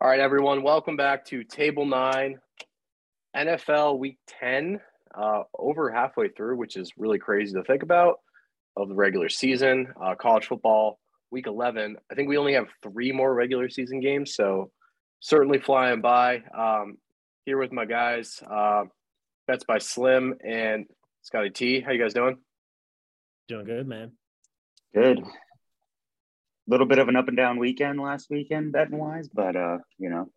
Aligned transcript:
All 0.00 0.08
right, 0.08 0.20
everyone, 0.20 0.62
welcome 0.62 0.96
back 0.96 1.24
to 1.24 1.42
Table 1.42 1.84
Nine, 1.84 2.38
NFL 3.36 3.98
Week 3.98 4.16
10, 4.40 4.78
uh, 5.12 5.42
over 5.58 5.90
halfway 5.90 6.28
through, 6.28 6.56
which 6.56 6.76
is 6.76 6.92
really 6.96 7.18
crazy 7.18 7.54
to 7.54 7.64
think 7.64 7.82
about, 7.82 8.20
of 8.76 8.88
the 8.88 8.94
regular 8.94 9.28
season. 9.28 9.88
Uh, 10.00 10.14
college 10.14 10.46
football, 10.46 11.00
Week 11.32 11.48
11. 11.48 11.96
I 12.12 12.14
think 12.14 12.28
we 12.28 12.38
only 12.38 12.52
have 12.52 12.68
three 12.80 13.10
more 13.10 13.34
regular 13.34 13.68
season 13.68 13.98
games, 13.98 14.36
so 14.36 14.70
certainly 15.18 15.58
flying 15.58 16.00
by. 16.00 16.44
Um, 16.56 16.98
here 17.44 17.58
with 17.58 17.72
my 17.72 17.84
guys, 17.84 18.40
uh, 18.48 18.84
Bets 19.48 19.64
by 19.64 19.78
Slim 19.78 20.34
and 20.46 20.86
Scotty 21.22 21.50
T. 21.50 21.80
How 21.80 21.90
you 21.90 22.00
guys 22.00 22.14
doing? 22.14 22.36
Doing 23.48 23.64
good, 23.64 23.88
man. 23.88 24.12
Good 24.94 25.24
little 26.68 26.86
bit 26.86 26.98
of 26.98 27.08
an 27.08 27.16
up 27.16 27.28
and 27.28 27.36
down 27.36 27.58
weekend 27.58 28.00
last 28.00 28.28
weekend 28.30 28.72
betting 28.72 28.98
wise, 28.98 29.28
but 29.28 29.56
uh, 29.56 29.78
you 29.98 30.10
know, 30.10 30.30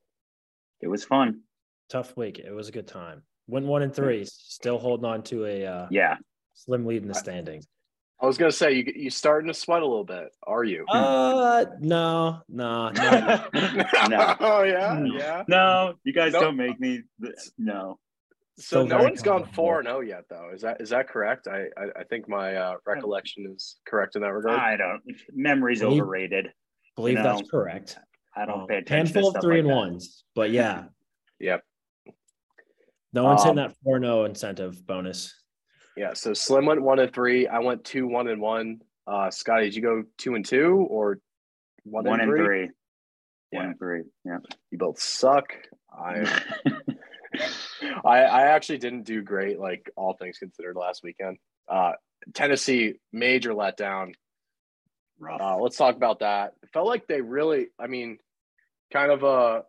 it 0.79 0.87
was 0.87 1.03
fun. 1.03 1.41
Tough 1.89 2.15
week. 2.15 2.39
It 2.39 2.51
was 2.51 2.69
a 2.69 2.71
good 2.71 2.87
time. 2.87 3.23
Went 3.47 3.65
one 3.65 3.81
and 3.81 3.93
three, 3.93 4.25
still 4.25 4.79
holding 4.79 5.05
on 5.05 5.23
to 5.23 5.45
a 5.45 5.65
uh, 5.65 5.87
yeah 5.91 6.17
slim 6.53 6.85
lead 6.85 7.01
in 7.01 7.07
the 7.07 7.15
standings. 7.15 7.67
I 8.21 8.27
was 8.27 8.37
gonna 8.37 8.51
say 8.51 8.73
you 8.73 8.93
you 8.95 9.09
starting 9.09 9.47
to 9.47 9.53
sweat 9.53 9.81
a 9.81 9.85
little 9.85 10.03
bit. 10.03 10.29
Are 10.45 10.63
you? 10.63 10.85
Uh, 10.87 11.65
no, 11.79 12.41
no, 12.47 12.89
no. 12.91 13.45
no. 14.09 14.35
oh 14.39 14.63
yeah, 14.63 15.03
yeah. 15.03 15.43
No, 15.47 15.95
you 16.03 16.13
guys 16.13 16.31
don't 16.33 16.55
make 16.55 16.79
me. 16.79 17.01
No. 17.57 17.99
So 18.61 18.83
no 18.83 19.01
one's 19.01 19.21
gone 19.21 19.45
four 19.53 19.79
and 19.79 19.87
zero 19.87 19.97
oh 19.97 20.01
yet, 20.01 20.25
though. 20.29 20.51
Is 20.53 20.61
that 20.61 20.81
is 20.81 20.89
that 20.89 21.07
correct? 21.07 21.47
I 21.47 21.65
I, 21.77 22.01
I 22.01 22.03
think 22.03 22.29
my 22.29 22.55
uh, 22.55 22.75
recollection 22.85 23.51
is 23.53 23.77
correct 23.85 24.15
in 24.15 24.21
that 24.21 24.33
regard. 24.33 24.59
I 24.59 24.77
don't. 24.77 25.01
Memory's 25.33 25.79
believe, 25.79 26.01
overrated. 26.01 26.47
Believe 26.95 27.17
you 27.17 27.23
know, 27.23 27.37
that's 27.37 27.49
correct. 27.49 27.97
I 28.35 28.45
don't 28.45 28.61
um, 28.61 28.67
pay 28.67 28.77
attention. 28.77 29.15
Handful 29.15 29.35
of 29.35 29.41
three 29.41 29.55
like 29.55 29.61
and 29.61 29.69
that. 29.69 29.75
ones, 29.75 30.23
but 30.35 30.51
yeah. 30.51 30.83
yep. 31.39 31.63
No 33.13 33.23
one's 33.25 33.41
um, 33.41 33.47
hitting 33.47 33.63
that 33.67 33.75
four 33.83 33.99
zero 33.99 34.21
oh 34.21 34.25
incentive 34.25 34.85
bonus. 34.85 35.33
Yeah. 35.97 36.13
So 36.13 36.33
Slim 36.33 36.65
went 36.65 36.81
one 36.81 36.99
and 36.99 37.13
three. 37.13 37.47
I 37.47 37.59
went 37.59 37.83
two 37.83 38.07
one 38.07 38.27
and 38.27 38.41
one. 38.41 38.81
Uh, 39.07 39.29
Scotty, 39.31 39.65
did 39.65 39.75
you 39.75 39.81
go 39.81 40.03
two 40.17 40.35
and 40.35 40.45
two 40.45 40.87
or 40.89 41.19
one, 41.83 42.05
one 42.05 42.21
and, 42.21 42.29
three? 42.29 42.39
and 42.39 42.47
three? 42.47 42.69
Yeah. 43.51 43.59
One 43.59 43.65
and 43.69 43.79
three. 43.79 44.01
Yeah. 44.23 44.37
You 44.69 44.77
both 44.77 45.01
suck. 45.01 45.53
I 45.91 46.41
I, 48.05 48.19
I 48.19 48.41
actually 48.47 48.77
didn't 48.79 49.03
do 49.03 49.21
great, 49.21 49.59
like 49.59 49.89
all 49.95 50.13
things 50.13 50.37
considered, 50.37 50.75
last 50.75 51.03
weekend. 51.03 51.37
Uh, 51.67 51.93
Tennessee 52.33 52.95
major 53.11 53.53
letdown. 53.53 54.13
Uh, 55.39 55.57
let's 55.57 55.77
talk 55.77 55.95
about 55.95 56.19
that. 56.19 56.53
It 56.63 56.69
felt 56.73 56.87
like 56.87 57.07
they 57.07 57.21
really, 57.21 57.67
I 57.79 57.87
mean, 57.87 58.17
kind 58.91 59.11
of 59.11 59.23
a 59.23 59.63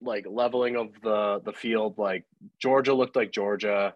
like 0.00 0.26
leveling 0.28 0.76
of 0.76 0.88
the 1.02 1.40
the 1.44 1.52
field. 1.52 1.98
Like 1.98 2.24
Georgia 2.60 2.94
looked 2.94 3.16
like 3.16 3.32
Georgia. 3.32 3.94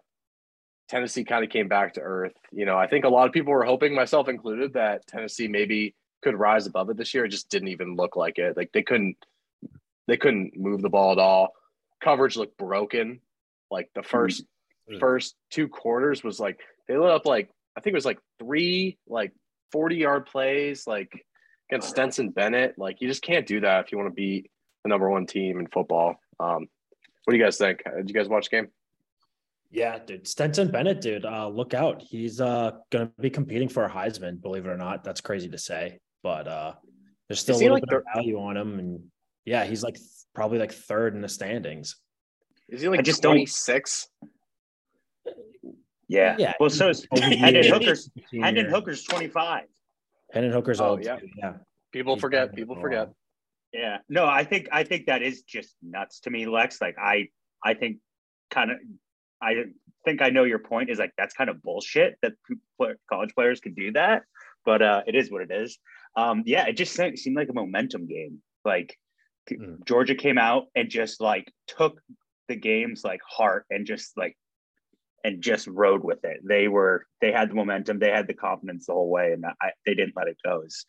Tennessee 0.89 1.23
kind 1.23 1.43
of 1.43 1.49
came 1.49 1.67
back 1.67 1.93
to 1.93 2.01
earth. 2.01 2.35
You 2.51 2.65
know, 2.65 2.77
I 2.77 2.87
think 2.87 3.05
a 3.05 3.09
lot 3.09 3.27
of 3.27 3.33
people 3.33 3.53
were 3.53 3.63
hoping, 3.63 3.95
myself 3.95 4.27
included, 4.27 4.73
that 4.73 5.07
Tennessee 5.07 5.47
maybe 5.47 5.95
could 6.21 6.35
rise 6.35 6.67
above 6.67 6.89
it 6.89 6.97
this 6.97 7.13
year. 7.13 7.25
It 7.25 7.29
just 7.29 7.49
didn't 7.49 7.69
even 7.69 7.95
look 7.95 8.15
like 8.15 8.37
it. 8.37 8.55
Like 8.57 8.71
they 8.73 8.83
couldn't 8.83 9.17
they 10.07 10.17
couldn't 10.17 10.57
move 10.57 10.81
the 10.81 10.89
ball 10.89 11.13
at 11.13 11.19
all. 11.19 11.53
Coverage 12.03 12.35
looked 12.35 12.57
broken. 12.57 13.21
Like 13.71 13.89
the 13.95 14.01
1st 14.01 14.41
mm-hmm. 14.41 14.99
first 14.99 15.35
two 15.49 15.67
quarters 15.67 16.23
was 16.23 16.39
like 16.39 16.59
they 16.87 16.97
lit 16.97 17.09
up 17.09 17.25
like 17.25 17.49
I 17.75 17.81
think 17.81 17.93
it 17.93 17.95
was 17.95 18.05
like 18.05 18.19
three 18.39 18.97
like 19.07 19.31
40 19.71 19.95
yard 19.95 20.25
plays 20.25 20.85
like 20.85 21.25
against 21.69 21.89
Stetson 21.89 22.29
Bennett. 22.29 22.75
Like 22.77 23.01
you 23.01 23.07
just 23.07 23.23
can't 23.23 23.47
do 23.47 23.61
that 23.61 23.85
if 23.85 23.91
you 23.91 23.97
want 23.97 24.09
to 24.09 24.13
beat 24.13 24.51
the 24.83 24.89
number 24.89 25.09
one 25.09 25.25
team 25.25 25.59
in 25.59 25.67
football. 25.67 26.15
Um, 26.39 26.67
what 27.23 27.31
do 27.31 27.37
you 27.37 27.43
guys 27.43 27.57
think? 27.57 27.81
Did 27.83 28.09
you 28.09 28.13
guys 28.13 28.27
watch 28.27 28.49
the 28.49 28.57
game? 28.57 28.67
Yeah, 29.71 29.97
dude. 29.97 30.27
Stetson 30.27 30.69
Bennett, 30.69 31.01
dude. 31.01 31.25
Uh, 31.25 31.47
look 31.47 31.73
out. 31.73 32.01
He's 32.01 32.39
uh 32.39 32.73
gonna 32.91 33.11
be 33.19 33.29
competing 33.29 33.69
for 33.69 33.85
a 33.85 33.89
Heisman, 33.89 34.39
believe 34.39 34.65
it 34.65 34.69
or 34.69 34.77
not. 34.77 35.03
That's 35.03 35.21
crazy 35.21 35.49
to 35.49 35.57
say, 35.57 35.99
but 36.21 36.47
uh 36.47 36.73
there's 37.27 37.39
still 37.39 37.55
a 37.55 37.57
little 37.57 37.75
like 37.75 37.83
bit 37.87 37.97
of 37.97 38.03
value 38.13 38.39
on 38.39 38.57
him. 38.57 38.77
And 38.77 39.03
yeah, 39.45 39.65
he's 39.65 39.83
like 39.83 39.95
th- 39.95 40.07
probably 40.33 40.59
like 40.59 40.71
third 40.71 41.15
in 41.15 41.21
the 41.21 41.29
standings. 41.29 41.95
Is 42.69 42.81
he 42.81 42.89
like 42.89 42.99
I 42.99 43.03
just 43.03 43.21
26? 43.21 44.07
Yeah. 46.07 46.35
yeah. 46.37 46.53
Well, 46.59 46.69
so 46.69 46.89
is 46.89 47.07
Hendon 47.15 47.65
Hooker's 47.65 48.09
Hendon 48.31 48.67
Hooker's 48.67 49.03
25. 49.03 49.63
Hendon 50.31 50.51
Hooker's 50.51 50.79
oh, 50.79 50.89
old. 50.89 51.05
Yeah. 51.05 51.17
yeah. 51.37 51.53
People 51.91 52.17
forget. 52.17 52.53
People 52.55 52.75
forget. 52.75 53.09
Yeah. 53.71 53.97
No, 54.09 54.25
I 54.25 54.43
think 54.43 54.67
I 54.71 54.83
think 54.83 55.07
that 55.07 55.21
is 55.21 55.41
just 55.43 55.75
nuts 55.81 56.19
to 56.21 56.29
me, 56.29 56.45
Lex. 56.45 56.81
Like 56.81 56.95
I 56.99 57.29
I 57.63 57.73
think 57.73 57.97
kind 58.51 58.71
of 58.71 58.77
I 59.41 59.65
think 60.05 60.21
I 60.21 60.29
know 60.29 60.43
your 60.43 60.59
point 60.59 60.89
is 60.89 60.99
like 60.99 61.13
that's 61.17 61.33
kind 61.33 61.49
of 61.49 61.61
bullshit 61.61 62.17
that 62.21 62.33
college 63.09 63.33
players 63.35 63.59
could 63.59 63.75
do 63.75 63.91
that, 63.93 64.23
but 64.65 64.81
uh 64.81 65.01
it 65.07 65.15
is 65.15 65.31
what 65.31 65.41
it 65.41 65.51
is. 65.51 65.79
Um 66.15 66.43
yeah, 66.45 66.67
it 66.67 66.77
just 66.77 66.93
seemed 66.93 67.35
like 67.35 67.49
a 67.49 67.53
momentum 67.53 68.07
game. 68.07 68.41
Like 68.63 68.97
mm. 69.51 69.85
Georgia 69.85 70.15
came 70.15 70.37
out 70.37 70.67
and 70.75 70.89
just 70.89 71.21
like 71.21 71.51
took 71.67 72.01
the 72.47 72.55
game's 72.55 73.03
like 73.03 73.21
heart 73.27 73.65
and 73.69 73.85
just 73.85 74.17
like 74.17 74.37
and 75.23 75.41
just 75.41 75.67
rode 75.67 76.03
with 76.03 76.23
it. 76.25 76.41
They 76.43 76.67
were 76.67 77.05
they 77.21 77.31
had 77.31 77.49
the 77.49 77.55
momentum, 77.55 77.99
they 77.99 78.11
had 78.11 78.27
the 78.27 78.33
confidence 78.33 78.87
the 78.87 78.93
whole 78.93 79.09
way, 79.09 79.31
and 79.31 79.45
I, 79.45 79.71
they 79.85 79.93
didn't 79.93 80.15
let 80.15 80.27
it 80.27 80.37
go. 80.43 80.61
It's 80.65 80.85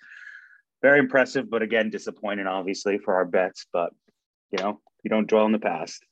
very 0.83 0.99
impressive, 0.99 1.49
but 1.49 1.63
again, 1.63 1.91
disappointing 1.91 2.47
obviously 2.47 2.99
for 2.99 3.15
our 3.15 3.25
bets. 3.25 3.67
But 3.73 3.93
you 4.51 4.63
know, 4.63 4.81
you 5.03 5.11
don't 5.11 5.29
dwell 5.29 5.47
in 5.47 5.53
the 5.53 5.59
past. 5.59 6.05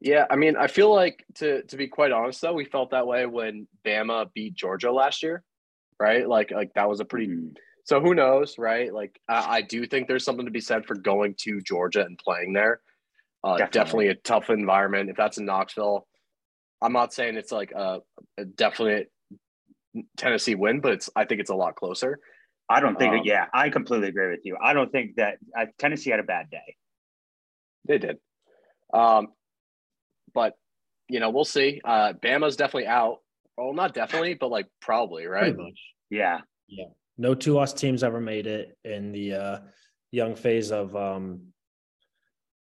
Yeah, 0.00 0.26
I 0.28 0.36
mean, 0.36 0.56
I 0.56 0.66
feel 0.66 0.92
like 0.94 1.24
to 1.36 1.62
to 1.62 1.76
be 1.76 1.88
quite 1.88 2.12
honest 2.12 2.40
though, 2.40 2.52
we 2.52 2.64
felt 2.64 2.90
that 2.90 3.06
way 3.06 3.26
when 3.26 3.68
Bama 3.86 4.32
beat 4.34 4.54
Georgia 4.54 4.92
last 4.92 5.22
year, 5.22 5.42
right? 6.00 6.28
Like 6.28 6.50
like 6.50 6.74
that 6.74 6.88
was 6.88 7.00
a 7.00 7.04
pretty. 7.04 7.28
Mm-hmm. 7.28 7.54
So 7.84 8.00
who 8.00 8.14
knows, 8.14 8.56
right? 8.58 8.92
Like 8.92 9.20
I, 9.28 9.56
I 9.56 9.62
do 9.62 9.86
think 9.86 10.08
there's 10.08 10.24
something 10.24 10.46
to 10.46 10.50
be 10.50 10.60
said 10.60 10.86
for 10.86 10.94
going 10.94 11.34
to 11.40 11.60
Georgia 11.60 12.04
and 12.04 12.18
playing 12.18 12.54
there 12.54 12.80
uh, 13.44 13.58
definitely. 13.58 13.78
definitely. 13.78 14.08
a 14.08 14.14
tough 14.14 14.50
environment. 14.50 15.10
If 15.10 15.16
that's 15.16 15.36
in 15.36 15.44
Knoxville, 15.44 16.06
I'm 16.80 16.94
not 16.94 17.12
saying 17.12 17.36
it's 17.36 17.52
like 17.52 17.72
a, 17.72 18.00
a 18.38 18.44
definite 18.46 19.12
Tennessee 20.16 20.54
win, 20.54 20.80
but 20.80 20.92
it's 20.92 21.10
I 21.14 21.26
think 21.26 21.42
it's 21.42 21.50
a 21.50 21.54
lot 21.54 21.76
closer. 21.76 22.18
I 22.70 22.80
don't 22.80 22.98
think. 22.98 23.12
Um, 23.12 23.20
yeah, 23.24 23.46
I 23.52 23.68
completely 23.68 24.08
agree 24.08 24.30
with 24.30 24.40
you. 24.44 24.56
I 24.62 24.72
don't 24.72 24.90
think 24.90 25.16
that 25.16 25.36
uh, 25.56 25.66
Tennessee 25.78 26.10
had 26.10 26.20
a 26.20 26.24
bad 26.24 26.48
day. 26.48 26.76
They 27.86 27.98
did, 27.98 28.16
um, 28.94 29.28
but 30.32 30.54
you 31.10 31.20
know 31.20 31.28
we'll 31.28 31.44
see. 31.44 31.82
Uh, 31.84 32.14
Bama's 32.14 32.56
definitely 32.56 32.86
out. 32.86 33.18
Well, 33.58 33.74
not 33.74 33.92
definitely, 33.92 34.34
but 34.34 34.50
like 34.50 34.66
probably 34.80 35.26
right. 35.26 35.54
Yeah, 36.08 36.40
yeah. 36.66 36.86
No 37.16 37.34
two 37.34 37.58
us 37.58 37.72
teams 37.72 38.02
ever 38.02 38.20
made 38.20 38.46
it 38.46 38.76
in 38.84 39.12
the 39.12 39.34
uh, 39.34 39.58
young 40.10 40.34
phase 40.34 40.72
of 40.72 40.94
um, 40.96 41.52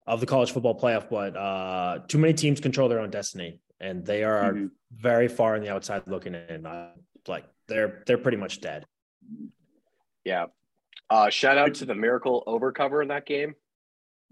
of 0.07 0.19
the 0.19 0.25
college 0.25 0.51
football 0.51 0.79
playoff, 0.79 1.09
but 1.09 1.35
uh, 1.37 1.99
too 2.07 2.17
many 2.17 2.33
teams 2.33 2.59
control 2.59 2.89
their 2.89 2.99
own 2.99 3.09
destiny, 3.09 3.59
and 3.79 4.05
they 4.05 4.23
are 4.23 4.53
mm-hmm. 4.53 4.67
very 4.91 5.27
far 5.27 5.55
on 5.55 5.61
the 5.61 5.69
outside 5.69 6.03
looking 6.07 6.35
in. 6.35 6.65
Uh, 6.65 6.91
like 7.27 7.45
they're 7.67 8.03
they're 8.05 8.17
pretty 8.17 8.37
much 8.37 8.61
dead. 8.61 8.85
Yeah. 10.25 10.45
Uh, 11.09 11.29
shout 11.29 11.57
out 11.57 11.75
to 11.75 11.85
the 11.85 11.95
miracle 11.95 12.43
over 12.45 12.71
cover 12.71 13.01
in 13.01 13.07
that 13.07 13.25
game. 13.25 13.55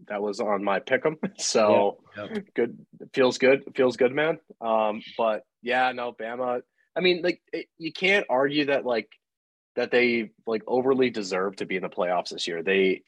That 0.07 0.21
was 0.21 0.39
on 0.39 0.63
my 0.63 0.79
pick'em, 0.79 1.15
so 1.39 1.97
yeah, 2.15 2.27
yeah. 2.33 2.39
good. 2.55 2.77
Feels 3.13 3.37
good. 3.37 3.63
Feels 3.75 3.97
good, 3.97 4.13
man. 4.13 4.39
Um, 4.61 5.01
but 5.17 5.43
yeah, 5.61 5.91
no, 5.91 6.13
Bama. 6.13 6.61
I 6.95 6.99
mean, 6.99 7.21
like 7.23 7.41
it, 7.51 7.67
you 7.77 7.91
can't 7.91 8.25
argue 8.29 8.65
that 8.65 8.85
like 8.85 9.09
that 9.77 9.91
they 9.91 10.31
like 10.47 10.63
overly 10.65 11.11
deserve 11.11 11.55
to 11.55 11.65
be 11.65 11.75
in 11.75 11.83
the 11.83 11.87
playoffs 11.87 12.29
this 12.29 12.47
year. 12.47 12.63
They 12.63 13.03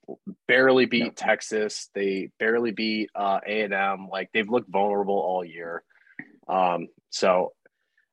barely 0.48 0.86
beat 0.86 1.04
no. 1.04 1.10
Texas. 1.10 1.90
They 1.96 2.30
barely 2.40 2.70
beat 2.70 3.10
uh, 3.16 3.40
A 3.46 3.64
and 3.64 3.74
M. 3.74 4.08
Like 4.10 4.30
they've 4.34 4.48
looked 4.48 4.70
vulnerable 4.70 5.16
all 5.16 5.44
year. 5.44 5.84
Um, 6.48 6.88
so 7.10 7.54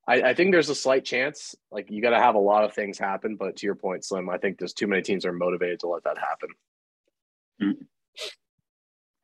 I, 0.08 0.22
I, 0.22 0.34
think 0.34 0.52
there's 0.52 0.70
a 0.70 0.74
slight 0.74 1.04
chance. 1.04 1.54
Like 1.70 1.90
you 1.90 2.00
got 2.00 2.10
to 2.10 2.18
have 2.18 2.34
a 2.34 2.38
lot 2.40 2.64
of 2.64 2.72
things 2.72 2.98
happen. 2.98 3.36
But 3.36 3.56
to 3.56 3.66
your 3.66 3.74
point, 3.74 4.06
Slim, 4.06 4.30
I 4.30 4.38
think 4.38 4.58
there's 4.58 4.72
too 4.72 4.86
many 4.86 5.02
teams 5.02 5.26
are 5.26 5.32
motivated 5.32 5.80
to 5.80 5.88
let 5.88 6.04
that 6.04 6.16
happen. 6.16 6.48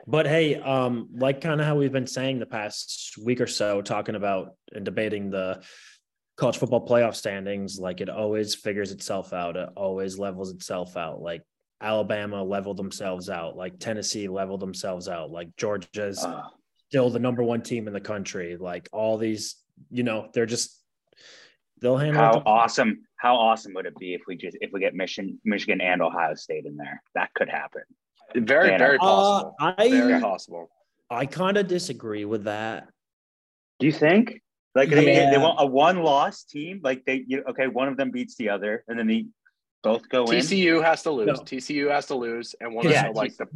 But 0.07 0.27
hey, 0.27 0.57
um, 0.57 1.09
like 1.15 1.41
kind 1.41 1.61
of 1.61 1.67
how 1.67 1.77
we've 1.77 1.93
been 1.93 2.07
saying 2.07 2.39
the 2.39 2.47
past 2.47 3.15
week 3.23 3.41
or 3.41 3.47
so, 3.47 3.81
talking 3.81 4.15
about 4.15 4.57
and 4.75 4.85
debating 4.85 5.31
the 5.31 5.63
college 6.43 6.59
football 6.59 6.85
playoff 6.85 7.15
standings, 7.15 7.79
like 7.79 8.01
it 8.01 8.09
always 8.09 8.53
figures 8.53 8.91
itself 8.91 9.33
out. 9.33 9.57
It 9.57 9.69
always 9.77 10.19
levels 10.19 10.51
itself 10.51 10.97
out. 10.97 11.23
Like 11.23 11.43
Alabama 11.81 12.43
leveled 12.43 12.79
themselves 12.79 13.31
out. 13.31 13.57
Like 13.57 13.79
Tennessee 13.79 14.27
leveled 14.27 14.59
themselves 14.59 15.07
out. 15.09 15.31
Like 15.31 15.55
Georgia's 15.57 16.25
uh, 16.25 16.43
still 16.89 17.11
the 17.11 17.21
number 17.21 17.45
one 17.45 17.63
team 17.63 17.87
in 17.87 17.93
the 17.93 18.01
country. 18.01 18.57
Like 18.57 18.89
all 18.93 19.19
these, 19.19 19.55
you 19.89 20.03
know, 20.03 20.31
they're 20.35 20.45
just 20.47 20.83
they'll 21.81 21.97
handle. 21.97 22.21
How 22.21 22.43
awesome! 22.45 23.03
How 23.19 23.37
awesome 23.37 23.73
would 23.75 23.87
it 23.87 23.97
be 23.97 24.15
if 24.15 24.23
we 24.27 24.35
just 24.37 24.57
if 24.61 24.73
we 24.73 24.81
get 24.81 24.97
Michigan, 24.97 25.39
Michigan 25.45 25.81
and 25.81 26.03
Ohio 26.03 26.35
State 26.35 26.67
in 26.67 26.77
there? 26.77 27.01
That 27.15 27.33
could 27.35 27.49
happen. 27.49 27.83
Very, 28.35 28.71
Yeah. 28.71 28.79
very 28.79 28.97
Uh, 28.97 29.01
possible. 29.01 29.55
I 29.61 29.91
very 29.91 30.21
possible. 30.21 30.71
I 31.09 31.27
kind 31.27 31.57
of 31.57 31.69
disagree 31.69 32.25
with 32.25 32.45
that. 32.45 32.89
Do 33.79 33.87
you 33.87 33.93
think? 33.93 34.43
Like 34.75 34.91
I 34.93 34.97
mean, 34.97 35.09
Yeah. 35.09 35.31
they 35.31 35.39
want 35.39 35.57
a 35.61 35.67
one-loss 35.67 36.45
team. 36.45 36.81
Like 36.83 37.05
they, 37.05 37.25
you 37.27 37.43
okay, 37.51 37.67
one 37.67 37.89
of 37.89 37.97
them 37.97 38.11
beats 38.11 38.37
the 38.37 38.49
other, 38.49 38.85
and 38.89 38.99
then 38.99 39.07
they 39.07 39.27
both 39.83 40.09
go 40.09 40.25
in. 40.25 40.39
TCU 40.39 40.83
has 40.83 41.03
to 41.03 41.11
lose. 41.11 41.27
No. 41.27 41.35
TCU 41.35 41.91
has 41.91 42.07
to 42.07 42.15
lose, 42.15 42.55
and 42.61 42.75
one 42.75 42.89
Yeah, 42.89 43.09
of 43.09 43.15
the, 43.15 43.19
like 43.21 43.37
the 43.37 43.47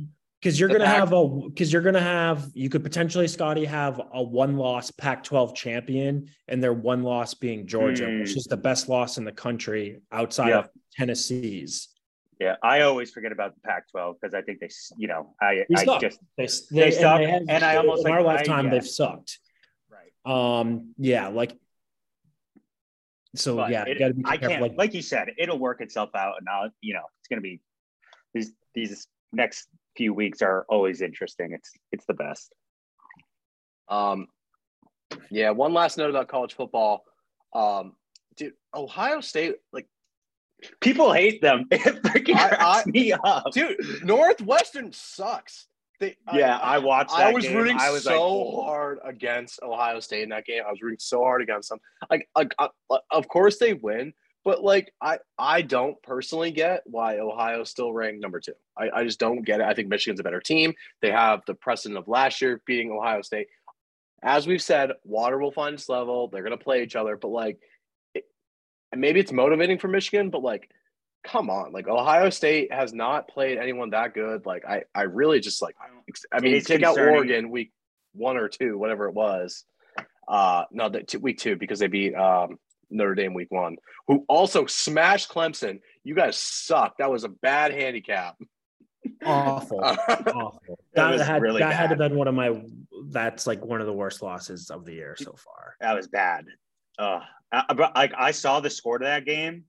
Because 0.40 0.60
you're 0.60 0.68
gonna 0.68 0.86
have 0.86 1.12
a 1.14 1.26
because 1.48 1.72
you're 1.72 1.80
gonna 1.82 2.00
have 2.00 2.50
you 2.54 2.68
could 2.68 2.82
potentially 2.82 3.26
Scotty 3.28 3.64
have 3.64 4.00
a 4.12 4.22
one 4.22 4.56
loss 4.58 4.90
Pac-12 4.90 5.54
champion 5.54 6.28
and 6.48 6.62
their 6.62 6.74
one 6.74 7.02
loss 7.02 7.32
being 7.32 7.66
Georgia, 7.66 8.04
Mm. 8.04 8.20
which 8.20 8.36
is 8.36 8.44
the 8.44 8.56
best 8.56 8.88
loss 8.88 9.16
in 9.16 9.24
the 9.24 9.32
country 9.32 10.00
outside 10.12 10.50
Yeah. 10.50 10.58
of 10.58 10.68
Tennessee's. 10.96 11.88
Yeah, 12.38 12.56
I 12.62 12.82
always 12.82 13.10
forget 13.10 13.32
about 13.32 13.54
the 13.54 13.60
Pac-12 13.62 14.16
because 14.20 14.34
I 14.34 14.42
think 14.42 14.60
they, 14.60 14.68
you 14.98 15.08
know, 15.08 15.34
I, 15.40 15.64
We 15.70 15.76
I 15.76 15.84
suck. 15.86 16.02
just 16.02 16.20
They, 16.36 16.46
They 16.70 16.84
and 16.84 16.94
suck, 16.94 17.20
have- 17.22 17.42
and 17.48 17.64
I 17.64 17.76
almost, 17.76 18.04
in 18.04 18.10
like, 18.10 18.12
our 18.12 18.20
I- 18.20 18.34
lifetime 18.34 18.66
yeah. 18.66 18.70
they've 18.72 18.86
sucked. 18.86 19.38
Right. 20.26 20.60
Um, 20.60 20.94
yeah, 20.98 21.28
like 21.28 21.56
so. 23.34 23.56
But 23.56 23.70
yeah, 23.70 23.84
it- 23.86 23.98
got 23.98 24.08
to 24.08 24.14
be 24.14 24.22
I 24.26 24.36
can't, 24.36 24.62
Like, 24.62 24.74
like, 24.76 24.94
you 24.94 25.02
said, 25.02 25.28
it'll 25.38 25.58
work 25.58 25.80
itself 25.80 26.10
out, 26.14 26.34
and 26.38 26.44
now 26.44 26.70
you 26.80 26.94
know 26.94 27.02
it's 27.20 27.28
going 27.28 27.38
to 27.38 27.42
be 27.42 27.60
these 28.34 28.52
these 28.74 29.06
next 29.32 29.68
few 29.96 30.12
weeks 30.14 30.42
are 30.42 30.64
always 30.68 31.00
interesting. 31.02 31.52
It's 31.52 31.72
it's 31.92 32.04
the 32.06 32.14
best. 32.14 32.52
Um, 33.88 34.26
yeah. 35.30 35.50
One 35.50 35.72
last 35.72 35.96
note 35.98 36.10
about 36.10 36.28
college 36.28 36.54
football. 36.54 37.04
Um, 37.54 37.94
dude, 38.36 38.54
Ohio 38.74 39.20
State, 39.20 39.54
like, 39.72 39.86
People 40.80 41.12
hate 41.12 41.40
them. 41.42 41.66
It 41.70 41.80
freaking 42.02 42.34
I- 42.34 42.48
cracks 42.48 42.62
I- 42.86 42.90
me 42.90 43.12
up. 43.12 43.52
dude, 43.52 43.76
Northwestern 44.04 44.90
sucks. 44.92 45.66
They, 45.98 46.16
Yeah, 46.34 46.58
I 46.58 46.78
watched. 46.78 47.10
That 47.10 47.28
I 47.28 47.32
was 47.32 47.44
game. 47.44 47.56
rooting 47.56 47.76
I 47.78 47.90
was 47.90 48.04
so 48.04 48.36
like, 48.36 48.66
hard 48.66 48.98
against 49.04 49.62
Ohio 49.62 50.00
State 50.00 50.22
in 50.22 50.28
that 50.30 50.44
game. 50.44 50.62
I 50.66 50.70
was 50.70 50.82
rooting 50.82 50.98
so 50.98 51.20
hard 51.20 51.42
against 51.42 51.70
them. 51.70 51.80
Like, 52.10 52.28
like, 52.36 52.54
uh, 52.58 52.68
of 53.10 53.28
course 53.28 53.58
they 53.58 53.72
win, 53.74 54.12
but 54.44 54.62
like, 54.62 54.92
I, 55.00 55.18
I 55.38 55.62
don't 55.62 56.00
personally 56.02 56.50
get 56.50 56.82
why 56.84 57.18
Ohio's 57.18 57.70
still 57.70 57.92
ranked 57.92 58.20
number 58.20 58.40
two. 58.40 58.52
I, 58.76 58.90
I 58.90 59.04
just 59.04 59.18
don't 59.18 59.42
get 59.42 59.60
it. 59.60 59.66
I 59.66 59.74
think 59.74 59.88
Michigan's 59.88 60.20
a 60.20 60.24
better 60.24 60.40
team. 60.40 60.74
They 61.00 61.10
have 61.10 61.42
the 61.46 61.54
precedent 61.54 61.98
of 61.98 62.08
last 62.08 62.40
year 62.40 62.60
beating 62.66 62.90
Ohio 62.90 63.22
State. 63.22 63.48
As 64.22 64.46
we've 64.46 64.62
said, 64.62 64.92
water 65.04 65.38
will 65.38 65.52
find 65.52 65.74
its 65.74 65.88
level. 65.88 66.28
They're 66.28 66.42
gonna 66.42 66.56
play 66.56 66.82
each 66.82 66.96
other, 66.96 67.16
but 67.16 67.28
like, 67.28 67.58
it, 68.14 68.24
maybe 68.94 69.20
it's 69.20 69.32
motivating 69.32 69.78
for 69.78 69.88
Michigan, 69.88 70.30
but 70.30 70.42
like, 70.42 70.70
come 71.26 71.50
on, 71.50 71.72
like 71.72 71.88
Ohio 71.88 72.30
State 72.30 72.72
has 72.72 72.92
not 72.94 73.28
played 73.28 73.58
anyone 73.58 73.90
that 73.90 74.14
good. 74.14 74.46
Like, 74.46 74.64
I, 74.64 74.84
I 74.94 75.02
really 75.02 75.40
just 75.40 75.60
like 75.60 75.74
I 76.32 76.38
It 76.38 76.42
mean, 76.42 76.54
is 76.54 76.64
take 76.64 76.82
out. 76.82 76.98
Oregon 76.98 77.50
week 77.50 77.72
one 78.14 78.36
or 78.36 78.48
two, 78.48 78.78
whatever 78.78 79.06
it 79.08 79.14
was. 79.14 79.64
Uh, 80.28 80.64
no, 80.72 80.88
the, 80.88 81.02
two, 81.02 81.18
week 81.20 81.38
two 81.38 81.56
because 81.56 81.78
they 81.78 81.86
beat 81.86 82.14
um, 82.14 82.58
Notre 82.90 83.14
Dame 83.14 83.34
week 83.34 83.50
one, 83.50 83.76
who 84.08 84.24
also 84.28 84.66
smashed 84.66 85.28
Clemson. 85.30 85.80
You 86.04 86.14
guys 86.14 86.36
suck. 86.38 86.98
That 86.98 87.10
was 87.10 87.24
a 87.24 87.28
bad 87.28 87.72
handicap. 87.72 88.36
awful, 89.24 89.80
awful. 89.84 90.60
That 90.94 91.10
That, 91.10 91.12
was 91.12 91.22
had 91.22 91.42
really 91.42 91.60
that 91.60 91.72
had 91.74 91.90
to 91.90 91.96
bad. 91.96 92.10
been 92.10 92.18
one 92.18 92.28
of 92.28 92.34
my. 92.34 92.60
That's 93.08 93.46
like 93.46 93.64
one 93.64 93.80
of 93.80 93.86
the 93.86 93.92
worst 93.92 94.22
losses 94.22 94.70
of 94.70 94.84
the 94.84 94.94
year 94.94 95.16
so 95.18 95.32
far. 95.32 95.76
That 95.80 95.94
was 95.94 96.08
bad. 96.08 96.46
Uh, 96.98 97.20
I, 97.52 97.72
but, 97.74 97.94
like 97.94 98.12
I 98.16 98.30
saw 98.32 98.60
the 98.60 98.70
score 98.70 98.98
to 98.98 99.04
that 99.04 99.24
game. 99.24 99.64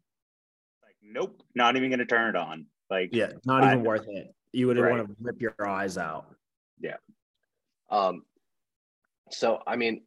Like, 1.07 1.13
nope, 1.13 1.43
not 1.55 1.75
even 1.77 1.89
going 1.89 1.99
to 1.99 2.05
turn 2.05 2.29
it 2.29 2.35
on. 2.35 2.65
Like, 2.89 3.09
Yeah, 3.13 3.31
not 3.45 3.63
I- 3.63 3.73
even 3.73 3.83
worth 3.83 4.07
it. 4.07 4.33
You 4.53 4.67
would 4.67 4.77
Right. 4.77 4.91
want 4.91 5.07
to 5.07 5.15
rip 5.19 5.41
your 5.41 5.55
eyes 5.67 5.97
out. 5.97 6.33
Yeah. 6.79 6.97
Um, 7.89 8.23
so 9.29 9.61
I 9.67 9.75
mean, 9.75 10.03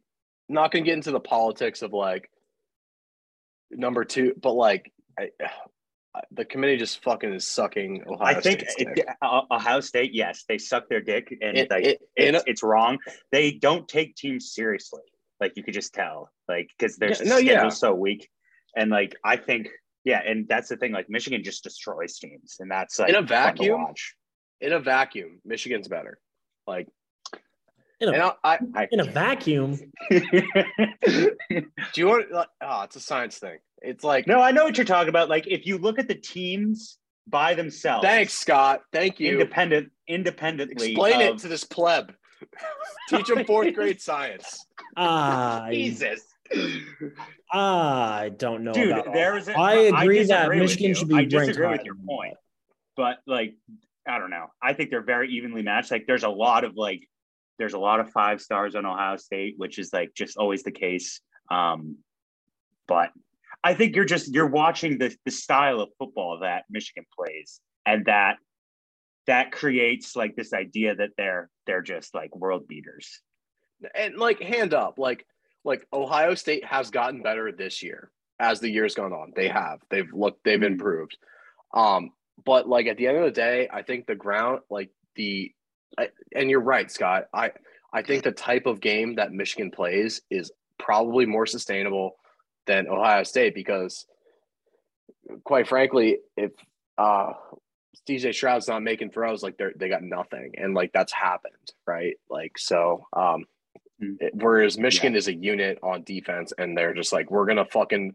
not 0.49 0.71
gonna 0.71 0.83
get 0.83 0.95
into 0.95 1.11
the 1.11 1.19
politics 1.19 1.83
of 1.83 1.93
like 1.93 2.29
number 3.69 4.03
two, 4.03 4.33
but 4.41 4.53
like 4.53 4.91
I, 5.17 5.29
the 6.31 6.43
committee 6.43 6.77
just 6.77 7.01
fucking 7.03 7.31
is 7.33 7.47
sucking 7.47 8.03
Ohio 8.07 8.35
I 8.37 8.41
think 8.41 8.63
it, 8.77 9.07
uh, 9.21 9.41
Ohio 9.51 9.79
State, 9.79 10.13
yes, 10.13 10.43
they 10.47 10.57
suck 10.57 10.89
their 10.89 11.01
dick, 11.01 11.31
and 11.41 11.57
It- 11.57 11.69
like 11.69 11.85
it- 11.85 12.01
it's, 12.15 12.37
it- 12.39 12.43
it's 12.47 12.63
wrong. 12.63 12.97
They 13.31 13.51
don't 13.51 13.87
take 13.87 14.15
teams 14.15 14.51
seriously. 14.53 15.03
Like 15.39 15.53
you 15.55 15.63
could 15.63 15.73
just 15.75 15.93
tell, 15.93 16.31
like 16.47 16.69
because 16.77 16.97
their 16.97 17.09
Yeah, 17.09 17.17
no, 17.19 17.37
schedule's 17.37 17.45
yeah. 17.45 17.69
so 17.69 17.93
weak, 17.93 18.29
and 18.75 18.89
like 18.91 19.15
I 19.23 19.37
think, 19.37 19.69
yeah, 20.03 20.21
and 20.25 20.47
that's 20.47 20.69
the 20.69 20.77
thing. 20.77 20.91
Like 20.91 21.09
Michigan 21.09 21.43
just 21.43 21.63
destroys 21.63 22.17
teams, 22.17 22.57
and 22.59 22.69
that's 22.69 22.99
like 22.99 23.09
In 23.09 23.15
a 23.15 23.19
fun 23.19 23.27
to 23.27 23.33
vacuum? 23.33 23.81
watch. 23.83 24.15
In 24.59 24.73
a 24.73 24.79
vacuum, 24.79 25.39
Michigan's 25.45 25.87
better. 25.87 26.19
Like, 26.67 26.87
In 27.99 28.09
a, 28.09 28.11
and 28.11 28.21
I, 28.21 28.31
I 28.43 28.59
I, 28.75 28.87
in 28.91 28.99
a 28.99 29.03
vacuum, 29.05 29.77
do 30.09 31.31
you 31.95 32.07
want? 32.07 32.31
Like, 32.31 32.47
oh, 32.61 32.81
it's 32.83 32.95
a 32.95 32.99
science 32.99 33.37
thing. 33.37 33.57
It's 33.81 34.03
like, 34.03 34.27
no, 34.27 34.39
I 34.39 34.51
know 34.51 34.63
what 34.63 34.77
you're 34.77 34.85
talking 34.85 35.09
about. 35.09 35.29
Like 35.29 35.47
if 35.47 35.65
you 35.65 35.77
look 35.77 35.97
at 35.99 36.07
the 36.07 36.15
teams 36.15 36.97
by 37.27 37.53
themselves, 37.55 38.03
thanks, 38.05 38.33
Scott. 38.33 38.81
Thank 38.93 39.19
you. 39.19 39.31
independent, 39.33 39.91
independently. 40.07 40.91
Explain 40.91 41.21
it 41.21 41.37
to 41.39 41.47
this 41.47 41.63
pleb. 41.63 42.13
Teach 43.09 43.29
him 43.29 43.45
fourth 43.45 43.73
grade 43.73 44.01
science. 44.01 44.65
I 44.95 45.69
Jesus. 45.73 46.21
I 47.51 48.31
don't 48.37 48.63
know. 48.63 48.73
dude 48.73 48.91
about 48.91 49.07
all 49.07 49.13
there 49.13 49.31
that. 49.31 49.35
was 49.35 49.47
a, 49.47 49.57
I 49.57 49.73
agree 49.73 50.23
that 50.25 50.49
disagree 50.49 50.59
with 50.61 50.69
Michigan 50.69 50.89
you. 50.89 50.95
should 50.95 51.07
be 51.09 51.15
i 51.15 51.17
ranked 51.17 51.31
disagree 51.31 51.67
with 51.67 51.83
your 51.85 51.95
point 51.95 52.35
but 52.95 53.17
like 53.27 53.55
i 54.07 54.17
don't 54.19 54.29
know 54.29 54.47
i 54.61 54.73
think 54.73 54.89
they're 54.89 55.01
very 55.03 55.31
evenly 55.31 55.61
matched 55.61 55.91
like 55.91 56.05
there's 56.07 56.23
a 56.23 56.29
lot 56.29 56.63
of 56.63 56.75
like 56.75 57.07
there's 57.59 57.73
a 57.73 57.79
lot 57.79 57.99
of 57.99 58.09
five 58.11 58.41
stars 58.41 58.75
on 58.75 58.85
ohio 58.85 59.17
state 59.17 59.55
which 59.57 59.79
is 59.79 59.91
like 59.93 60.13
just 60.13 60.37
always 60.37 60.63
the 60.63 60.71
case 60.71 61.21
um 61.49 61.97
but 62.87 63.11
i 63.63 63.73
think 63.73 63.95
you're 63.95 64.05
just 64.05 64.33
you're 64.33 64.47
watching 64.47 64.97
the 64.97 65.15
the 65.25 65.31
style 65.31 65.79
of 65.81 65.89
football 65.99 66.39
that 66.41 66.63
michigan 66.69 67.05
plays 67.17 67.59
and 67.85 68.05
that 68.05 68.37
that 69.27 69.51
creates 69.51 70.15
like 70.15 70.35
this 70.35 70.53
idea 70.53 70.95
that 70.95 71.11
they're 71.17 71.49
they're 71.67 71.81
just 71.81 72.13
like 72.15 72.35
world 72.35 72.67
beaters 72.67 73.21
And 73.95 74.17
like, 74.17 74.39
hand 74.41 74.73
up, 74.73 74.99
like, 74.99 75.25
like 75.63 75.85
Ohio 75.93 76.35
State 76.35 76.65
has 76.65 76.89
gotten 76.91 77.21
better 77.21 77.51
this 77.51 77.83
year 77.83 78.11
as 78.39 78.59
the 78.59 78.69
years 78.69 78.95
gone 78.95 79.13
on. 79.13 79.33
They 79.35 79.47
have. 79.47 79.79
They've 79.89 80.11
looked. 80.13 80.43
They've 80.43 80.59
Mhm. 80.59 80.65
improved. 80.73 81.17
Um, 81.73 82.11
but 82.43 82.67
like 82.67 82.87
at 82.87 82.97
the 82.97 83.07
end 83.07 83.17
of 83.17 83.23
the 83.23 83.31
day, 83.31 83.69
I 83.71 83.83
think 83.83 84.05
the 84.07 84.15
ground, 84.15 84.61
like 84.69 84.89
the, 85.15 85.53
I, 85.97 86.09
and 86.35 86.49
you're 86.49 86.59
right, 86.61 86.89
Scott. 86.89 87.27
I 87.33 87.51
I 87.93 88.01
think 88.01 88.23
the 88.23 88.31
type 88.31 88.65
of 88.65 88.79
game 88.79 89.15
that 89.15 89.33
Michigan 89.33 89.69
plays 89.69 90.21
is 90.29 90.51
probably 90.79 91.25
more 91.25 91.45
sustainable 91.45 92.15
than 92.65 92.87
Ohio 92.87 93.23
State 93.23 93.53
because, 93.53 94.07
quite 95.43 95.67
frankly, 95.67 96.19
if 96.37 96.51
uh, 96.97 97.33
CJ 98.07 98.33
Stroud's 98.33 98.67
not 98.67 98.81
making 98.81 99.11
throws, 99.11 99.43
like 99.43 99.57
they're 99.57 99.73
they 99.75 99.89
got 99.89 100.03
nothing, 100.03 100.53
and 100.57 100.73
like 100.73 100.91
that's 100.93 101.13
happened, 101.13 101.73
right? 101.85 102.15
Like 102.29 102.57
so, 102.57 103.05
um, 103.13 103.45
Mm-hmm. 104.01 104.39
whereas 104.39 104.77
Michigan 104.77 105.15
is 105.15 105.27
a 105.27 105.33
unit 105.33 105.77
on 105.83 106.03
defense, 106.03 106.53
and 106.57 106.77
they're 106.77 106.93
just 106.93 107.13
like 107.13 107.29
we're 107.29 107.45
gonna 107.45 107.65
fucking 107.65 108.13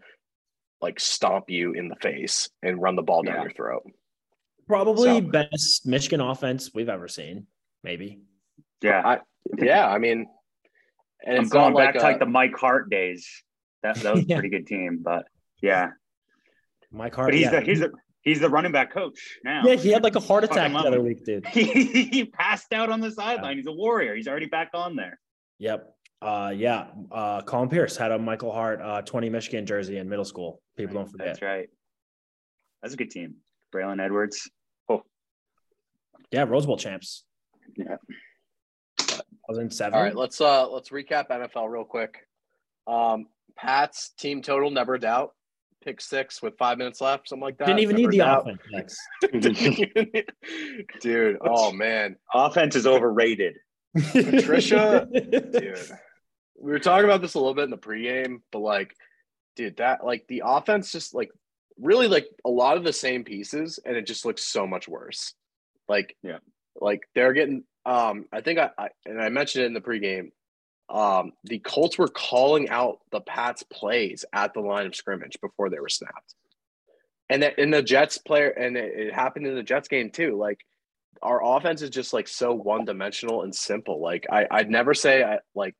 like 0.80 0.98
stomp 1.00 1.48
you 1.48 1.72
in 1.72 1.88
the 1.88 1.96
face 1.96 2.48
and 2.62 2.80
run 2.80 2.96
the 2.96 3.02
ball 3.02 3.22
down 3.22 3.36
Yeah. 3.36 3.42
your 3.42 3.52
throat. 3.52 3.84
Probably 4.66 5.08
So- 5.08 5.20
best 5.20 5.86
Michigan 5.86 6.20
offense 6.20 6.72
we've 6.74 6.88
ever 6.88 7.08
seen. 7.08 7.46
Maybe. 7.84 8.18
yeah 8.82 9.00
I, 9.06 9.18
yeah, 9.58 9.86
I 9.86 9.98
mean, 9.98 10.26
and 11.24 11.38
i'm 11.38 11.44
it's 11.44 11.52
going 11.52 11.74
back 11.74 11.94
like, 11.94 11.94
to 11.94 12.00
like 12.02 12.16
uh, 12.16 12.18
the 12.18 12.26
mike 12.26 12.56
hart 12.56 12.90
days 12.90 13.42
that, 13.82 13.94
that 13.96 14.14
was 14.14 14.24
a 14.28 14.34
pretty 14.34 14.48
good 14.48 14.66
team 14.66 14.98
but 15.02 15.26
yeah 15.62 15.90
Mike 16.92 17.14
Hart. 17.14 17.28
But 17.28 17.34
he's 17.34 17.44
yeah. 17.44 17.60
the 17.60 17.66
he's 17.66 17.80
the 17.80 17.92
he's 18.22 18.40
the 18.40 18.48
running 18.48 18.72
back 18.72 18.92
coach 18.92 19.38
now. 19.44 19.62
yeah, 19.64 19.74
he 19.74 19.90
had 19.90 20.02
like 20.02 20.16
a 20.16 20.20
heart 20.20 20.44
attack 20.44 20.72
the 20.72 20.78
other 20.78 21.02
week, 21.02 21.24
dude. 21.24 21.46
he, 21.46 21.64
he 22.10 22.24
passed 22.24 22.72
out 22.72 22.90
on 22.90 23.00
the 23.00 23.10
sideline. 23.10 23.56
He's 23.56 23.66
a 23.66 23.72
warrior. 23.72 24.14
He's 24.14 24.28
already 24.28 24.46
back 24.46 24.70
on 24.74 24.96
there. 24.96 25.18
Yep. 25.58 25.94
Uh, 26.22 26.52
yeah. 26.54 26.86
Uh, 27.10 27.42
Colin 27.42 27.68
Pierce 27.68 27.96
had 27.96 28.12
a 28.12 28.18
Michael 28.18 28.52
Hart 28.52 28.80
uh, 28.80 29.02
20 29.02 29.30
Michigan 29.30 29.66
jersey 29.66 29.98
in 29.98 30.08
middle 30.08 30.24
school. 30.24 30.60
People 30.76 30.94
don't 30.94 31.10
forget. 31.10 31.26
That's 31.26 31.42
right. 31.42 31.68
That's 32.82 32.94
a 32.94 32.96
good 32.96 33.10
team. 33.10 33.36
Braylon 33.74 34.02
Edwards. 34.04 34.50
Oh, 34.88 35.02
Yeah, 36.30 36.44
Rose 36.44 36.66
Bowl 36.66 36.76
champs. 36.76 37.24
Yeah. 37.76 37.96
2007. 38.98 39.94
All 39.94 40.02
right, 40.02 40.14
let's 40.14 40.40
uh 40.40 40.68
let's 40.68 40.90
recap 40.90 41.28
NFL 41.28 41.68
real 41.70 41.84
quick. 41.84 42.26
Um, 42.86 43.26
Pat's 43.56 44.10
team 44.18 44.42
total 44.42 44.70
never 44.70 44.98
doubt. 44.98 45.32
Pick 45.84 46.00
six 46.00 46.42
with 46.42 46.56
five 46.58 46.78
minutes 46.78 47.00
left, 47.00 47.28
something 47.28 47.44
like 47.44 47.58
that. 47.58 47.66
Didn't 47.66 47.80
even 47.80 47.96
need 47.96 48.10
Never 48.10 48.10
the 48.10 48.18
doubt. 48.18 48.48
offense. 48.74 50.26
Dude, 51.00 51.38
oh 51.42 51.72
man, 51.72 52.16
offense 52.34 52.74
is 52.74 52.86
overrated. 52.86 53.56
Patricia- 54.12 55.08
dude. 55.12 55.90
We 56.58 56.72
were 56.72 56.78
talking 56.78 57.04
about 57.04 57.20
this 57.20 57.34
a 57.34 57.38
little 57.38 57.54
bit 57.54 57.64
in 57.64 57.70
the 57.70 57.76
pregame, 57.76 58.40
but 58.50 58.60
like, 58.60 58.94
dude, 59.56 59.76
that 59.76 60.04
like 60.04 60.26
the 60.28 60.42
offense 60.44 60.90
just 60.90 61.14
like 61.14 61.30
really 61.78 62.08
like 62.08 62.26
a 62.44 62.50
lot 62.50 62.76
of 62.76 62.84
the 62.84 62.92
same 62.92 63.24
pieces, 63.24 63.78
and 63.84 63.96
it 63.96 64.06
just 64.06 64.24
looks 64.24 64.42
so 64.42 64.66
much 64.66 64.88
worse. 64.88 65.34
Like, 65.88 66.16
Yeah. 66.22 66.38
Like 66.80 67.02
they're 67.14 67.32
getting. 67.32 67.64
Um, 67.84 68.26
I 68.32 68.40
think 68.40 68.58
I, 68.58 68.70
I 68.76 68.88
and 69.04 69.20
I 69.20 69.28
mentioned 69.28 69.64
it 69.64 69.68
in 69.68 69.74
the 69.74 69.80
pregame. 69.80 70.30
Um, 70.88 71.32
the 71.44 71.58
Colts 71.58 71.98
were 71.98 72.08
calling 72.08 72.68
out 72.68 72.98
the 73.10 73.20
Pats 73.20 73.62
plays 73.64 74.24
at 74.32 74.54
the 74.54 74.60
line 74.60 74.86
of 74.86 74.94
scrimmage 74.94 75.38
before 75.40 75.70
they 75.70 75.78
were 75.80 75.88
snapped, 75.88 76.34
and 77.30 77.42
that 77.42 77.58
in 77.58 77.70
the 77.70 77.82
Jets 77.82 78.18
player, 78.18 78.48
and 78.48 78.76
it, 78.76 78.92
it 79.08 79.14
happened 79.14 79.46
in 79.46 79.54
the 79.54 79.62
Jets 79.62 79.88
game 79.88 80.10
too. 80.10 80.36
Like 80.36 80.60
our 81.22 81.56
offense 81.56 81.82
is 81.82 81.90
just 81.90 82.12
like 82.12 82.28
so 82.28 82.54
one 82.54 82.84
dimensional 82.84 83.42
and 83.42 83.54
simple. 83.54 84.00
Like 84.00 84.26
I, 84.30 84.46
I'd 84.50 84.70
never 84.70 84.94
say 84.94 85.22
I 85.22 85.38
like. 85.54 85.74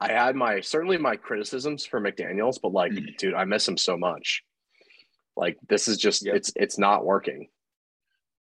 I 0.00 0.12
had 0.12 0.36
my 0.36 0.60
certainly 0.60 0.96
my 0.96 1.16
criticisms 1.16 1.84
for 1.84 2.00
McDaniels, 2.00 2.58
but 2.62 2.72
like, 2.72 2.92
mm-hmm. 2.92 3.16
dude, 3.18 3.34
I 3.34 3.44
miss 3.44 3.66
him 3.66 3.76
so 3.76 3.96
much. 3.96 4.44
Like 5.36 5.58
this 5.68 5.88
is 5.88 5.98
just 5.98 6.24
Yep. 6.24 6.36
it's 6.36 6.52
it's 6.56 6.78
not 6.78 7.04
working. 7.04 7.48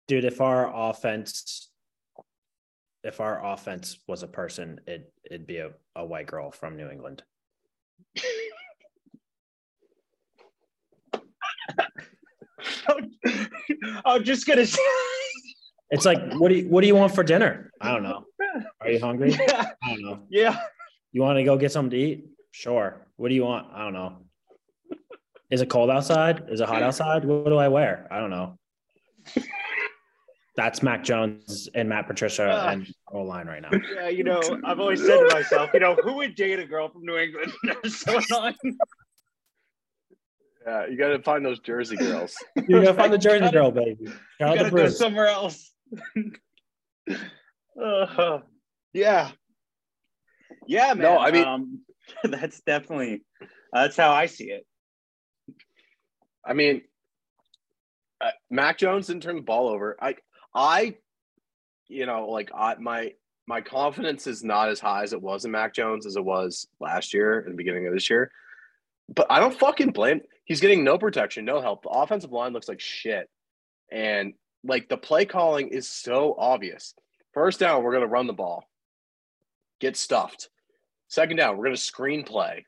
Dude, 0.09 0.25
if 0.25 0.41
our 0.41 0.71
offense 0.91 1.71
if 3.03 3.21
our 3.21 3.45
offense 3.45 3.99
was 4.07 4.23
a 4.23 4.29
person, 4.29 4.81
it 4.87 5.13
it'd 5.25 5.47
be 5.47 5.59
a, 5.59 5.71
a 5.97 6.05
white 6.05 6.27
girl 6.27 6.51
from 6.51 6.77
New 6.77 6.89
England. 6.89 7.23
I'm 14.05 14.25
just 14.25 14.47
gonna 14.47 14.67
say. 14.67 14.79
It's 15.91 16.05
like, 16.05 16.19
what 16.35 16.49
do 16.51 16.55
you 16.57 16.69
what 16.69 16.83
do 16.83 16.87
you 16.87 16.95
want 16.95 17.15
for 17.15 17.23
dinner? 17.25 17.71
I 17.81 17.93
don't 17.93 18.03
know. 18.03 18.25
Are 18.81 18.91
you 18.91 19.01
hungry? 19.01 19.31
yeah, 19.49 19.71
I 19.83 19.89
don't 19.95 20.03
know. 20.03 20.21
yeah. 20.31 20.61
You 21.13 21.23
want 21.23 21.39
to 21.39 21.45
go 21.45 21.57
get 21.57 21.73
something 21.73 21.91
to 21.91 21.97
eat? 21.97 22.25
Sure. 22.53 23.07
What 23.17 23.29
do 23.29 23.35
you 23.35 23.45
want? 23.45 23.67
I 23.73 23.85
don't 23.85 23.93
know. 23.93 24.19
Is 25.51 25.61
it 25.61 25.69
cold 25.69 25.91
outside? 25.91 26.45
Is 26.49 26.61
it 26.61 26.69
hot 26.69 26.83
outside? 26.83 27.25
What 27.25 27.47
do 27.47 27.57
I 27.57 27.67
wear? 27.69 28.07
I 28.11 28.19
don't 28.21 28.31
know. 28.31 28.57
That's 30.57 30.83
Mac 30.83 31.03
Jones 31.03 31.69
and 31.75 31.89
Matt 31.89 32.07
Patricia 32.07 32.49
Ah. 32.53 32.69
and 32.71 32.87
O 33.13 33.23
line 33.23 33.47
right 33.47 33.63
now. 33.63 33.71
Yeah, 33.95 34.09
you 34.09 34.25
know, 34.25 34.41
I've 34.65 34.79
always 34.79 35.01
said 35.05 35.19
to 35.29 35.35
myself, 35.35 35.71
you 35.75 35.81
know, 35.81 35.95
who 35.97 36.15
would 36.15 36.35
date 36.35 36.59
a 36.59 36.67
girl 36.67 36.89
from 36.89 37.05
New 37.05 37.17
England? 37.17 37.53
That's 37.65 37.97
so 38.01 38.19
annoying. 38.31 38.77
Yeah, 40.67 40.87
you 40.87 40.97
got 40.99 41.09
to 41.09 41.23
find 41.23 41.45
those 41.45 41.59
Jersey 41.61 41.97
girls. 41.97 42.35
You 42.57 42.83
gotta 42.83 42.95
find 42.95 43.13
the 43.13 43.19
Jersey 43.19 43.51
girl, 43.51 43.71
baby. 43.71 44.07
Shout 44.39 44.57
You 44.57 44.63
gotta 44.65 44.71
go 44.71 44.89
somewhere 44.89 45.27
else. 45.29 45.73
Uh, 47.81 48.39
yeah. 48.93 49.31
Yeah, 50.67 50.95
man. 50.95 50.99
No, 50.99 51.19
I 51.19 51.31
mean- 51.31 51.45
um, 51.47 51.81
that's 52.25 52.61
definitely 52.63 53.23
that's 53.73 53.97
how 53.97 54.13
I 54.13 54.27
see 54.27 54.51
it. 54.51 54.67
I 56.45 56.55
mean, 56.55 56.83
uh, 58.21 58.31
Mac 58.51 58.79
Jones 58.79 59.07
didn't 59.07 59.23
turn 59.23 59.37
the 59.37 59.43
ball 59.43 59.69
over. 59.69 59.97
I, 60.01 60.17
I, 60.55 60.97
you 61.87 62.07
know, 62.07 62.29
like 62.29 62.51
I, 62.55 62.75
my 62.77 63.13
my 63.47 63.61
confidence 63.61 64.27
is 64.27 64.45
not 64.45 64.69
as 64.69 64.81
high 64.81 65.03
as 65.03 65.13
it 65.13 65.21
was 65.21 65.45
in 65.45 65.51
Mac 65.51 65.75
Jones 65.75 66.07
as 66.07 66.17
it 66.17 66.25
was 66.25 66.69
last 66.81 67.13
year 67.15 67.41
and 67.41 67.53
the 67.53 67.57
beginning 67.57 67.87
of 67.87 67.93
this 67.93 68.09
year. 68.11 68.31
But 69.13 69.27
I 69.29 69.41
don't 69.41 69.59
fucking 69.59 69.91
blame. 69.91 70.21
He's 70.45 70.61
getting 70.61 70.85
no 70.85 70.99
protection, 70.99 71.45
no 71.45 71.61
help. 71.61 71.83
The 71.83 71.89
offensive 71.89 72.31
line 72.33 72.53
looks 72.53 72.69
like 72.69 72.81
shit, 72.81 73.29
and 73.91 74.35
like 74.65 74.89
the 74.89 74.97
play 74.97 75.25
calling 75.25 75.69
is 75.69 75.89
so 75.89 76.35
obvious. 76.39 76.95
First 77.33 77.61
down, 77.61 77.83
we're 77.83 77.93
gonna 77.93 78.07
run 78.07 78.27
the 78.27 78.33
ball, 78.33 78.65
get 79.81 79.97
stuffed. 79.97 80.49
Second 81.09 81.37
down, 81.37 81.57
we're 81.57 81.65
gonna 81.65 81.77
screen 81.77 82.25
play. 82.25 82.65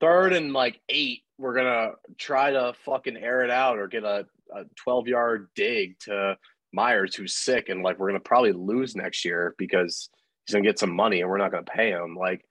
Third 0.00 0.32
and 0.32 0.52
like 0.52 0.80
eight, 0.88 1.22
we're 1.38 1.54
gonna 1.54 1.92
try 2.18 2.50
to 2.50 2.74
fucking 2.84 3.16
air 3.16 3.42
it 3.42 3.50
out 3.50 3.78
or 3.78 3.88
get 3.88 4.04
a, 4.04 4.26
a 4.54 4.64
12 4.76 5.08
yard 5.08 5.48
dig 5.54 5.98
to 6.00 6.36
Meyers 6.72 7.14
who's 7.14 7.36
sick 7.36 7.68
and 7.68 7.82
like 7.82 7.98
we're 7.98 8.08
gonna 8.08 8.20
probably 8.20 8.52
lose 8.52 8.96
next 8.96 9.24
year 9.24 9.54
because 9.58 10.08
he's 10.46 10.54
gonna 10.54 10.64
get 10.64 10.78
some 10.78 10.94
money 10.94 11.20
and 11.20 11.30
we're 11.30 11.38
not 11.38 11.50
gonna 11.50 11.64
pay 11.64 11.90
him. 11.90 12.16
Like 12.16 12.44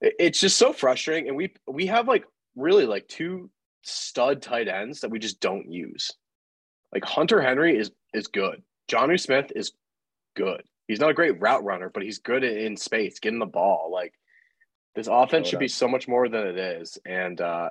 it's 0.00 0.40
just 0.40 0.56
so 0.56 0.72
frustrating. 0.72 1.28
And 1.28 1.36
we 1.36 1.54
we 1.66 1.86
have 1.86 2.08
like 2.08 2.24
really 2.56 2.86
like 2.86 3.08
two 3.08 3.50
stud 3.82 4.42
tight 4.42 4.68
ends 4.68 5.00
that 5.00 5.10
we 5.10 5.18
just 5.18 5.40
don't 5.40 5.70
use. 5.70 6.12
Like 6.94 7.04
Hunter 7.04 7.42
Henry 7.42 7.76
is 7.76 7.90
is 8.14 8.28
good. 8.28 8.62
Jonnu 8.90 9.18
Smith 9.20 9.50
is 9.54 9.72
good. 10.36 10.62
He's 10.86 11.00
not 11.00 11.10
a 11.10 11.14
great 11.14 11.40
route 11.40 11.64
runner, 11.64 11.90
but 11.92 12.02
he's 12.02 12.18
good 12.18 12.44
in- 12.44 12.76
space, 12.76 13.18
getting 13.18 13.38
the 13.40 13.46
ball. 13.46 13.90
Like 13.92 14.14
this 14.94 15.08
offense 15.10 15.48
should 15.48 15.58
be 15.58 15.68
so 15.68 15.88
much 15.88 16.06
more 16.06 16.28
than 16.28 16.46
it 16.46 16.58
is. 16.58 16.98
And 17.04 17.40
uh 17.40 17.70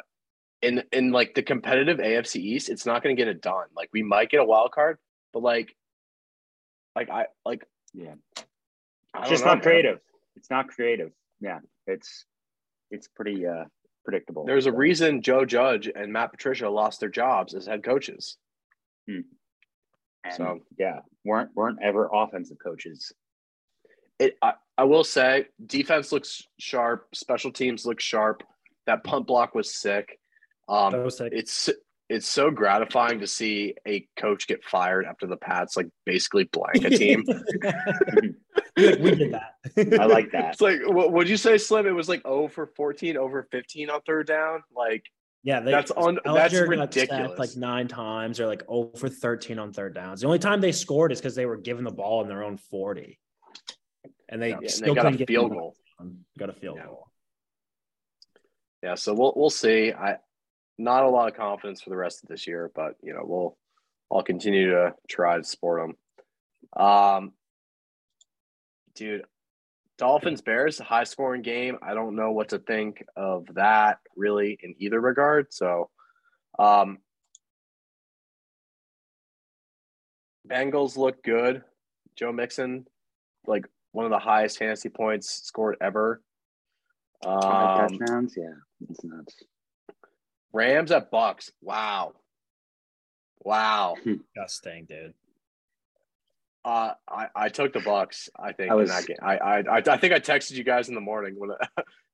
in 0.62 0.84
in 0.92 1.12
like 1.12 1.34
the 1.36 1.44
competitive 1.44 1.98
AFC 2.00 2.36
East, 2.38 2.70
it's 2.70 2.86
not 2.86 3.01
gonna 3.01 3.15
get 3.15 3.27
it 3.30 3.42
done. 3.42 3.68
Like 3.75 3.89
we 3.94 4.03
might 4.03 4.30
get 4.30 4.42
a 4.42 4.46
wild 4.46 4.72
card, 4.72 4.98
but 5.32 5.42
like 5.42 5.75
like 6.96 7.10
I 7.10 7.27
like 7.46 7.63
Yeah. 7.94 8.15
I 9.13 9.22
It's 9.22 9.30
just 9.30 9.44
know, 9.46 9.51
not 9.51 9.58
man. 9.60 9.63
creative. 9.63 10.00
It's 10.36 10.50
not 10.50 10.68
creative. 10.68 11.12
Yeah. 11.39 11.60
It's 11.88 12.25
it's 12.92 13.08
pretty 13.08 13.46
uh 13.48 13.65
predictable. 14.03 14.46
There's 14.46 14.65
a 14.65 14.72
reason 14.74 15.22
Joe 15.22 15.46
Judge 15.46 15.89
and 15.94 16.12
Matt 16.12 16.32
Patricia 16.32 16.70
lost 16.70 17.00
their 17.00 17.10
jobs 17.10 17.53
as 17.56 17.65
head 17.68 17.84
coaches. 17.84 18.38
And, 19.07 19.25
so- 20.36 20.60
yeah, 20.77 21.00
weren't 21.25 21.51
weren't 21.55 21.79
ever 21.81 22.10
offensive 22.12 22.57
coaches. 22.63 23.12
It 24.19 24.38
I, 24.41 24.53
I 24.77 24.83
will 24.86 25.03
say 25.03 25.48
defense 25.65 26.12
looks 26.12 26.43
sharp, 26.60 27.07
special 27.13 27.51
teams 27.51 27.86
look 27.86 28.00
sharp. 28.00 28.43
That 28.86 29.03
punt 29.03 29.27
block 29.27 29.55
was 29.55 29.74
sick. 29.74 30.19
Um 30.69 30.91
That 30.91 31.03
was 31.03 31.17
sick. 31.17 31.33
it's 31.36 31.69
it's 32.10 32.27
so 32.27 32.51
gratifying 32.51 33.19
to 33.22 33.27
see 33.27 33.74
a 33.88 34.07
coach 34.17 34.45
get 34.48 34.63
fired 34.63 35.05
after 35.05 35.25
the 35.25 35.38
Pats 35.38 35.75
like 35.75 35.88
basically 36.05 36.43
blank 36.45 36.83
a 36.83 36.89
team. 36.89 37.24
Like, 38.75 39.00
we 39.00 39.13
did 39.13 39.33
that. 39.33 39.53
I 40.01 40.05
like 40.05 40.31
that. 40.31 40.45
it's 40.53 40.62
like 40.62 40.79
what 40.86 41.12
would 41.12 41.29
you 41.29 41.38
say, 41.38 41.60
Slim? 41.60 41.86
It 41.86 41.91
was 41.91 42.10
like 42.10 42.24
0 42.24 42.48
for 42.48 42.65
14, 42.75 43.17
over 43.17 43.48
15 43.51 43.89
on 43.91 44.01
third 44.01 44.25
down. 44.25 44.63
Like 44.75 45.03
Yeah, 45.45 45.59
they, 45.59 45.71
That's 45.71 45.91
un- 45.95 46.19
that's 46.23 46.53
Ehlinger 46.53 46.75
got 46.77 46.93
sacked 46.93 47.12
ridiculous. 47.12 47.39
like 47.39 47.55
nine 47.57 47.89
times. 47.89 48.39
Or 48.39 48.47
like 48.47 48.63
oh 48.69 48.91
for 48.95 49.09
thirteen 49.09 49.59
on 49.59 49.73
third 49.73 49.93
downs. 49.93 50.21
The 50.21 50.27
only 50.27 50.39
time 50.39 50.62
they 50.62 50.71
scored 50.71 51.12
is 51.12 51.19
because 51.19 51.35
they 51.35 51.45
were 51.45 51.57
given 51.57 51.83
the 51.83 51.91
ball 51.91 52.21
in 52.21 52.29
their 52.29 52.43
own 52.43 52.55
forty, 52.57 53.19
and 54.29 54.41
they 54.41 54.50
yeah, 54.51 54.57
and 54.57 54.71
still 54.71 54.95
they 54.95 55.01
got 55.01 55.21
a 55.21 55.25
field 55.25 55.51
goal. 55.51 55.75
Got 56.39 56.50
a 56.50 56.53
field 56.53 56.77
Yeah. 56.77 56.85
goal. 56.85 57.07
Yeah, 58.81 58.95
so 58.95 59.13
we'll 59.13 59.33
we'll 59.35 59.50
see. 59.50 59.91
I 59.91 60.17
not 60.77 61.03
a 61.03 61.09
lot 61.09 61.27
of 61.29 61.35
confidence 61.35 61.81
for 61.81 61.89
the 61.89 61.97
rest 61.97 62.23
of 62.23 62.29
this 62.29 62.47
year, 62.47 62.71
but 62.73 62.95
you 63.01 63.13
know 63.13 63.23
we'll 63.23 63.57
I'll 64.12 64.23
continue 64.23 64.69
to 64.71 64.93
try 65.09 65.38
to 65.38 65.43
support 65.43 65.89
them. 66.75 66.85
Um, 66.85 67.33
dude, 68.95 69.23
Dolphins 69.97 70.41
Bears 70.41 70.79
high 70.79 71.03
scoring 71.03 71.41
game. 71.41 71.77
I 71.81 71.93
don't 71.93 72.15
know 72.15 72.31
what 72.31 72.50
to 72.50 72.59
think 72.59 73.03
of 73.15 73.45
that 73.53 74.00
really 74.15 74.57
in 74.62 74.75
either 74.79 75.00
regard. 75.00 75.53
So, 75.53 75.89
um, 76.57 76.97
Bengals 80.47 80.97
look 80.97 81.23
good. 81.23 81.63
Joe 82.15 82.31
Mixon, 82.31 82.85
like 83.47 83.65
one 83.91 84.05
of 84.05 84.12
the 84.12 84.19
highest 84.19 84.57
fantasy 84.57 84.89
points 84.89 85.29
scored 85.29 85.77
ever. 85.81 86.21
Five 87.23 87.91
Um, 87.91 87.97
touchdowns. 88.00 88.35
Yeah, 88.38 88.53
it's 88.89 89.03
nuts. 89.03 89.43
Rams 90.51 90.91
at 90.91 91.09
Bucks. 91.09 91.51
Wow. 91.62 92.13
Wow. 93.39 93.95
Disgusting, 94.03 94.85
dude. 94.85 95.13
Uh, 96.65 96.93
I, 97.10 97.27
I 97.36 97.50
took 97.50 97.74
the 97.74 97.82
Bucks. 97.82 98.29
I 98.39 98.53
think 98.53 98.72
I 98.72 98.75
was- 98.75 98.89
in 98.89 98.96
that 98.96 99.05
game. 99.05 99.17
I, 99.22 99.38
I 99.38 99.58
I 99.60 99.77
I 99.86 99.98
think 99.98 100.13
I 100.13 100.20
texted 100.20 100.51
you 100.53 100.63
guys 100.63 100.88
in 100.89 100.96
the 100.96 101.01
morning 101.01 101.36
when 101.38 101.50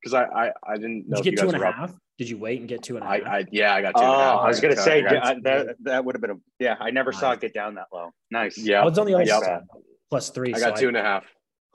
because 0.02 0.14
I, 0.16 0.24
I 0.24 0.52
I 0.68 0.76
didn't 0.76 1.08
know 1.08 1.18
Did 1.18 1.26
you 1.26 1.32
if 1.34 1.36
get 1.38 1.46
you 1.46 1.52
two 1.52 1.52
guys 1.52 1.54
and 1.54 1.60
were 1.62 1.66
a 1.66 1.84
up. 1.84 1.96
Did 2.18 2.30
you 2.30 2.38
wait 2.38 2.60
and 2.60 2.68
get 2.68 2.82
two 2.84 2.96
and 2.98 3.04
a 3.06 3.08
half? 3.08 3.22
I, 3.26 3.38
I 3.40 3.46
yeah 3.52 3.74
I 3.76 3.82
got 3.82 3.96
two. 3.96 4.02
Oh, 4.04 4.12
and 4.12 4.22
a 4.22 4.24
half. 4.26 4.40
I 4.42 4.48
was 4.48 4.60
gonna 4.60 4.76
got- 4.76 4.84
say 4.86 5.04
I 5.06 5.12
got- 5.12 5.44
that 5.44 5.76
that 5.84 6.06
would 6.06 6.16
have 6.16 6.22
been 6.22 6.32
a 6.32 6.36
yeah. 6.60 6.76
I 6.80 6.90
never 6.92 7.12
saw 7.12 7.32
it 7.32 7.42
get 7.42 7.54
down 7.54 7.76
that 7.76 7.88
low. 7.94 8.10
Nice. 8.32 8.58
yeah 8.58 8.82
I 8.82 8.86
was 8.86 8.98
on 8.98 9.06
the 9.06 9.14
other 9.14 9.24
Yep. 9.24 9.44
side, 9.44 9.62
plus 10.10 10.30
three. 10.32 10.54
I 10.54 10.60
got 10.60 10.78
so 10.78 10.82
two 10.82 10.88
and 10.88 10.98
a 10.98 11.02
half. 11.04 11.26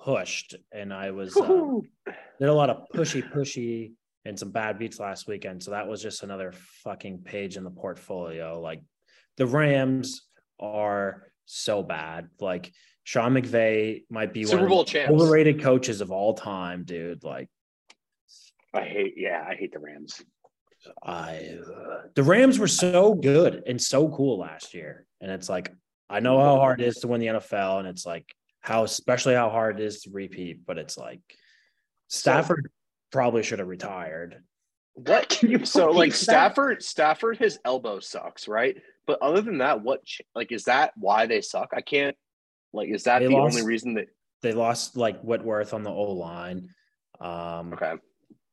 pushed, 0.01 0.57
and 0.73 0.93
I 0.93 1.13
was 1.13 1.37
uh, 1.37 1.79
did 2.41 2.49
a 2.49 2.53
lot 2.53 2.71
of 2.71 2.89
pushy, 2.95 3.23
pushy, 3.33 3.93
and 4.25 4.37
some 4.39 4.51
bad 4.51 4.79
beats 4.81 4.99
last 4.99 5.29
weekend. 5.29 5.63
So 5.63 5.71
that 5.71 5.87
was 5.87 6.03
just 6.03 6.23
another 6.25 6.53
fucking 6.83 7.21
page 7.25 7.57
in 7.57 7.63
the 7.65 7.71
portfolio. 7.71 8.61
Like 8.61 8.83
the 9.37 9.47
Rams 9.47 10.23
are 10.61 11.23
so 11.47 11.83
bad. 11.83 12.29
Like 12.41 12.73
Sean 13.05 13.35
McVay 13.35 14.05
might 14.11 14.33
be 14.33 14.45
Super 14.45 14.63
one 14.63 14.69
Bowl 14.69 14.81
of 14.81 14.87
the 14.87 14.93
champs. 14.93 15.13
overrated 15.13 15.63
coaches 15.63 16.01
of 16.01 16.11
all 16.11 16.35
time, 16.35 16.85
dude. 16.85 17.23
Like 17.25 17.49
I 18.73 18.83
hate. 18.83 19.15
Yeah, 19.17 19.45
I 19.49 19.55
hate 19.55 19.73
the 19.73 19.79
Rams. 19.79 20.23
I, 21.03 21.59
the 22.15 22.23
Rams 22.23 22.59
were 22.59 22.69
so 22.69 23.15
good 23.15 23.63
and 23.67 23.81
so 23.81 24.09
cool 24.11 24.39
last 24.39 24.75
year, 24.75 25.07
and 25.21 25.31
it's 25.31 25.49
like 25.49 25.73
I 26.11 26.21
know 26.21 26.39
how 26.41 26.57
hard 26.57 26.81
it 26.81 26.87
is 26.87 26.97
to 26.97 27.09
win 27.09 27.21
the 27.21 27.29
NFL, 27.29 27.79
and 27.79 27.89
it's 27.89 28.05
like 28.05 28.27
how 28.61 28.85
especially 28.85 29.35
how 29.35 29.51
hard 29.51 29.81
it 29.81 29.85
is 29.85 30.03
to 30.03 30.11
repeat. 30.11 30.67
But 30.67 30.79
it's 30.79 30.99
like 30.99 31.21
Stafford 32.09 32.71
probably 33.11 33.43
should 33.43 33.61
have 33.61 33.69
retired. 33.69 34.43
What 34.95 35.29
Can 35.29 35.51
you 35.51 35.65
so 35.65 35.91
like? 35.91 36.13
Stafford 36.15 36.83
Stafford 36.83 37.39
his 37.39 37.59
elbow 37.65 38.01
sucks 38.01 38.47
right, 38.47 38.77
but 39.07 39.21
other 39.23 39.41
than 39.41 39.59
that, 39.59 39.83
what 39.83 40.05
ch- 40.05 40.23
like 40.35 40.53
is 40.53 40.65
that 40.65 40.93
why 40.97 41.27
they 41.27 41.41
suck? 41.41 41.71
I 41.75 41.81
can't 41.81 42.17
Like, 42.73 42.89
is 42.89 43.05
that 43.05 43.21
They 43.21 43.27
the 43.29 43.35
lost- 43.35 43.57
only 43.57 43.67
reason 43.67 43.95
that? 43.95 44.07
They 44.43 44.53
lost 44.53 44.97
like 44.97 45.21
Whitworth 45.23 45.73
on 45.73 45.83
the 45.85 45.91
O 45.91 46.13
line. 46.13 46.69
Um, 47.21 47.73
Okay, 47.73 47.95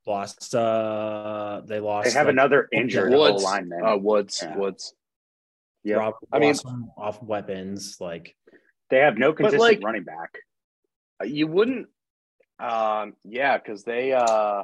lost. 0.05 0.53
Uh, 0.55 1.61
they 1.65 1.79
lost. 1.79 2.05
They 2.07 2.13
have 2.13 2.27
like, 2.27 2.33
another 2.33 2.67
injured 2.71 3.13
O 3.13 3.19
Woods, 3.19 3.43
lineman. 3.43 3.83
uh, 3.83 3.97
Woods, 3.97 4.39
Yeah. 4.41 4.55
Woods. 4.57 4.93
Yeah. 5.83 5.95
Rob, 5.95 6.13
I 6.31 6.39
mean- 6.39 6.55
off 6.97 7.21
weapons. 7.23 7.97
Like 7.99 8.35
they 8.89 8.99
have 8.99 9.17
no 9.17 9.33
consistent 9.33 9.61
like- 9.61 9.83
running 9.83 10.03
back. 10.03 10.37
You 11.23 11.47
wouldn't. 11.47 11.87
Um, 12.59 13.15
yeah, 13.23 13.57
because 13.57 13.83
they 13.83 14.13
uh, 14.13 14.63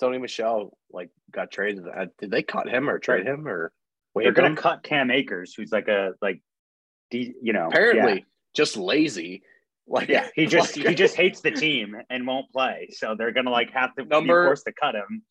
Sony 0.00 0.20
Michel 0.20 0.76
like 0.92 1.08
got 1.30 1.50
traded. 1.50 1.86
Uh, 1.88 2.06
did 2.18 2.30
they 2.30 2.42
cut 2.42 2.68
him 2.68 2.88
or 2.90 2.98
trade 2.98 3.26
him 3.26 3.48
or? 3.48 3.72
They're 4.14 4.32
gonna 4.32 4.56
cut 4.56 4.82
Cam 4.82 5.10
Akers, 5.10 5.54
who's 5.54 5.70
like 5.72 5.88
a 5.88 6.12
like, 6.20 6.40
de- 7.10 7.34
you 7.42 7.52
know, 7.52 7.68
apparently 7.68 8.26
just 8.54 8.76
lazy. 8.76 9.42
Like 9.86 10.08
Yeah, 10.08 10.28
he 10.34 10.46
just 10.56 10.76
like- 10.76 10.86
he 10.88 10.94
just 10.94 11.14
hates 11.16 11.40
the 11.40 11.50
team 11.50 11.96
and 12.10 12.26
won't 12.26 12.50
play. 12.50 12.88
So 12.92 13.14
they're 13.16 13.32
gonna 13.32 13.50
like 13.50 13.70
have 13.72 13.94
to 13.96 14.04
Number- 14.04 14.44
be 14.44 14.48
forced 14.48 14.64
to 14.66 14.72
cut 14.72 14.94
him. 14.94 15.22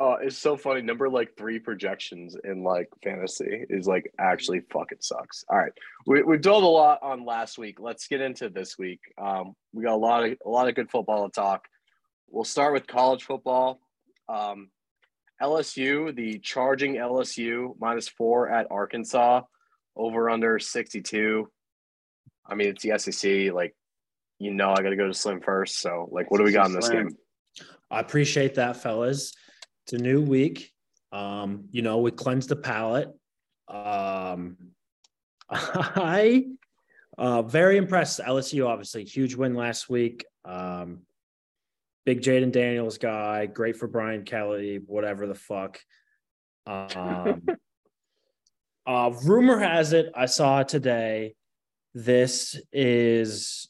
Uh, 0.00 0.16
it's 0.22 0.38
so 0.38 0.56
funny. 0.56 0.80
Number 0.80 1.08
like 1.08 1.36
three 1.36 1.58
projections 1.58 2.34
in 2.44 2.64
like 2.64 2.88
fantasy 3.04 3.64
is 3.68 3.86
like 3.86 4.10
actually 4.18 4.60
fucking 4.72 4.98
sucks. 5.00 5.44
All 5.48 5.58
right, 5.58 5.72
we 6.06 6.22
we've 6.22 6.40
done 6.40 6.62
a 6.62 6.66
lot 6.66 6.98
on 7.02 7.24
last 7.24 7.58
week. 7.58 7.78
Let's 7.78 8.08
get 8.08 8.20
into 8.20 8.48
this 8.48 8.78
week. 8.78 9.00
Um, 9.20 9.54
we 9.72 9.84
got 9.84 9.92
a 9.94 9.96
lot 9.96 10.24
of 10.24 10.36
a 10.44 10.48
lot 10.48 10.68
of 10.68 10.74
good 10.74 10.90
football 10.90 11.28
to 11.28 11.32
talk. 11.32 11.68
We'll 12.28 12.42
start 12.44 12.72
with 12.72 12.86
college 12.86 13.24
football. 13.24 13.80
Um, 14.28 14.70
LSU, 15.42 16.14
the 16.14 16.38
charging 16.38 16.94
LSU 16.94 17.74
minus 17.80 18.08
four 18.08 18.48
at 18.48 18.68
Arkansas, 18.70 19.42
over 19.96 20.30
under 20.30 20.58
sixty 20.58 21.02
two. 21.02 21.50
I 22.46 22.54
mean, 22.54 22.68
it's 22.68 22.82
the 22.82 22.98
SEC. 22.98 23.52
Like, 23.52 23.74
you 24.38 24.52
know, 24.52 24.70
I 24.70 24.82
got 24.82 24.90
to 24.90 24.96
go 24.96 25.06
to 25.06 25.14
Slim 25.14 25.40
first. 25.40 25.80
So, 25.80 26.08
like, 26.10 26.30
what 26.30 26.38
do 26.38 26.44
we 26.44 26.52
got 26.52 26.66
in 26.66 26.74
this 26.74 26.86
Slim. 26.86 27.08
game? 27.08 27.16
I 27.90 28.00
appreciate 28.00 28.54
that, 28.54 28.78
fellas. 28.78 29.34
It's 29.84 29.92
a 29.92 29.98
new 29.98 30.22
week. 30.22 30.72
Um, 31.12 31.64
you 31.70 31.82
know, 31.82 31.98
we 31.98 32.10
cleanse 32.10 32.46
the 32.46 32.56
palate. 32.56 33.10
Um, 33.68 34.56
I 35.50 36.46
uh 37.18 37.42
very 37.42 37.76
impressed. 37.76 38.20
LSU, 38.20 38.66
obviously, 38.66 39.04
huge 39.04 39.34
win 39.34 39.54
last 39.54 39.90
week. 39.90 40.24
Um, 40.44 41.00
big 42.04 42.20
Jayden 42.20 42.52
Daniels 42.52 42.98
guy, 42.98 43.46
great 43.46 43.76
for 43.76 43.86
Brian 43.86 44.24
Kelly, 44.24 44.80
whatever 44.86 45.26
the 45.26 45.34
fuck. 45.34 45.80
Um, 46.66 47.42
uh, 48.86 49.12
rumor 49.24 49.58
has 49.58 49.92
it, 49.92 50.10
I 50.14 50.26
saw 50.26 50.60
it 50.60 50.68
today. 50.68 51.34
This 51.94 52.60
is 52.72 53.68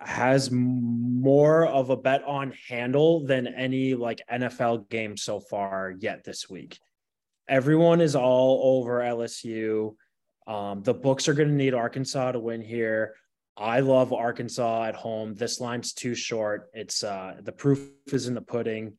has 0.00 0.50
more 0.52 1.66
of 1.66 1.90
a 1.90 1.96
bet 1.96 2.22
on 2.24 2.52
handle 2.68 3.26
than 3.26 3.48
any 3.48 3.94
like 3.94 4.22
NFL 4.30 4.88
game 4.88 5.16
so 5.16 5.40
far 5.40 5.94
yet 5.98 6.22
this 6.24 6.48
week. 6.48 6.78
Everyone 7.48 8.00
is 8.00 8.14
all 8.14 8.78
over 8.78 9.00
LSU. 9.00 9.94
Um, 10.46 10.82
the 10.82 10.94
books 10.94 11.28
are 11.28 11.34
going 11.34 11.48
to 11.48 11.54
need 11.54 11.74
Arkansas 11.74 12.32
to 12.32 12.38
win 12.38 12.62
here. 12.62 13.14
I 13.60 13.80
love 13.80 14.12
Arkansas 14.12 14.84
at 14.84 14.94
home. 14.94 15.34
This 15.34 15.60
line's 15.60 15.92
too 15.92 16.14
short. 16.14 16.70
It's 16.74 17.02
uh, 17.02 17.36
the 17.42 17.50
proof 17.50 17.90
is 18.06 18.28
in 18.28 18.34
the 18.34 18.40
pudding. 18.40 18.92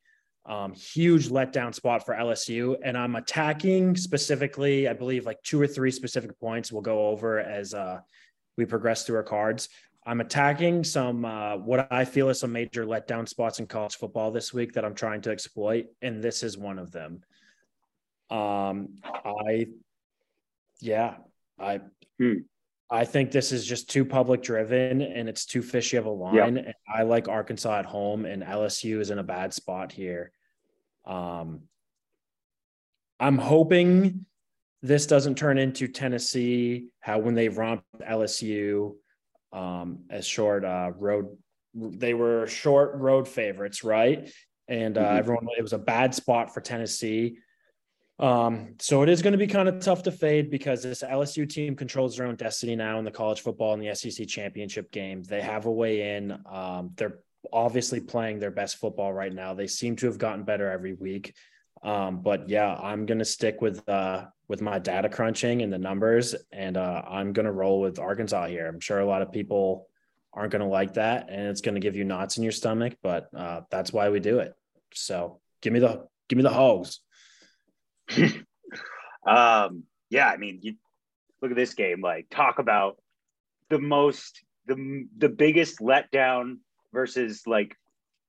Um, 0.46 0.74
huge 0.74 1.30
letdown 1.30 1.74
spot 1.74 2.06
for 2.06 2.14
LSU, 2.14 2.76
and 2.84 2.98
I'm 2.98 3.16
attacking 3.16 3.96
specifically. 3.96 4.88
I 4.90 4.94
believe 4.94 5.26
like 5.26 5.42
two 5.44 5.62
or 5.62 5.68
three 5.68 5.92
specific 5.92 6.38
points 6.40 6.72
we'll 6.72 6.82
go 6.82 7.08
over 7.08 7.40
as 7.40 7.74
uh, 7.74 8.00
we 8.58 8.66
progress 8.66 9.06
through 9.06 9.18
our 9.18 9.24
cards. 9.24 9.70
I'm 10.06 10.20
attacking 10.20 10.84
some 10.84 11.24
uh, 11.24 11.58
what 11.58 11.88
I 11.92 12.04
feel 12.04 12.30
is 12.30 12.40
some 12.40 12.52
major 12.52 12.86
letdown 12.86 13.30
spots 13.30 13.60
in 13.60 13.68
college 13.68 13.96
football 13.96 14.32
this 14.32 14.54
week 14.54 14.74
that 14.74 14.84
I'm 14.84 14.96
trying 14.96 15.22
to 15.22 15.30
exploit, 15.30 15.86
and 16.02 16.22
this 16.22 16.44
is 16.44 16.58
one 16.58 16.80
of 16.80 16.92
them. 16.92 17.22
Um, 18.30 18.96
I, 19.04 19.68
yeah, 20.82 21.16
I, 21.58 21.80
Hmm. 22.20 22.40
I 22.92 23.06
think 23.06 23.32
this 23.32 23.52
is 23.52 23.66
just 23.66 23.90
too 23.90 24.04
public 24.04 24.42
driven 24.42 25.02
and 25.02 25.30
it's 25.30 25.46
too 25.46 25.62
fishy 25.62 25.98
of 25.98 26.06
a 26.06 26.10
line. 26.10 26.58
And 26.58 26.74
I 26.94 27.04
like 27.04 27.28
Arkansas 27.28 27.80
at 27.80 27.86
home, 27.86 28.26
and 28.26 28.42
LSU 28.44 29.00
is 29.00 29.12
in 29.12 29.20
a 29.20 29.24
bad 29.24 29.54
spot 29.54 29.92
here. 29.92 30.32
Um, 31.06 31.62
I'm 33.20 33.38
hoping 33.38 34.26
this 34.82 35.06
doesn't 35.06 35.36
turn 35.38 35.58
into 35.58 35.88
Tennessee, 35.88 36.88
how 37.02 37.20
when 37.20 37.36
they 37.36 37.50
romped 37.50 37.86
LSU 38.00 38.96
um, 39.52 40.00
as 40.10 40.26
short 40.26 40.64
uh, 40.66 40.92
road, 40.98 41.38
they 41.76 42.14
were 42.14 42.48
short 42.48 42.96
road 42.96 43.28
favorites, 43.28 43.84
right? 43.84 44.32
And 44.68 44.98
uh, 44.98 45.02
Mhm. 45.12 45.18
everyone, 45.18 45.48
it 45.58 45.62
was 45.62 45.74
a 45.74 45.80
bad 45.80 46.16
spot 46.16 46.54
for 46.54 46.62
Tennessee. 46.62 47.40
Um, 48.20 48.76
so 48.80 49.02
it 49.02 49.10
is 49.10 49.22
going 49.22 49.32
to 49.32 49.38
be 49.38 49.48
kind 49.48 49.70
of 49.70 49.80
tough 49.80 50.04
to 50.04 50.12
fade 50.12 50.52
because 50.52 50.84
this 50.84 51.04
LSU 51.04 51.50
team 51.50 51.76
controls 51.76 52.18
their 52.18 52.28
own 52.28 52.36
destiny 52.36 52.76
now 52.76 53.00
in 53.00 53.06
the 53.06 53.12
college 53.12 53.42
football 53.42 53.74
and 53.74 53.82
the 53.82 53.96
SEC 53.96 54.28
championship 54.28 54.92
game. 54.92 55.24
They 55.24 55.42
have 55.42 55.66
a 55.66 55.72
way 55.72 56.18
in. 56.18 56.38
Um, 56.46 56.92
they're 56.98 57.20
obviously 57.54 58.02
playing 58.02 58.40
their 58.40 58.52
best 58.52 58.78
football 58.78 59.14
right 59.14 59.34
now. 59.34 59.54
They 59.54 59.68
seem 59.68 59.96
to 59.98 60.08
have 60.08 60.18
gotten 60.18 60.44
better 60.44 60.70
every 60.70 60.94
week. 60.94 61.34
Um, 61.82 62.22
but 62.22 62.50
yeah, 62.50 62.76
I'm 62.76 63.06
gonna 63.06 63.24
stick 63.24 63.62
with 63.62 63.88
uh 63.88 64.26
with 64.50 64.62
my 64.62 64.80
data 64.80 65.08
crunching 65.08 65.62
and 65.62 65.72
the 65.72 65.78
numbers, 65.78 66.36
and 66.52 66.76
uh, 66.76 67.04
I'm 67.08 67.32
gonna 67.32 67.54
roll 67.54 67.80
with 67.80 68.00
Arkansas 68.00 68.48
here. 68.48 68.68
I'm 68.68 68.82
sure 68.82 69.00
a 69.00 69.06
lot 69.06 69.22
of 69.22 69.32
people 69.32 69.88
aren't 70.34 70.52
gonna 70.52 70.68
like 70.68 70.96
that, 70.96 71.30
and 71.30 71.48
it's 71.48 71.62
gonna 71.62 71.80
give 71.80 71.96
you 71.96 72.04
knots 72.04 72.36
in 72.36 72.44
your 72.44 72.52
stomach, 72.52 72.98
but 73.02 73.30
uh, 73.34 73.62
that's 73.70 73.94
why 73.94 74.10
we 74.10 74.20
do 74.20 74.40
it. 74.40 74.54
So 74.94 75.40
give 75.62 75.72
me 75.72 75.80
the 75.80 76.06
give 76.28 76.36
me 76.36 76.44
the 76.44 76.50
hogs. 76.50 77.00
Um, 79.28 79.84
yeah, 80.10 80.28
I 80.28 80.38
mean, 80.38 80.60
you 80.62 80.76
look 81.42 81.52
at 81.52 81.58
this 81.58 81.74
game. 81.74 82.02
Like, 82.02 82.28
talk 82.30 82.60
about 82.60 82.98
the 83.70 83.80
most, 83.80 84.42
the 84.66 85.06
the 85.18 85.30
biggest 85.30 85.80
letdown 85.80 86.58
versus 86.94 87.44
like 87.46 87.76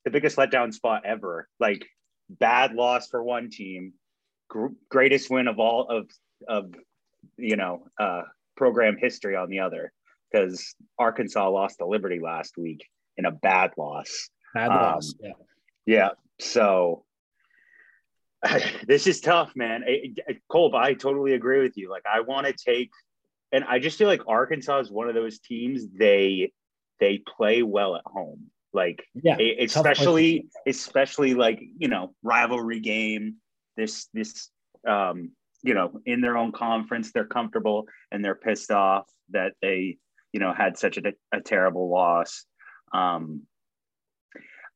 the 0.05 0.11
biggest 0.11 0.37
letdown 0.37 0.75
spot 0.75 1.03
ever. 1.07 1.49
Like, 1.59 1.87
bad 2.29 2.75
loss 2.75 3.09
for 3.09 3.23
one 3.23 3.51
team, 3.51 3.95
gr- 4.49 4.75
greatest 4.88 5.31
win 5.31 5.49
of 5.49 5.59
all 5.59 5.88
of 5.88 6.11
of 6.49 6.75
you 7.37 7.57
know 7.57 7.87
uh, 7.99 8.23
program 8.57 8.97
history 8.99 9.37
on 9.37 9.49
the 9.49 9.61
other. 9.61 9.93
Because 10.31 10.75
Arkansas 10.99 11.49
lost 11.49 11.79
to 11.79 11.87
Liberty 11.87 12.21
last 12.21 12.57
week 12.57 12.85
in 13.16 13.25
a 13.25 13.33
bad 13.33 13.73
loss. 13.77 14.29
Bad 14.55 14.71
Um, 14.71 14.77
loss. 14.77 15.14
Yeah. 15.21 15.31
Yeah. 15.87 16.09
So 16.40 17.05
this 18.87 19.07
is 19.07 19.20
tough, 19.20 19.53
man. 19.55 19.85
I, 19.87 20.12
I- 20.29 20.38
Cole, 20.48 20.74
I 20.74 20.94
totally 20.94 21.35
agree 21.35 21.61
with 21.61 21.76
you. 21.76 21.90
Like, 21.90 22.05
I 22.12 22.20
want 22.20 22.46
to 22.46 22.53
take, 22.53 22.90
and 23.53 23.64
I 23.64 23.79
just 23.79 23.98
feel 23.98 24.09
like 24.09 24.22
Arkansas 24.26 24.79
is 24.81 24.90
one 24.90 25.09
of 25.09 25.14
those 25.14 25.38
teams. 25.40 25.87
They 25.96 26.53
they 27.00 27.18
play 27.18 27.62
well 27.62 27.96
at 27.96 28.03
home. 28.07 28.50
Like, 28.72 29.05
Yeah. 29.22 29.37
tough 29.37 29.38
place 29.38 29.72
to 29.72 29.81
especially 29.90 30.46
especially 30.66 31.35
like 31.35 31.61
you 31.79 31.88
know 31.88 32.14
rivalry 32.22 32.81
game. 32.81 33.37
This 33.76 34.09
this 34.14 34.50
um 34.87 35.31
you 35.62 35.74
know 35.74 36.00
in 36.07 36.20
their 36.20 36.37
own 36.37 36.53
conference, 36.53 37.12
they're 37.12 37.24
comfortable 37.26 37.87
and 38.11 38.24
they're 38.24 38.35
pissed 38.35 38.70
off 38.70 39.07
that 39.31 39.53
they 39.61 39.98
you 40.33 40.40
know 40.40 40.53
had 40.53 40.79
such 40.79 40.96
a, 40.98 41.12
a 41.33 41.40
terrible 41.40 41.90
loss. 41.90 42.44
Um, 42.92 43.42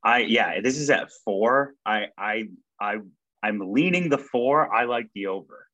I 0.04 0.18
yeah, 0.20 0.60
this 0.60 0.78
is 0.78 0.90
at 0.90 1.10
four. 1.24 1.74
I 1.86 2.06
I 2.18 2.48
I 2.80 2.96
I'm 3.44 3.60
leaning 3.74 4.08
the 4.08 4.16
four. 4.16 4.74
I 4.74 4.84
like 4.84 5.08
the 5.14 5.26
over. 5.26 5.66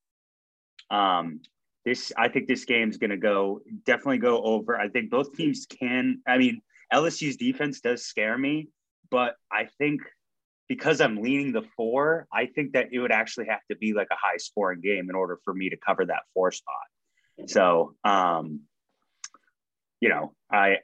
Um, 0.91 1.41
this 1.85 2.13
I 2.19 2.29
think 2.29 2.49
this 2.49 2.65
game's 2.65 2.97
gonna 2.97 3.17
go 3.17 3.61
definitely 3.87 4.19
go 4.19 4.43
over. 4.43 4.77
I 4.77 4.89
think 4.89 5.09
both 5.09 5.35
teams 5.35 5.67
can. 5.67 6.21
I 6.27 6.37
mean, 6.37 6.63
LSU's 6.93 7.37
defense 7.37 7.81
does 7.81 8.05
scare 8.05 8.37
me, 8.37 8.69
but 9.09 9.37
I 9.53 9.69
think 9.79 10.01
because 10.69 11.01
I'm 11.01 11.23
leaning 11.23 11.53
the 11.53 11.63
four, 11.77 12.27
I 12.33 12.47
think 12.47 12.73
that 12.73 12.89
it 12.93 12.99
would 12.99 13.13
actually 13.13 13.47
have 13.47 13.61
to 13.71 13.77
be 13.77 13.93
like 13.93 14.09
a 14.11 14.17
high 14.17 14.39
scoring 14.39 14.81
game 14.81 15.09
in 15.09 15.15
order 15.15 15.39
for 15.45 15.55
me 15.55 15.71
to 15.71 15.77
cover 15.77 16.05
that 16.07 16.23
four 16.35 16.51
spot. 16.51 16.75
So, 17.47 17.95
um, 18.05 18.63
you 20.01 20.09
know, 20.09 20.35
I 20.53 20.79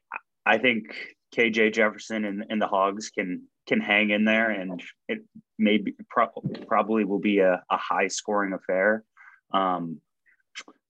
I 0.44 0.58
think 0.58 0.94
KJ 1.34 1.72
Jefferson 1.72 2.24
and, 2.24 2.44
and 2.48 2.62
the 2.62 2.68
Hogs 2.68 3.10
can 3.10 3.42
can 3.66 3.80
hang 3.80 4.10
in 4.10 4.24
there, 4.24 4.50
and 4.50 4.80
it 5.08 5.20
maybe 5.58 5.94
pro- 6.08 6.30
probably 6.66 7.04
will 7.04 7.18
be 7.18 7.38
a, 7.40 7.62
a 7.70 7.76
high 7.76 8.08
scoring 8.08 8.52
affair. 8.52 9.04
Um, 9.52 10.00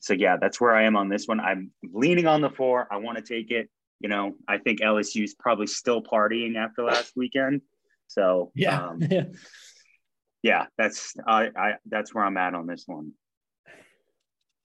so 0.00 0.12
yeah, 0.12 0.36
that's 0.40 0.60
where 0.60 0.74
I 0.74 0.84
am 0.84 0.96
on 0.96 1.08
this 1.08 1.26
one. 1.26 1.40
I'm 1.40 1.70
leaning 1.92 2.26
on 2.26 2.40
the 2.40 2.50
four. 2.50 2.86
I 2.90 2.98
want 2.98 3.18
to 3.18 3.24
take 3.24 3.50
it. 3.50 3.68
You 4.00 4.08
know, 4.08 4.34
I 4.46 4.58
think 4.58 4.80
LSU 4.80 5.24
is 5.24 5.34
probably 5.34 5.66
still 5.66 6.02
partying 6.02 6.56
after 6.56 6.84
last 6.84 7.12
weekend. 7.16 7.62
So 8.08 8.52
Yeah. 8.54 8.88
um, 8.88 9.00
yeah, 10.42 10.66
that's 10.78 11.14
I, 11.26 11.48
I 11.56 11.72
that's 11.86 12.14
where 12.14 12.24
I'm 12.24 12.36
at 12.36 12.54
on 12.54 12.66
this 12.66 12.84
one. 12.86 13.12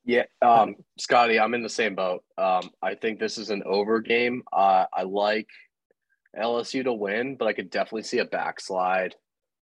Yeah, 0.03 0.23
um, 0.41 0.75
Scotty, 0.99 1.39
I'm 1.39 1.53
in 1.53 1.61
the 1.63 1.69
same 1.69 1.93
boat. 1.95 2.23
Um, 2.37 2.71
I 2.81 2.95
think 2.95 3.19
this 3.19 3.37
is 3.37 3.51
an 3.51 3.61
over 3.65 3.99
game. 3.99 4.41
Uh, 4.51 4.85
I 4.91 5.03
like 5.03 5.47
LSU 6.39 6.83
to 6.83 6.93
win, 6.93 7.35
but 7.35 7.47
I 7.47 7.53
could 7.53 7.69
definitely 7.69 8.03
see 8.03 8.19
a 8.19 8.25
backslide. 8.25 9.15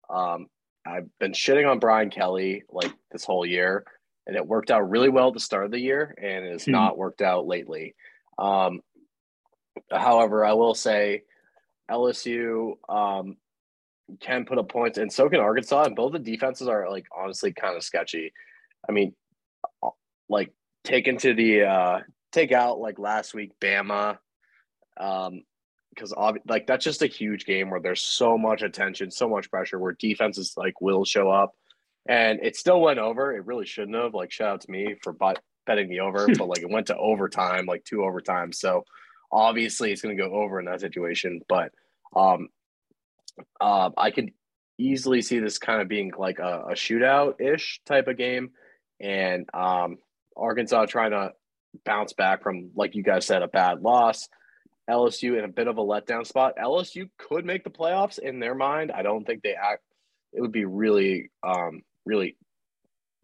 Um, 0.09 0.47
I've 0.85 1.07
been 1.19 1.33
shitting 1.33 1.69
on 1.69 1.79
Brian 1.79 2.09
Kelly 2.09 2.63
like 2.69 2.93
this 3.11 3.25
whole 3.25 3.45
year, 3.45 3.85
and 4.27 4.35
it 4.35 4.45
worked 4.45 4.71
out 4.71 4.89
really 4.89 5.09
well 5.09 5.29
at 5.29 5.33
the 5.33 5.39
start 5.39 5.65
of 5.65 5.71
the 5.71 5.79
year, 5.79 6.15
and 6.21 6.45
it 6.45 6.51
has 6.51 6.65
Hmm. 6.65 6.71
not 6.71 6.97
worked 6.97 7.21
out 7.21 7.47
lately. 7.47 7.95
Um, 8.37 8.81
however, 9.91 10.45
I 10.45 10.53
will 10.53 10.75
say 10.75 11.23
LSU 11.89 12.77
um, 12.87 13.37
can 14.19 14.45
put 14.45 14.57
up 14.57 14.69
points, 14.69 14.97
and 14.97 15.11
so 15.11 15.29
can 15.29 15.39
Arkansas, 15.39 15.83
and 15.83 15.95
both 15.95 16.13
the 16.13 16.19
defenses 16.19 16.67
are 16.67 16.89
like 16.89 17.05
honestly 17.15 17.51
kind 17.51 17.75
of 17.75 17.83
sketchy. 17.83 18.31
I 18.87 18.91
mean, 18.91 19.15
uh, 19.83 19.89
like 20.29 20.53
take 20.83 21.07
into 21.07 21.33
the 21.33 21.63
uh, 21.63 21.99
take 22.31 22.51
out 22.51 22.79
like 22.79 22.99
last 22.99 23.33
week 23.33 23.51
Bama, 23.59 24.17
um, 24.97 25.43
because 25.99 26.13
ob- 26.13 26.39
like 26.47 26.65
that's 26.65 26.85
just 26.85 27.01
a 27.01 27.07
huge 27.07 27.45
game 27.45 27.69
where 27.69 27.81
there's 27.81 28.01
so 28.01 28.37
much 28.37 28.61
attention, 28.61 29.11
so 29.11 29.27
much 29.27 29.51
pressure, 29.51 29.77
where 29.77 29.91
defenses 29.99 30.53
like 30.55 30.79
will 30.79 31.03
show 31.03 31.29
up, 31.29 31.53
and 32.07 32.39
it 32.41 32.55
still 32.55 32.79
went 32.79 32.99
over. 32.99 33.35
It 33.35 33.45
really 33.45 33.65
shouldn't 33.65 33.97
have. 33.97 34.13
Like 34.13 34.31
shout 34.31 34.53
out 34.53 34.61
to 34.61 34.71
me 34.71 34.95
for 35.03 35.13
betting 35.65 35.89
the 35.89 35.99
over, 35.99 36.27
but 36.37 36.47
like 36.47 36.61
it 36.61 36.69
went 36.69 36.87
to 36.87 36.97
overtime, 36.97 37.65
like 37.65 37.83
two 37.83 38.03
overtime. 38.03 38.53
So 38.53 38.85
obviously 39.31 39.91
it's 39.91 40.01
going 40.01 40.15
to 40.15 40.23
go 40.23 40.33
over 40.33 40.59
in 40.59 40.65
that 40.67 40.79
situation, 40.79 41.41
but 41.49 41.71
um, 42.15 42.47
uh, 43.59 43.89
I 43.97 44.11
could 44.11 44.31
easily 44.77 45.21
see 45.21 45.39
this 45.39 45.57
kind 45.57 45.81
of 45.81 45.89
being 45.89 46.13
like 46.17 46.39
a, 46.39 46.67
a 46.69 46.73
shootout 46.73 47.41
ish 47.41 47.81
type 47.85 48.07
of 48.07 48.17
game, 48.17 48.51
and 49.01 49.49
um, 49.53 49.97
Arkansas 50.37 50.85
trying 50.85 51.11
to 51.11 51.33
bounce 51.85 52.13
back 52.13 52.41
from, 52.41 52.71
like 52.75 52.95
you 52.95 53.03
guys 53.03 53.25
said, 53.25 53.43
a 53.43 53.47
bad 53.47 53.81
loss. 53.81 54.29
LSU 54.89 55.37
in 55.37 55.45
a 55.45 55.47
bit 55.47 55.67
of 55.67 55.77
a 55.77 55.81
letdown 55.83 56.25
spot. 56.25 56.55
LSU 56.57 57.09
could 57.17 57.45
make 57.45 57.63
the 57.63 57.69
playoffs 57.69 58.19
in 58.19 58.39
their 58.39 58.55
mind. 58.55 58.91
I 58.91 59.03
don't 59.03 59.25
think 59.25 59.43
they 59.43 59.53
act. 59.53 59.83
It 60.33 60.41
would 60.41 60.51
be 60.51 60.65
really, 60.65 61.31
um, 61.43 61.81
really 62.05 62.37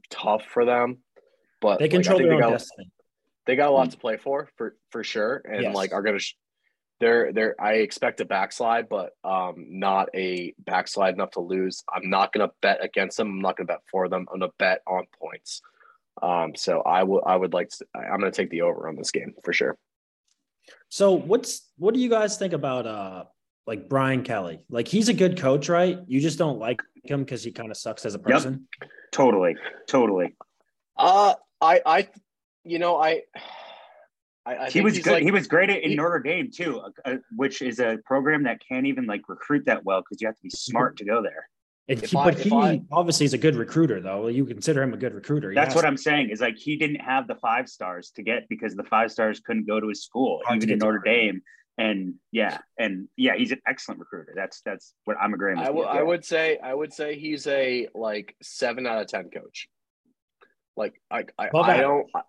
tough 0.10 0.44
for 0.46 0.66
them. 0.66 1.00
But 1.62 1.80
They 1.80 1.86
like, 1.86 1.92
control 1.92 2.18
think 2.20 2.30
their 2.30 2.38
they 2.38 2.44
own 2.44 2.52
got, 2.52 2.58
destiny. 2.60 2.92
they 3.46 3.56
got 3.56 3.70
a 3.70 3.72
lot 3.74 3.92
to 3.92 3.98
play 3.98 4.18
for, 4.18 4.50
for 4.58 4.76
for 4.92 5.04
sure, 5.04 5.42
and 5.50 5.62
Yes. 5.64 5.76
like 5.76 5.94
are 5.94 6.02
gonna. 6.04 6.20
Sh- 6.20 6.36
they're 7.00 7.34
they're. 7.34 7.56
I 7.60 7.74
expect 7.76 8.22
a 8.22 8.26
backslide, 8.26 8.88
but 8.88 9.14
um, 9.24 9.56
not 9.80 10.10
a 10.14 10.54
backslide 10.60 11.14
enough 11.16 11.32
to 11.32 11.42
lose. 11.42 11.84
I'm 11.92 12.10
not 12.10 12.32
gonna 12.32 12.52
bet 12.62 12.84
against 12.84 13.18
them. 13.18 13.30
I'm 13.30 13.42
not 13.42 13.58
gonna 13.58 13.68
bet 13.68 13.82
for 13.92 14.08
them. 14.08 14.28
I'm 14.32 14.40
gonna 14.40 14.52
bet 14.60 14.82
on 14.88 15.06
points. 15.20 15.62
Um, 16.22 16.56
so 16.56 16.82
I 16.82 17.04
will. 17.04 17.24
I 17.26 17.36
would 17.36 17.54
like. 17.54 17.70
To, 17.70 17.86
I'm 17.96 18.20
gonna 18.20 18.32
take 18.32 18.50
the 18.50 18.62
over 18.62 18.88
on 18.88 18.96
this 18.96 19.12
game 19.12 19.34
for 19.44 19.52
sure. 19.54 19.78
So 20.90 21.12
what's 21.14 21.70
what 21.78 21.94
do 21.94 22.00
you 22.00 22.10
guys 22.10 22.38
think 22.38 22.54
about 22.54 22.86
uh 22.88 23.26
like 23.68 23.90
Brian 23.90 24.24
Kelly? 24.24 24.60
Like 24.70 24.88
he's 24.88 25.10
a 25.10 25.14
good 25.14 25.38
coach, 25.38 25.70
right? 25.70 26.00
You 26.08 26.20
just 26.22 26.38
don't 26.38 26.60
like 26.60 26.80
him 27.04 27.24
because 27.24 27.44
he 27.44 27.52
kind 27.52 27.72
of 27.72 27.78
sucks 27.78 28.06
as 28.06 28.16
a 28.16 28.20
person. 28.20 28.68
Totally, 29.12 29.56
totally. 29.88 30.36
Uh, 30.98 31.34
I, 31.62 31.82
I, 31.86 32.10
you 32.64 32.80
know, 32.80 32.98
I, 32.98 33.22
I, 34.46 34.58
I 34.58 34.70
he 34.70 34.82
was 34.82 34.96
he's 34.96 35.04
good. 35.04 35.14
like- 35.14 35.24
he 35.24 35.32
was 35.32 35.48
great 35.48 35.70
at, 35.70 35.84
in 35.84 35.92
he- 35.92 35.96
Notre 35.96 36.20
Dame 36.20 36.50
too, 36.52 36.80
uh, 36.80 36.90
uh, 37.06 37.16
which 37.36 37.62
is 37.62 37.80
a 37.80 37.98
program 38.06 38.44
that 38.44 38.62
can't 38.68 38.86
even 38.86 39.06
like 39.06 39.22
recruit 39.28 39.66
that 39.66 39.84
well 39.86 40.02
because 40.02 40.22
you 40.22 40.28
have 40.28 40.36
to 40.36 40.44
be 40.44 40.50
smart 40.54 40.98
to 40.98 41.06
go 41.06 41.22
there. 41.22 41.48
And 41.88 42.02
he- 42.04 42.18
I- 42.18 42.24
but 42.24 42.40
he 42.40 42.52
I- 42.52 42.82
obviously 42.92 43.26
is 43.26 43.34
a 43.34 43.38
good 43.38 43.56
recruiter, 43.56 44.02
though. 44.02 44.28
You 44.28 44.46
consider 44.46 44.82
him 44.82 44.94
a 44.94 44.98
good 44.98 45.14
recruiter. 45.14 45.54
That's 45.54 45.68
has 45.70 45.76
what 45.76 45.82
to. 45.84 45.88
I'm 45.88 45.98
saying. 45.98 46.30
Is 46.30 46.42
like 46.42 46.58
he 46.58 46.78
didn't 46.78 47.02
have 47.02 47.28
the 47.28 47.36
five 47.36 47.70
stars 47.70 48.10
to 48.12 48.24
get 48.24 48.50
because 48.50 48.76
the 48.76 48.84
five 48.84 49.12
stars 49.12 49.40
couldn't 49.40 49.68
go 49.68 49.80
to 49.80 49.88
his 49.88 50.04
school, 50.04 50.42
Hard 50.46 50.60
to 50.62 50.66
even 50.66 50.74
in 50.74 50.80
get 50.80 50.86
Notre 50.86 50.98
recruit. 51.00 51.12
Dame. 51.12 51.42
And 51.78 52.16
yeah, 52.32 52.60
and 52.80 53.10
yeah, 53.18 53.36
he's 53.36 53.52
an 53.52 53.62
excellent 53.68 54.00
recruiter. 54.00 54.34
That's 54.36 54.62
that's 54.62 54.94
what 55.04 55.18
I'm 55.20 55.34
agreeing 55.34 55.58
with. 55.60 55.68
I 55.68 55.70
you, 55.72 55.76
would, 55.76 55.88
I 55.88 56.02
would 56.02 56.24
say, 56.26 56.58
I 56.58 56.74
would 56.74 56.94
say 56.94 57.20
he's 57.20 57.46
a 57.48 57.90
like 57.94 58.36
seven 58.42 58.88
out 58.88 59.02
of 59.02 59.08
ten 59.08 59.30
coach. 59.30 59.68
Like, 60.78 61.00
I, 61.12 61.26
I, 61.38 61.48
Above 61.48 61.66
I 61.66 61.78
don't. 61.78 62.08
I- 62.16 62.22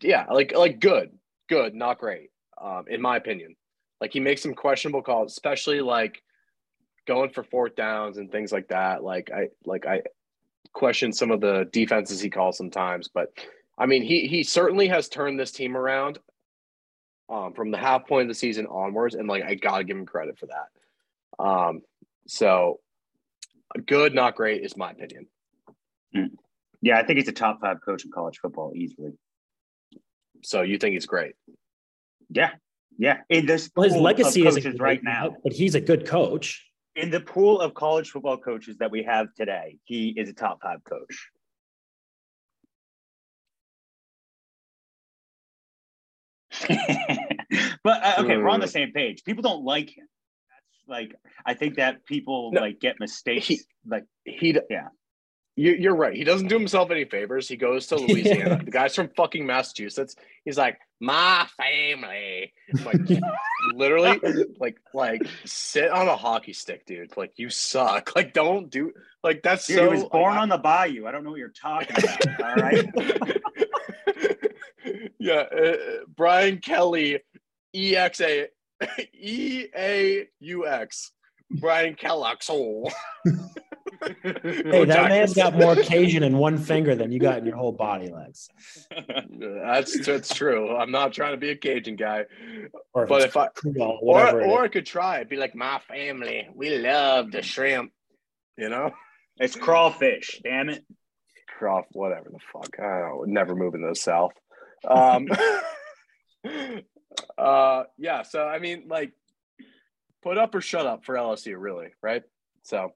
yeah, 0.00 0.26
like, 0.30 0.52
like 0.56 0.80
good, 0.80 1.10
good, 1.48 1.74
not 1.74 1.98
great. 1.98 2.30
Um, 2.60 2.84
in 2.88 3.00
my 3.02 3.16
opinion, 3.16 3.54
like 4.00 4.12
he 4.12 4.20
makes 4.20 4.42
some 4.42 4.54
questionable 4.54 5.02
calls, 5.02 5.30
especially 5.32 5.80
like 5.80 6.20
going 7.06 7.30
for 7.30 7.42
fourth 7.42 7.76
downs 7.76 8.18
and 8.18 8.30
things 8.30 8.52
like 8.52 8.68
that. 8.68 9.02
Like, 9.02 9.30
I, 9.30 9.48
like 9.64 9.86
I 9.86 10.02
question 10.72 11.12
some 11.12 11.30
of 11.30 11.40
the 11.40 11.68
defenses 11.72 12.20
he 12.20 12.30
calls 12.30 12.56
sometimes, 12.56 13.08
but 13.08 13.32
I 13.78 13.86
mean, 13.86 14.02
he 14.02 14.26
he 14.26 14.42
certainly 14.42 14.88
has 14.88 15.08
turned 15.08 15.38
this 15.38 15.52
team 15.52 15.76
around. 15.76 16.18
Um, 17.26 17.54
from 17.54 17.70
the 17.70 17.78
half 17.78 18.06
point 18.06 18.24
of 18.24 18.28
the 18.28 18.34
season 18.34 18.66
onwards, 18.66 19.14
and 19.14 19.26
like 19.26 19.42
I 19.44 19.54
gotta 19.54 19.82
give 19.82 19.96
him 19.96 20.04
credit 20.04 20.38
for 20.38 20.46
that. 20.46 21.42
Um, 21.42 21.80
so 22.26 22.80
good, 23.86 24.14
not 24.14 24.34
great, 24.36 24.62
is 24.62 24.76
my 24.76 24.90
opinion. 24.90 25.26
Yeah, 26.82 26.98
I 26.98 27.02
think 27.04 27.18
he's 27.18 27.28
a 27.28 27.32
top 27.32 27.62
five 27.62 27.78
coach 27.82 28.04
in 28.04 28.10
college 28.10 28.38
football 28.38 28.72
easily. 28.76 29.12
So 30.42 30.60
you 30.60 30.76
think 30.76 30.92
he's 30.92 31.06
great? 31.06 31.34
Yeah, 32.28 32.50
yeah. 32.98 33.20
In 33.30 33.46
this 33.46 33.70
Well, 33.74 33.88
his 33.88 33.96
legacy 33.96 34.46
is 34.46 34.78
right 34.78 35.02
now, 35.02 35.34
but 35.42 35.54
he's 35.54 35.74
a 35.74 35.80
good 35.80 36.06
coach. 36.06 36.66
In 36.96 37.10
the 37.10 37.20
pool 37.20 37.60
of 37.60 37.74
college 37.74 38.10
football 38.10 38.38
coaches 38.38 38.76
that 38.78 38.90
we 38.90 39.02
have 39.02 39.32
today, 39.34 39.78
he 39.84 40.08
is 40.16 40.28
a 40.28 40.32
top 40.32 40.60
five 40.62 40.80
coach. 40.84 41.28
but 47.82 48.04
uh, 48.04 48.14
okay, 48.20 48.36
we're 48.36 48.48
on 48.48 48.60
the 48.60 48.68
same 48.68 48.92
page. 48.92 49.24
People 49.24 49.42
don't 49.42 49.64
like 49.64 49.90
him. 49.96 50.06
That's 50.48 50.88
like 50.88 51.14
I 51.44 51.54
think 51.54 51.76
that 51.76 52.04
people 52.06 52.52
No, 52.52 52.60
like 52.60 52.78
get 52.80 53.00
mistakes. 53.00 53.46
he- 53.46 53.60
like 53.86 54.04
He, 54.24 54.56
Yeah. 54.70 54.88
You, 55.56 55.72
you're 55.72 55.94
right. 55.94 56.14
He 56.14 56.24
doesn't 56.24 56.48
do 56.48 56.58
himself 56.58 56.90
any 56.90 57.04
favors. 57.04 57.48
He 57.48 57.56
goes 57.56 57.86
to 57.88 57.96
Louisiana. 57.96 58.60
the 58.64 58.70
guy's 58.70 58.94
from 58.94 59.08
fucking 59.16 59.46
Massachusetts. 59.46 60.16
He's 60.44 60.58
like, 60.58 60.78
my 61.00 61.46
family. 61.56 62.52
I'm 62.76 62.84
like, 62.84 63.20
literally, 63.74 64.20
like, 64.58 64.78
like 64.92 65.22
sit 65.44 65.90
on 65.90 66.08
a 66.08 66.16
hockey 66.16 66.52
stick, 66.52 66.86
dude. 66.86 67.16
Like, 67.16 67.32
you 67.36 67.50
suck. 67.50 68.16
Like, 68.16 68.32
don't 68.32 68.70
do 68.70 68.92
like 69.22 69.42
that's 69.42 69.66
dude, 69.66 69.76
so. 69.76 69.84
he 69.84 69.88
was 69.88 70.04
born 70.04 70.34
like, 70.34 70.42
on 70.42 70.48
the 70.48 70.58
bayou. 70.58 71.06
I 71.06 71.12
don't 71.12 71.24
know 71.24 71.30
what 71.30 71.38
you're 71.38 71.48
talking 71.48 71.96
about. 71.96 72.42
all 72.42 72.54
right. 72.56 72.84
yeah, 75.18 75.34
uh, 75.34 75.76
Brian 76.14 76.58
Kelly, 76.58 77.20
E 77.74 77.96
X 77.96 78.20
A 78.20 78.48
E 79.14 79.66
A 79.76 80.28
U 80.40 80.66
X. 80.66 81.12
Brian 81.50 81.94
Kellogg's 81.94 82.48
hole. 82.48 82.92
Hey, 84.22 84.84
that 84.86 85.08
man's 85.08 85.34
got 85.34 85.54
more 85.54 85.76
Cajun 85.76 86.22
in 86.22 86.38
one 86.38 86.58
finger 86.58 86.94
than 86.94 87.12
you 87.12 87.18
got 87.18 87.38
in 87.38 87.46
your 87.46 87.56
whole 87.56 87.72
body, 87.72 88.10
Lex. 88.10 88.48
That's 89.38 90.06
that's 90.06 90.34
true. 90.34 90.74
I'm 90.74 90.90
not 90.90 91.12
trying 91.12 91.32
to 91.32 91.36
be 91.36 91.50
a 91.50 91.56
Cajun 91.56 91.96
guy, 91.96 92.24
Or 92.92 93.06
but 93.06 93.22
if 93.22 93.36
I 93.36 93.48
Creole, 93.48 93.98
or 94.02 94.42
or 94.42 94.64
I 94.64 94.68
could 94.68 94.86
try 94.86 95.16
it'd 95.16 95.28
be 95.28 95.36
like 95.36 95.54
my 95.54 95.80
family. 95.86 96.48
We 96.54 96.78
love 96.78 97.30
the 97.30 97.42
shrimp, 97.42 97.92
you 98.56 98.68
know. 98.68 98.92
It's 99.36 99.56
crawfish. 99.56 100.40
Damn 100.42 100.70
it. 100.70 100.84
Croft, 101.58 101.88
whatever 101.92 102.30
the 102.30 102.38
fuck. 102.52 102.78
I 102.78 103.00
don't. 103.00 103.28
Never 103.28 103.54
moving 103.54 103.82
to 103.82 103.88
the 103.88 103.96
south. 103.96 104.32
Um, 104.86 105.28
uh, 107.38 107.84
yeah. 107.98 108.22
So 108.22 108.46
I 108.46 108.58
mean, 108.58 108.84
like, 108.88 109.12
put 110.22 110.38
up 110.38 110.54
or 110.54 110.60
shut 110.60 110.86
up 110.86 111.04
for 111.04 111.14
LSU, 111.14 111.54
really, 111.58 111.88
right? 112.02 112.22
So, 112.62 112.92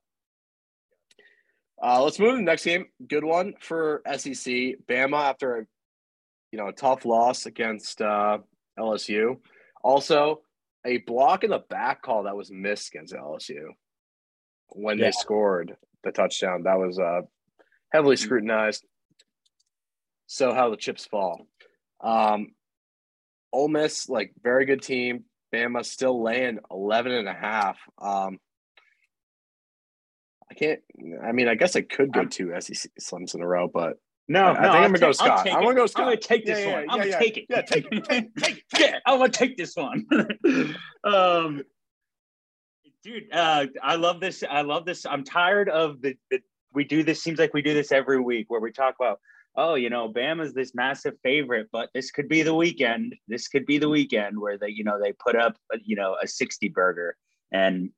uh, 1.82 2.02
let's 2.02 2.18
move 2.18 2.32
to 2.32 2.36
the 2.36 2.42
next 2.42 2.64
game. 2.64 2.86
Good 3.06 3.24
one 3.24 3.54
for 3.60 4.02
SEC. 4.16 4.52
Bama 4.88 5.20
after 5.20 5.56
a 5.58 5.66
you 6.52 6.58
know 6.58 6.68
a 6.68 6.72
tough 6.72 7.04
loss 7.04 7.46
against 7.46 8.00
uh, 8.02 8.38
LSU. 8.78 9.36
Also, 9.82 10.40
a 10.84 10.98
block 10.98 11.44
in 11.44 11.50
the 11.50 11.58
back 11.70 12.02
call 12.02 12.24
that 12.24 12.36
was 12.36 12.50
missed 12.50 12.88
against 12.94 13.14
LSU 13.14 13.66
when 14.70 14.98
Yeah. 14.98 15.06
they 15.06 15.10
scored 15.12 15.76
the 16.04 16.10
touchdown. 16.12 16.62
That 16.64 16.78
was 16.78 16.98
uh, 16.98 17.22
heavily 17.92 18.16
scrutinized. 18.16 18.84
So 20.26 20.52
how 20.52 20.70
the 20.70 20.76
chips 20.76 21.06
fall. 21.06 21.46
Um, 22.02 22.48
Ole 23.52 23.68
Miss, 23.68 24.08
like 24.08 24.32
very 24.42 24.66
good 24.66 24.82
team. 24.82 25.24
Bama 25.54 25.84
still 25.84 26.22
laying 26.22 26.58
11 26.70 27.12
and 27.12 27.28
a 27.28 27.32
half. 27.32 27.78
Um, 27.98 28.38
can't, 30.59 30.81
I 31.23 31.33
mean, 31.33 31.49
I 31.49 31.55
guess 31.55 31.77
I 31.77 31.83
could 31.83 32.12
go 32.12 32.25
two 32.25 32.53
SEC 32.61 32.90
slims 33.01 33.35
in 33.35 33.42
a 33.42 33.47
row, 33.47 33.68
but 33.68 33.99
No, 34.29 34.44
I 34.44 34.53
no, 34.53 34.55
think 34.55 34.64
I'm 34.75 34.83
gonna 34.92 34.99
go 34.99 35.07
take- 35.09 35.14
Scott. 35.16 35.49
I'm 35.49 35.62
gonna 35.62 35.75
go 35.75 35.87
Scott. 35.87 36.03
I'm 36.03 36.09
gonna 36.09 36.21
take 36.21 36.47
this 36.47 36.59
Yeah, 36.59 36.73
one. 36.73 36.85
yeah, 36.85 36.92
I'm 36.92 36.99
gonna 36.99 37.11
yeah. 37.11 37.18
take 37.18 37.37
it. 37.37 37.47
Yeah, 37.49 37.62
take 37.62 37.87
it. 37.90 38.05
Take, 38.09 38.37
take, 38.37 38.64
yeah, 38.79 38.99
I'm 39.07 39.18
gonna 39.18 39.31
take 39.31 39.57
this 39.57 39.77
one. 39.77 40.07
um, 41.05 41.62
dude, 43.03 43.33
uh, 43.33 43.66
I 43.83 43.97
love 43.97 44.21
this. 44.21 44.42
I 44.49 44.62
love 44.62 44.85
this. 44.85 45.07
I'm 45.07 45.25
tired 45.25 45.68
of 45.68 46.01
the, 46.03 46.16
the. 46.31 46.40
We 46.75 46.85
do 46.85 47.03
this. 47.03 47.23
Seems 47.23 47.38
like 47.38 47.55
we 47.55 47.62
do 47.62 47.73
this 47.75 47.92
every 47.92 48.21
week, 48.21 48.47
where 48.51 48.61
we 48.61 48.73
talk 48.73 48.94
about 49.01 49.21
oh, 49.59 49.75
you 49.75 49.90
know, 49.90 50.09
Bama's 50.09 50.55
this 50.55 50.73
massive 50.73 51.14
favorite, 51.25 51.68
but 51.73 51.90
this 51.92 52.12
could 52.12 52.29
be 52.29 52.42
the 52.42 52.55
weekend. 52.55 53.16
This 53.27 53.49
could 53.49 53.66
be 53.66 53.77
the 53.79 53.88
weekend 53.88 54.38
where 54.38 54.57
they, 54.57 54.68
you 54.68 54.85
know, 54.85 55.01
they 55.03 55.12
put 55.12 55.35
up, 55.35 55.57
you 55.83 55.97
know, 55.97 56.16
a 56.23 56.29
60 56.29 56.68
burger 56.68 57.16
and 57.53 57.90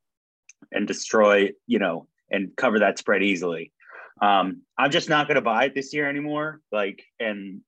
and 0.73 0.87
destroy, 0.87 1.51
you 1.66 1.79
know, 1.79 2.07
and 2.30 2.54
cover 2.56 2.80
that 2.80 2.98
spread 2.98 3.22
easily. 3.22 3.72
Um, 4.20 4.62
I'm 4.76 4.90
just 4.90 5.08
not 5.08 5.26
going 5.26 5.36
to 5.36 5.40
buy 5.40 5.64
it 5.64 5.74
this 5.74 5.92
year 5.92 6.08
anymore. 6.08 6.60
Like, 6.70 7.02
and 7.18 7.60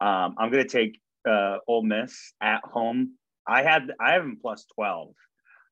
um, 0.00 0.34
I'm 0.38 0.50
going 0.50 0.66
to 0.66 0.68
take 0.68 1.00
uh, 1.28 1.58
Ole 1.68 1.82
Miss 1.82 2.32
at 2.40 2.62
home. 2.64 3.16
I 3.46 3.62
had 3.62 3.92
I 4.00 4.12
have 4.12 4.22
them 4.22 4.38
plus 4.40 4.66
12. 4.74 5.14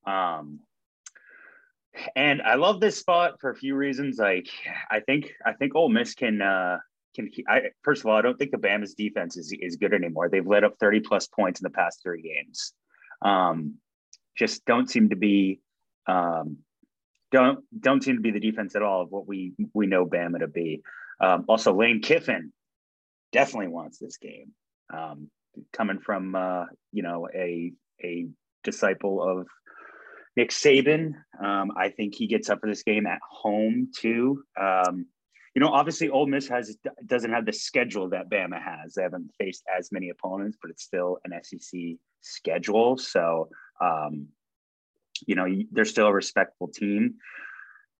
Um, 0.05 0.59
and 2.15 2.41
I 2.41 2.55
love 2.55 2.79
this 2.79 2.97
spot 2.97 3.39
for 3.39 3.49
a 3.49 3.55
few 3.55 3.75
reasons. 3.75 4.17
Like, 4.17 4.47
I 4.89 4.99
think 4.99 5.33
I 5.45 5.53
think 5.53 5.75
Ole 5.75 5.89
Miss 5.89 6.13
can 6.13 6.41
uh, 6.41 6.77
can. 7.15 7.29
I 7.47 7.61
first 7.83 8.01
of 8.01 8.07
all, 8.07 8.17
I 8.17 8.21
don't 8.21 8.37
think 8.37 8.51
the 8.51 8.57
Bama's 8.57 8.93
defense 8.93 9.37
is 9.37 9.53
is 9.59 9.77
good 9.77 9.93
anymore. 9.93 10.29
They've 10.29 10.45
let 10.45 10.63
up 10.63 10.75
30 10.79 11.01
plus 11.01 11.27
points 11.27 11.59
in 11.59 11.63
the 11.63 11.71
past 11.71 12.01
three 12.03 12.21
games. 12.21 12.73
Um, 13.21 13.75
just 14.37 14.63
don't 14.65 14.89
seem 14.89 15.09
to 15.09 15.15
be 15.15 15.59
um, 16.07 16.59
don't 17.31 17.59
don't 17.79 18.03
seem 18.03 18.15
to 18.15 18.21
be 18.21 18.31
the 18.31 18.39
defense 18.39 18.75
at 18.75 18.81
all 18.81 19.01
of 19.01 19.11
what 19.11 19.27
we 19.27 19.53
we 19.73 19.87
know 19.87 20.05
Bama 20.05 20.39
to 20.39 20.47
be. 20.47 20.81
Um, 21.21 21.45
also, 21.47 21.73
Lane 21.73 22.01
Kiffin 22.01 22.51
definitely 23.31 23.67
wants 23.67 23.99
this 23.99 24.17
game. 24.17 24.53
Um, 24.93 25.29
coming 25.73 25.99
from 25.99 26.35
uh, 26.35 26.65
you 26.91 27.03
know 27.03 27.27
a 27.33 27.73
a 28.03 28.27
disciple 28.63 29.21
of 29.21 29.47
Nick 30.35 30.51
Saban, 30.51 31.13
um, 31.43 31.71
I 31.77 31.89
think 31.89 32.15
he 32.15 32.27
gets 32.27 32.49
up 32.49 32.61
for 32.61 32.67
this 32.67 32.83
game 32.83 33.05
at 33.05 33.19
home 33.29 33.91
too. 33.95 34.43
Um, 34.59 35.05
you 35.55 35.61
know, 35.61 35.69
obviously, 35.69 36.09
Ole 36.09 36.27
Miss 36.27 36.47
has 36.47 36.77
doesn't 37.05 37.31
have 37.31 37.45
the 37.45 37.53
schedule 37.53 38.09
that 38.09 38.29
Bama 38.29 38.61
has. 38.61 38.93
They 38.93 39.03
haven't 39.03 39.31
faced 39.39 39.63
as 39.77 39.91
many 39.91 40.09
opponents, 40.09 40.57
but 40.61 40.71
it's 40.71 40.83
still 40.83 41.17
an 41.25 41.33
SEC 41.43 41.79
schedule. 42.21 42.97
So 42.97 43.49
um, 43.81 44.27
you 45.27 45.35
know 45.35 45.47
they're 45.71 45.85
still 45.85 46.07
a 46.07 46.13
respectful 46.13 46.67
team. 46.67 47.15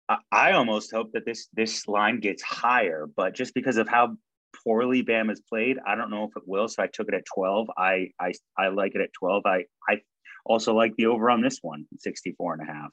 I, 0.08 0.18
I 0.30 0.52
almost 0.52 0.92
hope 0.92 1.12
that 1.12 1.24
this 1.24 1.48
this 1.52 1.86
line 1.88 2.20
gets 2.20 2.42
higher, 2.42 3.06
but 3.14 3.34
just 3.34 3.54
because 3.54 3.76
of 3.76 3.88
how 3.88 4.16
poorly 4.64 5.02
Bam 5.02 5.28
has 5.28 5.40
played, 5.40 5.78
I 5.86 5.94
don't 5.94 6.10
know 6.10 6.24
if 6.24 6.36
it 6.36 6.42
will. 6.46 6.68
So 6.68 6.82
I 6.82 6.86
took 6.86 7.08
it 7.08 7.14
at 7.14 7.24
12. 7.34 7.68
I 7.76 8.10
I, 8.20 8.32
I 8.58 8.68
like 8.68 8.94
it 8.94 9.00
at 9.00 9.12
12. 9.12 9.42
I 9.46 9.64
I 9.88 10.00
also 10.44 10.74
like 10.74 10.94
the 10.96 11.06
over 11.06 11.30
on 11.30 11.42
this 11.42 11.58
one, 11.62 11.86
64 11.98 12.54
and 12.54 12.68
a 12.68 12.72
half. 12.72 12.90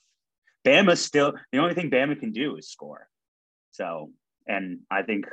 Bama 0.66 0.98
still 0.98 1.34
the 1.52 1.60
only 1.60 1.74
thing 1.74 1.90
Bama 1.90 2.20
can 2.20 2.32
do 2.32 2.58
is 2.58 2.70
score. 2.70 3.08
So 3.72 4.12
and 4.48 4.80
I 4.90 5.04
think 5.04 5.26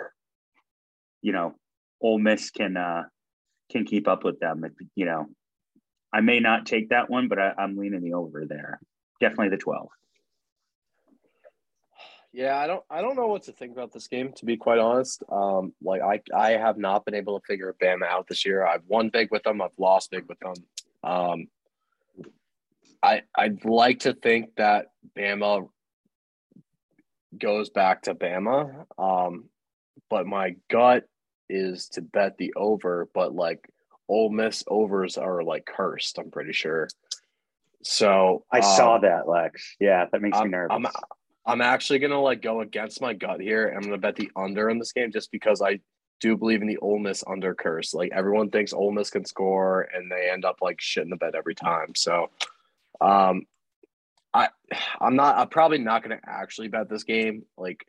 you 1.22 1.32
know 1.32 1.54
Ole 2.00 2.18
Miss 2.18 2.50
can 2.50 2.76
uh 2.76 3.04
can 3.70 3.84
keep 3.84 4.08
up 4.08 4.24
with 4.24 4.40
them. 4.40 4.62
You 4.94 5.06
know, 5.06 5.26
I 6.14 6.20
may 6.20 6.38
not 6.38 6.64
take 6.64 6.90
that 6.90 7.10
one, 7.10 7.26
but 7.26 7.40
I, 7.40 7.52
I'm 7.58 7.76
leaning 7.76 8.00
the 8.00 8.12
over 8.14 8.46
there. 8.46 8.78
Definitely 9.20 9.48
the 9.48 9.56
12. 9.56 9.88
Yeah, 12.32 12.56
I 12.56 12.68
don't 12.68 12.84
I 12.88 13.00
don't 13.00 13.16
know 13.16 13.26
what 13.26 13.44
to 13.44 13.52
think 13.52 13.72
about 13.72 13.92
this 13.92 14.08
game 14.08 14.32
to 14.36 14.44
be 14.44 14.56
quite 14.56 14.78
honest. 14.78 15.22
Um, 15.30 15.72
like 15.82 16.02
I 16.02 16.20
I 16.34 16.52
have 16.52 16.78
not 16.78 17.04
been 17.04 17.14
able 17.14 17.38
to 17.38 17.46
figure 17.46 17.74
Bama 17.80 18.06
out 18.06 18.26
this 18.28 18.44
year. 18.44 18.64
I've 18.64 18.82
won 18.86 19.08
big 19.08 19.30
with 19.30 19.42
them, 19.42 19.60
I've 19.60 19.78
lost 19.78 20.10
big 20.10 20.24
with 20.28 20.38
them. 20.40 20.54
Um, 21.04 21.46
I 23.02 23.22
I'd 23.36 23.64
like 23.64 24.00
to 24.00 24.14
think 24.14 24.56
that 24.56 24.86
Bama 25.16 25.68
goes 27.38 27.70
back 27.70 28.02
to 28.02 28.14
Bama. 28.14 28.84
Um, 28.98 29.44
but 30.10 30.26
my 30.26 30.56
gut 30.68 31.04
is 31.48 31.88
to 31.90 32.02
bet 32.02 32.36
the 32.36 32.52
over, 32.56 33.08
but 33.14 33.32
like 33.32 33.68
Ole 34.08 34.30
Miss 34.30 34.64
overs 34.66 35.16
are 35.16 35.42
like 35.42 35.66
cursed. 35.66 36.18
I'm 36.18 36.30
pretty 36.30 36.52
sure. 36.52 36.88
So 37.82 38.44
I 38.50 38.58
um, 38.58 38.62
saw 38.62 38.98
that, 38.98 39.28
Lex. 39.28 39.76
Yeah, 39.78 40.06
that 40.10 40.22
makes 40.22 40.38
I'm, 40.38 40.44
me 40.44 40.50
nervous. 40.50 40.74
I'm, 40.74 40.86
I'm 41.46 41.60
actually 41.60 41.98
gonna 41.98 42.20
like 42.20 42.42
go 42.42 42.60
against 42.60 43.00
my 43.00 43.12
gut 43.12 43.40
here. 43.40 43.68
I'm 43.68 43.82
gonna 43.82 43.98
bet 43.98 44.16
the 44.16 44.30
under 44.36 44.70
in 44.70 44.78
this 44.78 44.92
game 44.92 45.12
just 45.12 45.30
because 45.30 45.60
I 45.60 45.80
do 46.20 46.36
believe 46.36 46.62
in 46.62 46.68
the 46.68 46.78
Ole 46.78 46.98
Miss 46.98 47.22
under 47.26 47.54
curse. 47.54 47.92
Like 47.92 48.10
everyone 48.12 48.50
thinks 48.50 48.72
Ole 48.72 48.92
Miss 48.92 49.10
can 49.10 49.24
score, 49.24 49.82
and 49.94 50.10
they 50.10 50.30
end 50.30 50.44
up 50.44 50.58
like 50.62 50.78
shitting 50.78 51.10
the 51.10 51.16
bed 51.16 51.34
every 51.34 51.54
time. 51.54 51.94
So, 51.94 52.30
um, 53.00 53.46
I 54.32 54.48
I'm 55.00 55.16
not. 55.16 55.36
I'm 55.36 55.48
probably 55.48 55.78
not 55.78 56.02
gonna 56.02 56.20
actually 56.26 56.68
bet 56.68 56.88
this 56.88 57.04
game. 57.04 57.44
Like 57.58 57.86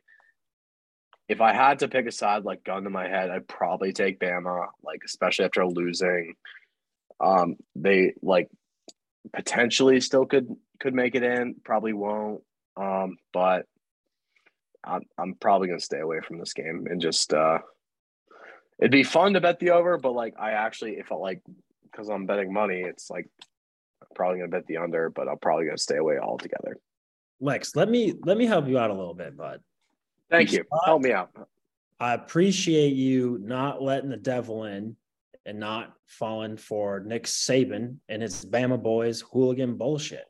if 1.28 1.40
I 1.40 1.52
had 1.52 1.80
to 1.80 1.88
pick 1.88 2.06
a 2.06 2.12
side, 2.12 2.44
like 2.44 2.64
gun 2.64 2.84
to 2.84 2.90
my 2.90 3.08
head, 3.08 3.30
I'd 3.30 3.48
probably 3.48 3.92
take 3.92 4.20
Bama, 4.20 4.66
like 4.82 5.02
especially 5.04 5.44
after 5.44 5.66
losing. 5.66 6.34
Um, 7.20 7.56
they 7.74 8.14
like 8.22 8.48
potentially 9.32 10.00
still 10.00 10.26
could 10.26 10.48
could 10.78 10.94
make 10.94 11.14
it 11.14 11.22
in, 11.22 11.56
probably 11.64 11.92
won't. 11.92 12.42
Um, 12.76 13.16
but 13.32 13.66
I'm 14.84 15.02
I'm 15.18 15.34
probably 15.34 15.68
gonna 15.68 15.80
stay 15.80 15.98
away 15.98 16.20
from 16.20 16.38
this 16.38 16.52
game 16.52 16.86
and 16.88 17.00
just 17.00 17.32
uh, 17.34 17.58
it'd 18.78 18.92
be 18.92 19.02
fun 19.02 19.34
to 19.34 19.40
bet 19.40 19.58
the 19.58 19.70
over, 19.70 19.98
but 19.98 20.12
like 20.12 20.34
I 20.38 20.52
actually 20.52 20.92
if 20.92 21.10
I 21.10 21.16
like 21.16 21.42
because 21.90 22.08
I'm 22.08 22.26
betting 22.26 22.52
money, 22.52 22.82
it's 22.82 23.10
like 23.10 23.26
I'm 24.00 24.08
probably 24.14 24.38
gonna 24.38 24.50
bet 24.50 24.66
the 24.66 24.76
under, 24.76 25.10
but 25.10 25.28
I'm 25.28 25.38
probably 25.38 25.66
gonna 25.66 25.78
stay 25.78 25.96
away 25.96 26.18
altogether. 26.18 26.76
Lex, 27.40 27.74
let 27.74 27.88
me 27.88 28.14
let 28.24 28.36
me 28.36 28.46
help 28.46 28.68
you 28.68 28.78
out 28.78 28.90
a 28.90 28.94
little 28.94 29.14
bit, 29.14 29.36
bud. 29.36 29.60
Thank 30.30 30.52
you. 30.52 30.64
Help 30.84 31.02
me 31.02 31.12
out. 31.12 31.30
I 31.98 32.14
appreciate 32.14 32.94
you 32.94 33.38
not 33.42 33.82
letting 33.82 34.10
the 34.10 34.16
devil 34.16 34.64
in 34.64 34.96
and 35.46 35.58
not 35.60 35.94
falling 36.06 36.56
for 36.56 37.00
Nick 37.00 37.24
Saban 37.24 37.96
and 38.08 38.20
his 38.20 38.44
Bama 38.44 38.82
boys 38.82 39.22
hooligan 39.32 39.76
bullshit. 39.76 40.24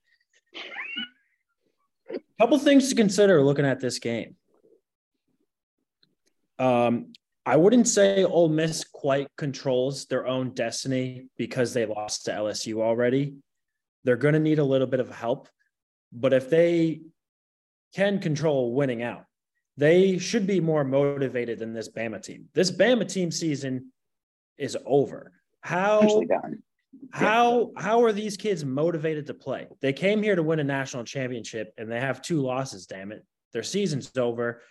Couple 2.38 2.59
things 2.59 2.90
to 2.90 2.94
consider 2.94 3.42
looking 3.42 3.64
at 3.64 3.80
this 3.80 3.98
game. 3.98 4.37
Um, 6.59 7.12
I 7.46 7.56
wouldn't 7.56 7.88
say 7.88 8.24
Ole 8.24 8.48
Miss 8.48 8.85
quite 8.85 9.28
controls 9.37 10.06
their 10.06 10.26
own 10.26 10.50
destiny 10.50 11.28
because 11.37 11.72
they 11.72 11.87
lost 11.87 12.24
to 12.24 12.32
LSU 12.32 12.82
already. 12.82 13.37
They're 14.04 14.16
going 14.16 14.35
to 14.35 14.40
need 14.40 14.59
a 14.59 14.64
little 14.64 14.87
bit 14.87 15.00
of 15.00 15.11
help, 15.11 15.48
but 16.12 16.32
if 16.32 16.50
they 16.50 17.02
can 17.94 18.18
control 18.18 18.74
winning 18.74 19.02
out, 19.02 19.26
they 19.77 20.19
should 20.19 20.47
be 20.47 20.61
more 20.61 20.85
motivated 20.85 21.59
than 21.59 21.73
this 21.73 21.89
Bama 21.89 22.23
team. 22.23 22.49
This 22.55 22.71
Bama 22.71 23.11
team 23.11 23.31
season 23.31 23.93
is 24.59 24.77
over. 24.87 25.33
How 25.61 26.23
how 27.11 27.73
how 27.77 28.03
are 28.03 28.12
these 28.12 28.37
kids 28.37 28.65
motivated 28.65 29.27
to 29.27 29.35
play? 29.35 29.67
They 29.81 29.93
came 29.93 30.23
here 30.23 30.37
to 30.37 30.43
win 30.43 30.61
a 30.61 30.65
national 30.65 31.05
championship 31.05 31.73
and 31.77 31.91
they 31.91 32.01
have 32.01 32.23
two 32.23 32.41
losses, 32.41 32.87
damn 32.87 33.12
it. 33.12 33.25
Their 33.53 33.62
season's 33.62 34.17
over. 34.17 34.62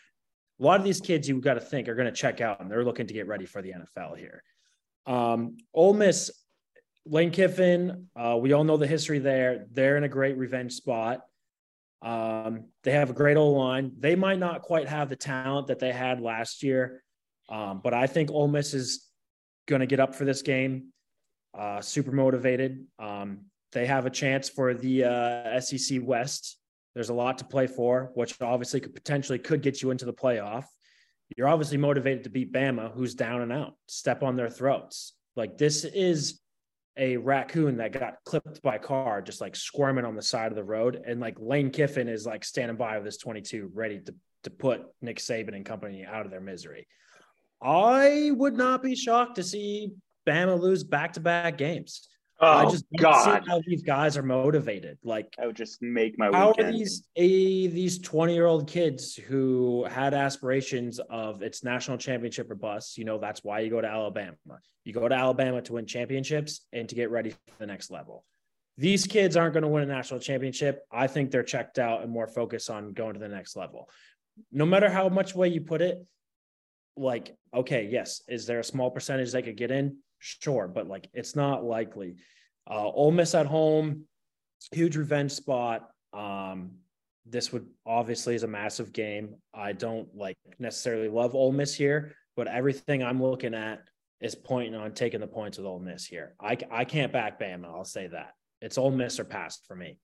A 0.60 0.63
lot 0.63 0.80
of 0.80 0.86
these 0.86 1.02
kids 1.02 1.28
you've 1.28 1.41
got 1.41 1.56
to 1.56 1.60
think 1.60 1.88
are 1.88 1.96
going 1.96 2.08
to 2.08 2.13
check 2.13 2.41
out 2.41 2.62
and 2.62 2.72
they're 2.72 2.86
looking 2.86 3.08
to 3.08 3.13
get 3.13 3.28
ready 3.28 3.46
for 3.46 3.62
the 3.62 3.74
NFL 3.74 4.18
here. 4.18 4.41
Um, 5.06 5.58
Ole 5.74 5.94
Miss, 5.94 6.32
Lane 7.06 7.32
Kiffin, 7.32 8.08
uh, 8.15 8.38
we 8.39 8.54
all 8.54 8.63
know 8.63 8.78
the 8.78 8.88
history 8.88 9.20
there. 9.20 9.65
They're 9.72 9.98
in 9.98 10.04
a 10.04 10.10
great 10.10 10.38
revenge 10.38 10.74
spot. 10.74 11.22
Um, 12.01 12.65
they 12.84 12.91
have 12.91 13.10
a 13.10 13.13
great 13.13 13.38
O 13.38 13.49
line. 13.51 13.91
They 13.99 14.15
might 14.15 14.39
not 14.39 14.62
quite 14.62 14.88
have 14.88 15.10
the 15.10 15.15
talent 15.15 15.67
that 15.67 15.79
they 15.79 15.91
had 15.91 16.21
last 16.21 16.62
year, 16.63 17.03
um, 17.49 17.81
but 17.84 17.93
I 17.93 18.08
think 18.08 18.31
Ole 18.31 18.47
Miss 18.47 18.73
is 18.73 19.10
going 19.67 19.79
to 19.79 19.88
get 19.88 19.99
up 19.99 20.13
for 20.13 20.25
this 20.25 20.41
game. 20.41 20.88
Uh, 21.58 21.81
super 21.81 22.12
motivated. 22.12 22.86
Um, 22.99 23.45
they 23.71 23.86
have 23.86 24.05
a 24.05 24.10
chance 24.10 24.49
for 24.49 24.73
the 24.73 25.05
uh, 25.05 25.60
SEC 25.60 25.99
West. 26.03 26.58
There's 26.93 27.10
a 27.10 27.13
lot 27.13 27.38
to 27.39 27.45
play 27.45 27.67
for, 27.67 28.12
which 28.13 28.41
obviously 28.41 28.79
could 28.79 28.93
potentially 28.93 29.39
could 29.39 29.62
get 29.62 29.81
you 29.81 29.91
into 29.91 30.05
the 30.05 30.13
playoff. 30.13 30.65
You're 31.36 31.47
obviously 31.47 31.77
motivated 31.77 32.23
to 32.25 32.29
beat 32.29 32.53
Bama, 32.53 32.93
who's 32.93 33.15
down 33.15 33.41
and 33.41 33.51
out. 33.51 33.73
Step 33.88 34.23
on 34.23 34.36
their 34.36 34.49
throats. 34.49 35.13
Like 35.36 35.58
this 35.58 35.84
is 35.84 36.39
a 36.97 37.17
raccoon 37.17 37.77
that 37.77 37.91
got 37.91 38.15
clipped 38.25 38.62
by 38.62 38.75
a 38.75 38.79
car, 38.79 39.21
just 39.21 39.41
like 39.41 39.55
squirming 39.55 40.05
on 40.05 40.15
the 40.15 40.21
side 40.21 40.51
of 40.51 40.55
the 40.55 40.63
road. 40.63 41.01
And 41.05 41.19
like 41.19 41.38
Lane 41.39 41.69
Kiffin 41.69 42.08
is 42.08 42.25
like 42.25 42.43
standing 42.43 42.77
by 42.77 42.97
with 42.97 43.05
his 43.05 43.17
22, 43.17 43.71
ready 43.73 43.99
to, 43.99 44.15
to 44.43 44.49
put 44.49 44.84
Nick 45.01 45.17
Saban 45.17 45.55
and 45.55 45.65
company 45.65 46.05
out 46.05 46.25
of 46.25 46.31
their 46.31 46.41
misery. 46.41 46.88
I 47.62 48.31
would 48.34 48.55
not 48.55 48.84
be 48.84 48.95
shocked 48.95 49.36
to 49.36 49.43
see 49.43 49.91
Bama 50.27 50.60
lose 50.60 50.84
back 50.84 51.13
to 51.13 51.19
back 51.19 51.58
games. 51.58 52.08
Oh 52.41 52.48
I 52.48 52.69
just 52.69 52.86
God! 52.98 53.43
how 53.48 53.62
these 53.65 53.82
guys 53.82 54.17
are 54.17 54.24
motivated. 54.24 54.98
Like 55.04 55.34
I 55.41 55.48
would 55.48 55.56
just 55.56 55.82
make 55.82 56.19
my. 56.19 56.30
How 56.32 56.50
weekend. 56.50 56.67
are 56.67 56.71
these 56.74 57.08
a 57.15 57.67
these 57.67 57.98
twenty 58.00 58.34
year 58.34 58.45
old 58.45 58.67
kids 58.67 59.15
who 59.15 59.86
had 59.86 60.13
aspirations 60.13 61.00
of 61.10 61.41
its 61.41 61.63
national 61.63 61.98
championship 61.98 62.52
or 62.52 62.56
bust? 62.56 62.98
You 62.98 63.06
know 63.06 63.17
that's 63.17 63.43
why 63.43 63.62
you 63.62 63.69
go 63.69 63.80
to 63.80 63.88
Alabama. 63.88 64.36
You 64.84 64.93
go 64.93 65.08
to 65.08 65.15
Alabama 65.15 65.62
to 65.62 65.74
win 65.74 65.86
championships 65.86 66.62
and 66.74 66.89
to 66.89 66.95
get 66.95 67.10
ready 67.10 67.30
for 67.30 67.38
the 67.58 67.67
next 67.67 67.89
level. 67.89 68.26
These 68.78 69.08
kids 69.08 69.38
aren't 69.38 69.54
going 69.54 69.63
to 69.63 69.69
win 69.69 69.84
a 69.84 69.86
national 69.86 70.19
championship. 70.19 70.84
I 70.91 71.08
think 71.08 71.32
they're 71.32 71.43
checked 71.43 71.80
out 71.80 72.04
and 72.04 72.12
more 72.12 72.28
focused 72.28 72.69
on 72.69 72.91
going 72.91 73.13
to 73.13 73.19
the 73.19 73.30
next 73.30 73.56
level. 73.56 73.89
No 74.52 74.65
matter 74.65 74.89
how 74.89 75.08
much 75.08 75.34
way 75.34 75.48
you 75.48 75.62
put 75.62 75.82
it, 75.82 76.06
like, 76.98 77.36
okay, 77.54 77.88
yes, 77.89 78.21
is 78.28 78.45
there 78.45 78.60
a 78.60 78.63
small 78.63 78.91
percentage 78.91 79.32
they 79.32 79.41
could 79.41 79.56
get 79.56 79.71
in? 79.71 79.98
Sure, 80.25 80.67
but 80.67 80.88
like 80.88 81.07
it's 81.13 81.35
not 81.35 81.63
likely. 81.63 82.15
Uh, 82.67 82.89
Ole 82.89 83.11
Miss 83.11 83.35
at 83.35 83.45
home, 83.45 84.05
huge 84.71 84.97
revenge 84.97 85.31
spot. 85.31 85.88
Um, 86.13 86.71
this 87.27 87.53
would 87.53 87.67
obviously 87.85 88.33
is 88.33 88.41
a 88.41 88.47
massive 88.47 88.91
game. 88.91 89.35
I 89.53 89.73
don't 89.73 90.07
like 90.15 90.38
necessarily 90.57 91.09
love 91.09 91.35
Ole 91.35 91.51
Miss 91.51 91.75
here, 91.75 92.15
but 92.35 92.47
everything 92.47 93.03
I'm 93.03 93.21
looking 93.21 93.53
at 93.53 93.83
is 94.19 94.33
pointing 94.33 94.73
on 94.73 94.93
taking 94.93 95.19
the 95.19 95.27
points 95.27 95.59
with 95.59 95.67
Ole 95.67 95.79
Miss 95.79 96.07
here. 96.07 96.33
I, 96.41 96.57
I 96.71 96.85
can't 96.85 97.13
back 97.13 97.39
Bama. 97.39 97.65
I'll 97.65 97.85
say 97.85 98.07
that 98.07 98.31
it's 98.61 98.79
Ole 98.79 98.91
Miss 98.91 99.19
or 99.19 99.25
pass 99.25 99.59
for 99.67 99.75
me. 99.75 99.99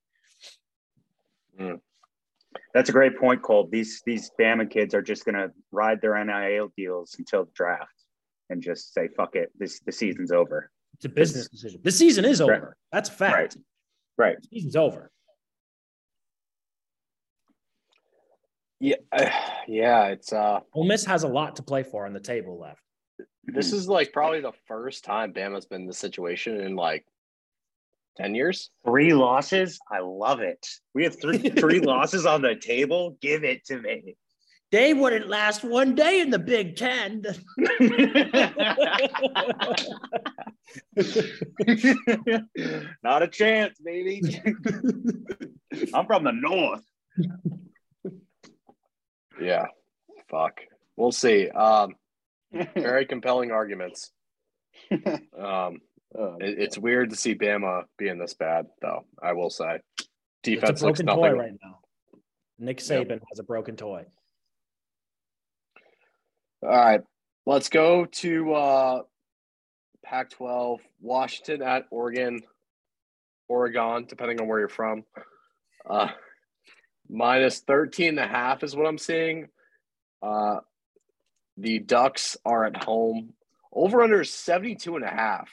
Mm. 1.59 1.79
That's 2.75 2.89
a 2.89 2.93
great 2.93 3.17
point, 3.17 3.41
Cole. 3.41 3.67
These 3.71 4.03
these 4.05 4.29
Bama 4.39 4.69
kids 4.69 4.93
are 4.93 5.01
just 5.01 5.25
gonna 5.25 5.49
ride 5.71 5.99
their 5.99 6.23
NIL 6.23 6.71
deals 6.77 7.15
until 7.17 7.45
the 7.45 7.51
draft 7.55 8.00
and 8.51 8.61
just 8.61 8.93
say, 8.93 9.07
"Fuck 9.15 9.35
it, 9.35 9.51
this 9.57 9.79
the 9.79 9.91
season's 9.91 10.31
over." 10.31 10.69
It's 10.95 11.05
a 11.05 11.09
business 11.09 11.45
it's, 11.45 11.55
decision. 11.61 11.81
The 11.83 11.91
season 11.91 12.25
is 12.25 12.41
over. 12.41 12.51
Right. 12.51 12.61
That's 12.91 13.09
a 13.09 13.13
fact. 13.13 13.57
Right. 14.17 14.27
Right. 14.33 14.41
The 14.41 14.47
season's 14.47 14.75
over. 14.75 15.11
Yeah, 18.79 18.95
uh, 19.11 19.29
yeah. 19.67 20.07
It's 20.07 20.33
uh. 20.33 20.59
Ole 20.73 20.85
Miss 20.85 21.05
has 21.05 21.23
a 21.23 21.27
lot 21.27 21.55
to 21.55 21.63
play 21.63 21.83
for 21.83 22.05
on 22.05 22.13
the 22.13 22.19
table 22.19 22.59
left. 22.59 22.81
This 23.45 23.73
is 23.73 23.87
like 23.87 24.13
probably 24.13 24.41
the 24.41 24.53
first 24.67 25.03
time 25.03 25.33
Bama's 25.33 25.65
been 25.65 25.81
in 25.81 25.87
this 25.87 25.97
situation 25.97 26.61
in 26.61 26.75
like 26.75 27.05
10 28.17 28.35
years? 28.35 28.69
Three 28.85 29.13
losses? 29.13 29.79
I 29.91 29.99
love 29.99 30.41
it. 30.41 30.67
We 30.93 31.03
have 31.03 31.19
three 31.19 31.37
three 31.37 31.79
losses 31.81 32.25
on 32.25 32.41
the 32.41 32.55
table. 32.55 33.17
Give 33.21 33.43
it 33.43 33.65
to 33.65 33.79
me. 33.79 34.15
They 34.71 34.93
wouldn't 34.93 35.27
last 35.27 35.63
one 35.63 35.95
day 35.95 36.21
in 36.21 36.29
the 36.29 36.39
Big 36.39 36.77
Ten. 36.77 37.23
Not 43.03 43.23
a 43.23 43.27
chance, 43.27 43.77
baby. 43.83 44.21
I'm 45.93 46.05
from 46.05 46.23
the 46.23 46.31
north. 46.31 46.83
Yeah. 49.41 49.65
Fuck. 50.29 50.61
We'll 50.95 51.11
see. 51.11 51.49
Um, 51.49 51.95
very 52.75 53.05
compelling 53.05 53.51
arguments. 53.51 54.11
Um, 55.37 55.79
Oh, 56.17 56.37
it, 56.39 56.59
it's 56.59 56.77
weird 56.77 57.11
to 57.11 57.15
see 57.15 57.35
Bama 57.35 57.83
being 57.97 58.19
this 58.19 58.33
bad, 58.33 58.67
though. 58.81 59.05
I 59.21 59.33
will 59.33 59.49
say, 59.49 59.79
defense 60.43 60.71
it's 60.71 60.81
a 60.81 60.85
broken 60.85 61.05
toy 61.07 61.31
right 61.31 61.53
now. 61.63 61.79
Nick 62.59 62.79
Saban 62.79 63.09
yep. 63.09 63.23
has 63.29 63.39
a 63.39 63.43
broken 63.43 63.75
toy. 63.75 64.05
All 66.63 66.69
right, 66.69 67.01
let's 67.47 67.69
go 67.69 68.05
to 68.05 68.53
uh, 68.53 69.01
Pac-12. 70.03 70.77
Washington 71.01 71.63
at 71.63 71.85
Oregon, 71.89 72.41
Oregon, 73.47 74.05
depending 74.07 74.39
on 74.39 74.47
where 74.47 74.59
you're 74.59 74.69
from. 74.69 75.03
Uh, 75.89 76.09
minus 77.09 77.61
13 77.61 78.09
and 78.09 78.19
a 78.19 78.27
half 78.27 78.63
is 78.63 78.75
what 78.75 78.85
I'm 78.85 78.99
seeing. 78.99 79.47
Uh, 80.21 80.57
the 81.57 81.79
Ducks 81.79 82.37
are 82.45 82.65
at 82.65 82.83
home. 82.83 83.33
Over 83.73 84.03
under 84.03 84.23
72 84.23 84.95
and 84.95 85.05
a 85.05 85.09
half. 85.09 85.49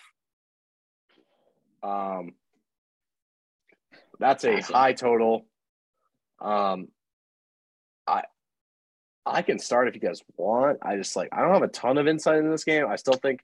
Um, 1.82 2.34
that's 4.18 4.44
a 4.44 4.58
awesome. 4.58 4.74
high 4.74 4.92
total. 4.92 5.46
Um, 6.40 6.88
I 9.28 9.42
can 9.42 9.58
start 9.58 9.88
if 9.88 9.94
you 9.94 10.00
guys 10.00 10.22
want. 10.36 10.78
I 10.82 10.96
just 10.96 11.16
like 11.16 11.28
I 11.32 11.42
don't 11.42 11.52
have 11.52 11.62
a 11.62 11.68
ton 11.68 11.98
of 11.98 12.08
insight 12.08 12.38
in 12.38 12.50
this 12.50 12.64
game. 12.64 12.86
I 12.88 12.96
still 12.96 13.14
think 13.14 13.40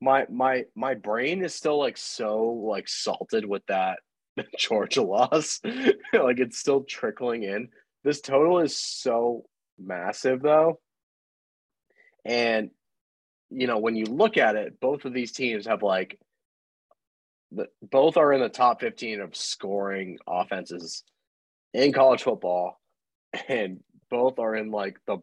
my 0.00 0.26
my 0.30 0.64
my 0.74 0.94
brain 0.94 1.44
is 1.44 1.54
still 1.54 1.78
like 1.78 1.98
so 1.98 2.44
like 2.44 2.88
salted 2.88 3.44
with 3.44 3.64
that 3.66 3.98
Georgia 4.58 5.02
loss. 5.02 5.60
like 5.64 6.38
it's 6.38 6.58
still 6.58 6.84
trickling 6.84 7.42
in. 7.42 7.68
This 8.02 8.20
total 8.20 8.60
is 8.60 8.80
so 8.80 9.44
massive 9.78 10.40
though. 10.42 10.80
And 12.24 12.70
you 13.50 13.66
know, 13.66 13.78
when 13.78 13.96
you 13.96 14.06
look 14.06 14.36
at 14.36 14.56
it, 14.56 14.80
both 14.80 15.04
of 15.04 15.12
these 15.12 15.32
teams 15.32 15.66
have 15.66 15.82
like 15.82 16.18
the, 17.52 17.66
both 17.82 18.16
are 18.16 18.32
in 18.32 18.40
the 18.40 18.48
top 18.48 18.80
15 18.80 19.20
of 19.20 19.36
scoring 19.36 20.18
offenses 20.26 21.02
in 21.74 21.92
college 21.92 22.22
football 22.22 22.80
and 23.48 23.80
both 24.10 24.38
are 24.38 24.54
in 24.54 24.70
like 24.70 24.98
the 25.06 25.18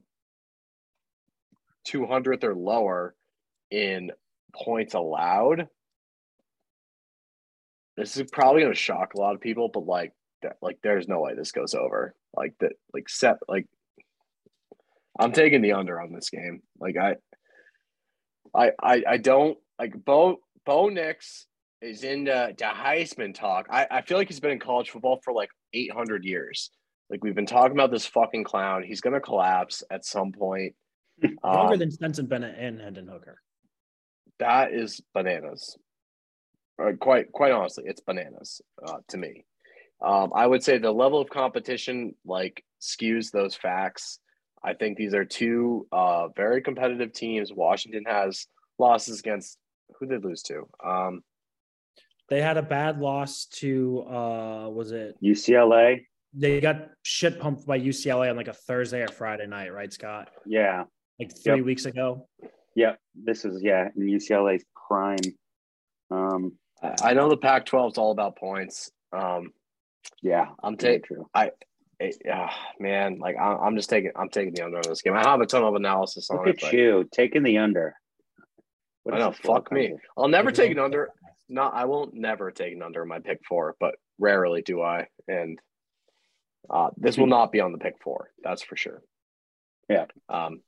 200th 1.87 2.43
or 2.43 2.55
lower 2.55 3.15
in 3.71 4.11
points 4.53 4.93
allowed 4.93 5.67
this 7.95 8.17
is 8.17 8.29
probably 8.31 8.61
going 8.61 8.73
to 8.73 8.79
shock 8.79 9.13
a 9.13 9.19
lot 9.19 9.35
of 9.35 9.41
people 9.41 9.69
but 9.73 9.85
like 9.85 10.13
that 10.41 10.57
like 10.61 10.77
there's 10.83 11.07
no 11.07 11.19
way 11.19 11.33
this 11.35 11.51
goes 11.51 11.73
over 11.73 12.15
like 12.35 12.53
that 12.59 12.73
like 12.93 13.09
set 13.09 13.37
like 13.47 13.67
i'm 15.19 15.31
taking 15.31 15.61
the 15.61 15.73
under 15.73 15.99
on 15.99 16.13
this 16.13 16.29
game 16.29 16.61
like 16.79 16.95
i 16.97 17.15
i 18.55 18.71
i, 18.81 19.03
I 19.07 19.17
don't 19.17 19.57
like 19.79 19.93
bo 20.05 20.37
bo 20.65 20.89
nix 20.89 21.47
is 21.81 22.03
in 22.03 22.23
the, 22.23 22.53
the 22.57 22.65
Heisman 22.65 23.33
talk. 23.33 23.67
I, 23.69 23.87
I 23.89 24.01
feel 24.01 24.17
like 24.17 24.27
he's 24.27 24.39
been 24.39 24.51
in 24.51 24.59
college 24.59 24.89
football 24.89 25.19
for 25.23 25.33
like 25.33 25.49
800 25.73 26.23
years. 26.23 26.71
Like 27.09 27.23
we've 27.23 27.35
been 27.35 27.45
talking 27.45 27.71
about 27.71 27.91
this 27.91 28.05
fucking 28.05 28.43
clown. 28.43 28.83
He's 28.83 29.01
going 29.01 29.13
to 29.13 29.21
collapse 29.21 29.83
at 29.89 30.05
some 30.05 30.31
point. 30.31 30.75
Longer 31.43 31.73
um, 31.73 31.79
than 31.79 31.91
Stetson 31.91 32.27
Bennett 32.27 32.55
and 32.57 32.79
Hendon 32.79 33.07
Hooker. 33.07 33.41
That 34.39 34.73
is 34.73 35.01
bananas. 35.13 35.77
Uh, 36.81 36.91
quite 36.99 37.31
quite 37.31 37.51
honestly, 37.51 37.85
it's 37.87 38.01
bananas 38.01 38.61
uh, 38.85 38.97
to 39.09 39.17
me. 39.17 39.45
Um, 39.99 40.31
I 40.35 40.45
would 40.45 40.63
say 40.63 40.77
the 40.77 40.91
level 40.91 41.19
of 41.19 41.29
competition 41.29 42.13
like 42.23 42.63
skews 42.79 43.31
those 43.31 43.55
facts. 43.55 44.19
I 44.63 44.73
think 44.73 44.97
these 44.97 45.15
are 45.15 45.25
two 45.25 45.87
uh, 45.91 46.27
very 46.35 46.61
competitive 46.61 47.13
teams. 47.13 47.51
Washington 47.51 48.03
has 48.05 48.45
losses 48.77 49.19
against 49.19 49.57
who 49.99 50.05
they 50.05 50.17
lose 50.17 50.43
to? 50.43 50.67
Um, 50.85 51.23
they 52.29 52.41
had 52.41 52.57
a 52.57 52.61
bad 52.61 52.99
loss 52.99 53.45
to 53.45 54.03
uh 54.03 54.69
was 54.69 54.91
it 54.91 55.15
UCLA? 55.23 56.05
They 56.39 56.61
got 56.61 56.89
shit 57.03 57.39
pumped 57.39 57.65
by 57.65 57.79
UCLA 57.79 58.29
on 58.29 58.37
like 58.37 58.47
a 58.47 58.53
Thursday 58.53 59.01
or 59.01 59.07
Friday 59.07 59.47
night, 59.47 59.73
right, 59.73 59.91
Scott? 59.91 60.29
Yeah. 60.45 60.83
Like 61.19 61.31
three 61.35 61.57
yep. 61.57 61.65
weeks 61.65 61.85
ago. 61.85 62.27
Yep. 62.75 62.99
This 63.15 63.43
is 63.43 63.61
yeah, 63.63 63.89
in 63.95 64.03
UCLA's 64.03 64.63
prime. 64.87 65.17
Um 66.11 66.53
I 67.01 67.13
know 67.13 67.27
the 67.27 67.37
Pac-12 67.37 67.93
is 67.93 67.97
all 67.97 68.11
about 68.11 68.37
points. 68.37 68.91
Um 69.11 69.51
yeah, 70.21 70.49
I'm 70.61 70.77
taking 70.77 71.25
I 71.33 71.51
yeah, 72.23 72.51
man, 72.79 73.17
like 73.17 73.35
I, 73.37 73.65
am 73.65 73.75
just 73.75 73.89
taking 73.89 74.11
I'm 74.15 74.29
taking 74.29 74.53
the 74.53 74.63
under 74.63 74.77
on 74.77 74.83
this 74.87 75.01
game. 75.01 75.15
I 75.15 75.27
have 75.27 75.41
a 75.41 75.47
ton 75.47 75.63
of 75.63 75.73
analysis 75.73 76.29
on 76.29 76.37
Look 76.37 76.47
it. 76.47 76.61
Look 76.61 76.73
at 76.73 76.77
you 76.77 77.09
taking 77.11 77.41
the 77.41 77.57
under. 77.57 77.95
What 79.03 79.15
I 79.15 79.19
know. 79.19 79.31
Fuck 79.31 79.71
me. 79.71 79.95
I'll 80.15 80.27
never 80.27 80.51
take 80.51 80.71
an 80.71 80.79
under 80.79 81.09
not 81.49 81.73
I 81.73 81.85
won't 81.85 82.13
never 82.13 82.51
take 82.51 82.73
an 82.73 82.81
under 82.81 83.03
in 83.03 83.07
my 83.07 83.19
pick 83.19 83.39
four, 83.47 83.75
but 83.79 83.95
rarely 84.19 84.61
do 84.61 84.81
I. 84.81 85.07
And 85.27 85.59
uh, 86.69 86.89
this 86.97 87.17
will 87.17 87.27
not 87.27 87.51
be 87.51 87.61
on 87.61 87.71
the 87.71 87.77
pick 87.77 87.95
four. 88.01 88.31
That's 88.43 88.61
for 88.61 88.75
sure. 88.75 89.01
Yeah. 89.89 90.05
Um, 90.29 90.61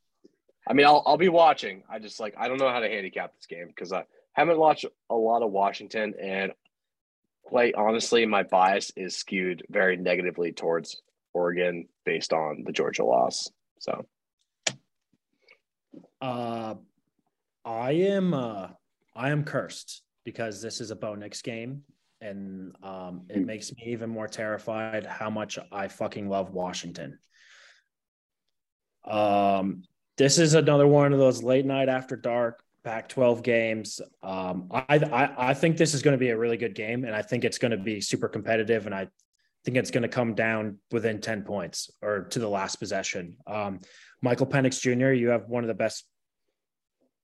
I 0.68 0.72
mean, 0.72 0.86
I'll 0.86 1.02
I'll 1.06 1.16
be 1.16 1.28
watching. 1.28 1.82
I 1.90 1.98
just 1.98 2.20
like 2.20 2.34
I 2.38 2.48
don't 2.48 2.58
know 2.58 2.70
how 2.70 2.80
to 2.80 2.88
handicap 2.88 3.34
this 3.34 3.46
game 3.46 3.66
because 3.68 3.92
I 3.92 4.04
haven't 4.32 4.58
watched 4.58 4.84
a 5.10 5.14
lot 5.14 5.42
of 5.42 5.50
Washington, 5.50 6.14
and 6.20 6.52
quite 7.44 7.74
honestly, 7.74 8.26
my 8.26 8.42
bias 8.42 8.92
is 8.96 9.16
skewed 9.16 9.64
very 9.68 9.96
negatively 9.96 10.52
towards 10.52 11.02
Oregon 11.32 11.88
based 12.04 12.32
on 12.32 12.64
the 12.64 12.72
Georgia 12.72 13.04
loss. 13.04 13.50
So, 13.78 14.06
uh, 16.20 16.74
I 17.64 17.92
am 17.92 18.34
uh, 18.34 18.68
I 19.14 19.30
am 19.30 19.44
cursed 19.44 20.02
because 20.24 20.62
this 20.62 20.80
is 20.80 20.90
a 20.90 20.96
Bo 20.96 21.14
Nix 21.14 21.42
game. 21.42 21.82
And 22.20 22.74
um, 22.82 23.22
it 23.28 23.38
hmm. 23.38 23.46
makes 23.46 23.72
me 23.72 23.84
even 23.86 24.10
more 24.10 24.28
terrified 24.28 25.06
how 25.06 25.30
much 25.30 25.58
I 25.72 25.88
fucking 25.88 26.28
love 26.28 26.50
Washington. 26.50 27.18
Um, 29.04 29.82
this 30.18 30.38
is 30.38 30.54
another 30.54 30.86
one 30.86 31.12
of 31.12 31.18
those 31.18 31.42
late 31.42 31.64
night 31.64 31.88
after 31.88 32.16
dark 32.16 32.62
Pac 32.84 33.08
12 33.08 33.42
games. 33.42 34.00
Um, 34.22 34.68
I, 34.70 34.84
I, 34.88 35.50
I 35.50 35.54
think 35.54 35.76
this 35.76 35.94
is 35.94 36.02
going 36.02 36.12
to 36.12 36.18
be 36.18 36.30
a 36.30 36.36
really 36.36 36.56
good 36.56 36.74
game, 36.74 37.04
and 37.04 37.14
I 37.14 37.22
think 37.22 37.44
it's 37.44 37.58
going 37.58 37.72
to 37.72 37.78
be 37.78 38.00
super 38.00 38.28
competitive. 38.28 38.86
And 38.86 38.94
I 38.94 39.08
think 39.64 39.76
it's 39.76 39.90
going 39.90 40.02
to 40.02 40.08
come 40.08 40.34
down 40.34 40.78
within 40.90 41.20
10 41.20 41.42
points 41.42 41.90
or 42.02 42.24
to 42.30 42.38
the 42.38 42.48
last 42.48 42.76
possession. 42.76 43.36
Um, 43.46 43.80
Michael 44.22 44.46
Penix 44.46 44.80
Jr., 44.80 45.12
you 45.12 45.28
have 45.28 45.48
one 45.48 45.64
of 45.64 45.68
the 45.68 45.74
best 45.74 46.04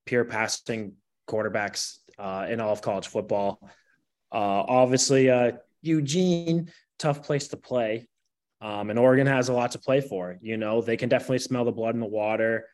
pure 0.05 0.25
passing 0.25 0.95
quarterbacks 1.29 1.99
uh, 2.19 2.47
in 2.49 2.61
all 2.61 2.73
of 2.73 2.83
college 2.83 3.09
football. 3.09 3.59
Uh, 4.33 4.65
obviously, 4.69 5.31
uh, 5.31 5.53
Eugene, 5.83 6.71
tough 6.99 7.23
place 7.23 7.49
to 7.49 7.57
play. 7.57 8.09
Um, 8.61 8.91
and 8.91 8.99
Oregon 8.99 9.27
has 9.27 9.49
a 9.49 9.53
lot 9.53 9.73
to 9.73 9.79
play 9.79 10.01
for. 10.01 10.39
You 10.41 10.57
know, 10.57 10.81
they 10.81 10.97
can 10.97 11.09
definitely 11.09 11.39
smell 11.39 11.65
the 11.65 11.73
blood 11.73 11.95
in 11.95 12.01
the 12.01 12.07
water. 12.07 12.67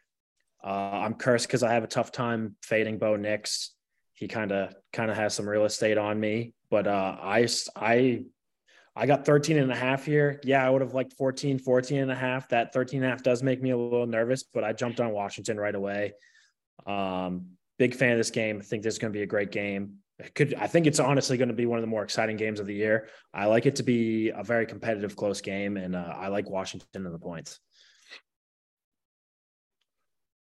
Uh, 0.65 0.91
I'm 1.05 1.15
cursed 1.15 1.49
because 1.49 1.63
I 1.63 1.73
have 1.73 1.85
a 1.85 1.89
tough 1.89 2.13
time 2.13 2.57
fading 2.63 2.99
Bo 2.99 3.17
Nix. 3.17 3.73
He 4.15 4.29
kind 4.29 4.53
of 4.53 4.75
kind 4.93 5.11
of 5.11 5.17
has 5.17 5.35
some 5.35 5.49
real 5.49 5.65
estate 5.65 5.99
on 5.99 6.21
me, 6.21 6.55
but 6.71 6.87
uh, 6.87 7.17
I 7.21 7.49
I 7.75 8.25
I 8.95 9.07
got 9.07 9.25
13 9.25 9.59
and 9.59 9.73
a 9.73 9.75
half 9.75 10.05
here. 10.05 10.41
Yeah, 10.45 10.65
I 10.65 10.71
would 10.71 10.83
have 10.83 10.95
liked 10.95 11.15
14, 11.15 11.59
14 11.59 11.99
and 11.99 12.13
a 12.13 12.15
half. 12.15 12.49
That 12.51 12.73
13 12.73 12.99
and 12.99 13.07
a 13.07 13.11
half 13.11 13.23
does 13.23 13.43
make 13.43 13.61
me 13.61 13.71
a 13.71 13.77
little 13.77 14.07
nervous, 14.07 14.45
but 14.45 14.63
I 14.63 14.73
jumped 14.73 15.01
on 15.01 15.11
Washington 15.11 15.59
right 15.59 15.75
away. 15.75 16.13
Um, 16.87 17.57
big 17.79 17.95
fan 17.95 18.13
of 18.13 18.19
this 18.19 18.31
game. 18.31 18.59
I 18.61 18.65
think 18.65 18.83
this 18.83 18.95
is 18.95 18.99
going 18.99 19.13
to 19.13 19.19
be 19.19 19.23
a 19.23 19.27
great 19.27 19.51
game. 19.51 20.02
Could 20.35 20.55
I 20.55 20.67
think 20.67 20.87
it's 20.87 21.01
honestly 21.01 21.37
going 21.37 21.49
to 21.49 21.55
be 21.55 21.67
one 21.67 21.79
of 21.79 21.83
the 21.83 21.89
more 21.89 22.03
exciting 22.03 22.37
games 22.37 22.61
of 22.61 22.67
the 22.67 22.75
year. 22.75 23.09
I 23.33 23.47
like 23.47 23.67
it 23.67 23.77
to 23.77 23.83
be 23.83 24.31
a 24.31 24.43
very 24.43 24.67
competitive, 24.67 25.17
close 25.17 25.41
game, 25.41 25.77
and 25.77 25.97
uh, 25.97 26.15
I 26.17 26.29
like 26.29 26.49
Washington 26.49 27.07
and 27.07 27.15
the 27.15 27.19
points. 27.19 27.61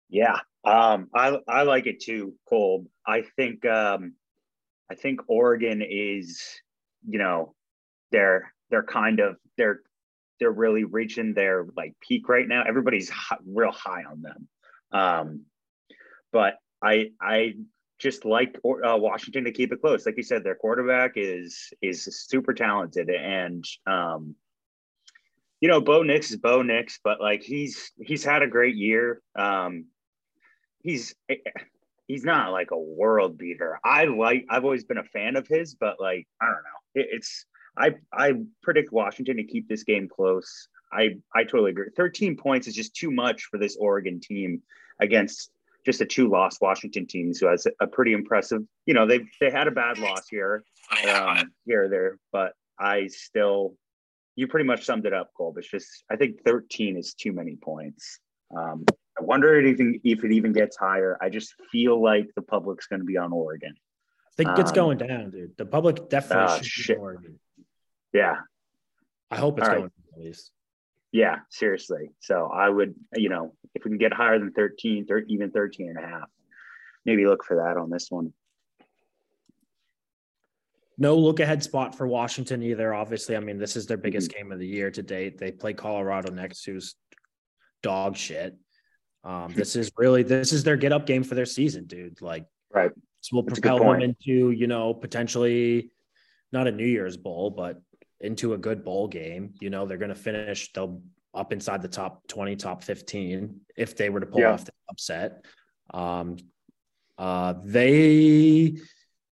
Yeah, 0.09 0.39
um, 0.63 1.09
I 1.13 1.37
I 1.47 1.63
like 1.63 1.87
it 1.87 1.99
too, 1.99 2.35
Cole. 2.47 2.87
I 3.05 3.23
think 3.35 3.65
um, 3.65 4.13
I 4.89 4.95
think 4.95 5.21
Oregon 5.27 5.81
is, 5.81 6.41
you 7.07 7.19
know, 7.19 7.53
they're 8.11 8.53
they're 8.69 8.83
kind 8.83 9.19
of 9.19 9.37
they're 9.57 9.81
they're 10.39 10.51
really 10.51 10.83
reaching 10.83 11.33
their 11.33 11.65
like 11.75 11.93
peak 11.99 12.29
right 12.29 12.47
now. 12.47 12.63
Everybody's 12.65 13.09
high, 13.09 13.37
real 13.45 13.71
high 13.71 14.03
on 14.03 14.21
them, 14.21 14.47
um, 14.91 15.41
but 16.31 16.55
I 16.81 17.11
I 17.21 17.55
just 17.99 18.25
like 18.25 18.57
uh, 18.65 18.97
Washington 18.97 19.43
to 19.45 19.51
keep 19.51 19.71
it 19.71 19.81
close. 19.81 20.05
Like 20.05 20.17
you 20.17 20.23
said, 20.23 20.43
their 20.43 20.55
quarterback 20.55 21.13
is 21.15 21.73
is 21.81 22.03
super 22.27 22.53
talented, 22.53 23.09
and 23.09 23.65
um, 23.85 24.35
you 25.59 25.67
know, 25.67 25.81
Bo 25.81 26.03
Nix 26.03 26.31
is 26.31 26.37
Bo 26.37 26.61
Nix, 26.61 26.99
but 27.03 27.19
like 27.19 27.41
he's 27.41 27.91
he's 27.99 28.23
had 28.23 28.43
a 28.43 28.47
great 28.47 28.75
year. 28.75 29.21
Um, 29.35 29.85
he's 30.81 31.15
he's 32.07 32.23
not 32.23 32.51
like 32.51 32.71
a 32.71 32.77
world 32.77 33.37
beater. 33.37 33.79
I 33.83 34.05
like 34.05 34.45
I've 34.49 34.63
always 34.63 34.83
been 34.83 34.99
a 34.99 35.03
fan 35.03 35.35
of 35.35 35.47
his, 35.47 35.73
but 35.75 35.99
like 35.99 36.27
I 36.41 36.45
don't 36.45 36.55
know. 36.55 37.01
It, 37.01 37.07
it's 37.11 37.45
I 37.77 37.95
I 38.13 38.33
predict 38.61 38.91
Washington 38.91 39.37
to 39.37 39.43
keep 39.43 39.67
this 39.67 39.83
game 39.83 40.07
close. 40.07 40.67
I 40.91 41.17
I 41.33 41.43
totally 41.43 41.71
agree. 41.71 41.89
13 41.95 42.37
points 42.37 42.67
is 42.67 42.75
just 42.75 42.95
too 42.95 43.11
much 43.11 43.45
for 43.45 43.57
this 43.57 43.75
Oregon 43.79 44.19
team 44.19 44.61
against 45.01 45.51
just 45.87 45.99
the 45.99 46.05
two 46.05 46.29
lost 46.29 46.61
Washington 46.61 47.07
teams 47.07 47.39
who 47.39 47.47
has 47.47 47.65
a 47.79 47.87
pretty 47.87 48.11
impressive, 48.11 48.61
you 48.85 48.93
know, 48.93 49.07
they've 49.07 49.25
they 49.39 49.49
had 49.49 49.69
a 49.69 49.71
bad 49.71 49.97
loss 49.99 50.27
here, 50.29 50.65
um, 51.09 51.53
here 51.65 51.85
or 51.85 51.87
there, 51.87 52.19
but 52.33 52.51
I 52.77 53.07
still 53.07 53.75
you 54.35 54.47
pretty 54.47 54.65
much 54.65 54.83
summed 54.83 55.05
it 55.05 55.13
up, 55.13 55.31
Cole. 55.35 55.55
It's 55.57 55.69
just 55.69 56.03
I 56.11 56.17
think 56.17 56.43
13 56.43 56.97
is 56.97 57.13
too 57.13 57.31
many 57.31 57.55
points. 57.55 58.19
Um, 58.55 58.83
I 59.17 59.23
wonder 59.23 59.57
if 59.57 59.65
it 59.65 59.69
even 59.69 60.01
if 60.03 60.25
it 60.25 60.31
even 60.33 60.51
gets 60.51 60.75
higher. 60.75 61.17
I 61.21 61.29
just 61.29 61.53
feel 61.71 62.03
like 62.03 62.27
the 62.35 62.41
public's 62.41 62.87
going 62.87 62.99
to 62.99 63.05
be 63.05 63.15
on 63.15 63.31
Oregon. 63.31 63.73
I 63.73 64.43
think 64.43 64.59
it's 64.59 64.71
um, 64.71 64.75
going 64.75 64.97
down, 64.97 65.31
dude. 65.31 65.57
The 65.57 65.65
public 65.65 66.09
definitely 66.09 66.59
uh, 66.59 66.61
should 66.61 66.97
be 66.97 67.01
Oregon. 67.01 67.39
Yeah. 68.13 68.35
I 69.31 69.37
hope 69.37 69.57
it's 69.57 69.67
All 69.67 69.73
going 69.73 69.83
right. 69.83 70.17
at 70.17 70.19
least. 70.19 70.51
Yeah, 71.17 71.39
seriously. 71.49 72.11
So 72.19 72.47
I 72.53 72.69
would, 72.69 72.93
you 73.15 73.29
know, 73.29 73.55
if 73.73 73.83
we 73.83 73.89
can 73.89 73.97
get 73.97 74.13
higher 74.13 74.37
than 74.37 74.51
13, 74.51 75.07
13 75.07 75.31
even 75.31 75.49
13 75.49 75.89
and 75.89 75.97
a 75.97 76.07
half, 76.07 76.29
maybe 77.07 77.25
look 77.25 77.43
for 77.43 77.55
that 77.55 77.75
on 77.75 77.89
this 77.89 78.11
one. 78.11 78.33
No 80.95 81.17
look 81.17 81.39
ahead 81.39 81.63
spot 81.63 81.95
for 81.95 82.05
Washington 82.05 82.61
either. 82.61 82.93
Obviously, 82.93 83.35
I 83.35 83.39
mean, 83.39 83.57
this 83.57 83.75
is 83.75 83.87
their 83.87 83.97
biggest 83.97 84.29
mm-hmm. 84.29 84.43
game 84.43 84.51
of 84.51 84.59
the 84.59 84.67
year 84.67 84.91
to 84.91 85.01
date. 85.01 85.39
They 85.39 85.51
play 85.51 85.73
Colorado 85.73 86.31
next, 86.31 86.63
who's 86.65 86.93
dog 87.81 88.15
shit. 88.15 88.55
Um, 89.23 89.51
this 89.55 89.75
is 89.75 89.91
really 89.97 90.21
this 90.21 90.53
is 90.53 90.63
their 90.63 90.77
get 90.77 90.93
up 90.93 91.07
game 91.07 91.23
for 91.23 91.33
their 91.33 91.47
season, 91.47 91.87
dude. 91.87 92.21
Like, 92.21 92.45
right. 92.71 92.91
This 92.93 93.31
will 93.31 93.41
That's 93.41 93.59
propel 93.59 93.79
them 93.79 94.03
into, 94.03 94.51
you 94.51 94.67
know, 94.67 94.93
potentially 94.93 95.89
not 96.51 96.67
a 96.67 96.71
New 96.71 96.85
Year's 96.85 97.17
bowl, 97.17 97.49
but 97.49 97.81
into 98.21 98.53
a 98.53 98.57
good 98.57 98.83
bowl 98.83 99.07
game. 99.07 99.53
You 99.59 99.69
know, 99.69 99.85
they're 99.85 99.97
going 99.97 100.09
to 100.09 100.15
finish. 100.15 100.71
They'll 100.73 101.01
up 101.33 101.53
inside 101.53 101.81
the 101.81 101.87
top 101.87 102.27
20, 102.27 102.55
top 102.55 102.83
15 102.83 103.61
if 103.75 103.95
they 103.95 104.09
were 104.09 104.19
to 104.19 104.25
pull 104.25 104.41
yeah. 104.41 104.51
off 104.51 104.65
the 104.65 104.71
upset. 104.89 105.45
Um, 105.93 106.37
uh, 107.17 107.53
they 107.63 108.77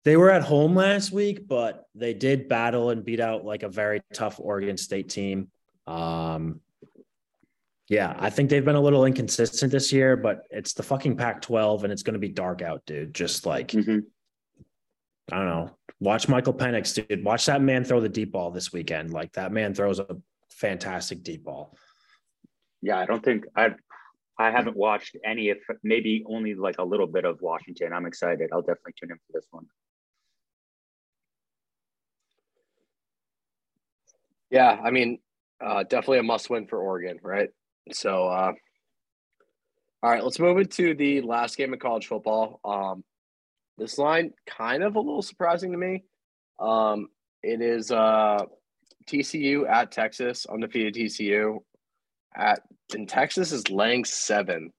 they 0.04 0.18
were 0.18 0.32
at 0.32 0.42
home 0.42 0.76
last 0.76 1.12
week, 1.12 1.48
but 1.48 1.86
they 1.94 2.14
did 2.14 2.50
battle 2.50 2.90
and 2.90 3.06
beat 3.06 3.20
out 3.20 3.46
like 3.46 3.64
a 3.64 3.70
very 3.70 4.02
tough 4.14 4.40
Oregon 4.40 4.78
State 4.78 5.10
team. 5.10 5.50
Um, 5.86 6.62
yeah, 7.88 8.16
I 8.18 8.30
think 8.30 8.50
they've 8.50 8.64
been 8.64 8.76
a 8.76 8.82
little 8.82 9.06
inconsistent 9.06 9.72
this 9.72 9.92
year, 9.92 10.16
but 10.16 10.44
it's 10.50 10.74
the 10.74 10.82
fucking 10.84 11.18
Pac 11.18 11.42
12 11.42 11.84
and 11.84 11.94
it's 11.94 12.04
going 12.04 12.14
to 12.14 12.20
be 12.20 12.30
dark 12.30 12.62
out, 12.62 12.84
dude. 12.86 13.14
Just 13.14 13.46
like, 13.46 13.70
mm-hmm. 13.70 14.00
I 15.32 15.36
don't 15.36 15.48
know. 15.48 15.72
Watch 16.02 16.28
Michael 16.28 16.56
Penix, 16.56 17.08
dude. 17.08 17.24
Watch 17.24 17.46
that 17.46 17.62
man 17.62 17.84
throw 17.84 18.02
the 18.02 18.10
deep 18.10 18.32
ball 18.32 18.50
this 18.50 18.74
weekend. 18.74 19.14
Like, 19.14 19.32
that 19.34 19.52
man 19.52 19.76
throws 19.76 20.00
a 20.00 20.18
fantastic 20.50 21.22
deep 21.22 21.44
ball. 21.44 21.78
Yeah, 22.82 22.98
I 22.98 23.06
don't 23.06 23.24
think 23.24 23.46
I've 23.56 23.76
I 24.40 24.50
haven't 24.50 24.76
watched 24.76 25.16
any 25.24 25.50
if 25.50 25.60
maybe 25.84 26.24
only 26.28 26.56
like 26.56 26.80
a 26.80 26.84
little 26.84 27.06
bit 27.06 27.26
of 27.26 27.40
Washington. 27.42 27.94
I'm 27.94 28.08
excited. 28.08 28.50
I'll 28.52 28.62
definitely 28.62 28.94
tune 29.00 29.12
in 29.12 29.18
for 29.18 29.34
this 29.34 29.46
one. 29.52 29.68
Yeah, 34.50 34.80
I 34.84 34.90
mean, 34.90 35.20
uh, 35.64 35.84
definitely 35.84 36.18
a 36.18 36.24
must 36.24 36.50
win 36.50 36.66
for 36.66 36.80
Oregon, 36.80 37.20
right? 37.22 37.50
So, 37.92 38.28
uh, 38.28 38.54
all 40.02 40.10
right, 40.10 40.24
let's 40.24 40.40
move 40.40 40.58
into 40.58 40.96
the 40.96 41.22
last 41.22 41.56
game 41.56 41.74
of 41.74 41.80
college 41.80 42.08
football. 42.08 42.60
Um, 42.66 43.04
this 43.78 43.98
line 43.98 44.34
kind 44.46 44.84
of 44.84 44.96
a 44.96 45.00
little 45.00 45.22
surprising 45.22 45.72
to 45.72 45.78
me. 45.78 46.04
Um, 46.60 47.08
it 47.44 47.62
is 47.62 47.92
uh, 47.92 48.46
TCU 49.08 49.68
at 49.68 49.92
Texas, 49.92 50.46
undefeated 50.46 50.96
TCU 50.96 51.60
at 52.36 52.62
in 52.94 53.08
Texas 53.08 53.52
is 53.52 53.70
laying 53.70 54.06
seven. 54.06 54.72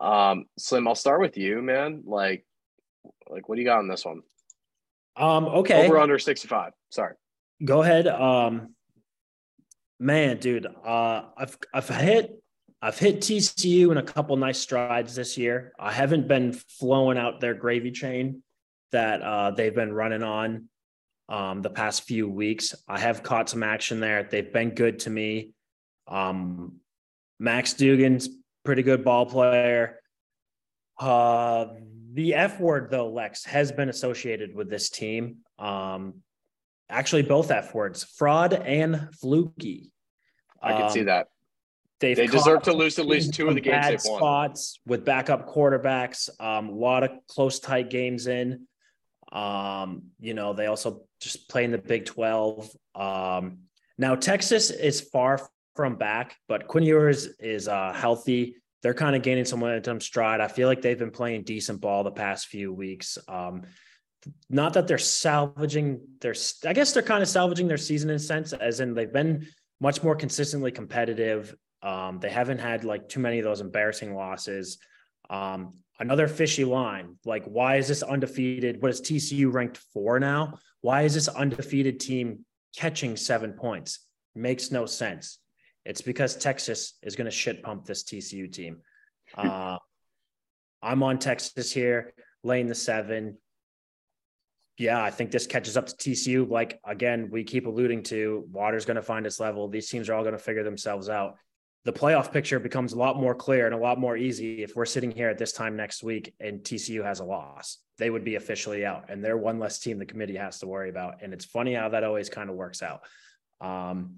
Um, 0.00 0.46
Slim, 0.58 0.88
I'll 0.88 0.94
start 0.94 1.20
with 1.20 1.36
you, 1.36 1.62
man. 1.62 2.02
Like, 2.04 2.44
like 3.28 3.48
what 3.48 3.56
do 3.56 3.62
you 3.62 3.66
got 3.66 3.78
on 3.78 3.88
this 3.88 4.04
one? 4.04 4.22
Um, 5.16 5.46
okay. 5.46 5.86
Over 5.86 5.98
under 5.98 6.18
65. 6.18 6.72
Sorry. 6.90 7.14
Go 7.64 7.82
ahead. 7.82 8.06
Um 8.06 8.74
man, 9.98 10.38
dude, 10.38 10.66
uh 10.66 11.22
I've 11.36 11.58
I've 11.74 11.88
hit 11.88 12.40
I've 12.80 12.98
hit 12.98 13.20
TCU 13.20 13.90
in 13.90 13.96
a 13.96 14.02
couple 14.02 14.36
nice 14.36 14.58
strides 14.58 15.14
this 15.14 15.36
year. 15.36 15.72
I 15.78 15.92
haven't 15.92 16.28
been 16.28 16.52
flowing 16.52 17.18
out 17.18 17.40
their 17.40 17.54
gravy 17.54 17.90
train 17.90 18.42
that 18.92 19.20
uh 19.20 19.50
they've 19.50 19.74
been 19.74 19.92
running 19.92 20.22
on 20.22 20.68
um 21.28 21.60
the 21.62 21.70
past 21.70 22.04
few 22.04 22.28
weeks. 22.28 22.74
I 22.88 22.98
have 22.98 23.22
caught 23.22 23.48
some 23.48 23.62
action 23.62 24.00
there. 24.00 24.22
They've 24.22 24.52
been 24.52 24.70
good 24.70 25.00
to 25.00 25.10
me. 25.10 25.50
Um, 26.06 26.80
Max 27.38 27.74
Duggan's 27.74 28.28
pretty 28.64 28.82
good 28.82 29.04
ball 29.04 29.26
player. 29.26 30.00
Uh, 30.98 31.66
the 32.14 32.34
F 32.34 32.58
word 32.60 32.90
though, 32.90 33.10
Lex 33.10 33.44
has 33.44 33.70
been 33.72 33.88
associated 33.88 34.54
with 34.54 34.70
this 34.70 34.90
team. 34.90 35.38
Um, 35.58 36.22
actually, 36.88 37.22
both 37.22 37.50
F 37.50 37.74
words, 37.74 38.04
fraud 38.04 38.54
and 38.54 39.08
fluky. 39.20 39.92
I 40.62 40.72
can 40.72 40.82
um, 40.82 40.90
see 40.90 41.02
that. 41.02 41.28
They 42.00 42.26
deserve 42.26 42.62
to 42.62 42.72
lose 42.72 42.98
at 42.98 43.06
least 43.06 43.34
two 43.34 43.48
of 43.48 43.54
the 43.54 43.60
games 43.60 43.86
they've 43.86 44.00
won. 44.04 44.18
Spots 44.18 44.80
with 44.86 45.04
backup 45.04 45.48
quarterbacks, 45.48 46.28
um, 46.40 46.68
a 46.68 46.74
lot 46.74 47.02
of 47.02 47.10
close, 47.28 47.58
tight 47.58 47.90
games 47.90 48.26
in. 48.26 48.66
Um, 49.32 50.04
you 50.20 50.34
know, 50.34 50.52
they 50.52 50.66
also 50.66 51.02
just 51.20 51.48
play 51.48 51.64
in 51.64 51.72
the 51.72 51.78
Big 51.78 52.06
12. 52.06 52.70
Um, 52.94 53.58
now, 53.98 54.14
Texas 54.14 54.70
is 54.70 55.00
far 55.00 55.40
from 55.74 55.96
back, 55.96 56.36
but 56.48 56.68
Quinn 56.68 56.84
Ewers 56.84 57.26
is 57.40 57.68
uh, 57.68 57.92
healthy. 57.92 58.56
They're 58.82 58.94
kind 58.94 59.16
of 59.16 59.22
gaining 59.22 59.44
some 59.44 59.60
momentum 59.60 60.00
stride. 60.00 60.40
I 60.40 60.48
feel 60.48 60.68
like 60.68 60.82
they've 60.82 60.98
been 60.98 61.10
playing 61.10 61.42
decent 61.42 61.80
ball 61.80 62.04
the 62.04 62.12
past 62.12 62.46
few 62.46 62.72
weeks. 62.72 63.18
Um, 63.26 63.62
not 64.48 64.72
that 64.74 64.86
they're 64.86 64.98
salvaging 64.98 66.00
their, 66.20 66.34
I 66.64 66.72
guess 66.72 66.92
they're 66.92 67.02
kind 67.02 67.22
of 67.22 67.28
salvaging 67.28 67.66
their 67.66 67.76
season 67.76 68.10
in 68.10 68.16
a 68.16 68.20
sense, 68.20 68.52
as 68.52 68.80
in 68.80 68.94
they've 68.94 69.12
been 69.12 69.48
much 69.80 70.02
more 70.02 70.14
consistently 70.14 70.70
competitive. 70.70 71.54
Um, 71.82 72.18
they 72.20 72.30
haven't 72.30 72.58
had 72.58 72.84
like 72.84 73.08
too 73.08 73.20
many 73.20 73.38
of 73.38 73.44
those 73.44 73.60
embarrassing 73.60 74.14
losses. 74.14 74.78
Um, 75.30 75.74
another 76.00 76.28
fishy 76.28 76.64
line. 76.64 77.16
Like, 77.24 77.44
why 77.44 77.76
is 77.76 77.88
this 77.88 78.02
undefeated? 78.02 78.82
What 78.82 78.90
is 78.90 79.00
TCU 79.00 79.52
ranked 79.52 79.78
for 79.92 80.18
now? 80.18 80.58
Why 80.80 81.02
is 81.02 81.14
this 81.14 81.28
undefeated 81.28 82.00
team 82.00 82.44
catching 82.76 83.16
seven 83.16 83.52
points? 83.52 84.00
Makes 84.34 84.70
no 84.70 84.86
sense. 84.86 85.38
It's 85.84 86.02
because 86.02 86.36
Texas 86.36 86.94
is 87.02 87.16
going 87.16 87.24
to 87.24 87.30
shit 87.30 87.62
pump 87.62 87.84
this 87.84 88.04
TCU 88.04 88.52
team. 88.52 88.78
Uh, 89.34 89.78
I'm 90.82 91.02
on 91.02 91.18
Texas 91.18 91.72
here, 91.72 92.12
laying 92.42 92.66
the 92.66 92.74
seven. 92.74 93.38
Yeah, 94.76 95.02
I 95.02 95.10
think 95.10 95.30
this 95.30 95.46
catches 95.46 95.76
up 95.76 95.86
to 95.86 95.94
TCU. 95.94 96.48
Like 96.48 96.78
again, 96.84 97.30
we 97.32 97.42
keep 97.42 97.66
alluding 97.66 98.04
to, 98.04 98.44
water's 98.52 98.84
going 98.84 98.96
to 98.96 99.02
find 99.02 99.26
its 99.26 99.40
level. 99.40 99.68
These 99.68 99.88
teams 99.88 100.08
are 100.08 100.14
all 100.14 100.22
going 100.22 100.36
to 100.36 100.38
figure 100.38 100.62
themselves 100.62 101.08
out. 101.08 101.36
The 101.84 101.92
playoff 101.92 102.32
picture 102.32 102.58
becomes 102.58 102.92
a 102.92 102.98
lot 102.98 103.16
more 103.16 103.34
clear 103.34 103.66
and 103.66 103.74
a 103.74 103.78
lot 103.78 103.98
more 103.98 104.16
easy 104.16 104.62
if 104.62 104.74
we're 104.76 104.84
sitting 104.84 105.10
here 105.10 105.28
at 105.28 105.38
this 105.38 105.52
time 105.52 105.76
next 105.76 106.02
week 106.02 106.34
and 106.40 106.60
TCU 106.60 107.04
has 107.04 107.20
a 107.20 107.24
loss. 107.24 107.78
They 107.98 108.10
would 108.10 108.24
be 108.24 108.36
officially 108.36 108.84
out, 108.84 109.06
and 109.08 109.24
they're 109.24 109.36
one 109.36 109.58
less 109.58 109.78
team 109.78 109.98
the 109.98 110.06
committee 110.06 110.36
has 110.36 110.58
to 110.60 110.66
worry 110.66 110.90
about. 110.90 111.22
And 111.22 111.32
it's 111.32 111.44
funny 111.44 111.74
how 111.74 111.88
that 111.90 112.04
always 112.04 112.28
kind 112.28 112.50
of 112.50 112.56
works 112.56 112.82
out. 112.82 113.02
Um, 113.60 114.16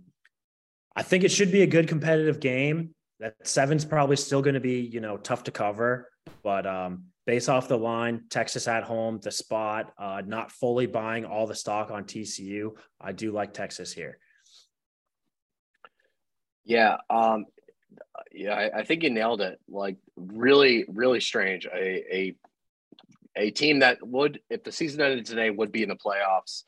I 0.94 1.02
think 1.02 1.24
it 1.24 1.30
should 1.30 1.52
be 1.52 1.62
a 1.62 1.66
good 1.66 1.88
competitive 1.88 2.40
game. 2.40 2.94
That 3.20 3.34
seven's 3.44 3.84
probably 3.84 4.16
still 4.16 4.42
going 4.42 4.54
to 4.54 4.60
be, 4.60 4.80
you 4.80 5.00
know, 5.00 5.16
tough 5.16 5.44
to 5.44 5.50
cover, 5.50 6.10
but 6.42 6.66
um, 6.66 7.04
base 7.26 7.48
off 7.48 7.68
the 7.68 7.78
line, 7.78 8.24
Texas 8.30 8.66
at 8.66 8.82
home, 8.82 9.20
the 9.22 9.30
spot, 9.30 9.92
uh, 9.98 10.22
not 10.26 10.50
fully 10.50 10.86
buying 10.86 11.24
all 11.24 11.46
the 11.46 11.54
stock 11.54 11.90
on 11.90 12.04
TCU. 12.04 12.76
I 13.00 13.12
do 13.12 13.30
like 13.30 13.52
Texas 13.52 13.92
here. 13.92 14.18
Yeah, 16.64 16.98
um, 17.08 17.46
yeah, 18.32 18.54
I, 18.54 18.80
I, 18.80 18.84
think 18.84 19.02
you 19.02 19.10
nailed 19.10 19.40
it. 19.40 19.58
Like 19.68 19.96
really, 20.16 20.84
really 20.88 21.20
strange. 21.20 21.66
A, 21.66 22.16
a 22.16 22.34
a 23.36 23.50
team 23.50 23.78
that 23.80 23.98
would, 24.06 24.40
if 24.50 24.64
the 24.64 24.72
season 24.72 25.00
ended 25.00 25.24
today, 25.24 25.50
would 25.50 25.72
be 25.72 25.82
in 25.82 25.88
the 25.88 25.96
playoffs. 25.96 26.64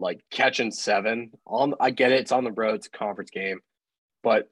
Like 0.00 0.20
catching 0.30 0.72
seven 0.72 1.30
on, 1.46 1.74
I 1.80 1.90
get 1.90 2.10
it. 2.10 2.20
It's 2.20 2.32
on 2.32 2.44
the 2.44 2.52
road. 2.52 2.74
It's 2.74 2.88
a 2.88 2.90
conference 2.90 3.30
game, 3.30 3.60
but 4.22 4.48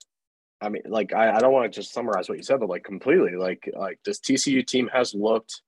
I 0.61 0.69
mean, 0.69 0.83
like 0.87 1.13
I, 1.13 1.37
I 1.37 1.41
don't 1.41 1.53
want 1.53 1.73
to 1.73 1.81
just 1.81 1.93
summarize 1.93 2.29
what 2.29 2.39
you 2.39 2.45
said, 2.45 2.61
but 2.61 2.69
like 2.69 2.85
completely, 2.85 3.37
like 3.37 3.69
like 3.77 3.99
this 4.05 4.21
TCU 4.21 4.65
team 4.65 4.89
has 4.93 5.15
looked 5.15 5.63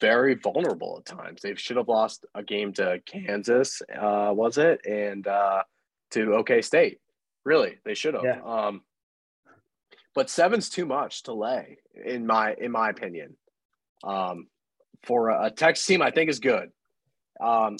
very 0.00 0.34
vulnerable 0.34 0.98
at 0.98 1.16
times. 1.16 1.40
They 1.42 1.54
should 1.54 1.76
have 1.76 1.88
lost 1.88 2.24
a 2.34 2.42
game 2.42 2.72
to 2.74 3.00
Kansas, 3.06 3.82
uh, 3.96 4.32
was 4.34 4.58
it, 4.58 4.80
and 4.86 5.26
uh, 5.26 5.62
to 6.12 6.34
OK 6.34 6.62
State. 6.62 6.98
Really, 7.44 7.78
they 7.84 7.94
should 7.94 8.14
have. 8.14 8.24
Yeah. 8.24 8.40
Um, 8.44 8.82
but 10.14 10.28
seven's 10.28 10.68
too 10.68 10.86
much 10.86 11.24
to 11.24 11.32
lay 11.32 11.78
in 12.04 12.26
my 12.26 12.54
in 12.54 12.72
my 12.72 12.90
opinion. 12.90 13.36
Um, 14.02 14.48
for 15.02 15.30
a, 15.30 15.46
a 15.46 15.50
Texas 15.50 15.86
team, 15.86 16.02
I 16.02 16.10
think 16.10 16.30
is 16.30 16.40
good. 16.40 16.70
Um, 17.40 17.76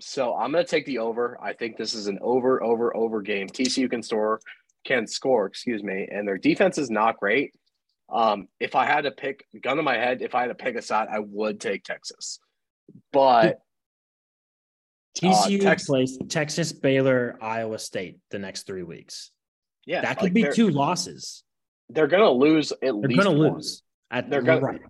so 0.00 0.34
I'm 0.34 0.52
going 0.52 0.64
to 0.64 0.70
take 0.70 0.86
the 0.86 0.98
over. 0.98 1.38
I 1.40 1.52
think 1.52 1.76
this 1.76 1.94
is 1.94 2.08
an 2.08 2.18
over, 2.20 2.62
over, 2.62 2.94
over 2.96 3.22
game. 3.22 3.48
TCU 3.48 3.88
can 3.88 4.02
score, 4.02 4.40
can 4.84 5.06
score, 5.06 5.46
excuse 5.46 5.82
me, 5.82 6.08
and 6.10 6.26
their 6.26 6.38
defense 6.38 6.78
is 6.78 6.90
not 6.90 7.18
great. 7.18 7.54
Um, 8.12 8.48
if 8.60 8.74
I 8.74 8.84
had 8.84 9.02
to 9.02 9.10
pick, 9.10 9.46
gun 9.62 9.76
to 9.76 9.82
my 9.82 9.96
head, 9.96 10.20
if 10.20 10.34
I 10.34 10.42
had 10.42 10.48
to 10.48 10.54
pick 10.54 10.76
a 10.76 10.82
side, 10.82 11.08
I 11.10 11.20
would 11.20 11.60
take 11.60 11.84
Texas. 11.84 12.40
But 13.12 13.60
TCU 15.16 15.60
uh, 15.60 15.62
Tex- 15.62 15.86
plays 15.86 16.18
Texas, 16.28 16.72
Baylor, 16.72 17.38
Iowa 17.40 17.78
State 17.78 18.18
the 18.30 18.38
next 18.38 18.66
three 18.66 18.82
weeks. 18.82 19.30
Yeah, 19.84 20.02
that 20.02 20.18
could 20.18 20.34
like 20.34 20.34
be 20.34 20.48
two 20.52 20.70
losses. 20.70 21.44
They're 21.88 22.06
gonna 22.06 22.30
lose 22.30 22.72
at 22.72 22.80
they're 22.80 22.92
least. 22.92 23.16
They're 23.16 23.24
gonna 23.24 23.38
one. 23.38 23.54
lose. 23.54 23.82
At, 24.10 24.30
they're 24.30 24.42
gonna. 24.42 24.60
Right. 24.60 24.80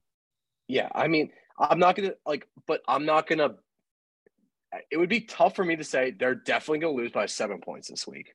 Yeah, 0.68 0.88
I 0.94 1.08
mean, 1.08 1.30
I'm 1.58 1.78
not 1.78 1.96
gonna 1.96 2.12
like, 2.26 2.46
but 2.66 2.82
I'm 2.86 3.04
not 3.04 3.26
gonna. 3.26 3.50
It 4.90 4.96
would 4.96 5.08
be 5.08 5.22
tough 5.22 5.56
for 5.56 5.64
me 5.64 5.76
to 5.76 5.84
say 5.84 6.12
they're 6.12 6.34
definitely 6.34 6.78
gonna 6.78 6.94
lose 6.94 7.12
by 7.12 7.26
seven 7.26 7.60
points 7.60 7.88
this 7.88 8.06
week. 8.06 8.34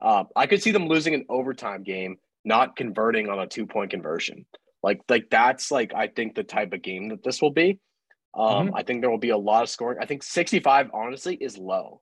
Uh, 0.00 0.24
I 0.34 0.46
could 0.46 0.62
see 0.62 0.70
them 0.70 0.88
losing 0.88 1.14
an 1.14 1.26
overtime 1.28 1.82
game, 1.82 2.16
not 2.44 2.76
converting 2.76 3.28
on 3.28 3.38
a 3.38 3.46
two 3.46 3.66
point 3.66 3.90
conversion. 3.90 4.46
Like, 4.82 5.02
like 5.08 5.28
that's 5.30 5.70
like 5.70 5.92
I 5.94 6.06
think 6.06 6.34
the 6.34 6.42
type 6.42 6.72
of 6.72 6.82
game 6.82 7.10
that 7.10 7.22
this 7.22 7.42
will 7.42 7.52
be. 7.52 7.78
Um, 8.34 8.68
mm-hmm. 8.68 8.74
I 8.76 8.82
think 8.82 9.00
there 9.00 9.10
will 9.10 9.18
be 9.18 9.30
a 9.30 9.36
lot 9.36 9.62
of 9.62 9.68
scoring. 9.68 9.98
I 10.00 10.06
think 10.06 10.22
65 10.22 10.90
honestly 10.94 11.34
is 11.34 11.58
low 11.58 12.00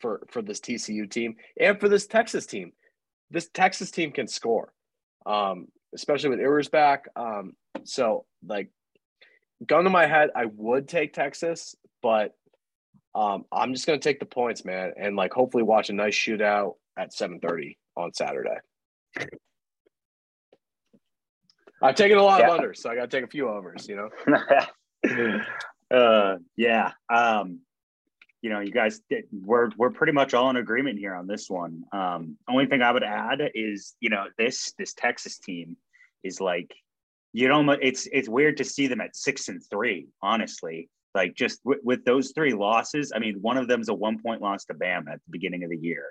for 0.00 0.22
for 0.30 0.42
this 0.42 0.60
TCU 0.60 1.10
team 1.10 1.36
and 1.60 1.78
for 1.78 1.88
this 1.88 2.06
Texas 2.06 2.46
team. 2.46 2.72
This 3.30 3.48
Texas 3.52 3.90
team 3.90 4.12
can 4.12 4.26
score, 4.26 4.72
um, 5.26 5.66
especially 5.94 6.30
with 6.30 6.40
Ewers 6.40 6.68
back. 6.68 7.04
Um, 7.14 7.52
so 7.84 8.24
like, 8.46 8.70
gun 9.66 9.84
to 9.84 9.90
my 9.90 10.06
head, 10.06 10.30
I 10.34 10.46
would 10.46 10.88
take 10.88 11.12
Texas, 11.12 11.74
but 12.02 12.32
um, 13.14 13.44
I'm 13.52 13.74
just 13.74 13.86
gonna 13.86 13.98
take 13.98 14.20
the 14.20 14.26
points, 14.26 14.64
man, 14.64 14.92
and 14.98 15.16
like 15.16 15.34
hopefully 15.34 15.62
watch 15.62 15.90
a 15.90 15.92
nice 15.92 16.14
shootout 16.14 16.74
at 16.98 17.12
7:30 17.12 17.76
on 17.96 18.14
Saturday. 18.14 18.56
I've 21.82 21.94
taken 21.94 22.18
a 22.18 22.22
lot 22.22 22.40
yeah. 22.40 22.54
of 22.54 22.60
unders, 22.60 22.78
so 22.78 22.90
I 22.90 22.96
got 22.96 23.10
to 23.10 23.16
take 23.16 23.24
a 23.24 23.30
few 23.30 23.48
overs. 23.48 23.86
You 23.88 23.96
know. 23.96 24.08
uh, 25.90 26.36
yeah. 26.56 26.92
Um, 27.12 27.60
you 28.42 28.50
know, 28.50 28.60
you 28.60 28.70
guys, 28.70 29.00
we're 29.32 29.70
we're 29.76 29.90
pretty 29.90 30.12
much 30.12 30.32
all 30.32 30.48
in 30.50 30.56
agreement 30.56 30.98
here 30.98 31.14
on 31.14 31.26
this 31.26 31.50
one. 31.50 31.82
Um, 31.92 32.36
only 32.48 32.66
thing 32.66 32.82
I 32.82 32.92
would 32.92 33.02
add 33.02 33.40
is, 33.54 33.96
you 34.00 34.10
know, 34.10 34.26
this 34.38 34.72
this 34.78 34.94
Texas 34.94 35.38
team 35.38 35.76
is 36.22 36.40
like, 36.40 36.72
you 37.32 37.48
know, 37.48 37.70
it's 37.70 38.06
it's 38.12 38.28
weird 38.28 38.56
to 38.58 38.64
see 38.64 38.86
them 38.86 39.00
at 39.00 39.16
six 39.16 39.48
and 39.48 39.60
three. 39.70 40.06
Honestly, 40.22 40.88
like 41.14 41.34
just 41.34 41.62
w- 41.64 41.80
with 41.82 42.04
those 42.04 42.32
three 42.32 42.54
losses, 42.54 43.12
I 43.14 43.18
mean, 43.18 43.38
one 43.40 43.56
of 43.56 43.66
them 43.66 43.80
is 43.80 43.88
a 43.88 43.94
one 43.94 44.22
point 44.22 44.40
loss 44.40 44.64
to 44.66 44.74
Bam 44.74 45.08
at 45.08 45.18
the 45.26 45.30
beginning 45.30 45.64
of 45.64 45.70
the 45.70 45.76
year. 45.76 46.04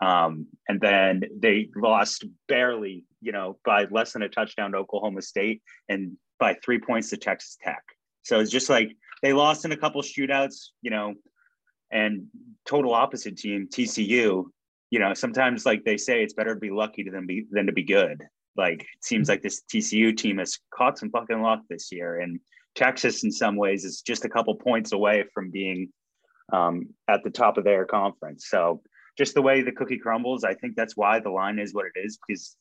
Um, 0.00 0.46
and 0.68 0.80
then 0.80 1.22
they 1.38 1.68
lost 1.76 2.24
barely, 2.48 3.04
you 3.20 3.32
know, 3.32 3.58
by 3.64 3.84
less 3.90 4.12
than 4.12 4.22
a 4.22 4.28
touchdown 4.28 4.72
to 4.72 4.78
Oklahoma 4.78 5.22
State 5.22 5.62
and 5.88 6.16
by 6.38 6.54
three 6.54 6.80
points 6.80 7.10
to 7.10 7.16
Texas 7.16 7.58
Tech. 7.62 7.82
So 8.30 8.38
it's 8.38 8.52
just 8.52 8.70
like 8.70 8.96
they 9.22 9.32
lost 9.32 9.64
in 9.64 9.72
a 9.72 9.76
couple 9.76 10.00
shootouts, 10.02 10.68
you 10.82 10.90
know, 10.92 11.14
and 11.90 12.28
total 12.64 12.94
opposite 12.94 13.36
team, 13.36 13.66
TCU, 13.68 14.44
you 14.90 14.98
know, 15.00 15.14
sometimes 15.14 15.66
like 15.66 15.82
they 15.82 15.96
say 15.96 16.22
it's 16.22 16.34
better 16.34 16.54
to 16.54 16.60
be 16.60 16.70
lucky 16.70 17.02
than 17.02 17.26
be 17.26 17.46
than 17.50 17.66
to 17.66 17.72
be 17.72 17.82
good. 17.82 18.22
Like 18.56 18.82
it 18.82 19.02
seems 19.04 19.28
like 19.28 19.42
this 19.42 19.62
TCU 19.62 20.16
team 20.16 20.38
has 20.38 20.60
caught 20.72 20.96
some 20.96 21.10
fucking 21.10 21.42
luck 21.42 21.62
this 21.68 21.90
year. 21.90 22.20
And 22.20 22.38
Texas 22.76 23.24
in 23.24 23.32
some 23.32 23.56
ways 23.56 23.84
is 23.84 24.00
just 24.00 24.24
a 24.24 24.28
couple 24.28 24.54
points 24.54 24.92
away 24.92 25.24
from 25.34 25.50
being 25.50 25.88
um, 26.52 26.90
at 27.08 27.24
the 27.24 27.30
top 27.30 27.58
of 27.58 27.64
their 27.64 27.84
conference. 27.84 28.46
So 28.48 28.80
just 29.18 29.34
the 29.34 29.42
way 29.42 29.62
the 29.62 29.72
cookie 29.72 29.98
crumbles, 29.98 30.44
I 30.44 30.54
think 30.54 30.76
that's 30.76 30.96
why 30.96 31.18
the 31.18 31.30
line 31.30 31.58
is 31.58 31.74
what 31.74 31.86
it 31.86 31.98
is 31.98 32.16
because 32.24 32.54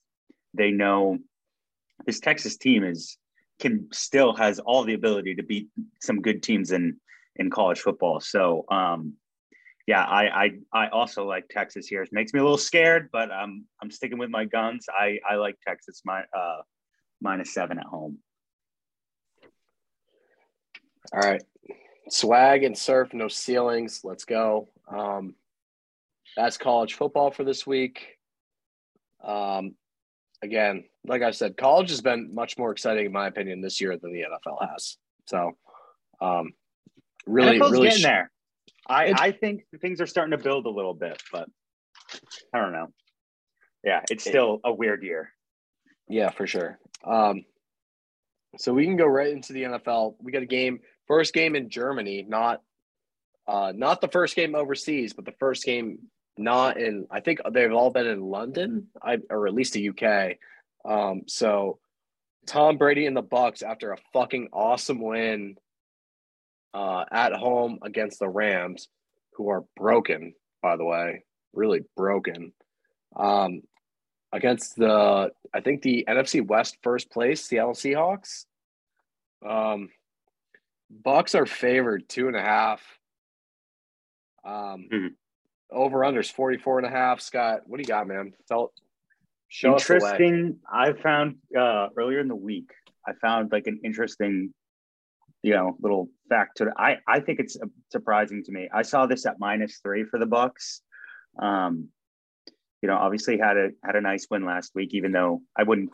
they 0.55 0.71
know 0.71 1.19
this 2.07 2.19
Texas 2.19 2.57
team 2.57 2.83
is 2.83 3.19
can 3.59 3.87
still 3.91 4.33
has 4.35 4.59
all 4.59 4.83
the 4.83 4.93
ability 4.93 5.35
to 5.35 5.43
beat 5.43 5.67
some 6.01 6.21
good 6.21 6.41
teams 6.41 6.71
in 6.71 6.97
in 7.35 7.49
college 7.49 7.79
football. 7.79 8.19
So 8.19 8.65
um, 8.69 9.13
yeah, 9.87 10.03
I, 10.03 10.27
I 10.27 10.49
I 10.71 10.87
also 10.89 11.25
like 11.25 11.47
Texas 11.49 11.87
here. 11.87 12.03
It 12.03 12.09
makes 12.11 12.33
me 12.33 12.39
a 12.39 12.43
little 12.43 12.57
scared, 12.57 13.09
but 13.11 13.31
um, 13.31 13.65
I'm 13.81 13.89
sticking 13.89 14.19
with 14.19 14.29
my 14.29 14.45
guns. 14.45 14.85
I 14.89 15.19
I 15.27 15.35
like 15.35 15.57
Texas 15.67 16.01
my 16.05 16.21
uh, 16.21 16.61
minus 17.21 17.53
seven 17.53 17.79
at 17.79 17.85
home. 17.85 18.19
All 21.11 21.21
right, 21.21 21.41
swag 22.09 22.63
and 22.63 22.77
surf, 22.77 23.13
no 23.13 23.27
ceilings. 23.27 24.01
Let's 24.03 24.25
go. 24.25 24.69
Um, 24.87 25.33
that's 26.37 26.57
college 26.57 26.93
football 26.93 27.31
for 27.31 27.43
this 27.43 27.65
week. 27.65 28.17
Um, 29.23 29.75
again, 30.41 30.83
like 31.05 31.21
I 31.21 31.31
said, 31.31 31.57
college 31.57 31.89
has 31.89 32.01
been 32.01 32.33
much 32.33 32.57
more 32.57 32.71
exciting 32.71 33.05
in 33.05 33.11
my 33.11 33.27
opinion 33.27 33.61
this 33.61 33.81
year 33.81 33.97
than 33.97 34.13
the 34.13 34.21
NFL 34.21 34.69
has. 34.69 34.97
So, 35.25 35.57
um, 36.21 36.53
really, 37.25 37.59
NFL's 37.59 37.71
really 37.71 37.87
getting 37.87 37.99
sh- 37.99 38.03
there. 38.03 38.31
I 38.87 39.13
I 39.17 39.31
think 39.31 39.63
things 39.81 40.01
are 40.01 40.07
starting 40.07 40.31
to 40.31 40.43
build 40.43 40.65
a 40.65 40.69
little 40.69 40.93
bit, 40.93 41.21
but 41.31 41.47
I 42.53 42.59
don't 42.59 42.73
know. 42.73 42.87
Yeah, 43.83 44.01
it's 44.09 44.23
still 44.23 44.59
a 44.63 44.73
weird 44.73 45.03
year. 45.03 45.31
Yeah, 46.07 46.31
for 46.31 46.47
sure. 46.47 46.79
Um, 47.05 47.45
so 48.57 48.73
we 48.73 48.85
can 48.85 48.97
go 48.97 49.05
right 49.05 49.31
into 49.31 49.53
the 49.53 49.63
NFL. 49.63 50.15
We 50.19 50.31
got 50.31 50.41
a 50.41 50.47
game, 50.47 50.79
first 51.07 51.33
game 51.33 51.55
in 51.55 51.69
Germany, 51.69 52.25
not 52.27 52.61
uh, 53.47 53.73
not 53.75 54.01
the 54.01 54.07
first 54.07 54.35
game 54.35 54.55
overseas, 54.55 55.13
but 55.13 55.25
the 55.25 55.33
first 55.39 55.63
game 55.63 55.99
not 56.39 56.79
in. 56.79 57.05
I 57.11 57.19
think 57.19 57.39
they've 57.51 57.71
all 57.71 57.91
been 57.91 58.07
in 58.07 58.21
London, 58.21 58.87
or 59.29 59.47
at 59.47 59.53
least 59.53 59.73
the 59.73 59.89
UK. 59.89 60.37
Um, 60.89 61.23
so 61.27 61.79
Tom 62.47 62.77
Brady 62.77 63.05
and 63.05 63.15
the 63.15 63.23
Bucs 63.23 63.61
after 63.61 63.91
a 63.91 63.97
fucking 64.13 64.49
awesome 64.53 65.01
win 65.01 65.57
uh, 66.73 67.03
at 67.11 67.33
home 67.33 67.79
against 67.83 68.19
the 68.19 68.29
Rams, 68.29 68.87
who 69.33 69.49
are 69.49 69.65
broken, 69.75 70.33
by 70.61 70.77
the 70.77 70.85
way, 70.85 71.25
really 71.53 71.81
broken. 71.95 72.53
Um, 73.15 73.61
against 74.31 74.75
the, 74.75 75.31
I 75.53 75.61
think 75.61 75.81
the 75.81 76.05
NFC 76.07 76.45
West 76.45 76.77
first 76.81 77.11
place, 77.11 77.45
Seattle 77.45 77.73
Seahawks. 77.73 78.45
Um, 79.45 79.89
Bucs 81.05 81.35
are 81.35 81.45
favored 81.45 82.07
two 82.07 82.27
and 82.27 82.35
a 82.35 82.41
half. 82.41 82.81
Um, 84.43 84.87
mm-hmm. 84.91 85.07
Over 85.71 85.99
unders 85.99 86.31
44 86.31 86.79
and 86.79 86.87
a 86.87 86.89
half. 86.89 87.21
Scott, 87.21 87.61
what 87.65 87.77
do 87.77 87.81
you 87.81 87.87
got, 87.87 88.07
man? 88.07 88.33
Show 89.49 89.73
interesting. 89.73 90.59
I 90.71 90.93
found 90.93 91.37
uh, 91.57 91.87
earlier 91.97 92.19
in 92.19 92.27
the 92.27 92.35
week, 92.35 92.71
I 93.07 93.13
found 93.13 93.51
like 93.51 93.65
an 93.65 93.81
interesting, 93.83 94.53
you 95.41 95.53
know, 95.53 95.75
little 95.81 96.09
fact 96.29 96.57
to. 96.57 96.71
I, 96.77 96.97
I 97.07 97.19
think 97.19 97.39
it's 97.39 97.57
surprising 97.91 98.43
to 98.43 98.51
me. 98.51 98.69
I 98.73 98.83
saw 98.83 99.07
this 99.07 99.25
at 99.25 99.39
minus 99.39 99.79
three 99.81 100.03
for 100.03 100.19
the 100.19 100.27
Bucs. 100.27 100.81
Um, 101.41 101.89
you 102.81 102.87
know, 102.87 102.95
obviously 102.95 103.37
had 103.37 103.57
a 103.57 103.69
had 103.83 103.95
a 103.95 104.01
nice 104.01 104.27
win 104.29 104.45
last 104.45 104.71
week, 104.75 104.93
even 104.93 105.11
though 105.11 105.41
I 105.57 105.63
wouldn't 105.63 105.91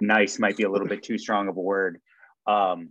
nice 0.00 0.38
might 0.38 0.56
be 0.56 0.62
a 0.62 0.70
little 0.70 0.88
bit 0.88 1.02
too 1.02 1.18
strong 1.18 1.48
of 1.48 1.56
a 1.56 1.60
word. 1.60 2.00
Um, 2.46 2.90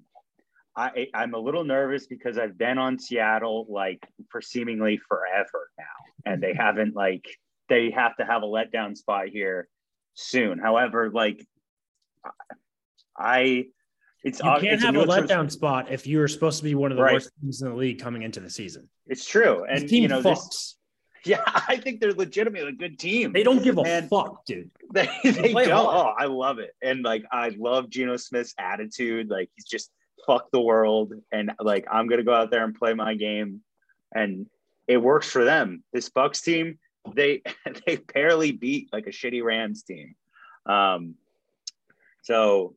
I, 0.76 1.08
I'm 1.14 1.34
a 1.34 1.40
little 1.40 1.64
nervous 1.64 2.08
because 2.08 2.38
I've 2.38 2.58
been 2.58 2.78
on 2.78 3.00
Seattle 3.00 3.66
like 3.70 4.02
for 4.30 4.42
seemingly 4.42 4.98
forever 5.08 5.70
now, 5.78 6.32
and 6.32 6.42
they 6.42 6.52
mm-hmm. 6.52 6.62
haven't 6.62 6.96
like 6.96 7.26
they 7.68 7.92
have 7.92 8.16
to 8.18 8.26
have 8.26 8.44
a 8.44 8.46
letdown 8.46 8.96
spot 8.98 9.28
here 9.28 9.68
soon. 10.14 10.60
However, 10.60 11.10
like 11.12 11.46
I, 13.18 13.66
it's 14.24 14.40
You 14.40 14.56
can't 14.60 14.82
have 14.82 14.96
a 14.96 15.00
neutral- 15.00 15.24
letdown 15.24 15.52
spot 15.52 15.92
if 15.92 16.08
you're 16.08 16.28
supposed 16.28 16.58
to 16.60 16.64
be 16.64 16.76
one 16.76 16.92
of 16.92 16.98
the 16.98 17.04
Right. 17.04 17.14
worst 17.14 17.32
teams 17.42 17.62
in 17.62 17.70
the 17.70 17.76
league 17.76 18.00
coming 18.00 18.22
into 18.22 18.40
the 18.40 18.50
season. 18.50 18.90
It's 19.08 19.26
true, 19.26 19.66
This 19.70 19.82
and 19.82 19.90
team 19.90 20.04
you 20.04 20.10
know 20.10 20.22
fucks. 20.22 20.46
this. 20.46 20.76
Yeah, 21.26 21.42
I 21.46 21.76
think 21.76 22.00
they're 22.00 22.14
legitimately 22.14 22.70
a 22.70 22.72
good 22.72 22.98
team. 22.98 23.34
They 23.34 23.44
don't 23.44 23.62
give 23.62 23.78
a 23.78 23.82
And- 23.82 24.10
fuck, 24.10 24.46
dude. 24.46 24.72
They, 24.94 25.10
they 25.24 25.52
play 25.52 25.66
don't. 25.66 25.86
Oh, 25.86 26.14
I 26.18 26.26
love 26.26 26.60
it. 26.60 26.72
And 26.82 27.04
like 27.04 27.26
I 27.30 27.50
love 27.50 27.90
Geno 27.90 28.16
Smith's 28.16 28.56
attitude. 28.58 29.30
Like 29.30 29.50
he's 29.56 29.66
just 29.66 29.92
fuck 30.26 30.52
the 30.52 30.62
world. 30.62 31.14
And 31.32 31.52
like 31.60 31.86
I'm 31.92 32.08
gonna 32.08 32.24
go 32.24 32.34
out 32.34 32.52
there 32.52 32.64
and 32.64 32.76
play 32.76 32.94
my 32.94 33.16
game. 33.16 33.62
And 34.14 34.48
it 34.88 34.98
works 34.98 35.30
for 35.30 35.46
them. 35.46 35.84
This 35.94 36.10
Bucs 36.10 36.44
team, 36.44 36.80
they 37.14 37.42
they 37.86 37.98
barely 37.98 38.52
beat 38.52 38.90
like 38.92 39.08
a 39.08 39.12
shitty 39.12 39.44
Rams 39.44 39.84
team. 39.84 40.16
Um 40.66 41.16
so 42.24 42.76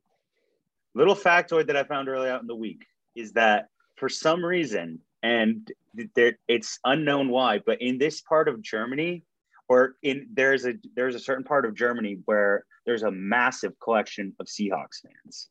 little 0.95 1.15
factoid 1.15 1.67
that 1.67 1.77
I 1.77 1.85
found 1.85 2.09
early 2.09 2.29
out 2.29 2.41
in 2.41 2.47
the 2.47 2.55
week 2.55 2.87
is 3.15 3.33
that 3.33 3.69
for 3.97 4.09
some 4.09 4.45
reason, 4.45 4.99
and 5.23 5.71
there 6.15 6.39
it's 6.49 6.79
unknown 6.85 7.29
why, 7.29 7.61
but 7.65 7.81
in 7.81 7.99
this 7.99 8.21
part 8.21 8.49
of 8.49 8.63
Germany, 8.63 9.23
or 9.69 9.97
in 10.03 10.27
there's 10.35 10.67
a 10.67 10.75
there's 10.97 11.15
a 11.15 11.21
certain 11.21 11.45
part 11.45 11.65
of 11.65 11.75
Germany 11.75 12.19
where 12.25 12.65
there's 12.85 13.05
a 13.05 13.11
massive 13.11 13.79
collection 13.81 14.35
of 14.41 14.47
Seahawks 14.47 15.03
fans. 15.03 15.49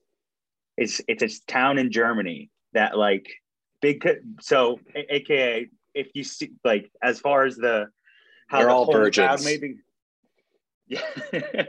It's 0.81 0.99
it's 1.07 1.23
a 1.23 1.45
town 1.45 1.77
in 1.77 1.91
Germany 1.91 2.49
that 2.73 2.97
like 2.97 3.27
big 3.81 4.07
so 4.39 4.79
aka 4.95 5.67
if 5.93 6.07
you 6.13 6.23
see 6.23 6.51
like 6.63 6.91
as 7.03 7.19
far 7.19 7.45
as 7.45 7.55
the 7.55 7.87
how 8.47 8.57
They're 8.59 8.67
the 8.67 8.73
all 8.73 8.91
virgins. 8.91 9.45
may 9.45 9.75
yeah 10.87 11.01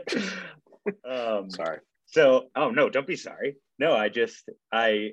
um 1.08 1.50
Sorry. 1.50 1.78
so, 2.06 2.48
oh 2.56 2.70
no, 2.70 2.88
don't 2.88 3.06
be 3.06 3.16
sorry. 3.16 3.56
No, 3.78 3.94
I 3.94 4.08
just 4.08 4.48
I 4.72 5.12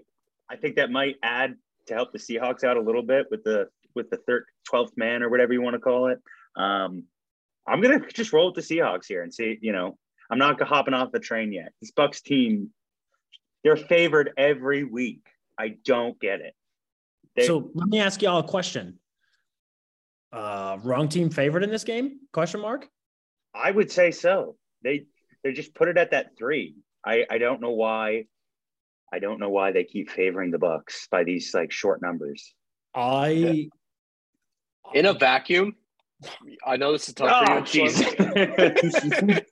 I 0.49 0.55
think 0.55 0.77
that 0.77 0.91
might 0.91 1.17
add 1.21 1.55
to 1.87 1.93
help 1.93 2.11
the 2.11 2.19
Seahawks 2.19 2.63
out 2.63 2.77
a 2.77 2.81
little 2.81 3.03
bit 3.03 3.27
with 3.29 3.43
the 3.43 3.67
with 3.95 4.09
the 4.09 4.17
third 4.17 4.45
twelfth 4.67 4.93
man 4.95 5.23
or 5.23 5.29
whatever 5.29 5.53
you 5.53 5.61
want 5.61 5.73
to 5.75 5.79
call 5.79 6.07
it. 6.07 6.19
Um, 6.55 7.03
I'm 7.67 7.81
gonna 7.81 7.99
just 8.13 8.33
roll 8.33 8.47
with 8.53 8.65
the 8.65 8.75
Seahawks 8.75 9.07
here 9.07 9.23
and 9.23 9.33
see. 9.33 9.59
You 9.61 9.73
know, 9.73 9.97
I'm 10.31 10.39
not 10.39 10.61
hopping 10.61 10.93
off 10.93 11.11
the 11.11 11.19
train 11.19 11.51
yet. 11.51 11.73
This 11.81 11.91
Bucs 11.91 12.21
team, 12.23 12.69
they're 13.63 13.77
favored 13.77 14.31
every 14.37 14.83
week. 14.83 15.21
I 15.57 15.75
don't 15.85 16.19
get 16.19 16.41
it. 16.41 16.53
They, 17.35 17.45
So 17.45 17.69
let 17.73 17.87
me 17.89 17.99
ask 17.99 18.21
y'all 18.21 18.39
a 18.39 18.43
question. 18.47 18.99
Uh, 20.31 20.77
wrong 20.83 21.09
team 21.09 21.29
favored 21.29 21.63
in 21.63 21.69
this 21.71 21.83
game? 21.83 22.19
Question 22.33 22.61
mark. 22.61 22.87
I 23.53 23.71
would 23.71 23.91
say 23.91 24.11
so. 24.11 24.55
They 24.83 25.05
they 25.43 25.53
just 25.53 25.73
put 25.73 25.87
it 25.87 25.97
at 25.97 26.11
that 26.11 26.37
three. 26.37 26.75
I 27.05 27.25
I 27.29 27.37
don't 27.39 27.61
know 27.61 27.71
why. 27.71 28.25
I 29.11 29.17
don't 29.19 29.39
know 29.39 29.49
why 29.49 29.71
they 29.71 29.83
keep 29.85 30.11
favoring 30.11 30.51
the 30.51 30.59
Bucs 30.59 31.09
by 31.09 31.23
these 31.23 31.51
like 31.53 31.71
short 31.71 31.99
numbers. 32.01 32.53
I 32.93 33.69
In 34.93 35.05
a 35.07 35.13
vacuum, 35.13 35.75
I 36.65 36.77
know 36.77 36.91
this 36.91 37.07
is 37.09 37.15
tough 37.15 37.47
Oh, 37.49 37.65
for 37.65 37.77
you. 37.77 37.83
jeez. 37.85 39.43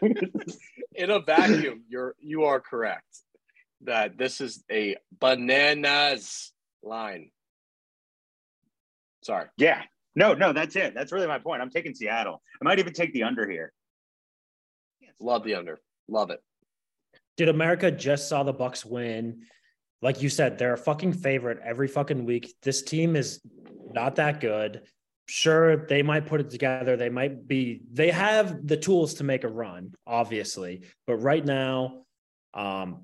Sean. 1.00 1.10
In 1.10 1.16
a 1.16 1.20
vacuum, 1.20 1.84
you're 1.88 2.14
you 2.20 2.44
are 2.44 2.60
correct 2.60 3.18
that 3.82 4.18
this 4.18 4.40
is 4.40 4.62
a 4.70 4.96
bananas 5.20 6.52
line. 6.82 7.30
Sorry. 9.22 9.46
yeah. 9.56 9.82
No, 10.16 10.34
no, 10.34 10.52
that's 10.52 10.74
it. 10.74 10.92
That's 10.94 11.12
really 11.12 11.28
my 11.28 11.38
point. 11.38 11.62
I'm 11.62 11.70
taking 11.70 11.94
Seattle. 11.94 12.42
I 12.60 12.64
might 12.64 12.78
even 12.80 12.92
take 12.92 13.12
the 13.12 13.22
under 13.22 13.48
here. 13.48 13.72
Love 15.20 15.44
the 15.44 15.54
under. 15.54 15.78
Love 16.08 16.30
it. 16.30 16.40
Did 17.36 17.48
America 17.48 17.90
just 17.90 18.28
saw 18.28 18.42
the 18.42 18.52
Bucs 18.52 18.84
win? 18.84 19.42
Like 20.02 20.20
you 20.20 20.28
said, 20.28 20.58
they're 20.58 20.74
a 20.74 20.78
fucking 20.78 21.12
favorite 21.12 21.58
every 21.64 21.86
fucking 21.86 22.24
week. 22.24 22.54
This 22.62 22.82
team 22.82 23.14
is 23.14 23.40
not 23.92 24.16
that 24.16 24.40
good. 24.40 24.82
Sure, 25.32 25.86
they 25.86 26.02
might 26.02 26.26
put 26.26 26.40
it 26.40 26.50
together. 26.50 26.96
They 26.96 27.08
might 27.08 27.46
be, 27.46 27.82
they 27.92 28.10
have 28.10 28.66
the 28.66 28.76
tools 28.76 29.14
to 29.14 29.24
make 29.24 29.44
a 29.44 29.48
run, 29.48 29.94
obviously. 30.04 30.82
But 31.06 31.18
right 31.18 31.44
now, 31.44 32.02
um, 32.52 33.02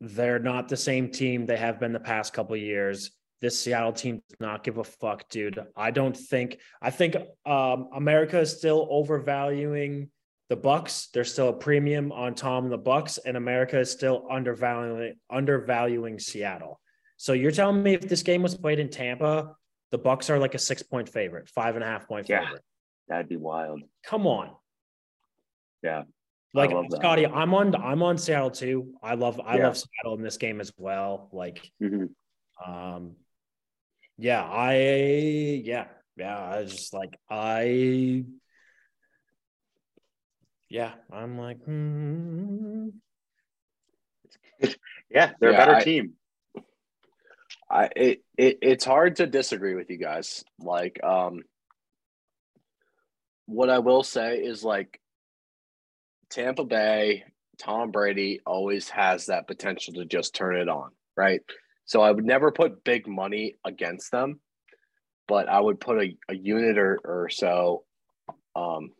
they're 0.00 0.38
not 0.38 0.70
the 0.70 0.76
same 0.78 1.10
team 1.10 1.44
they 1.44 1.58
have 1.58 1.78
been 1.78 1.92
the 1.92 2.00
past 2.00 2.32
couple 2.32 2.56
years. 2.56 3.10
This 3.42 3.58
Seattle 3.58 3.92
team 3.92 4.22
does 4.30 4.40
not 4.40 4.64
give 4.64 4.78
a 4.78 4.84
fuck, 4.84 5.28
dude. 5.28 5.62
I 5.76 5.90
don't 5.90 6.16
think, 6.16 6.56
I 6.80 6.88
think 6.88 7.14
um, 7.44 7.90
America 7.94 8.40
is 8.40 8.56
still 8.56 8.88
overvaluing 8.90 10.08
the 10.48 10.56
Bucs. 10.56 11.10
There's 11.10 11.30
still 11.30 11.50
a 11.50 11.52
premium 11.52 12.10
on 12.10 12.34
Tom 12.34 12.70
the 12.70 12.78
Bucs, 12.78 13.18
and 13.22 13.36
America 13.36 13.78
is 13.78 13.90
still 13.90 14.26
undervaluing 14.30 15.16
undervaluing 15.30 16.18
Seattle. 16.18 16.80
So 17.18 17.34
you're 17.34 17.52
telling 17.52 17.82
me 17.82 17.92
if 17.92 18.08
this 18.08 18.22
game 18.22 18.42
was 18.42 18.56
played 18.56 18.78
in 18.78 18.88
Tampa, 18.88 19.56
the 19.92 19.98
Bucs 19.98 20.30
are 20.30 20.38
like 20.38 20.54
a 20.54 20.58
six 20.58 20.82
point 20.82 21.08
favorite, 21.08 21.48
five 21.48 21.76
and 21.76 21.84
a 21.84 21.86
half 21.86 22.08
point 22.08 22.28
Yeah. 22.28 22.44
favorite. 22.44 22.62
That'd 23.08 23.28
be 23.28 23.36
wild. 23.36 23.82
Come 24.04 24.26
on. 24.26 24.50
Yeah. 25.82 26.04
Like 26.54 26.70
love 26.72 26.90
that. 26.90 26.96
Scotty, 27.00 27.26
I'm 27.26 27.54
on 27.54 27.74
I'm 27.76 28.02
on 28.02 28.18
Seattle 28.18 28.50
too. 28.50 28.94
I 29.02 29.14
love 29.14 29.40
I 29.44 29.56
Yeah. 29.58 29.64
love 29.68 29.76
Seattle 29.76 30.16
in 30.16 30.22
this 30.22 30.36
game 30.38 30.60
as 30.60 30.72
well. 30.76 31.28
Like 31.32 31.70
Mhm. 31.80 32.10
um 32.66 33.16
yeah, 34.18 34.42
I 34.44 34.74
yeah, 35.64 35.88
yeah, 36.16 36.38
I 36.50 36.64
just 36.64 36.92
like 36.94 37.18
I 37.30 38.24
yeah, 40.68 40.92
I'm 41.10 41.38
like 41.38 41.62
hmm. 41.64 42.88
Yeah, 45.10 45.32
they're 45.40 45.50
Yeah, 45.50 45.56
a 45.56 45.66
better 45.66 45.76
I- 45.76 45.84
team. 45.84 46.14
I 47.72 47.88
it, 47.96 48.24
it 48.36 48.58
it's 48.60 48.84
hard 48.84 49.16
to 49.16 49.26
disagree 49.26 49.74
with 49.74 49.88
you 49.88 49.96
guys. 49.96 50.44
Like, 50.60 51.02
um, 51.02 51.40
what 53.46 53.70
I 53.70 53.78
will 53.78 54.02
say 54.02 54.36
is 54.36 54.62
like 54.62 55.00
Tampa 56.30 56.64
Bay, 56.64 57.24
Tom 57.58 57.90
Brady 57.90 58.40
always 58.44 58.90
has 58.90 59.26
that 59.26 59.46
potential 59.46 59.94
to 59.94 60.04
just 60.04 60.34
turn 60.34 60.56
it 60.56 60.68
on, 60.68 60.90
right? 61.16 61.40
So 61.86 62.02
I 62.02 62.10
would 62.10 62.26
never 62.26 62.52
put 62.52 62.84
big 62.84 63.06
money 63.06 63.54
against 63.64 64.12
them, 64.12 64.40
but 65.26 65.48
I 65.48 65.58
would 65.58 65.80
put 65.80 65.98
a, 65.98 66.16
a 66.28 66.34
unit 66.34 66.78
or, 66.78 67.00
or 67.04 67.28
so 67.30 67.84
um, 68.54 68.90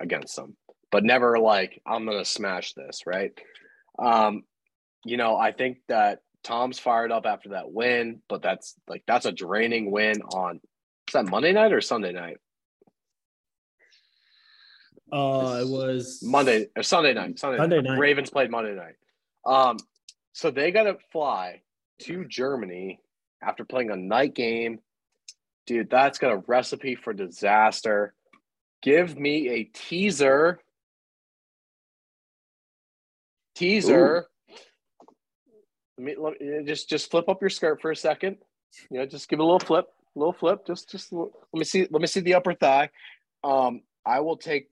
against 0.00 0.36
them, 0.36 0.56
but 0.92 1.02
never 1.02 1.38
like 1.38 1.80
I'm 1.86 2.04
gonna 2.04 2.26
smash 2.26 2.74
this, 2.74 3.02
right? 3.06 3.32
Um, 3.98 4.42
you 5.04 5.16
know, 5.16 5.36
I 5.36 5.52
think 5.52 5.78
that 5.88 6.20
Tom's 6.44 6.78
fired 6.78 7.12
up 7.12 7.26
after 7.26 7.50
that 7.50 7.70
win, 7.70 8.20
but 8.28 8.42
that's 8.42 8.74
like 8.88 9.02
that's 9.06 9.26
a 9.26 9.32
draining 9.32 9.90
win 9.90 10.22
on 10.22 10.60
is 11.08 11.12
that 11.14 11.26
Monday 11.26 11.52
night 11.52 11.72
or 11.72 11.80
Sunday 11.80 12.12
night? 12.12 12.36
Uh, 15.10 15.60
it 15.62 15.68
was 15.68 16.20
Monday 16.22 16.66
or 16.76 16.82
Sunday 16.82 17.14
night. 17.14 17.38
Sunday, 17.38 17.56
Sunday 17.56 17.76
night. 17.80 17.92
night. 17.92 17.98
Ravens 17.98 18.28
played 18.28 18.50
Monday 18.50 18.74
night. 18.74 18.96
Um, 19.46 19.78
so 20.34 20.50
they 20.50 20.70
got 20.70 20.82
to 20.82 20.98
fly 21.10 21.62
to 22.02 22.26
Germany 22.26 23.00
after 23.42 23.64
playing 23.64 23.90
a 23.90 23.96
night 23.96 24.34
game. 24.34 24.80
Dude, 25.66 25.88
that's 25.88 26.18
got 26.18 26.32
a 26.32 26.42
recipe 26.46 26.94
for 26.94 27.14
disaster. 27.14 28.14
Give 28.82 29.18
me 29.18 29.48
a 29.48 29.64
teaser. 29.64 30.60
Teaser. 33.54 34.26
Let 35.98 36.04
me, 36.04 36.14
let 36.16 36.40
me 36.40 36.64
just 36.64 36.88
just 36.88 37.10
flip 37.10 37.28
up 37.28 37.40
your 37.40 37.50
skirt 37.50 37.80
for 37.80 37.90
a 37.90 37.96
second. 37.96 38.36
You 38.90 38.98
know, 38.98 39.06
just 39.06 39.28
give 39.28 39.40
it 39.40 39.42
a 39.42 39.44
little 39.44 39.58
flip, 39.58 39.86
little 40.14 40.32
flip. 40.32 40.66
Just 40.66 40.90
just 40.90 41.12
let 41.12 41.30
me 41.52 41.64
see. 41.64 41.88
Let 41.90 42.00
me 42.00 42.06
see 42.06 42.20
the 42.20 42.34
upper 42.34 42.54
thigh. 42.54 42.90
Um, 43.42 43.82
I 44.06 44.20
will 44.20 44.36
take 44.36 44.68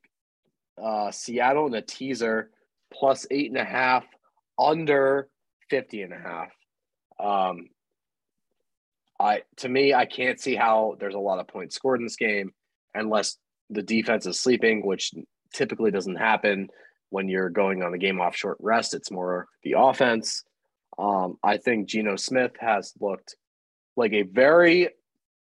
uh, 0.82 1.10
Seattle 1.10 1.66
in 1.66 1.74
a 1.74 1.82
teaser 1.82 2.50
plus 2.92 3.26
eight 3.30 3.50
and 3.50 3.58
a 3.58 3.64
half 3.64 4.04
under 4.58 5.28
50 5.70 6.02
and 6.02 6.12
a 6.12 6.18
half. 6.18 6.50
Um, 7.18 7.68
I 9.18 9.42
to 9.56 9.68
me, 9.68 9.94
I 9.94 10.06
can't 10.06 10.40
see 10.40 10.54
how 10.54 10.96
there's 11.00 11.14
a 11.14 11.18
lot 11.18 11.38
of 11.38 11.48
points 11.48 11.74
scored 11.74 12.00
in 12.00 12.06
this 12.06 12.16
game 12.16 12.52
unless 12.94 13.38
the 13.70 13.82
defense 13.82 14.26
is 14.26 14.40
sleeping, 14.40 14.86
which 14.86 15.12
typically 15.52 15.90
doesn't 15.90 16.16
happen 16.16 16.68
when 17.10 17.28
you're 17.28 17.50
going 17.50 17.82
on 17.82 17.94
a 17.94 17.98
game 17.98 18.20
off 18.20 18.36
short 18.36 18.58
rest. 18.60 18.94
It's 18.94 19.10
more 19.10 19.48
the 19.62 19.74
offense. 19.78 20.44
Um, 20.98 21.38
I 21.42 21.58
think 21.58 21.88
Geno 21.88 22.16
Smith 22.16 22.52
has 22.60 22.94
looked 23.00 23.36
like 23.96 24.12
a 24.12 24.22
very 24.22 24.90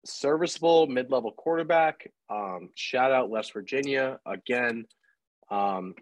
serviceable 0.05 0.87
mid-level 0.87 1.33
quarterback. 1.33 2.11
Um, 2.31 2.71
shout 2.75 3.13
out 3.13 3.31
West 3.31 3.53
Virginia 3.53 4.19
again. 4.27 4.87
Um, 5.51 5.95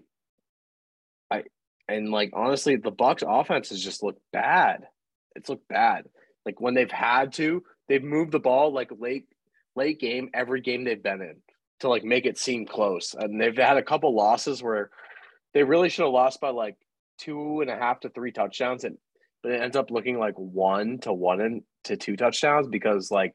I 1.30 1.44
and 1.88 2.10
like 2.10 2.30
honestly, 2.32 2.76
the 2.76 2.92
Bucs 2.92 3.24
offense 3.26 3.70
has 3.70 3.82
just 3.82 4.02
looked 4.02 4.22
bad. 4.32 4.86
It's 5.34 5.48
looked 5.48 5.68
bad. 5.68 6.06
Like 6.46 6.60
when 6.60 6.74
they've 6.74 6.90
had 6.90 7.32
to, 7.34 7.62
they've 7.88 8.02
moved 8.02 8.32
the 8.32 8.38
ball 8.38 8.72
like 8.72 8.90
late 8.98 9.26
late 9.76 10.00
game 10.00 10.30
every 10.34 10.60
game 10.60 10.84
they've 10.84 11.02
been 11.02 11.20
in 11.20 11.36
to 11.80 11.88
like 11.88 12.04
make 12.04 12.26
it 12.26 12.38
seem 12.38 12.66
close. 12.66 13.14
And 13.18 13.40
they've 13.40 13.56
had 13.56 13.76
a 13.76 13.82
couple 13.82 14.14
losses 14.14 14.62
where 14.62 14.90
they 15.52 15.64
really 15.64 15.88
should 15.88 16.04
have 16.04 16.12
lost 16.12 16.40
by 16.40 16.50
like 16.50 16.76
two 17.18 17.60
and 17.60 17.70
a 17.70 17.76
half 17.76 18.00
to 18.00 18.08
three 18.08 18.32
touchdowns, 18.32 18.84
and 18.84 18.96
but 19.42 19.52
it 19.52 19.60
ends 19.60 19.76
up 19.76 19.90
looking 19.90 20.18
like 20.18 20.34
one 20.34 20.98
to 21.00 21.12
one 21.12 21.40
and 21.40 21.62
to 21.84 21.96
two 21.96 22.16
touchdowns 22.16 22.68
because 22.68 23.10
like, 23.10 23.34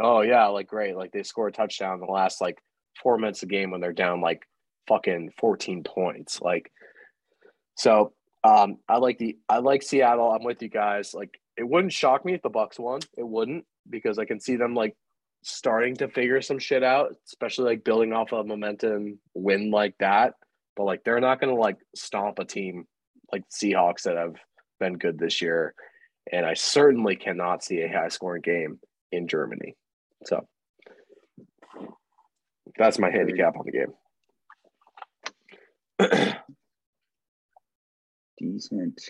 oh 0.00 0.20
yeah, 0.20 0.46
like 0.46 0.66
great, 0.66 0.96
like 0.96 1.12
they 1.12 1.22
score 1.22 1.48
a 1.48 1.52
touchdown 1.52 1.94
in 1.94 2.00
the 2.00 2.12
last 2.12 2.40
like 2.40 2.58
four 3.02 3.18
minutes 3.18 3.42
of 3.42 3.48
game 3.48 3.70
when 3.70 3.80
they're 3.80 3.92
down 3.92 4.20
like 4.20 4.42
fucking 4.88 5.30
14 5.38 5.84
points. 5.84 6.40
Like 6.40 6.70
so 7.76 8.12
um 8.44 8.78
I 8.88 8.98
like 8.98 9.18
the 9.18 9.38
I 9.48 9.58
like 9.58 9.82
Seattle. 9.82 10.30
I'm 10.30 10.44
with 10.44 10.62
you 10.62 10.68
guys. 10.68 11.14
Like 11.14 11.40
it 11.56 11.68
wouldn't 11.68 11.92
shock 11.92 12.24
me 12.24 12.34
if 12.34 12.42
the 12.42 12.50
Bucs 12.50 12.78
won. 12.78 13.00
It 13.16 13.26
wouldn't 13.26 13.64
because 13.88 14.18
I 14.18 14.24
can 14.24 14.40
see 14.40 14.56
them 14.56 14.74
like 14.74 14.96
starting 15.42 15.96
to 15.96 16.08
figure 16.08 16.40
some 16.42 16.58
shit 16.58 16.82
out, 16.82 17.14
especially 17.26 17.64
like 17.64 17.84
building 17.84 18.12
off 18.12 18.32
a 18.32 18.44
momentum 18.44 19.18
win 19.34 19.70
like 19.70 19.94
that. 20.00 20.34
But 20.76 20.84
like 20.84 21.04
they're 21.04 21.20
not 21.20 21.40
gonna 21.40 21.54
like 21.54 21.78
stomp 21.94 22.38
a 22.38 22.44
team 22.44 22.86
like 23.32 23.42
Seahawks 23.50 24.02
that 24.02 24.16
have 24.16 24.36
been 24.78 24.98
good 24.98 25.18
this 25.18 25.40
year. 25.40 25.74
And 26.30 26.44
I 26.44 26.54
certainly 26.54 27.16
cannot 27.16 27.64
see 27.64 27.80
a 27.80 27.88
high 27.88 28.08
scoring 28.08 28.42
game 28.42 28.78
in 29.12 29.28
Germany. 29.28 29.76
So 30.26 30.46
that's 32.76 32.98
my 32.98 33.10
handicap 33.10 33.56
on 33.56 33.64
the 33.66 33.72
game. 33.72 33.94
Decent. 38.38 39.00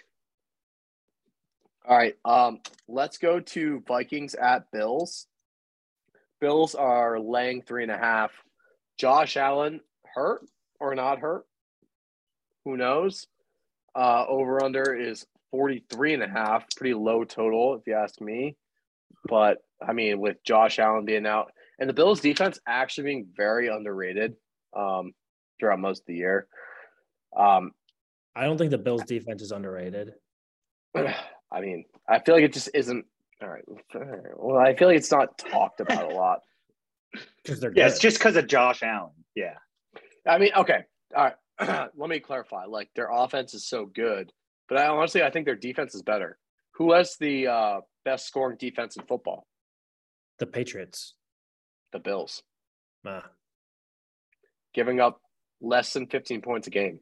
All 1.86 1.96
right. 1.96 2.14
Um, 2.24 2.60
let's 2.86 3.18
go 3.18 3.40
to 3.40 3.82
Vikings 3.86 4.34
at 4.34 4.70
Bills. 4.70 5.26
Bills 6.40 6.74
are 6.74 7.18
laying 7.18 7.62
three 7.62 7.82
and 7.82 7.92
a 7.92 7.98
half. 7.98 8.30
Josh 8.98 9.36
Allen 9.36 9.80
hurt 10.14 10.42
or 10.80 10.94
not 10.94 11.18
hurt? 11.18 11.44
Who 12.64 12.76
knows? 12.76 13.26
Uh, 13.94 14.24
over 14.28 14.62
under 14.62 14.94
is 14.94 15.26
43 15.50 16.14
and 16.14 16.22
a 16.22 16.28
half. 16.28 16.64
Pretty 16.76 16.94
low 16.94 17.24
total, 17.24 17.74
if 17.74 17.86
you 17.86 17.94
ask 17.94 18.20
me. 18.20 18.56
But 19.28 19.58
I 19.86 19.92
mean, 19.92 20.20
with 20.20 20.42
Josh 20.44 20.78
Allen 20.78 21.04
being 21.04 21.26
out 21.26 21.52
and 21.78 21.88
the 21.88 21.94
Bills 21.94 22.20
defense 22.20 22.58
actually 22.66 23.04
being 23.04 23.28
very 23.36 23.68
underrated 23.68 24.34
um, 24.76 25.12
throughout 25.58 25.78
most 25.80 26.00
of 26.00 26.06
the 26.06 26.14
year. 26.14 26.46
Um, 27.36 27.72
I 28.34 28.44
don't 28.44 28.58
think 28.58 28.70
the 28.70 28.78
Bills 28.78 29.02
defense 29.04 29.42
is 29.42 29.52
underrated. 29.52 30.12
I 30.96 31.60
mean, 31.60 31.84
I 32.08 32.18
feel 32.20 32.34
like 32.34 32.44
it 32.44 32.52
just 32.52 32.70
isn't. 32.74 33.04
All 33.42 33.48
right. 33.48 33.64
Well, 34.36 34.58
I 34.58 34.74
feel 34.74 34.88
like 34.88 34.96
it's 34.96 35.10
not 35.12 35.38
talked 35.38 35.80
about 35.80 36.10
a 36.10 36.14
lot. 36.14 36.40
Because 37.42 37.58
they're 37.60 37.72
Yeah, 37.74 37.84
good. 37.84 37.92
it's 37.92 38.00
just 38.00 38.18
because 38.18 38.36
of 38.36 38.46
Josh 38.46 38.82
Allen. 38.82 39.12
Yeah. 39.34 39.54
I 40.26 40.36
mean, 40.36 40.50
okay. 40.54 40.80
All 41.16 41.24
right. 41.58 41.88
Let 41.96 42.10
me 42.10 42.20
clarify. 42.20 42.66
Like 42.66 42.90
their 42.94 43.08
offense 43.10 43.54
is 43.54 43.66
so 43.66 43.86
good, 43.86 44.30
but 44.68 44.78
I 44.78 44.88
honestly 44.88 45.22
I 45.22 45.30
think 45.30 45.46
their 45.46 45.54
defense 45.56 45.94
is 45.94 46.02
better. 46.02 46.38
Who 46.74 46.92
has 46.92 47.16
the 47.18 47.46
uh, 47.48 47.80
best 48.04 48.26
scoring 48.26 48.56
defense 48.58 48.96
in 48.96 49.04
football? 49.06 49.46
the 50.38 50.46
Patriots. 50.46 51.14
The 51.92 51.98
Bills, 51.98 52.42
Nah. 53.02 53.22
giving 54.74 55.00
up 55.00 55.20
less 55.60 55.92
than 55.92 56.06
15 56.06 56.42
points 56.42 56.68
a 56.68 56.70
game. 56.70 57.00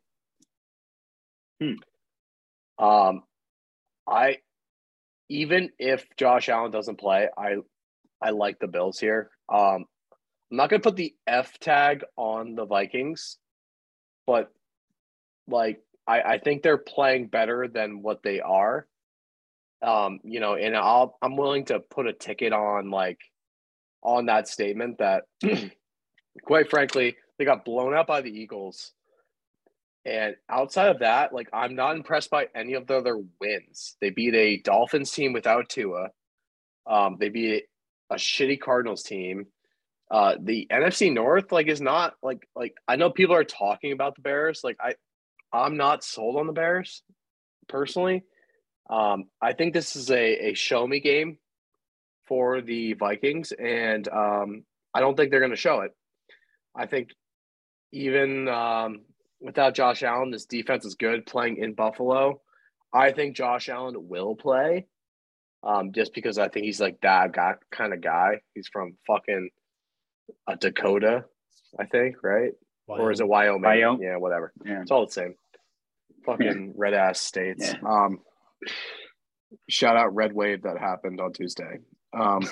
Hmm. 1.61 1.75
Um, 2.83 3.23
I 4.09 4.39
even 5.29 5.71
if 5.79 6.07
Josh 6.17 6.49
Allen 6.49 6.71
doesn't 6.71 6.99
play, 7.01 7.29
I 7.37 7.57
I 8.23 8.31
like 8.31 8.59
the 8.59 8.69
Bills 8.69 8.99
here. 8.99 9.31
Um, 9.53 9.85
I'm 10.51 10.57
not 10.57 10.71
gonna 10.71 10.81
put 10.81 10.97
the 10.97 11.15
F 11.27 11.59
tag 11.59 12.05
on 12.17 12.55
the 12.55 12.65
Vikings, 12.65 13.39
but 14.27 14.51
like 15.49 15.81
I, 16.07 16.23
I 16.23 16.39
think 16.39 16.63
they're 16.63 16.79
playing 16.79 17.29
better 17.29 17.69
than 17.69 18.03
what 18.03 18.23
they 18.23 18.41
are. 18.41 18.87
Um, 19.83 20.21
you 20.25 20.41
know, 20.41 20.55
and 20.55 20.77
I'll 20.77 21.19
I'm 21.21 21.37
willing 21.37 21.67
to 21.67 21.81
put 21.81 22.07
a 22.07 22.13
ticket 22.13 22.53
on 22.53 22.91
like 22.91 23.21
on 24.03 24.27
that 24.27 24.49
statement 24.49 24.99
that 24.99 25.25
quite 26.43 26.71
frankly, 26.71 27.17
they 27.39 27.45
got 27.45 27.65
blown 27.65 27.95
out 27.95 28.07
by 28.07 28.21
the 28.23 28.31
Eagles. 28.31 28.93
And 30.05 30.37
outside 30.49 30.89
of 30.89 31.01
that, 31.01 31.33
like 31.33 31.49
I'm 31.53 31.75
not 31.75 31.97
impressed 31.97 32.31
by 32.31 32.47
any 32.55 32.75
of 32.75 32.87
the 32.87 32.97
other 32.97 33.21
wins. 33.41 33.97
They 34.01 34.11
beat 34.11 34.35
a 34.35 34.59
Dolphins 34.59 35.11
team 35.11 35.33
without 35.33 35.69
Tua. 35.69 36.11
Um, 36.87 37.17
they 37.19 37.29
beat 37.29 37.65
a 38.11 38.15
shitty 38.15 38.61
Cardinals 38.61 39.03
team. 39.03 39.47
Uh, 40.09 40.37
the 40.41 40.69
NFC 40.71 41.13
North 41.13 41.51
like 41.51 41.67
is 41.67 41.81
not 41.81 42.15
like 42.23 42.49
like 42.55 42.75
I 42.87 42.95
know 42.95 43.11
people 43.11 43.35
are 43.35 43.45
talking 43.45 43.91
about 43.91 44.15
the 44.15 44.23
Bears. 44.23 44.61
Like 44.63 44.77
I, 44.81 44.95
I'm 45.53 45.77
not 45.77 46.05
sold 46.05 46.37
on 46.37 46.47
the 46.47 46.53
Bears 46.53 47.03
personally. 47.69 48.25
Um, 48.89 49.25
I 49.43 49.53
think 49.53 49.73
this 49.73 49.97
is 49.97 50.11
a 50.11 50.51
a 50.51 50.55
show 50.55 50.87
me 50.87 51.01
game 51.01 51.39
for 52.27 52.61
the 52.61 52.95
Vikings, 52.95 53.53
and 53.53 54.07
um, 54.09 54.65
I 54.95 55.01
don't 55.01 55.17
think 55.17 55.31
they're 55.31 55.41
going 55.41 55.51
to 55.51 55.57
show 55.57 55.81
it. 55.81 55.93
I 56.75 56.87
think 56.87 57.11
even 57.93 58.49
um, 58.49 59.03
without 59.41 59.75
Josh 59.75 60.03
Allen, 60.03 60.31
this 60.31 60.47
defense 60.47 60.85
is 60.85 60.95
good 60.95 61.27
playing 61.27 61.59
in 61.59 61.75
Buffalo. 61.75 62.41
I 62.93 63.13
think 63.13 63.37
Josh 63.37 63.69
Allen 63.69 64.09
will 64.09 64.37
play 64.37 64.87
um, 65.63 65.93
just 65.93 66.15
because 66.15 66.39
I 66.39 66.49
think 66.49 66.67
he's 66.67 66.81
like 66.81 67.01
that 67.03 67.33
guy, 67.33 67.55
kind 67.71 67.93
of 67.93 68.01
guy. 68.01 68.41
He's 68.55 68.69
from 68.69 68.97
fucking 69.07 69.51
uh, 70.47 70.55
Dakota, 70.57 71.25
I 71.79 71.87
think, 71.87 72.17
right? 72.23 72.53
Or 72.89 73.11
is 73.11 73.21
it 73.21 73.29
Wyoming? 73.29 73.63
Wyoming. 73.63 74.03
Yeah, 74.03 74.17
whatever. 74.17 74.53
Yeah. 74.65 74.83
It's 74.83 74.91
all 74.91 75.07
the 75.07 75.13
same. 75.13 75.35
Fucking 76.25 76.75
red 76.77 76.95
ass 76.95 77.21
states. 77.21 77.73
Yeah. 77.73 77.89
Um, 77.89 78.21
shout 79.69 79.97
out 79.97 80.15
Red 80.15 80.33
Wave 80.33 80.63
that 80.63 80.79
happened 80.79 81.21
on 81.21 81.33
Tuesday. 81.33 81.79
Um, 82.13 82.43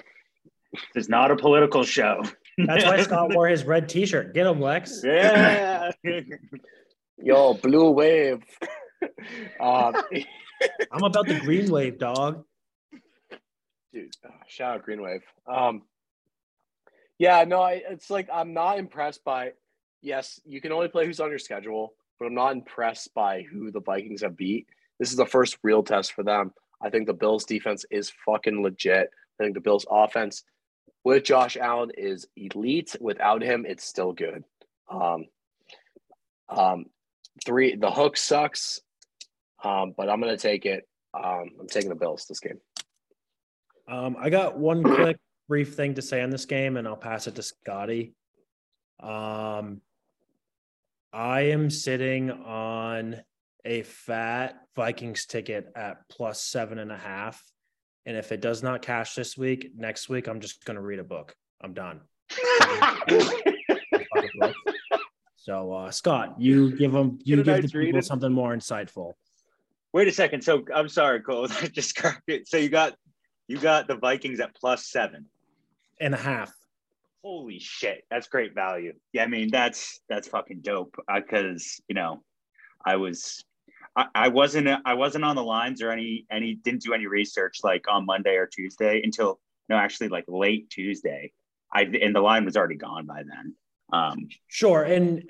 This 0.93 1.05
is 1.05 1.09
not 1.09 1.31
a 1.31 1.37
political 1.37 1.85
show. 1.85 2.23
That's 2.59 2.85
why 2.85 3.01
Scott 3.05 3.33
wore 3.35 3.49
his 3.49 3.65
red 3.65 3.89
T-shirt. 3.89 4.35
Get 4.35 4.47
him, 4.47 4.61
Lex. 4.61 5.03
yeah. 5.05 5.93
yo, 7.19 7.55
Blue 7.55 7.91
Wave. 7.91 8.43
um, 9.61 9.95
I'm 10.91 11.05
about 11.05 11.27
the 11.27 11.39
green 11.41 11.71
wave, 11.71 11.99
dog. 11.99 12.45
dude, 13.93 14.15
uh, 14.25 14.31
shout 14.49 14.77
out 14.77 14.83
Green 14.85 15.03
Wave. 15.03 15.23
Um, 15.47 15.83
yeah, 17.19 17.45
no, 17.45 17.61
I, 17.61 17.83
it's 17.89 18.11
like 18.11 18.29
I'm 18.33 18.53
not 18.53 18.79
impressed 18.79 19.25
by. 19.25 19.53
Yes, 20.05 20.39
you 20.45 20.61
can 20.61 20.71
only 20.71 20.89
play 20.89 21.07
who's 21.07 21.19
on 21.19 21.31
your 21.31 21.39
schedule, 21.39 21.95
but 22.19 22.27
I'm 22.27 22.35
not 22.35 22.53
impressed 22.53 23.15
by 23.15 23.41
who 23.41 23.71
the 23.71 23.81
Vikings 23.81 24.21
have 24.21 24.37
beat. 24.37 24.67
This 25.01 25.11
is 25.11 25.17
the 25.17 25.25
first 25.25 25.57
real 25.63 25.83
test 25.83 26.13
for 26.13 26.23
them. 26.23 26.53
I 26.83 26.91
think 26.91 27.07
the 27.07 27.15
Bills' 27.15 27.47
defense 27.47 27.87
is 27.91 28.13
fucking 28.27 28.63
legit. 28.63 29.09
I 29.41 29.43
think 29.43 29.55
the 29.55 29.63
Bills' 29.63 29.87
offense 29.91 30.45
with 31.05 31.25
Josh 31.25 31.57
Allen 31.57 31.91
is 31.97 32.27
elite. 32.37 32.95
Without 33.01 33.41
him, 33.41 33.65
it's 33.67 33.83
still 33.83 34.13
good. 34.13 34.45
Um, 34.91 35.25
um, 36.51 36.85
three, 37.43 37.75
the 37.75 37.91
hook 37.91 38.19
sucks, 38.19 38.83
um, 39.63 39.95
but 39.97 40.11
I'm 40.11 40.21
gonna 40.21 40.37
take 40.37 40.67
it. 40.67 40.87
Um, 41.15 41.49
I'm 41.59 41.67
taking 41.67 41.89
the 41.89 41.95
Bills 41.95 42.27
this 42.29 42.41
game. 42.41 42.61
Um, 43.89 44.19
I 44.21 44.29
got 44.29 44.59
one 44.59 44.83
quick 44.83 45.17
brief 45.49 45.75
thing 45.75 45.95
to 45.95 46.03
say 46.03 46.21
on 46.21 46.29
this 46.29 46.45
game, 46.45 46.77
and 46.77 46.87
I'll 46.87 46.95
pass 46.95 47.27
it 47.27 47.37
to 47.37 47.43
Scotty. 47.43 48.13
Um, 49.01 49.81
I 51.15 51.43
am 51.43 51.71
sitting 51.71 52.33
on 52.33 53.23
a 53.65 53.83
fat 53.83 54.57
Vikings 54.75 55.27
ticket 55.27 55.71
at 55.77 56.09
plus 56.09 56.43
seven 56.43 56.81
and 56.81 56.91
a 56.91 56.97
half. 56.97 57.41
And 58.05 58.17
if 58.17 58.33
it 58.33 58.41
does 58.41 58.65
not 58.65 58.83
cash 58.83 59.15
this 59.15 59.39
week, 59.39 59.71
next 59.77 60.09
week, 60.09 60.27
I'm 60.27 60.41
just 60.41 60.65
going 60.65 60.75
to 60.75 60.83
read 60.83 60.99
a 60.99 61.05
book. 61.05 61.37
I'm 61.63 61.73
done. 61.73 62.01
So, 65.37 65.75
uh, 65.75 65.91
Scott, 65.91 66.37
you 66.39 66.75
give 66.75 66.93
them, 66.93 67.19
you 67.23 67.37
give 67.37 67.45
the 67.45 67.61
people 67.61 67.81
reading. 67.81 68.01
something 68.01 68.33
more 68.33 68.57
insightful. 68.57 69.13
Wait 69.93 70.09
a 70.09 70.11
second. 70.11 70.43
So 70.43 70.65
I'm 70.75 70.89
sorry, 70.89 71.21
Cole. 71.21 71.49
I 71.61 71.67
just 71.67 71.97
corrected. 71.97 72.49
So 72.49 72.57
you 72.57 72.71
got 72.71 72.95
you 73.47 73.59
got 73.59 73.87
the 73.87 73.97
Vikings 73.97 74.41
at 74.41 74.55
plus 74.55 74.87
seven. 74.87 75.27
And 76.01 76.15
a 76.15 76.17
half. 76.17 76.51
Holy 77.25 77.59
shit, 77.59 78.05
that's 78.11 78.29
great 78.29 78.55
value. 78.55 78.93
Yeah, 79.15 79.25
I 79.25 79.29
mean 79.29 79.49
that's 79.51 80.01
that's 80.11 80.29
fucking 80.29 80.61
dope. 80.61 80.95
Because 81.13 81.81
you 81.89 81.95
know, 81.95 82.23
I 82.85 82.97
was 82.97 83.43
I, 83.97 84.07
I 84.15 84.29
wasn't 84.29 84.69
I 84.85 84.93
wasn't 84.93 85.25
on 85.25 85.35
the 85.35 85.43
lines 85.43 85.81
or 85.81 85.91
any 85.91 86.27
any 86.31 86.55
didn't 86.55 86.83
do 86.83 86.93
any 86.93 87.07
research 87.07 87.61
like 87.65 87.87
on 87.89 88.05
Monday 88.05 88.35
or 88.37 88.47
Tuesday 88.47 89.01
until 89.03 89.41
no, 89.71 89.77
actually 89.77 90.09
like 90.09 90.27
late 90.29 90.69
Tuesday. 90.69 91.33
I 91.73 91.85
and 91.85 92.15
the 92.15 92.21
line 92.21 92.45
was 92.45 92.59
already 92.59 92.77
gone 92.77 93.07
by 93.07 93.23
then. 93.23 93.55
Um, 93.91 94.29
sure, 94.49 94.83
and 94.83 95.25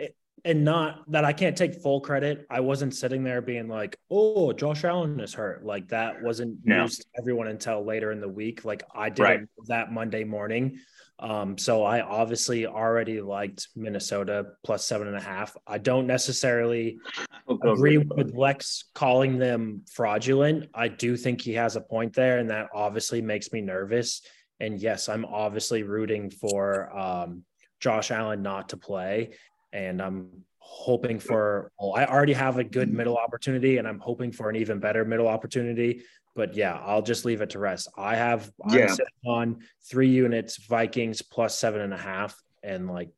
and 0.44 0.64
not 0.64 1.08
that 1.12 1.24
I 1.24 1.32
can't 1.32 1.56
take 1.56 1.76
full 1.80 2.00
credit. 2.00 2.44
I 2.50 2.58
wasn't 2.58 2.92
sitting 2.96 3.22
there 3.22 3.40
being 3.40 3.68
like, 3.68 3.96
"Oh, 4.10 4.52
Josh 4.52 4.82
Allen 4.82 5.20
is 5.20 5.32
hurt." 5.32 5.64
Like 5.64 5.86
that 5.90 6.20
wasn't 6.24 6.58
No. 6.64 6.82
news 6.82 6.98
to 6.98 7.04
everyone 7.20 7.46
until 7.46 7.84
later 7.84 8.10
in 8.10 8.20
the 8.20 8.28
week. 8.28 8.64
Like 8.64 8.82
I 8.92 9.10
did 9.10 9.22
Right. 9.22 9.40
it 9.42 9.48
that 9.68 9.92
Monday 9.92 10.24
morning. 10.24 10.80
Um, 11.20 11.56
so 11.56 11.84
I 11.84 12.00
obviously 12.00 12.66
already 12.66 13.20
liked 13.20 13.68
Minnesota 13.76 14.46
plus 14.64 14.84
seven 14.84 15.06
and 15.06 15.16
a 15.16 15.20
half. 15.20 15.56
I 15.66 15.78
don't 15.78 16.06
necessarily 16.06 16.98
we'll 17.46 17.72
agree 17.72 17.98
with 17.98 18.34
Lex 18.34 18.84
calling 18.94 19.38
them 19.38 19.82
fraudulent. 19.92 20.68
I 20.74 20.88
do 20.88 21.16
think 21.16 21.40
he 21.40 21.52
has 21.54 21.76
a 21.76 21.80
point 21.80 22.14
there, 22.14 22.38
and 22.38 22.50
that 22.50 22.68
obviously 22.74 23.22
makes 23.22 23.52
me 23.52 23.60
nervous. 23.60 24.22
And 24.60 24.80
yes, 24.80 25.08
I'm 25.08 25.24
obviously 25.24 25.82
rooting 25.82 26.30
for 26.30 26.96
um, 26.96 27.44
Josh 27.80 28.10
Allen 28.10 28.42
not 28.42 28.70
to 28.70 28.76
play, 28.76 29.30
and 29.72 30.02
I'm 30.02 30.28
hoping 30.58 31.20
for. 31.20 31.70
Oh, 31.78 31.92
I 31.92 32.06
already 32.06 32.32
have 32.32 32.58
a 32.58 32.64
good 32.64 32.92
middle 32.92 33.16
opportunity, 33.16 33.78
and 33.78 33.86
I'm 33.86 34.00
hoping 34.00 34.32
for 34.32 34.50
an 34.50 34.56
even 34.56 34.80
better 34.80 35.04
middle 35.04 35.28
opportunity. 35.28 36.02
But 36.34 36.54
yeah, 36.56 36.78
I'll 36.84 37.02
just 37.02 37.24
leave 37.24 37.40
it 37.42 37.50
to 37.50 37.58
rest. 37.58 37.88
I 37.96 38.16
have 38.16 38.50
I'm 38.64 38.78
Yeah. 38.78 38.86
sitting 38.88 39.06
on 39.26 39.62
three 39.88 40.08
units, 40.08 40.56
Vikings 40.56 41.22
plus 41.22 41.56
seven 41.58 41.80
and 41.80 41.94
a 41.94 41.98
half, 41.98 42.40
and 42.62 42.88
like 42.90 43.10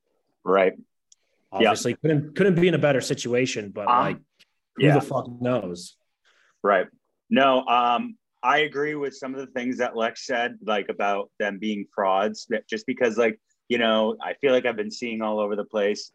right. 0.45 0.75
Yeah. 1.53 1.59
obviously 1.71 1.95
couldn't 1.95 2.37
couldn't 2.37 2.57
be 2.57 2.69
in 2.69 2.75
a 2.75 2.79
better 2.79 3.01
situation, 3.01 3.71
but 3.71 3.89
Um, 3.89 3.99
like 3.99 4.17
who 4.77 4.85
yeah. 4.87 4.95
the 4.95 5.01
fuck 5.01 5.27
knows? 5.41 5.97
Right. 6.63 6.87
No, 7.31 7.65
um, 7.67 8.17
I 8.43 8.59
agree 8.59 8.95
with 8.95 9.15
some 9.17 9.35
of 9.35 9.41
the 9.41 9.47
things 9.49 9.79
that 9.79 9.97
Lex 9.97 10.27
said, 10.27 10.59
like 10.63 10.89
about 10.91 11.31
them 11.39 11.59
being 11.59 11.87
frauds. 11.95 12.47
That 12.51 12.69
just 12.69 12.87
because, 12.87 13.17
like, 13.17 13.41
you 13.69 13.79
know, 13.79 14.17
I 14.23 14.35
feel 14.35 14.53
like 14.53 14.67
I've 14.67 14.77
been 14.77 14.91
seeing 14.91 15.23
all 15.23 15.41
over 15.41 15.57
the 15.57 15.65
place, 15.65 16.13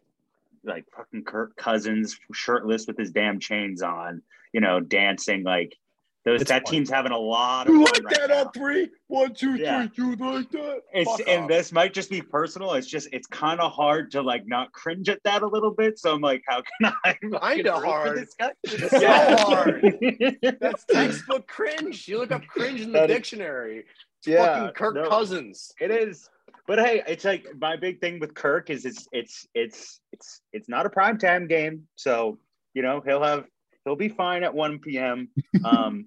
like 0.64 0.84
fucking 0.96 1.24
Kirk 1.24 1.56
Cousins 1.56 2.16
shirtless 2.32 2.86
with 2.86 2.96
his 2.96 3.10
damn 3.10 3.40
chains 3.40 3.82
on, 3.82 4.22
you 4.52 4.60
know, 4.60 4.78
dancing. 4.80 5.42
Like 5.42 5.76
those 6.24 6.40
It's 6.40 6.50
that 6.50 6.62
funny. 6.66 6.78
team's 6.78 6.90
having 6.90 7.10
a 7.12 7.18
lot 7.18 7.66
of 7.68 7.74
You 7.74 7.84
fun 7.84 7.94
like 7.94 8.04
right 8.04 8.20
that 8.20 8.28
now. 8.30 8.44
on 8.46 8.52
three? 8.52 8.88
One, 9.08 9.34
two, 9.34 9.54
three. 9.56 9.64
Yeah. 9.64 9.88
You 9.96 10.14
like 10.16 10.50
that? 10.52 10.80
It's 10.94 11.10
Fuck 11.10 11.20
and 11.28 11.42
off. 11.42 11.48
this 11.48 11.72
might 11.72 11.92
just 11.92 12.10
be 12.10 12.22
personal. 12.22 12.74
It's 12.74 12.86
just 12.86 13.08
it's 13.12 13.26
kind 13.26 13.60
of 13.60 13.72
hard 13.72 14.10
to 14.12 14.22
like 14.22 14.46
not 14.46 14.70
cringe 14.72 15.08
at 15.08 15.18
that 15.24 15.42
a 15.42 15.46
little 15.46 15.72
bit. 15.72 15.98
So 15.98 16.14
I'm 16.14 16.20
like, 16.20 16.42
how 16.46 16.62
can 16.80 16.92
I? 17.04 17.14
fucking 17.22 17.30
root 17.64 17.66
for 17.66 17.84
hard. 17.86 18.18
this 18.18 18.34
guy? 18.38 18.52
It's 18.62 18.90
so 18.90 19.36
hard. 19.44 19.96
That's 20.60 20.84
textbook 20.84 21.46
cringe. 21.48 22.06
You 22.06 22.18
look 22.18 22.30
up 22.32 22.46
cringe 22.46 22.80
in 22.82 22.92
the 22.92 23.00
That 23.00 23.10
is- 23.10 23.16
dictionary. 23.16 23.78
It's 23.78 24.28
Yeah, 24.28 24.46
fucking 24.60 24.74
Kirk 24.74 24.94
no. 24.94 25.08
Cousins. 25.08 25.72
It 25.80 25.90
is. 25.90 26.28
But 26.68 26.78
hey, 26.78 27.02
it's 27.08 27.24
like 27.24 27.44
my 27.60 27.74
big 27.76 28.00
thing 28.00 28.20
with 28.20 28.34
Kirk 28.34 28.70
is 28.70 28.84
it's 28.84 29.08
it's 29.10 29.46
it's 29.54 30.00
it's 30.12 30.40
it's 30.52 30.68
not 30.68 30.86
a 30.86 30.90
prime 30.90 31.18
time 31.18 31.48
game. 31.48 31.88
So, 31.96 32.38
you 32.74 32.82
know, 32.82 33.02
he'll 33.04 33.22
have 33.24 33.46
he'll 33.84 33.96
be 33.96 34.08
fine 34.08 34.44
at 34.44 34.54
1 34.54 34.78
p.m. 34.78 35.28
Um 35.64 36.06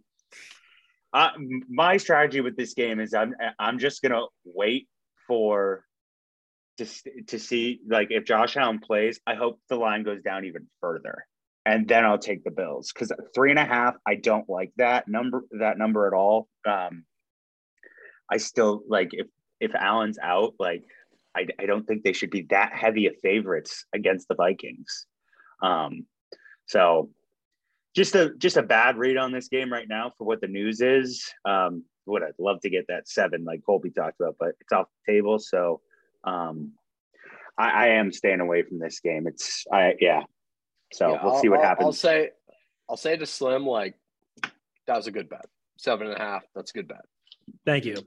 My 1.69 1.97
strategy 1.97 2.41
with 2.41 2.57
this 2.57 2.73
game 2.73 2.99
is 2.99 3.13
I'm 3.13 3.33
I'm 3.59 3.79
just 3.79 4.01
gonna 4.01 4.25
wait 4.43 4.87
for 5.27 5.83
to 6.77 6.85
to 7.27 7.39
see 7.39 7.79
like 7.87 8.07
if 8.11 8.25
Josh 8.25 8.57
Allen 8.57 8.79
plays, 8.79 9.19
I 9.25 9.35
hope 9.35 9.59
the 9.69 9.77
line 9.77 10.03
goes 10.03 10.21
down 10.21 10.45
even 10.45 10.67
further. 10.81 11.25
And 11.65 11.87
then 11.87 12.05
I'll 12.05 12.19
take 12.19 12.43
the 12.43 12.51
Bills 12.51 12.91
because 12.93 13.11
three 13.33 13.49
and 13.49 13.57
a 13.57 13.65
half, 13.65 13.95
I 14.05 14.15
don't 14.15 14.47
like 14.49 14.71
that 14.77 15.07
number 15.07 15.45
that 15.59 15.77
number 15.77 16.07
at 16.07 16.13
all. 16.13 16.47
Um 16.67 17.05
I 18.31 18.37
still 18.37 18.83
like 18.87 19.09
if 19.13 19.27
if 19.59 19.73
Allen's 19.73 20.19
out, 20.21 20.53
like 20.59 20.83
I, 21.35 21.47
I 21.59 21.65
don't 21.65 21.85
think 21.85 22.03
they 22.03 22.13
should 22.13 22.31
be 22.31 22.43
that 22.49 22.73
heavy 22.73 23.07
of 23.07 23.15
favorites 23.21 23.85
against 23.93 24.27
the 24.27 24.35
Vikings. 24.35 25.05
Um, 25.61 26.05
so 26.67 27.09
just 27.95 28.13
a 28.15 28.33
just 28.37 28.57
a 28.57 28.61
bad 28.63 28.97
read 28.97 29.17
on 29.17 29.31
this 29.31 29.47
game 29.47 29.71
right 29.71 29.87
now 29.87 30.11
for 30.17 30.25
what 30.25 30.41
the 30.41 30.47
news 30.47 30.81
is. 30.81 31.31
Um, 31.45 31.83
would 32.05 32.21
I'd 32.23 32.33
love 32.37 32.59
to 32.61 32.69
get 32.69 32.85
that 32.89 33.07
seven 33.07 33.45
like 33.45 33.61
Colby 33.65 33.89
talked 33.89 34.19
about, 34.19 34.35
but 34.39 34.49
it's 34.59 34.71
off 34.71 34.87
the 35.07 35.13
table. 35.13 35.39
So 35.39 35.81
um, 36.23 36.73
I, 37.57 37.69
I 37.69 37.87
am 37.89 38.11
staying 38.11 38.41
away 38.41 38.61
from 38.63 38.79
this 38.79 38.99
game. 38.99 39.25
It's 39.27 39.65
I 39.71 39.95
yeah. 39.99 40.21
So 40.93 41.13
Yeah, 41.13 41.23
we'll 41.23 41.33
I'll- 41.33 41.41
see 41.41 41.49
what 41.49 41.59
I'll- 41.61 41.65
happens. 41.65 41.85
I'll 41.85 41.93
say, 41.93 42.29
I'll 42.89 42.97
say 42.97 43.17
to 43.17 43.25
Slim, 43.25 43.65
like 43.65 43.95
that 44.87 44.97
was 44.97 45.07
a 45.07 45.11
good 45.11 45.29
bet. 45.29 45.45
Seven 45.77 46.07
and 46.07 46.15
a 46.15 46.19
half. 46.19 46.43
That's 46.53 46.71
a 46.71 46.73
good 46.75 46.87
bet. 46.87 47.01
Thank 47.65 47.85
you. 47.85 47.97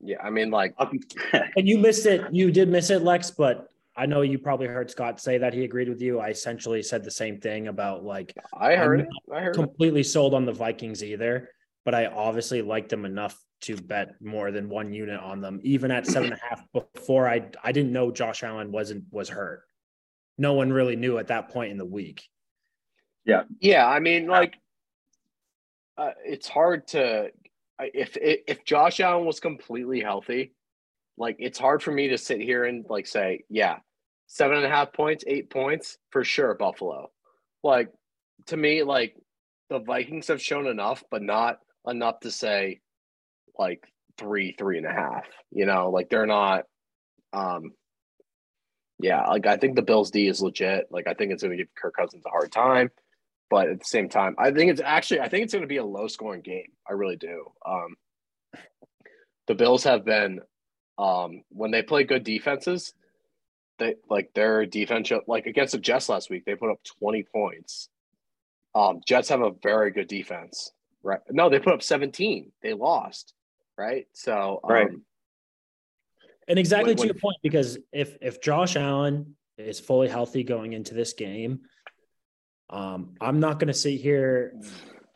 Yeah, 0.00 0.16
I 0.22 0.30
mean, 0.30 0.50
like, 0.50 0.74
And 1.56 1.68
you 1.68 1.78
missed 1.78 2.04
it. 2.06 2.22
You 2.32 2.50
did 2.50 2.68
miss 2.68 2.90
it, 2.90 3.02
Lex, 3.02 3.30
but 3.30 3.68
I 3.96 4.06
know 4.06 4.22
you 4.22 4.38
probably 4.38 4.66
heard 4.66 4.90
Scott 4.90 5.20
say 5.20 5.38
that 5.38 5.54
he 5.54 5.64
agreed 5.64 5.88
with 5.88 6.00
you. 6.00 6.18
I 6.18 6.28
essentially 6.28 6.82
said 6.82 7.04
the 7.04 7.10
same 7.10 7.38
thing 7.40 7.68
about 7.68 8.04
like 8.04 8.34
I 8.52 8.74
heard 8.76 9.00
I'm 9.00 9.06
it. 9.06 9.12
I 9.32 9.40
heard 9.40 9.54
it. 9.54 9.58
completely 9.58 10.02
sold 10.02 10.34
on 10.34 10.44
the 10.44 10.52
Vikings 10.52 11.04
either, 11.04 11.50
but 11.84 11.94
I 11.94 12.06
obviously 12.06 12.60
liked 12.62 12.88
them 12.88 13.04
enough 13.04 13.38
to 13.62 13.76
bet 13.76 14.20
more 14.20 14.50
than 14.50 14.68
one 14.68 14.92
unit 14.92 15.20
on 15.20 15.40
them, 15.40 15.60
even 15.62 15.90
at 15.90 16.06
seven 16.06 16.32
and 16.32 16.40
a 16.40 16.44
half 16.44 16.64
before 16.72 17.28
I 17.28 17.46
I 17.62 17.72
didn't 17.72 17.92
know 17.92 18.10
Josh 18.10 18.42
Allen 18.42 18.72
wasn't 18.72 19.04
was 19.10 19.28
hurt. 19.28 19.62
No 20.38 20.54
one 20.54 20.72
really 20.72 20.96
knew 20.96 21.18
at 21.18 21.28
that 21.28 21.50
point 21.50 21.70
in 21.70 21.78
the 21.78 21.84
week. 21.84 22.28
Yeah, 23.24 23.44
Yeah. 23.60 23.86
I 23.86 24.00
mean, 24.00 24.26
like, 24.26 24.56
uh, 25.96 26.10
it's 26.24 26.48
hard 26.48 26.88
to 26.88 27.30
if 27.78 28.16
if 28.16 28.40
if 28.48 28.64
Josh 28.64 29.00
Allen 29.00 29.24
was 29.24 29.40
completely 29.40 30.00
healthy, 30.00 30.52
like 31.16 31.36
it's 31.38 31.58
hard 31.58 31.82
for 31.82 31.92
me 31.92 32.08
to 32.08 32.18
sit 32.18 32.40
here 32.40 32.64
and 32.64 32.84
like 32.88 33.06
say, 33.06 33.44
yeah, 33.48 33.78
seven 34.26 34.56
and 34.56 34.66
a 34.66 34.70
half 34.70 34.92
points, 34.92 35.24
eight 35.26 35.50
points 35.50 35.98
for 36.10 36.24
sure, 36.24 36.54
Buffalo. 36.54 37.10
Like 37.62 37.90
to 38.46 38.56
me, 38.56 38.82
like 38.82 39.16
the 39.70 39.78
Vikings 39.78 40.28
have 40.28 40.42
shown 40.42 40.66
enough, 40.66 41.02
but 41.10 41.22
not 41.22 41.58
enough 41.86 42.20
to 42.20 42.30
say 42.30 42.80
like 43.58 43.84
three, 44.18 44.54
three 44.58 44.78
and 44.78 44.86
a 44.86 44.92
half. 44.92 45.26
You 45.50 45.66
know, 45.66 45.90
like 45.90 46.08
they're 46.08 46.26
not. 46.26 46.64
Um, 47.32 47.72
yeah, 49.00 49.26
like 49.26 49.46
I 49.46 49.56
think 49.56 49.74
the 49.74 49.82
Bills 49.82 50.10
D 50.10 50.28
is 50.28 50.40
legit. 50.40 50.86
Like 50.90 51.08
I 51.08 51.14
think 51.14 51.32
it's 51.32 51.42
going 51.42 51.56
to 51.56 51.62
give 51.62 51.74
Kirk 51.74 51.94
Cousins 51.96 52.24
a 52.26 52.30
hard 52.30 52.52
time 52.52 52.90
but 53.54 53.68
at 53.68 53.78
the 53.78 53.84
same 53.84 54.08
time, 54.08 54.34
I 54.38 54.50
think 54.50 54.70
it's 54.70 54.80
actually 54.84 55.20
I 55.20 55.28
think 55.28 55.44
it's 55.44 55.52
going 55.52 55.62
to 55.62 55.68
be 55.68 55.76
a 55.76 55.84
low 55.84 56.08
scoring 56.08 56.42
game. 56.42 56.72
I 56.88 56.94
really 56.94 57.16
do. 57.16 57.52
Um, 57.64 57.94
the 59.46 59.54
Bills 59.54 59.84
have 59.84 60.04
been 60.04 60.40
um, 60.98 61.42
when 61.50 61.70
they 61.70 61.82
play 61.82 62.04
good 62.04 62.24
defenses, 62.24 62.94
they 63.78 63.96
like 64.08 64.32
their 64.34 64.64
defense 64.66 65.10
like 65.26 65.46
against 65.46 65.72
the 65.72 65.78
Jets 65.78 66.08
last 66.08 66.30
week 66.30 66.44
they 66.44 66.54
put 66.54 66.70
up 66.70 66.78
twenty 66.98 67.24
points. 67.24 67.88
Um, 68.74 69.00
Jets 69.06 69.28
have 69.28 69.40
a 69.40 69.52
very 69.62 69.90
good 69.90 70.08
defense, 70.08 70.70
right? 71.02 71.20
No, 71.30 71.48
they 71.50 71.58
put 71.58 71.72
up 71.74 71.82
seventeen. 71.82 72.52
They 72.62 72.72
lost, 72.72 73.34
right? 73.76 74.06
So 74.12 74.60
um, 74.62 74.70
Right. 74.70 74.88
And 76.46 76.58
exactly 76.58 76.90
When- 76.90 76.96
to 76.96 77.00
when- 77.00 77.08
your 77.08 77.14
point, 77.20 77.36
because 77.42 77.78
if 77.92 78.16
if 78.20 78.40
Josh 78.40 78.76
Allen 78.76 79.36
is 79.58 79.80
fully 79.80 80.08
healthy 80.08 80.44
going 80.44 80.72
into 80.72 80.94
this 80.94 81.12
game, 81.12 81.60
um, 82.70 83.14
I'm 83.20 83.40
not 83.40 83.58
going 83.58 83.68
to 83.68 83.74
sit 83.74 84.00
here 84.00 84.54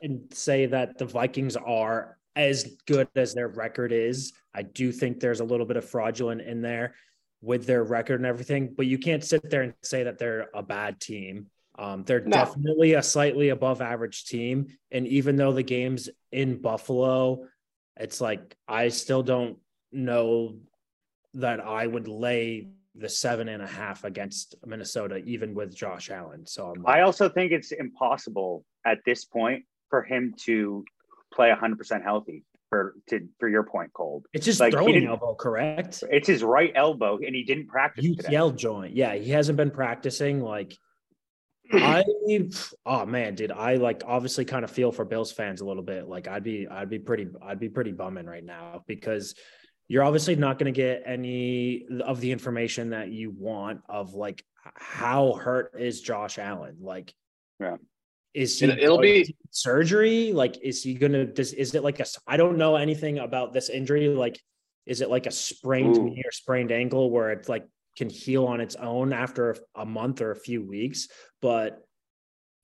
and 0.01 0.33
say 0.33 0.66
that 0.66 0.99
the 0.99 1.05
Vikings 1.07 1.57
are 1.57 2.17
as 2.39 2.76
good 2.86 3.09
as 3.16 3.34
their 3.34 3.49
record 3.49 3.93
is. 3.93 4.32
I 4.55 4.62
do 4.62 4.93
think 4.93 5.18
there's 5.18 5.41
a 5.41 5.45
little 5.45 5.66
bit 5.66 5.76
of 5.76 5.84
fraudulent 5.84 6.41
in 6.41 6.62
there 6.62 6.95
with 7.43 7.66
their 7.66 7.82
record 7.82 8.20
and 8.20 8.26
everything, 8.26 8.72
but 8.76 8.86
you 8.86 8.97
can't 8.97 9.22
sit 9.24 9.51
there 9.51 9.62
and 9.62 9.74
say 9.82 10.05
that 10.05 10.18
they're 10.18 10.49
a 10.55 10.62
bad 10.62 11.01
team. 11.01 11.49
Um, 11.78 12.05
they're 12.05 12.20
No. 12.20 12.30
definitely 12.30 12.95
a 12.95 13.03
slightly 13.03 13.51
above 13.51 13.82
average 13.82 14.24
team. 14.24 14.68
And 14.91 15.07
even 15.07 15.36
though 15.36 15.53
the 15.53 15.62
game's 15.62 16.09
in 16.32 16.61
Buffalo, 16.61 17.47
it's 17.97 18.20
like 18.20 18.57
I 18.66 18.89
still 18.89 19.22
don't 19.22 19.59
know 19.93 20.59
that 21.34 21.61
I 21.61 21.86
would 21.86 22.09
lay 22.09 22.68
the 22.95 23.09
seven 23.09 23.49
and 23.49 23.62
a 23.62 23.66
half 23.66 24.05
against 24.05 24.57
Minnesota, 24.66 25.16
even 25.18 25.55
with 25.55 25.74
Josh 25.74 26.11
Allen. 26.11 26.47
So 26.47 26.72
I'm 26.76 26.86
I 26.86 27.03
also 27.03 27.28
think 27.28 27.53
it's 27.53 27.72
impossible 27.72 28.64
at 28.84 28.99
this 29.05 29.24
point 29.24 29.64
for 29.89 30.03
him 30.03 30.34
to 30.47 30.84
play 31.39 31.55
100% 31.55 32.03
healthy. 32.03 32.45
For 32.68 32.97
to 33.09 33.26
for 33.41 33.49
your 33.49 33.62
point, 33.62 33.95
Cole, 33.95 34.24
it's 34.34 34.45
just 34.45 34.61
like, 34.61 34.74
throwing 34.74 35.07
elbow, 35.07 35.34
correct? 35.34 36.05
it's 36.11 36.28
his 36.28 36.43
right 36.43 36.70
elbow, 36.74 37.16
and 37.16 37.34
he 37.34 37.43
didn't 37.43 37.68
practice. 37.68 38.05
UCL 38.05 38.57
joint. 38.57 38.95
Yeah, 38.95 39.14
he 39.14 39.30
hasn't 39.30 39.57
been 39.57 39.70
practicing. 39.70 40.43
Like, 40.43 40.76
I 41.72 42.05
oh 42.84 43.07
man, 43.07 43.36
dude, 43.36 43.53
I 43.53 43.76
like 43.76 44.03
obviously 44.07 44.45
kind 44.45 44.64
of 44.64 44.70
feel 44.70 44.93
for 44.93 45.07
Bills 45.07 45.32
fans 45.32 45.62
a 45.62 45.64
little 45.64 45.82
bit. 45.82 46.09
Like, 46.09 46.28
I'd 46.28 46.45
be, 46.45 46.68
I'd 46.70 46.91
be 46.91 46.99
pretty, 46.99 47.28
I'd 47.41 47.59
be 47.59 47.70
pretty 47.70 47.93
bumming 47.93 48.26
right 48.26 48.45
now 48.45 48.82
because 48.86 49.34
you're 49.89 50.05
obviously 50.05 50.36
not 50.36 50.59
going 50.59 50.70
to 50.70 50.76
get 50.76 51.05
any 51.07 51.86
of 52.05 52.20
the 52.20 52.32
information 52.32 52.91
that 52.91 53.09
you 53.09 53.30
want 53.30 53.80
of 53.89 54.12
like 54.12 54.45
how 54.74 55.32
hurt 55.32 55.72
is 55.78 56.03
Josh 56.03 56.39
Allen. 56.39 56.76
Like, 56.82 57.14
Yeah. 57.59 57.76
Is 58.35 58.59
he 58.61 58.66
It- 58.66 58.79
it'll 58.79 58.99
be- 58.99 59.35
surgery? 59.51 60.33
Like, 60.33 60.62
is 60.62 60.83
he 60.83 60.95
gonna? 60.95 61.24
Does 61.24 61.53
is 61.53 61.74
it 61.74 61.83
like 61.83 62.01
a? 62.01 62.07
I 62.26 62.37
don't 62.37 62.59
know 62.59 62.76
anything 62.76 63.18
about 63.18 63.53
this 63.53 63.68
injury. 63.70 64.09
Like, 64.09 64.39
Is 64.87 65.03
it 65.03 65.11
like 65.11 65.26
a 65.26 65.31
sprained 65.31 65.99
Ooh. 65.99 66.05
knee 66.05 66.22
or 66.24 66.31
sprained 66.33 66.72
ankle 66.72 67.11
where 67.11 67.31
it's 67.31 67.47
like 67.49 67.66
can 67.99 68.09
heal 68.09 68.47
on 68.47 68.61
its 68.62 68.74
own 68.76 69.12
after 69.12 69.55
a 69.74 69.85
month 69.85 70.22
or 70.22 70.31
a 70.31 70.37
few 70.37 70.62
weeks? 70.66 71.09
But 71.43 71.85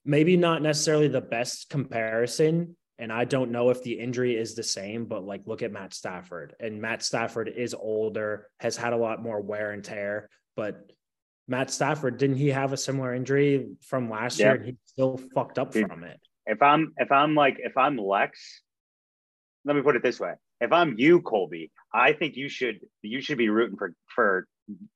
maybe 0.07 0.37
not 0.39 0.63
necessarily 0.63 1.09
the 1.09 1.21
best 1.21 1.69
comparison. 1.69 2.77
And 2.99 3.13
I 3.13 3.25
don't 3.25 3.51
know 3.51 3.69
if 3.71 3.83
the 3.83 3.99
injury 3.99 4.37
is 4.37 4.55
the 4.55 4.63
same, 4.63 5.05
but 5.05 5.25
like 5.25 5.43
look 5.47 5.63
at 5.63 5.73
Matt 5.73 5.93
Stafford. 5.93 6.55
And 6.61 6.81
Matt 6.81 7.03
Stafford 7.03 7.49
is 7.49 7.75
older, 7.75 8.49
has 8.61 8.77
had 8.77 8.93
a 8.95 8.97
lot 8.97 9.23
more 9.23 9.41
wear 9.43 9.73
and 9.73 9.85
tear. 9.85 10.31
But 10.57 10.93
Matt 11.47 11.71
Stafford, 11.71 12.17
didn't 12.19 12.37
he 12.37 12.49
have 12.49 12.73
a 12.73 12.77
similar 12.77 13.15
injury 13.15 13.67
from 13.83 14.09
last 14.11 14.39
Yeah. 14.39 14.47
year? 14.47 14.55
And 14.57 14.65
he 14.65 14.77
still 14.87 15.19
fucked 15.35 15.59
up 15.59 15.73
Dude. 15.73 15.89
from 15.89 16.05
it. 16.05 16.21
if 16.47 16.61
I'm 16.63 16.93
if 16.99 17.11
I'm 17.11 17.35
like 17.35 17.57
if 17.59 17.77
I'm 17.77 17.97
Lex, 17.97 18.63
let 19.65 19.77
me 19.77 19.83
put 19.83 19.97
it 19.97 20.03
this 20.03 20.21
way: 20.21 20.35
if 20.61 20.73
I'm 20.73 20.99
you, 20.99 21.21
Colby, 21.23 21.71
I 21.93 22.13
think 22.13 22.37
you 22.37 22.49
should 22.49 22.81
you 23.03 23.21
should 23.21 23.39
be 23.39 23.49
rooting 23.49 23.77
for 23.77 23.95
for 24.15 24.47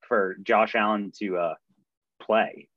for 0.07 0.36
Josh 0.42 0.74
Allen 0.74 1.12
to 1.18 1.36
uh 1.38 1.55
play 2.20 2.68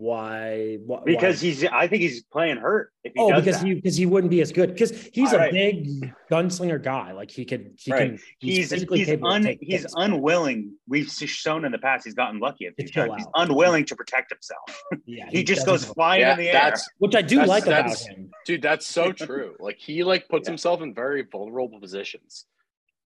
Why? 0.00 0.78
why 0.86 1.00
because 1.04 1.42
why? 1.42 1.48
he's 1.48 1.64
I 1.66 1.86
think 1.86 2.00
he's 2.00 2.22
playing 2.22 2.56
hurt 2.56 2.90
if 3.04 3.12
he 3.14 3.20
oh, 3.20 3.30
does 3.30 3.44
because 3.44 3.60
that. 3.60 3.66
he 3.66 3.74
because 3.74 3.96
he 3.96 4.06
wouldn't 4.06 4.30
be 4.30 4.40
as 4.40 4.50
good 4.50 4.72
because 4.72 4.92
he's 5.12 5.28
All 5.34 5.36
a 5.38 5.42
right. 5.42 5.52
big 5.52 6.14
gunslinger 6.30 6.82
guy. 6.82 7.12
Like 7.12 7.30
he 7.30 7.44
could, 7.44 7.74
he 7.76 7.92
Right. 7.92 8.10
can. 8.12 8.18
he's 8.38 8.70
physically 8.70 9.00
he's 9.00 9.08
capable 9.08 9.28
un, 9.32 9.42
taking 9.42 9.68
he's 9.70 9.86
unwilling. 9.96 10.72
We've 10.88 11.06
shown 11.10 11.66
in 11.66 11.72
the 11.72 11.78
past 11.78 12.04
he's 12.04 12.14
gotten 12.14 12.40
lucky 12.40 12.64
a 12.64 12.72
few 12.72 12.86
To 12.86 12.92
chill 12.92 13.06
times. 13.08 13.18
He's 13.24 13.26
unwilling 13.34 13.84
to 13.84 13.94
protect 13.96 14.30
himself. 14.32 14.82
yeah, 15.04 15.26
He, 15.28 15.44
just 15.44 15.66
goes 15.66 15.84
go- 15.84 15.92
flying 15.92 16.22
Yeah, 16.22 16.32
in 16.32 16.38
the 16.38 16.46
air. 16.48 16.52
that's 16.54 16.88
which 16.96 17.14
I 17.14 17.20
do 17.20 17.36
That's- 17.36 17.48
like 17.48 17.66
about 17.66 17.98
him. 17.98 18.30
dude 18.46 18.62
that's 18.62 18.86
so 18.86 19.12
true 19.12 19.54
like 19.60 19.76
he 19.78 20.02
like 20.02 20.28
puts 20.30 20.48
Yeah. 20.48 20.52
himself 20.52 20.80
in 20.80 20.94
very 20.94 21.22
vulnerable 21.30 21.78
positions 21.78 22.46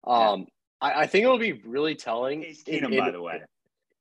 um 0.05 0.45
I, 0.79 1.01
I 1.01 1.07
think 1.07 1.23
it'll 1.23 1.39
be 1.39 1.53
really 1.53 1.95
telling 1.95 2.43
Case 2.43 2.61
in- 2.67 2.83
Keenum, 2.83 2.91
in- 2.93 2.99
by 2.99 3.09
the 3.11 3.21
way. 3.21 3.41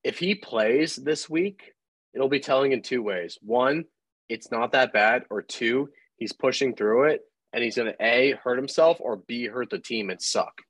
if 0.05 0.19
he 0.19 0.35
plays 0.35 0.97
this 0.97 1.31
week 1.31 1.73
it'll 2.15 2.29
be 2.29 2.41
telling 2.41 2.73
in 2.73 2.83
two 2.83 3.03
ways 3.03 3.39
one 3.43 3.85
it's 4.29 4.51
not 4.51 4.73
that 4.73 4.93
bad 4.93 5.25
or 5.31 5.43
two 5.43 5.89
he's 6.17 6.33
pushing 6.33 6.75
through 6.75 7.05
it 7.05 7.21
and 7.53 7.63
he's 7.63 7.77
going 7.77 7.89
to 7.93 7.97
a 8.05 8.33
hurt 8.43 8.57
himself 8.57 8.99
or 9.01 9.17
b 9.17 9.47
hurt 9.47 9.71
the 9.71 9.79
team 9.79 10.11
and 10.11 10.21
suck 10.23 10.63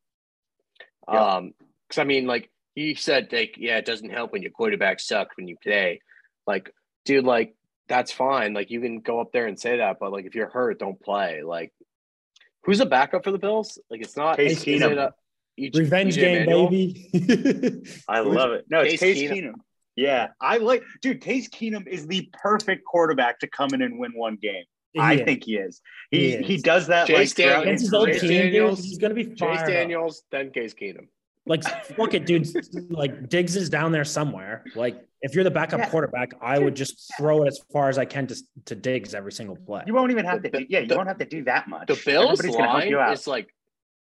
Yeah. 1.11 1.36
um 1.36 1.55
because 1.88 2.01
i 2.01 2.05
mean 2.05 2.26
like 2.26 2.51
he 2.74 2.95
said 2.95 3.28
like 3.32 3.57
yeah 3.59 3.76
it 3.78 3.84
doesn't 3.84 4.11
help 4.11 4.32
when 4.32 4.43
your 4.43 4.51
quarterback 4.53 5.01
sucks 5.01 5.36
when 5.36 5.49
you 5.49 5.57
play 5.62 6.01
like 6.47 6.72
dude 7.05 7.24
like 7.24 7.55
that's 7.88 8.12
fine 8.12 8.55
like 8.55 8.70
you 8.70 8.80
can 8.80 9.01
go 9.01 9.20
up 9.20 9.32
there 9.32 9.47
and 9.47 9.59
say 9.59 9.78
that 9.78 9.99
but 10.01 10.12
like 10.12 10.24
if 10.24 10.34
you're 10.34 10.49
hurt 10.49 10.78
don't 10.78 11.01
play 11.03 11.43
like 11.43 11.72
who's 12.64 12.80
a 12.80 12.86
backup 12.86 13.24
for 13.24 13.32
the 13.32 13.38
bills 13.38 13.78
like 13.90 14.01
it's 14.01 14.16
not 14.16 14.36
Case 14.36 14.64
Keenum. 14.64 14.93
it 14.93 14.99
a- 14.99 15.14
EJ 15.61 15.76
Revenge 15.80 16.14
game, 16.16 16.47
Manuel? 16.47 16.70
baby. 16.70 17.84
I 18.09 18.20
love 18.20 18.53
it. 18.53 18.64
No, 18.70 18.80
it's 18.80 18.93
Case 18.99 19.18
Case 19.18 19.30
Keenum. 19.30 19.34
Keenum. 19.34 19.55
Yeah, 19.97 20.28
I 20.40 20.59
like, 20.59 20.82
dude. 21.03 21.20
Case 21.20 21.49
Keenum 21.51 21.86
is 21.86 22.07
the 22.07 22.28
perfect 22.32 22.84
quarterback 22.84 23.38
to 23.40 23.47
come 23.47 23.70
in 23.74 23.82
and 23.82 23.99
win 23.99 24.12
one 24.14 24.36
game. 24.40 24.64
I 24.99 25.12
Yeah. 25.14 25.24
think 25.24 25.45
he 25.45 25.57
is. 25.57 25.80
He 26.11 26.36
He 26.38 26.43
he, 26.43 26.57
does 26.59 26.86
that 26.88 27.07
Chase 27.07 27.16
like 27.16 27.28
throughout 27.47 27.61
Daniels. 27.64 27.80
His 27.80 27.88
his 27.88 27.95
old 27.95 28.09
Chase 28.09 28.20
team, 28.20 28.28
career. 28.28 28.43
dude, 28.43 28.53
Daniels- 28.53 28.84
he's 28.84 28.99
gonna 28.99 29.14
be 29.14 29.24
Chase 29.26 29.38
fired 29.38 29.59
up. 29.61 29.66
Daniels, 29.66 30.22
then 30.30 30.51
Case 30.51 30.74
Keenum. 30.74 31.09
Like, 31.45 31.62
fuck 31.97 32.14
it, 32.14 32.24
dude. 32.24 32.47
Like, 32.90 33.28
Diggs 33.28 33.57
is 33.57 33.68
down 33.68 33.90
there 33.93 34.05
somewhere. 34.05 34.64
Like, 34.76 35.03
if 35.22 35.34
you're 35.34 35.43
the 35.45 35.51
backup 35.51 35.80
Yeah. 35.80 35.88
quarterback, 35.90 36.32
I 36.40 36.59
would 36.59 36.76
just 36.76 37.12
throw 37.18 37.43
it 37.43 37.49
as 37.49 37.59
far 37.72 37.88
as 37.88 37.99
I 37.99 38.05
can 38.05 38.26
to, 38.28 38.36
to 38.66 38.74
Diggs 38.76 39.12
every 39.14 39.32
single 39.32 39.57
play. 39.57 39.82
You 39.86 39.93
won't 39.95 40.11
even 40.12 40.24
have 40.24 40.43
to. 40.43 40.51
Do, 40.51 40.64
yeah, 40.68 40.80
you 40.80 40.86
the- 40.86 40.97
won't 40.97 41.09
have 41.09 41.18
to 41.18 41.24
do 41.26 41.43
that 41.45 41.68
much. 41.68 41.88
The 41.88 42.01
Bills 42.07 42.38
Everybody's 42.40 42.57
line 42.95 43.12
is 43.12 43.26
like 43.26 43.49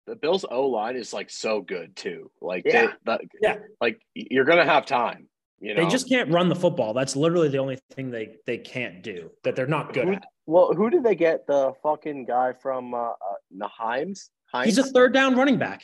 the 0.08 0.16
Bills 0.16 0.46
O 0.50 0.68
line 0.68 0.96
is 0.98 1.14
like 1.14 1.30
so 1.30 1.62
good 1.62 1.96
too. 1.96 2.30
Like 2.42 2.64
Yeah. 2.66 2.88
they, 2.88 2.94
that, 3.06 3.22
Yeah. 3.42 3.58
like 3.80 4.00
you're 4.14 4.46
gonna 4.46 4.66
have 4.66 4.86
time. 4.86 5.28
You 5.62 5.76
know, 5.76 5.84
They 5.84 5.90
just 5.92 6.10
can't 6.10 6.32
run 6.32 6.50
the 6.50 6.56
football. 6.56 6.94
That's 6.94 7.16
literally 7.16 7.48
the 7.48 7.60
only 7.60 7.78
thing 7.92 8.10
they 8.10 8.38
they 8.48 8.58
can't 8.58 9.04
do 9.04 9.30
that 9.44 9.56
they're 9.56 9.68
not 9.68 9.94
good 9.94 10.08
Who- 10.08 10.14
at. 10.16 10.24
well, 10.48 10.74
who 10.74 10.90
did 10.90 11.04
they 11.04 11.14
get? 11.16 11.46
The 11.46 11.74
fucking 11.84 12.26
guy 12.26 12.54
from 12.54 12.94
uh, 12.96 13.10
uh 13.12 13.16
Nahims. 13.56 14.30
He's 14.64 14.80
a 14.80 14.84
third 14.84 15.14
down 15.14 15.36
running 15.38 15.58
back. 15.58 15.84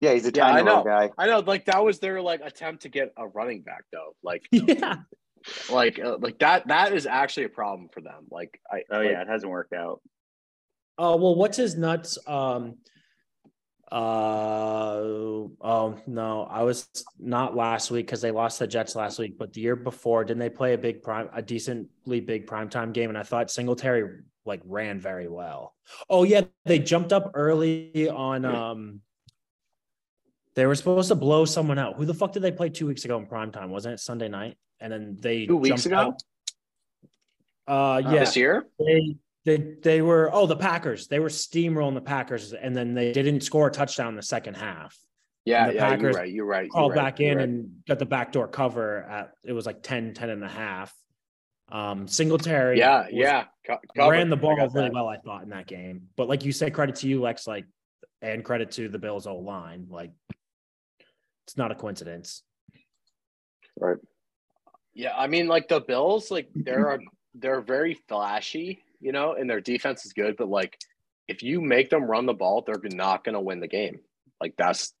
yeah, 0.00 0.14
he's 0.14 0.26
a 0.26 0.32
Yeah, 0.34 0.46
I 0.46 0.50
tiny 0.52 0.62
little 0.64 0.78
know. 0.78 0.90
guy. 0.90 1.10
I 1.18 1.26
know, 1.26 1.40
like 1.40 1.66
that 1.66 1.84
was 1.84 1.98
their 1.98 2.20
like 2.22 2.40
attempt 2.42 2.82
to 2.82 2.88
get 2.88 3.12
a 3.18 3.28
running 3.28 3.60
back 3.62 3.84
though. 3.92 4.16
Like, 4.22 4.42
yeah. 4.50 4.96
like, 5.70 6.00
uh, 6.00 6.16
like 6.20 6.38
that. 6.38 6.66
That 6.68 6.94
is 6.94 7.06
actually 7.06 7.44
a 7.44 7.48
problem 7.50 7.88
for 7.92 8.00
them. 8.00 8.24
Like, 8.30 8.58
I. 8.72 8.82
Oh 8.90 8.98
like, 9.00 9.10
yeah, 9.10 9.20
it 9.20 9.28
hasn't 9.28 9.52
worked 9.52 9.74
out. 9.74 10.00
Oh 10.96 11.16
well, 11.16 11.34
what's 11.34 11.58
his 11.58 11.76
nuts? 11.76 12.16
Um. 12.26 12.76
Uh 13.94 15.46
oh 15.60 15.96
no, 16.08 16.42
I 16.50 16.62
was 16.64 16.88
not 17.18 17.54
last 17.54 17.92
week 17.92 18.06
because 18.06 18.20
they 18.20 18.32
lost 18.32 18.58
the 18.58 18.66
Jets 18.66 18.96
last 18.96 19.20
week, 19.20 19.38
but 19.38 19.52
the 19.52 19.60
year 19.60 19.76
before, 19.76 20.24
didn't 20.24 20.40
they 20.40 20.50
play 20.50 20.74
a 20.74 20.78
big 20.78 21.00
prime, 21.00 21.28
a 21.32 21.40
decently 21.40 22.20
big 22.20 22.46
primetime 22.48 22.92
game? 22.92 23.08
And 23.08 23.16
I 23.16 23.22
thought 23.22 23.52
Singletary 23.52 24.22
like 24.44 24.62
ran 24.64 24.98
very 24.98 25.28
well. 25.28 25.74
Oh 26.10 26.24
yeah, 26.24 26.40
they 26.64 26.80
jumped 26.80 27.12
up 27.12 27.30
early 27.34 28.08
on. 28.10 28.44
Um, 28.44 29.00
they 30.56 30.66
were 30.66 30.74
supposed 30.74 31.08
to 31.08 31.14
blow 31.14 31.44
someone 31.44 31.78
out. 31.78 31.94
Who 31.96 32.04
the 32.04 32.14
fuck 32.14 32.32
did 32.32 32.42
they 32.42 32.52
play 32.52 32.70
two 32.70 32.86
weeks 32.88 33.04
ago 33.04 33.16
in 33.18 33.26
primetime? 33.26 33.68
Wasn't 33.68 33.94
it 33.94 34.00
Sunday 34.00 34.28
night? 34.28 34.56
And 34.80 34.92
then 34.92 35.16
they 35.20 35.46
Two 35.46 35.56
weeks 35.56 35.86
ago? 35.86 35.96
out. 35.96 36.22
Uh, 37.68 37.72
Uh, 37.72 37.98
yeah, 38.12 38.20
This 38.20 38.36
year. 38.36 38.66
they 38.78 39.16
they 39.44 39.74
they 39.82 40.02
were 40.02 40.30
oh 40.32 40.46
the 40.46 40.56
Packers. 40.56 41.06
They 41.06 41.20
were 41.20 41.28
steamrolling 41.28 41.94
the 41.94 42.00
Packers, 42.00 42.52
and 42.52 42.74
then 42.74 42.94
they 42.94 43.12
didn't 43.12 43.42
score 43.42 43.68
a 43.68 43.70
touchdown 43.70 44.08
in 44.08 44.16
the 44.16 44.22
second 44.22 44.54
half. 44.54 44.96
Yeah, 45.44 45.68
the 45.68 45.74
yeah, 45.74 45.88
Packers 45.90 46.02
you're 46.02 46.12
right. 46.12 46.32
You're 46.32 46.46
right. 46.46 46.70
Crawled 46.70 46.94
you're 46.94 47.02
right, 47.02 47.12
back 47.12 47.20
in 47.20 47.36
right. 47.36 47.44
and 47.44 47.70
got 47.86 47.98
the 47.98 48.06
backdoor 48.06 48.48
cover 48.48 49.02
at 49.02 49.32
it 49.44 49.52
was 49.52 49.66
like 49.66 49.82
10, 49.82 50.14
10 50.14 50.30
and 50.30 50.42
a 50.42 50.48
half. 50.48 50.94
Um, 51.70 52.08
Singletary, 52.08 52.78
yeah, 52.78 53.02
was- 53.02 53.10
yeah. 53.12 53.44
Co- 53.66 54.10
ran 54.10 54.30
the 54.30 54.36
ball 54.36 54.56
really 54.56 54.68
that. 54.68 54.92
well. 54.92 55.08
I 55.08 55.18
thought 55.18 55.42
in 55.42 55.50
that 55.50 55.66
game, 55.66 56.08
but 56.16 56.28
like 56.28 56.44
you 56.44 56.52
said, 56.52 56.72
credit 56.72 56.96
to 56.96 57.08
you, 57.08 57.20
Lex. 57.20 57.46
Like, 57.46 57.66
and 58.22 58.44
credit 58.44 58.70
to 58.72 58.88
the 58.88 58.98
Bills' 58.98 59.26
O 59.26 59.36
line. 59.36 59.86
Like, 59.90 60.12
it's 61.46 61.56
not 61.56 61.70
a 61.72 61.74
coincidence. 61.74 62.42
Right? 63.78 63.96
Yeah, 64.94 65.14
I 65.16 65.26
mean, 65.26 65.48
like 65.48 65.68
the 65.68 65.80
Bills, 65.80 66.30
like 66.30 66.48
they're 66.54 66.90
a, 66.90 66.98
they're 67.34 67.60
very 67.60 67.94
flashy, 68.08 68.83
you 69.04 69.12
know, 69.12 69.34
and 69.34 69.48
their 69.48 69.60
defense 69.60 70.06
is 70.06 70.14
good. 70.14 70.36
But 70.38 70.48
like, 70.48 70.78
if 71.28 71.42
you 71.42 71.60
make 71.60 71.90
them 71.90 72.04
run 72.04 72.24
the 72.24 72.32
ball, 72.32 72.64
they're 72.66 72.80
not 72.82 73.22
going 73.22 73.34
to 73.34 73.40
win 73.40 73.60
the 73.60 73.68
game. 73.68 74.00
Like 74.40 74.54
that's 74.56 74.94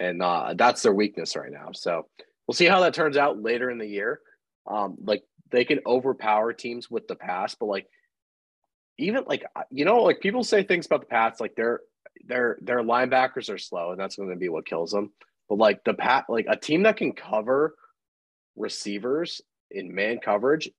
and 0.00 0.22
uh, 0.22 0.54
that's 0.56 0.82
their 0.82 0.94
weakness 0.94 1.36
right 1.36 1.52
now. 1.52 1.68
So 1.72 2.06
we'll 2.46 2.54
see 2.54 2.64
how 2.64 2.80
that 2.80 2.94
turns 2.94 3.18
out 3.18 3.40
later 3.40 3.70
in 3.70 3.78
the 3.78 3.86
year. 3.86 4.20
Um, 4.66 4.96
like 5.04 5.22
they 5.50 5.66
can 5.66 5.80
overpower 5.86 6.54
teams 6.54 6.90
with 6.90 7.06
the 7.06 7.14
pass, 7.14 7.54
but 7.54 7.66
like 7.66 7.86
even 8.98 9.24
like 9.26 9.44
you 9.70 9.84
know, 9.84 10.02
like 10.02 10.20
people 10.20 10.42
say 10.42 10.62
things 10.62 10.86
about 10.86 11.00
the 11.00 11.06
Pats, 11.06 11.38
like 11.38 11.54
their 11.54 11.80
their 12.26 12.56
their 12.62 12.82
linebackers 12.82 13.52
are 13.52 13.58
slow, 13.58 13.90
and 13.90 14.00
that's 14.00 14.16
going 14.16 14.30
to 14.30 14.36
be 14.36 14.48
what 14.48 14.66
kills 14.66 14.90
them. 14.90 15.12
But 15.50 15.58
like 15.58 15.84
the 15.84 15.92
pat, 15.92 16.24
like 16.30 16.46
a 16.48 16.56
team 16.56 16.84
that 16.84 16.96
can 16.96 17.12
cover 17.12 17.74
receivers 18.56 19.42
in 19.70 19.94
man 19.94 20.18
coverage 20.24 20.70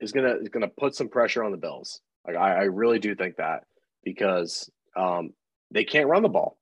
is 0.00 0.12
gonna 0.12 0.36
is 0.40 0.48
gonna 0.48 0.68
put 0.68 0.94
some 0.94 1.08
pressure 1.08 1.44
on 1.44 1.52
the 1.52 1.58
Bills. 1.58 2.00
Like 2.26 2.36
I, 2.36 2.54
I 2.54 2.62
really 2.64 2.98
do 2.98 3.14
think 3.14 3.36
that 3.36 3.64
because 4.04 4.70
um, 4.96 5.30
they 5.70 5.84
can't 5.84 6.08
run 6.08 6.22
the 6.22 6.28
ball. 6.28 6.58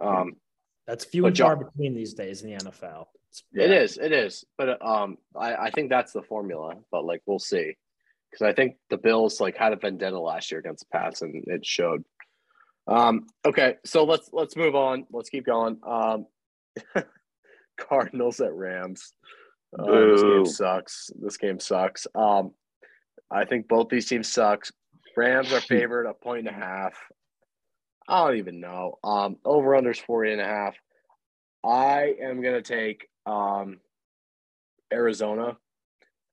Um, 0.00 0.34
That's 0.86 1.04
few 1.04 1.26
and 1.26 1.36
far 1.36 1.56
between 1.56 1.94
these 1.94 2.14
days 2.14 2.42
in 2.42 2.50
the 2.50 2.56
NFL. 2.56 3.06
It's- 3.30 3.42
It 3.54 3.70
is, 3.70 3.98
it 3.98 4.12
is, 4.12 4.44
but 4.58 4.84
um, 4.84 5.16
I, 5.36 5.54
I 5.54 5.70
think 5.70 5.88
that's 5.90 6.12
the 6.12 6.22
formula. 6.22 6.74
But 6.90 7.04
like, 7.04 7.22
we'll 7.26 7.38
see, 7.38 7.76
because 8.30 8.42
I 8.44 8.52
think 8.52 8.76
the 8.90 8.98
Bills 8.98 9.40
like 9.40 9.56
had 9.56 9.72
a 9.72 9.76
vendetta 9.76 10.18
last 10.18 10.50
year 10.50 10.60
against 10.60 10.84
the 10.90 10.98
Pats, 10.98 11.22
and 11.22 11.42
it 11.46 11.64
showed. 11.64 12.04
Um, 12.86 13.26
okay, 13.44 13.76
so 13.84 14.04
let's 14.04 14.28
let's 14.32 14.56
move 14.56 14.74
on. 14.74 15.06
Let's 15.10 15.30
keep 15.30 15.46
going. 15.46 15.78
Um, 15.86 16.26
Cardinals 17.78 18.40
at 18.40 18.52
Rams. 18.52 19.12
Uh, 19.78 19.90
this 19.90 20.22
game 20.22 20.46
sucks. 20.46 21.10
This 21.18 21.36
game 21.38 21.58
sucks. 21.58 22.06
Um, 22.14 22.52
I 23.32 23.44
think 23.44 23.68
both 23.68 23.88
these 23.88 24.08
teams 24.08 24.32
sucks. 24.32 24.72
Rams 25.16 25.52
are 25.52 25.60
favored 25.74 26.06
a 26.06 26.14
point 26.14 26.46
and 26.46 26.56
a 26.56 26.58
half. 26.58 26.94
I 28.08 28.26
don't 28.26 28.36
even 28.38 28.60
know. 28.60 28.98
Um, 29.02 29.36
over 29.44 29.70
unders 29.70 30.00
40 30.00 30.32
and 30.32 30.40
a 30.40 30.44
half. 30.44 30.76
I 31.64 32.16
am 32.20 32.42
gonna 32.42 32.62
take 32.62 33.08
um 33.24 33.78
Arizona. 34.92 35.56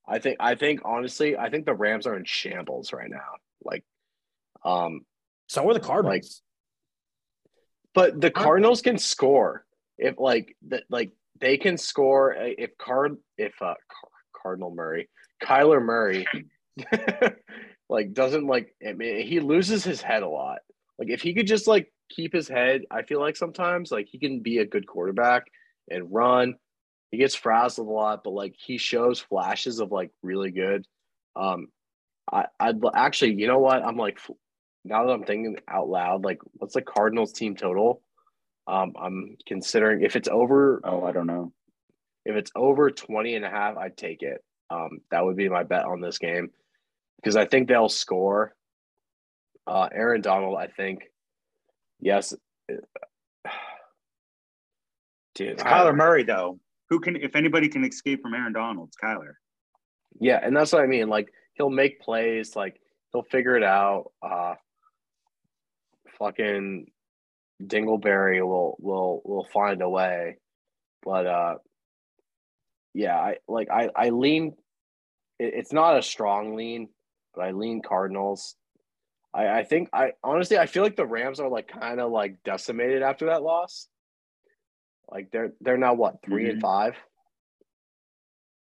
I 0.07 0.19
think 0.19 0.37
I 0.39 0.55
think 0.55 0.81
honestly, 0.83 1.37
I 1.37 1.49
think 1.49 1.65
the 1.65 1.73
Rams 1.73 2.07
are 2.07 2.17
in 2.17 2.25
shambles 2.25 2.91
right 2.91 3.09
now. 3.09 3.35
Like 3.63 3.83
um 4.65 5.01
So 5.47 5.69
are 5.69 5.73
the 5.73 5.79
Cardinals. 5.79 6.41
but 7.93 8.19
the 8.19 8.31
Cardinals 8.31 8.81
can 8.81 8.97
score 8.97 9.65
if 9.99 10.19
like 10.19 10.55
that 10.69 10.83
like 10.89 11.11
they 11.39 11.57
can 11.57 11.77
score 11.77 12.35
uh, 12.35 12.49
if 12.57 12.75
card 12.79 13.17
if 13.37 13.53
uh 13.61 13.75
Cardinal 14.33 14.73
Murray, 14.73 15.09
Kyler 15.43 15.81
Murray 15.81 16.25
like 17.89 18.13
doesn't 18.13 18.47
like 18.47 18.75
I 18.87 18.93
mean 18.93 19.25
he 19.25 19.39
loses 19.39 19.83
his 19.83 20.01
head 20.01 20.23
a 20.23 20.29
lot. 20.29 20.59
Like 20.97 21.09
if 21.09 21.21
he 21.21 21.33
could 21.33 21.47
just 21.47 21.67
like 21.67 21.91
keep 22.09 22.33
his 22.33 22.47
head. 22.47 22.81
I 22.91 23.03
feel 23.03 23.19
like 23.19 23.37
sometimes 23.37 23.91
like 23.91 24.07
he 24.07 24.19
can 24.19 24.41
be 24.41 24.57
a 24.57 24.65
good 24.65 24.87
quarterback 24.87 25.45
and 25.89 26.11
run. 26.11 26.55
He 27.11 27.17
gets 27.17 27.35
frazzled 27.35 27.87
a 27.87 27.91
lot, 27.91 28.23
but 28.23 28.31
like 28.31 28.55
he 28.57 28.77
shows 28.77 29.19
flashes 29.19 29.79
of 29.79 29.91
like 29.91 30.11
really 30.21 30.51
good. 30.51 30.85
Um, 31.35 31.67
I 32.31 32.45
I'd 32.59 32.79
actually, 32.93 33.35
you 33.35 33.47
know 33.47 33.59
what? 33.59 33.83
I'm 33.83 33.97
like 33.97 34.19
now 34.85 35.05
that 35.05 35.13
I'm 35.13 35.23
thinking 35.23 35.57
out 35.67 35.89
loud, 35.89 36.23
like 36.23 36.39
what's 36.53 36.73
the 36.73 36.81
Cardinals 36.81 37.33
team 37.33 37.55
total? 37.55 38.01
Um, 38.67 38.93
I'm 38.99 39.37
considering 39.47 40.03
if 40.03 40.15
it's 40.15 40.29
over. 40.29 40.81
Oh, 40.83 41.03
I 41.03 41.11
don't 41.11 41.27
know. 41.27 41.53
If 42.25 42.35
it's 42.35 42.51
over 42.55 42.91
20 42.91 43.35
and 43.35 43.45
a 43.45 43.49
half, 43.49 43.77
I'd 43.77 43.97
take 43.97 44.21
it. 44.21 44.43
Um, 44.69 44.99
that 45.09 45.25
would 45.25 45.35
be 45.35 45.49
my 45.49 45.63
bet 45.63 45.85
on 45.85 46.01
this 46.01 46.19
game 46.19 46.51
because 47.21 47.35
I 47.35 47.45
think 47.45 47.67
they'll 47.67 47.89
score. 47.89 48.55
Uh, 49.67 49.89
Aaron 49.93 50.21
Donald, 50.21 50.57
I 50.57 50.67
think, 50.67 51.03
yes. 51.99 52.33
Dude, 55.35 55.49
it's 55.49 55.63
Kyler 55.63 55.95
Murray, 55.95 56.23
though. 56.23 56.59
Who 56.89 56.99
can, 56.99 57.15
if 57.15 57.35
anybody 57.35 57.69
can 57.69 57.85
escape 57.85 58.21
from 58.21 58.33
Aaron 58.33 58.53
Donald, 58.53 58.89
it's 58.89 58.97
Kyler. 58.97 59.33
Yeah, 60.19 60.39
and 60.41 60.55
that's 60.55 60.73
what 60.73 60.81
I 60.81 60.87
mean. 60.87 61.07
Like 61.07 61.31
he'll 61.53 61.69
make 61.69 62.01
plays, 62.01 62.55
like 62.55 62.79
he'll 63.11 63.23
figure 63.23 63.55
it 63.55 63.63
out. 63.63 64.11
Uh, 64.21 64.55
fucking 66.17 66.87
Dingleberry 67.63 68.45
will 68.45 68.75
will 68.79 69.21
will 69.23 69.47
find 69.53 69.81
a 69.81 69.89
way, 69.89 70.37
but 71.03 71.25
uh, 71.25 71.55
yeah, 72.93 73.17
I 73.17 73.37
like 73.47 73.69
I 73.69 73.89
I 73.95 74.09
lean. 74.09 74.55
It, 75.39 75.53
it's 75.55 75.73
not 75.73 75.97
a 75.97 76.01
strong 76.01 76.55
lean, 76.55 76.89
but 77.35 77.43
I 77.43 77.51
lean 77.51 77.81
Cardinals. 77.81 78.55
I 79.33 79.47
I 79.59 79.63
think 79.63 79.89
I 79.93 80.13
honestly 80.23 80.57
I 80.57 80.65
feel 80.65 80.83
like 80.83 80.95
the 80.95 81.05
Rams 81.05 81.39
are 81.39 81.49
like 81.49 81.67
kind 81.67 81.99
of 81.99 82.11
like 82.11 82.37
decimated 82.43 83.01
after 83.01 83.27
that 83.27 83.43
loss. 83.43 83.87
Like 85.09 85.31
they're 85.31 85.53
they're 85.61 85.77
now 85.77 85.93
what 85.93 86.21
3 86.23 86.43
mm-hmm. 86.43 86.51
and 86.51 86.61
five. 86.61 86.95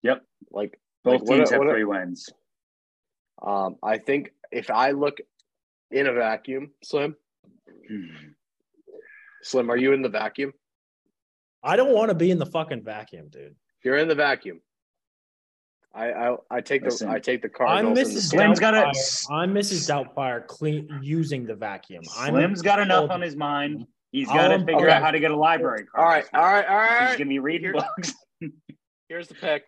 Yep. 0.04 0.24
Like 0.52 0.80
both 1.04 1.22
like, 1.22 1.28
teams 1.28 1.40
what, 1.40 1.52
have 1.52 1.60
what, 1.60 1.70
three 1.70 1.84
wins. 1.84 2.30
Um, 3.42 3.78
I 3.84 3.98
think 3.98 4.32
if 4.52 4.70
I 4.70 4.92
look 4.92 5.18
in 5.92 6.08
a 6.08 6.14
vacuum, 6.14 6.72
Slim. 6.84 7.16
Hmm. 7.88 8.32
Slim, 9.44 9.70
are 9.70 9.78
you 9.78 9.94
in 9.94 10.02
the 10.02 10.10
vacuum? 10.10 10.54
I 11.64 11.76
don't 11.76 11.94
want 11.94 12.10
to 12.10 12.16
be 12.16 12.32
in 12.32 12.40
the 12.40 12.46
fucking 12.46 12.84
vacuum, 12.84 13.30
dude. 13.30 13.56
You're 13.84 13.98
in 13.98 14.08
the 14.08 14.16
vacuum. 14.16 14.62
I 15.96 16.12
I, 16.12 16.36
I 16.52 16.62
take 16.62 16.84
Listen, 16.84 17.10
the 17.10 17.16
I 17.16 17.20
take 17.20 17.42
the 17.42 17.50
Cardinals. 17.50 17.98
I'm 17.98 18.06
Mrs. 18.06 18.30
Slim's 18.30 18.60
got 18.60 18.74
a. 18.74 18.88
I'm 19.32 19.54
Mrs. 19.54 19.88
Doubtfire 19.90 20.46
clean 20.46 20.90
using 21.02 21.46
the 21.46 21.56
vacuum. 21.56 22.04
Slim's 22.04 22.62
got 22.62 22.80
enough 22.80 23.10
on 23.10 23.22
his 23.22 23.36
mind. 23.36 23.86
He's 24.12 24.28
got 24.28 24.50
to 24.50 24.60
figure 24.60 24.76
okay. 24.76 24.92
out 24.92 25.02
how 25.02 25.12
to 25.12 25.20
get 25.20 25.32
a 25.32 25.36
library 25.36 25.86
card. 25.86 26.06
All 26.06 26.10
right, 26.10 26.26
all 26.34 26.54
right, 26.54 26.68
all 26.68 26.78
right. 26.78 27.10
He's 27.10 27.18
gonna 27.18 27.30
be 27.30 27.40
reading 27.40 27.74
books. 27.74 28.14
Here's 29.10 29.28
the 29.28 29.36
pick. 29.36 29.66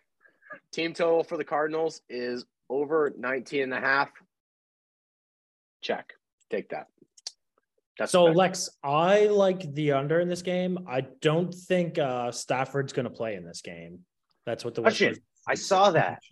Team 0.72 0.92
total 0.92 1.24
for 1.24 1.36
the 1.36 1.44
Cardinals 1.44 2.02
is 2.08 2.44
over 2.68 3.12
19 3.16 3.62
and 3.62 3.74
a 3.74 3.80
half. 3.80 4.10
Check. 5.82 6.12
Take 6.50 6.70
that. 6.70 6.86
That's 7.98 8.12
so 8.12 8.24
Lex, 8.24 8.70
I 8.82 9.26
like 9.26 9.74
the 9.74 9.92
under 9.92 10.20
in 10.20 10.28
this 10.28 10.42
game. 10.42 10.78
I 10.88 11.02
don't 11.20 11.54
think 11.54 11.98
uh 11.98 12.30
Stafford's 12.32 12.92
going 12.92 13.04
to 13.04 13.10
play 13.10 13.34
in 13.34 13.44
this 13.44 13.60
game. 13.60 14.00
That's 14.46 14.64
what 14.64 14.74
the 14.74 14.82
I 15.48 15.54
saw 15.54 15.90
that. 15.92 16.22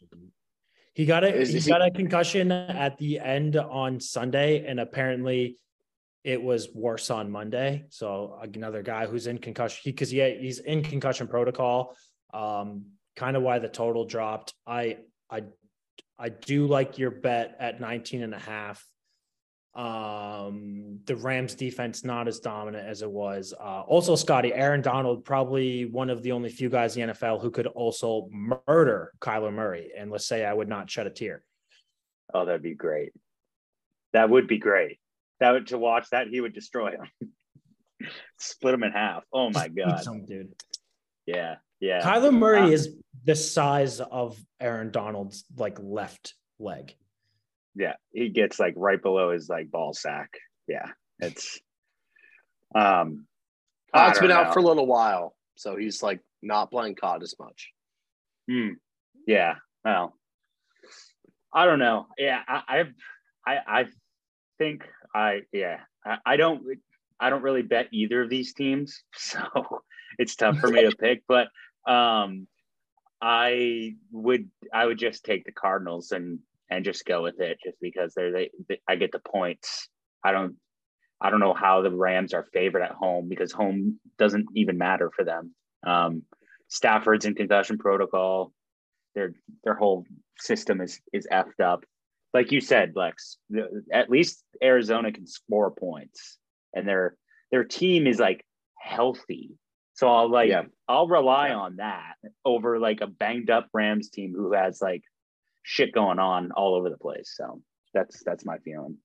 He 0.94 1.04
got 1.04 1.24
a 1.24 1.34
Is, 1.34 1.52
he 1.52 1.70
got 1.70 1.82
he... 1.82 1.88
a 1.88 1.90
concussion 1.90 2.52
at 2.52 2.96
the 2.98 3.18
end 3.18 3.56
on 3.56 4.00
Sunday, 4.00 4.64
and 4.66 4.78
apparently 4.80 5.56
it 6.24 6.42
was 6.42 6.68
worse 6.74 7.10
on 7.10 7.30
Monday. 7.30 7.84
So 7.90 8.38
another 8.42 8.82
guy 8.82 9.06
who's 9.06 9.26
in 9.26 9.38
concussion 9.38 9.80
because 9.84 10.10
he, 10.10 10.20
he, 10.20 10.38
he's 10.40 10.58
in 10.58 10.82
concussion 10.82 11.28
protocol. 11.28 11.96
Um, 12.32 12.86
kind 13.14 13.36
of 13.36 13.42
why 13.42 13.58
the 13.58 13.68
total 13.68 14.04
dropped. 14.04 14.54
I 14.66 14.98
I 15.30 15.44
I 16.18 16.28
do 16.30 16.66
like 16.66 16.98
your 16.98 17.10
bet 17.10 17.56
at 17.60 17.80
19 17.80 18.22
and 18.22 18.34
a 18.34 18.38
half. 18.38 18.84
Um, 19.76 21.00
the 21.04 21.16
Rams 21.16 21.54
defense 21.54 22.02
not 22.02 22.28
as 22.28 22.40
dominant 22.40 22.88
as 22.88 23.02
it 23.02 23.10
was. 23.10 23.52
Uh, 23.58 23.82
also, 23.82 24.16
Scotty, 24.16 24.54
Aaron 24.54 24.80
Donald, 24.80 25.22
probably 25.22 25.84
one 25.84 26.08
of 26.08 26.22
the 26.22 26.32
only 26.32 26.48
few 26.48 26.70
guys 26.70 26.96
in 26.96 27.06
the 27.06 27.12
NFL 27.12 27.42
who 27.42 27.50
could 27.50 27.66
also 27.66 28.28
murder 28.32 29.12
Kyler 29.20 29.52
Murray. 29.52 29.90
And 29.96 30.10
let's 30.10 30.26
say 30.26 30.46
I 30.46 30.54
would 30.54 30.68
not 30.68 30.90
shed 30.90 31.06
a 31.06 31.10
tear. 31.10 31.44
Oh, 32.32 32.46
that'd 32.46 32.62
be 32.62 32.74
great. 32.74 33.12
That 34.14 34.30
would 34.30 34.48
be 34.48 34.56
great. 34.56 34.98
That 35.40 35.52
would 35.52 35.66
to 35.66 35.78
watch 35.78 36.08
that 36.10 36.28
he 36.28 36.40
would 36.40 36.54
destroy 36.54 36.92
him. 36.92 37.30
Split 38.38 38.72
him 38.72 38.82
in 38.82 38.92
half. 38.92 39.24
Oh 39.30 39.50
my 39.50 39.68
god, 39.68 40.02
some 40.02 40.24
dude. 40.24 40.54
Yeah, 41.26 41.56
yeah. 41.80 42.00
Kyler 42.00 42.32
Murray 42.32 42.60
um, 42.60 42.72
is 42.72 42.96
the 43.24 43.34
size 43.34 44.00
of 44.00 44.38
Aaron 44.58 44.90
Donald's 44.90 45.44
like 45.54 45.78
left 45.82 46.34
leg 46.58 46.94
yeah, 47.76 47.94
he 48.12 48.28
gets 48.28 48.58
like 48.58 48.74
right 48.76 49.00
below 49.00 49.32
his 49.32 49.48
like 49.48 49.70
ball 49.70 49.92
sack. 49.92 50.30
Yeah, 50.66 50.90
it's 51.20 51.60
um. 52.74 53.26
Cod's 53.94 54.18
been 54.18 54.28
know. 54.28 54.36
out 54.36 54.52
for 54.52 54.58
a 54.58 54.62
little 54.62 54.86
while, 54.86 55.34
so 55.56 55.76
he's 55.76 56.02
like 56.02 56.20
not 56.42 56.70
playing 56.70 56.96
COD 56.96 57.22
as 57.22 57.34
much. 57.38 57.70
Hmm. 58.48 58.70
Yeah. 59.26 59.56
Well, 59.84 60.14
I 61.52 61.64
don't 61.66 61.78
know. 61.78 62.06
Yeah, 62.18 62.40
I, 62.46 62.84
I, 63.46 63.58
I, 63.66 63.86
think 64.58 64.84
I, 65.14 65.42
yeah, 65.52 65.80
I, 66.04 66.18
I 66.24 66.36
don't, 66.36 66.62
I 67.20 67.30
don't 67.30 67.42
really 67.42 67.62
bet 67.62 67.88
either 67.92 68.22
of 68.22 68.30
these 68.30 68.52
teams, 68.52 69.02
so 69.14 69.40
it's 70.18 70.36
tough 70.36 70.58
for 70.58 70.68
me 70.68 70.88
to 70.88 70.96
pick. 70.96 71.22
But 71.28 71.48
um, 71.86 72.46
I 73.20 73.94
would, 74.12 74.50
I 74.72 74.86
would 74.86 74.98
just 74.98 75.24
take 75.24 75.44
the 75.44 75.52
Cardinals 75.52 76.12
and 76.12 76.40
and 76.70 76.84
just 76.84 77.04
go 77.04 77.22
with 77.22 77.40
it 77.40 77.58
just 77.64 77.78
because 77.80 78.12
they're 78.14 78.32
they, 78.32 78.50
they, 78.68 78.80
I 78.88 78.96
get 78.96 79.12
the 79.12 79.20
points. 79.20 79.88
I 80.24 80.32
don't 80.32 80.56
I 81.20 81.30
don't 81.30 81.40
know 81.40 81.54
how 81.54 81.82
the 81.82 81.90
Rams 81.90 82.34
are 82.34 82.46
favored 82.52 82.82
at 82.82 82.92
home 82.92 83.28
because 83.28 83.52
home 83.52 83.98
doesn't 84.18 84.46
even 84.54 84.76
matter 84.76 85.10
for 85.14 85.24
them. 85.24 85.54
Um, 85.86 86.22
Stafford's 86.68 87.24
in 87.24 87.34
concussion 87.34 87.78
protocol. 87.78 88.52
Their 89.14 89.32
their 89.64 89.74
whole 89.74 90.04
system 90.38 90.80
is 90.80 91.00
is 91.12 91.26
effed 91.32 91.60
up. 91.64 91.84
Like 92.34 92.52
you 92.52 92.60
said, 92.60 92.92
Lex, 92.94 93.38
the, 93.48 93.82
at 93.92 94.10
least 94.10 94.44
Arizona 94.62 95.10
can 95.12 95.26
score 95.26 95.70
points, 95.70 96.38
and 96.74 96.86
their 96.86 97.16
their 97.50 97.64
team 97.64 98.06
is 98.06 98.18
like 98.18 98.44
healthy. 98.78 99.52
So 99.94 100.08
I'll 100.08 100.30
like 100.30 100.50
yeah. 100.50 100.64
I'll 100.86 101.08
rely 101.08 101.48
yeah. 101.48 101.56
on 101.56 101.76
that 101.76 102.14
over 102.44 102.78
like 102.78 103.00
a 103.00 103.06
banged 103.06 103.48
up 103.48 103.68
Rams 103.72 104.10
team 104.10 104.34
who 104.36 104.52
has 104.52 104.82
like 104.82 105.02
shit 105.66 105.92
going 105.92 106.20
on 106.20 106.52
all 106.52 106.76
over 106.76 106.88
the 106.88 106.96
place. 106.96 107.34
So 107.36 107.60
that's 107.92 108.22
that's 108.22 108.44
my 108.44 108.58
feeling. 108.58 108.98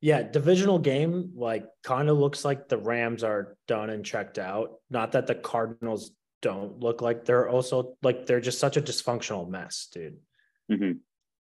Yeah, 0.00 0.22
divisional 0.22 0.78
game 0.78 1.32
like 1.36 1.66
kind 1.82 2.08
of 2.08 2.18
looks 2.18 2.44
like 2.44 2.68
the 2.68 2.78
Rams 2.78 3.22
are 3.22 3.56
done 3.68 3.90
and 3.90 4.04
checked 4.04 4.38
out. 4.38 4.80
Not 4.90 5.12
that 5.12 5.26
the 5.26 5.34
Cardinals 5.34 6.12
don't 6.40 6.80
look 6.80 7.02
like 7.02 7.24
they're 7.24 7.48
also 7.48 7.96
like 8.02 8.26
they're 8.26 8.40
just 8.40 8.58
such 8.58 8.78
a 8.78 8.82
dysfunctional 8.82 9.48
mess, 9.48 9.88
dude. 9.92 10.16
Mm-hmm. 10.72 10.92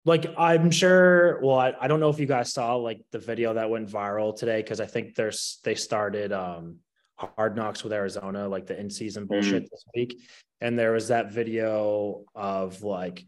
Like 0.04 0.26
I'm 0.36 0.72
sure. 0.72 1.40
Well, 1.40 1.58
I, 1.58 1.72
I 1.80 1.86
don't 1.86 2.00
know 2.00 2.10
if 2.10 2.18
you 2.18 2.26
guys 2.26 2.52
saw 2.52 2.74
like 2.76 3.00
the 3.12 3.20
video 3.20 3.54
that 3.54 3.70
went 3.70 3.88
viral 3.88 4.36
today 4.36 4.60
because 4.60 4.80
I 4.80 4.86
think 4.86 5.14
there's 5.14 5.60
they 5.62 5.76
started 5.76 6.32
um 6.32 6.78
Hard 7.16 7.56
Knocks 7.56 7.84
with 7.84 7.92
Arizona, 7.92 8.48
like 8.48 8.66
the 8.66 8.78
in 8.78 8.90
season 8.90 9.26
bullshit 9.26 9.64
mm. 9.64 9.70
this 9.70 9.84
week. 9.94 10.20
And 10.60 10.78
there 10.78 10.92
was 10.92 11.08
that 11.08 11.32
video 11.32 12.24
of 12.34 12.82
like, 12.82 13.24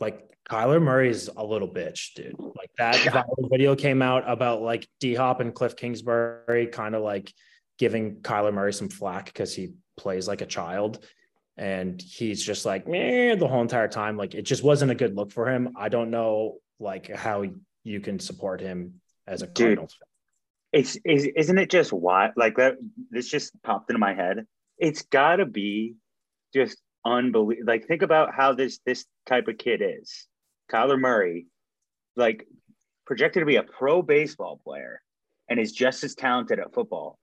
like 0.00 0.28
Kyler 0.48 0.82
Murray's 0.82 1.28
a 1.28 1.44
little 1.44 1.68
bitch, 1.68 2.14
dude. 2.14 2.34
Like 2.38 2.70
that 2.78 3.26
video 3.50 3.74
came 3.76 4.02
out 4.02 4.24
about 4.26 4.62
like 4.62 4.86
D 5.00 5.14
Hop 5.14 5.40
and 5.40 5.54
Cliff 5.54 5.76
Kingsbury 5.76 6.66
kind 6.66 6.94
of 6.94 7.02
like 7.02 7.32
giving 7.78 8.16
Kyler 8.16 8.52
Murray 8.52 8.72
some 8.72 8.88
flack 8.88 9.26
because 9.26 9.54
he 9.54 9.72
plays 9.96 10.28
like 10.28 10.40
a 10.40 10.46
child. 10.46 11.04
And 11.56 12.00
he's 12.00 12.42
just 12.42 12.64
like, 12.64 12.88
man, 12.88 13.38
the 13.38 13.46
whole 13.46 13.62
entire 13.62 13.88
time. 13.88 14.16
Like 14.16 14.34
it 14.34 14.42
just 14.42 14.62
wasn't 14.62 14.90
a 14.90 14.94
good 14.94 15.14
look 15.14 15.32
for 15.32 15.48
him. 15.48 15.74
I 15.76 15.88
don't 15.88 16.10
know 16.10 16.58
like 16.80 17.08
how 17.08 17.44
you 17.84 18.00
can 18.00 18.18
support 18.18 18.60
him 18.60 19.00
as 19.26 19.42
a 19.42 19.46
Cardinals 19.46 19.94
fan 19.94 20.11
it's 20.72 20.96
is, 21.04 21.28
isn't 21.36 21.58
it 21.58 21.70
just 21.70 21.92
why 21.92 22.30
like 22.36 22.56
that 22.56 22.76
this 23.10 23.28
just 23.28 23.52
popped 23.62 23.90
into 23.90 23.98
my 23.98 24.14
head 24.14 24.46
it's 24.78 25.02
got 25.02 25.36
to 25.36 25.46
be 25.46 25.94
just 26.54 26.78
unbelievable 27.04 27.66
like 27.66 27.86
think 27.86 28.02
about 28.02 28.34
how 28.34 28.52
this 28.52 28.78
this 28.86 29.04
type 29.26 29.48
of 29.48 29.58
kid 29.58 29.82
is 29.82 30.26
kyler 30.70 30.98
murray 30.98 31.46
like 32.16 32.46
projected 33.06 33.40
to 33.40 33.46
be 33.46 33.56
a 33.56 33.62
pro 33.62 34.02
baseball 34.02 34.60
player 34.64 35.00
and 35.48 35.58
is 35.58 35.72
just 35.72 36.04
as 36.04 36.14
talented 36.14 36.58
at 36.58 36.72
football 36.72 37.18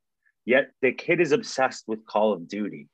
yet 0.46 0.72
the 0.82 0.92
kid 0.92 1.20
is 1.22 1.32
obsessed 1.32 1.86
with 1.88 2.06
call 2.06 2.34
of 2.34 2.48
duty 2.48 2.88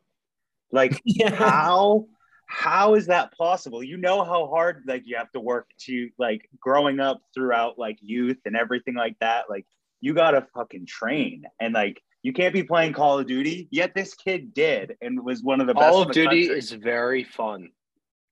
like 0.72 1.02
yeah. 1.06 1.34
how 1.34 2.06
how 2.48 2.94
is 2.94 3.07
that 3.07 3.36
possible? 3.36 3.84
You 3.84 3.98
know 3.98 4.23
how 4.23 4.48
hard 4.48 4.84
like 4.88 5.03
you 5.06 5.18
have 5.18 5.32
to 5.32 5.40
work 5.40 5.68
to 5.86 6.10
like 6.18 6.48
growing 6.60 6.99
up 6.99 7.22
throughout 7.34 7.80
like 7.80 7.98
youth 8.02 8.38
and 8.45 8.56
everything 8.56 8.95
like 8.95 9.18
that. 9.19 9.45
Like 9.49 9.65
you 10.06 10.14
gotta 10.14 10.45
fucking 10.53 10.86
train 10.86 11.45
and 11.60 11.73
like 11.73 11.99
you 12.22 12.32
can't 12.32 12.53
be 12.53 12.61
playing 12.61 12.94
Call 12.94 13.18
of 13.18 13.26
Duty. 13.26 13.68
Yet 13.72 13.95
this 13.95 14.14
kid 14.14 14.53
did 14.53 14.98
and 15.02 15.26
was 15.26 15.41
one 15.41 15.61
of 15.61 15.65
the 15.68 15.73
best. 15.73 15.90
Call 15.90 16.02
of 16.03 16.11
Duty 16.11 16.45
country. 16.45 16.60
is 16.60 16.72
very 16.72 17.23
fun, 17.23 17.69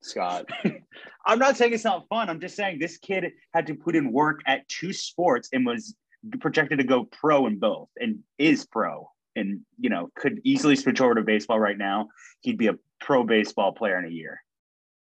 Scott. 0.01 0.45
I'm 1.25 1.39
not 1.39 1.57
saying 1.57 1.73
it's 1.73 1.83
not 1.83 2.07
fun. 2.09 2.29
I'm 2.29 2.39
just 2.39 2.55
saying 2.55 2.77
this 2.77 2.97
kid 2.97 3.31
had 3.55 3.65
to 3.67 3.73
put 3.73 3.95
in 3.95 4.11
work 4.11 4.41
at 4.45 4.69
two 4.69 4.93
sports 4.93 5.49
and 5.51 5.65
was 5.65 5.95
projected 6.41 6.77
to 6.77 6.83
go 6.83 7.05
pro 7.05 7.47
in 7.47 7.57
both 7.57 7.89
and 7.97 8.19
is 8.37 8.67
pro 8.67 9.09
and 9.35 9.61
you 9.79 9.89
know 9.89 10.11
could 10.15 10.41
easily 10.43 10.75
switch 10.75 11.01
over 11.01 11.15
to 11.15 11.23
baseball 11.23 11.59
right 11.59 11.77
now. 11.77 12.09
He'd 12.41 12.59
be 12.59 12.67
a 12.67 12.77
pro 13.01 13.23
baseball 13.23 13.73
player 13.73 13.97
in 13.97 14.05
a 14.05 14.13
year. 14.13 14.43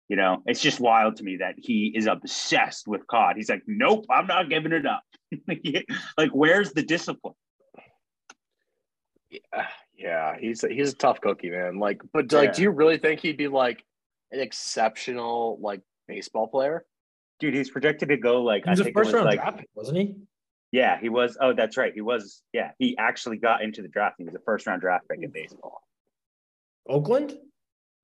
You 0.09 0.15
know, 0.15 0.43
it's 0.47 0.61
just 0.61 0.79
wild 0.79 1.17
to 1.17 1.25
me 1.25 1.39
that 1.39 1.55
he 1.59 1.93
is 1.97 2.07
obsessed 2.07 2.87
with 2.87 3.09
COD. 3.09 3.37
He's 3.37 3.49
like, 3.49 3.63
nope, 3.67 4.07
I'm 4.09 4.29
not 4.29 4.49
giving 4.49 4.73
it 4.73 4.87
up. 4.87 5.03
like, 6.19 6.31
where's 6.33 6.73
the 6.73 6.83
discipline? 6.83 7.35
Yeah, 9.31 9.67
yeah, 9.97 10.37
he's 10.39 10.65
a, 10.65 10.69
he's 10.69 10.93
a 10.93 10.97
tough 10.97 11.21
cookie, 11.21 11.51
man. 11.51 11.79
Like, 11.79 12.03
but 12.13 12.33
like, 12.33 12.49
Yeah. 12.49 12.53
do 12.53 12.63
you 12.63 12.71
really 12.71 12.99
think 12.99 13.21
he'd 13.21 13.37
be 13.37 13.49
like 13.49 13.85
an 14.33 14.41
exceptional 14.41 15.59
like 15.61 15.83
baseball 16.09 16.49
player? 16.49 16.85
Dude, 17.39 17.55
he's 17.55 17.71
projected 17.71 18.09
to 18.09 18.17
go 18.17 18.43
like 18.43 18.65
He 18.65 18.71
was 18.71 18.81
I 18.81 18.83
a 18.83 18.85
think 18.85 18.97
it 18.97 18.99
first 18.99 19.07
was 19.09 19.15
round 19.15 19.27
like 19.27 19.41
draft 19.41 19.59
pick, 19.59 19.69
wasn't 19.75 19.99
he? 19.99 20.17
yeah, 20.73 20.99
he 21.01 21.09
was. 21.09 21.39
Oh, 21.41 21.53
that's 21.55 21.77
right. 21.77 21.93
He 21.95 22.01
was. 22.01 22.43
Yeah, 22.53 22.73
he 22.79 22.97
actually 22.99 23.37
got 23.37 23.63
into 23.63 23.83
the 23.83 23.89
draft. 23.89 24.17
He 24.19 24.25
was 24.25 24.35
a 24.35 24.41
first 24.41 24.67
round 24.67 24.81
draft 24.81 25.09
pick 25.09 25.23
in 25.23 25.31
baseball. 25.31 25.81
Oakland? 26.89 27.39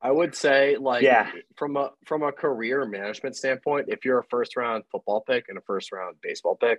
I 0.01 0.13
would 0.13 0.35
say 0.35 0.77
like 0.77 1.03
Yeah. 1.03 1.33
from 1.57 1.77
a 1.77 1.91
from 2.05 2.23
a 2.23 2.31
career 2.31 2.85
management 2.87 3.35
standpoint, 3.35 3.87
if 3.89 4.05
you're 4.05 4.19
a 4.21 4.25
first 4.31 4.55
round 4.57 4.85
football 4.93 5.23
pick 5.27 5.47
and 5.49 5.59
a 5.59 5.63
first 5.63 5.91
round 5.91 6.17
baseball 6.23 6.55
pick, 6.57 6.79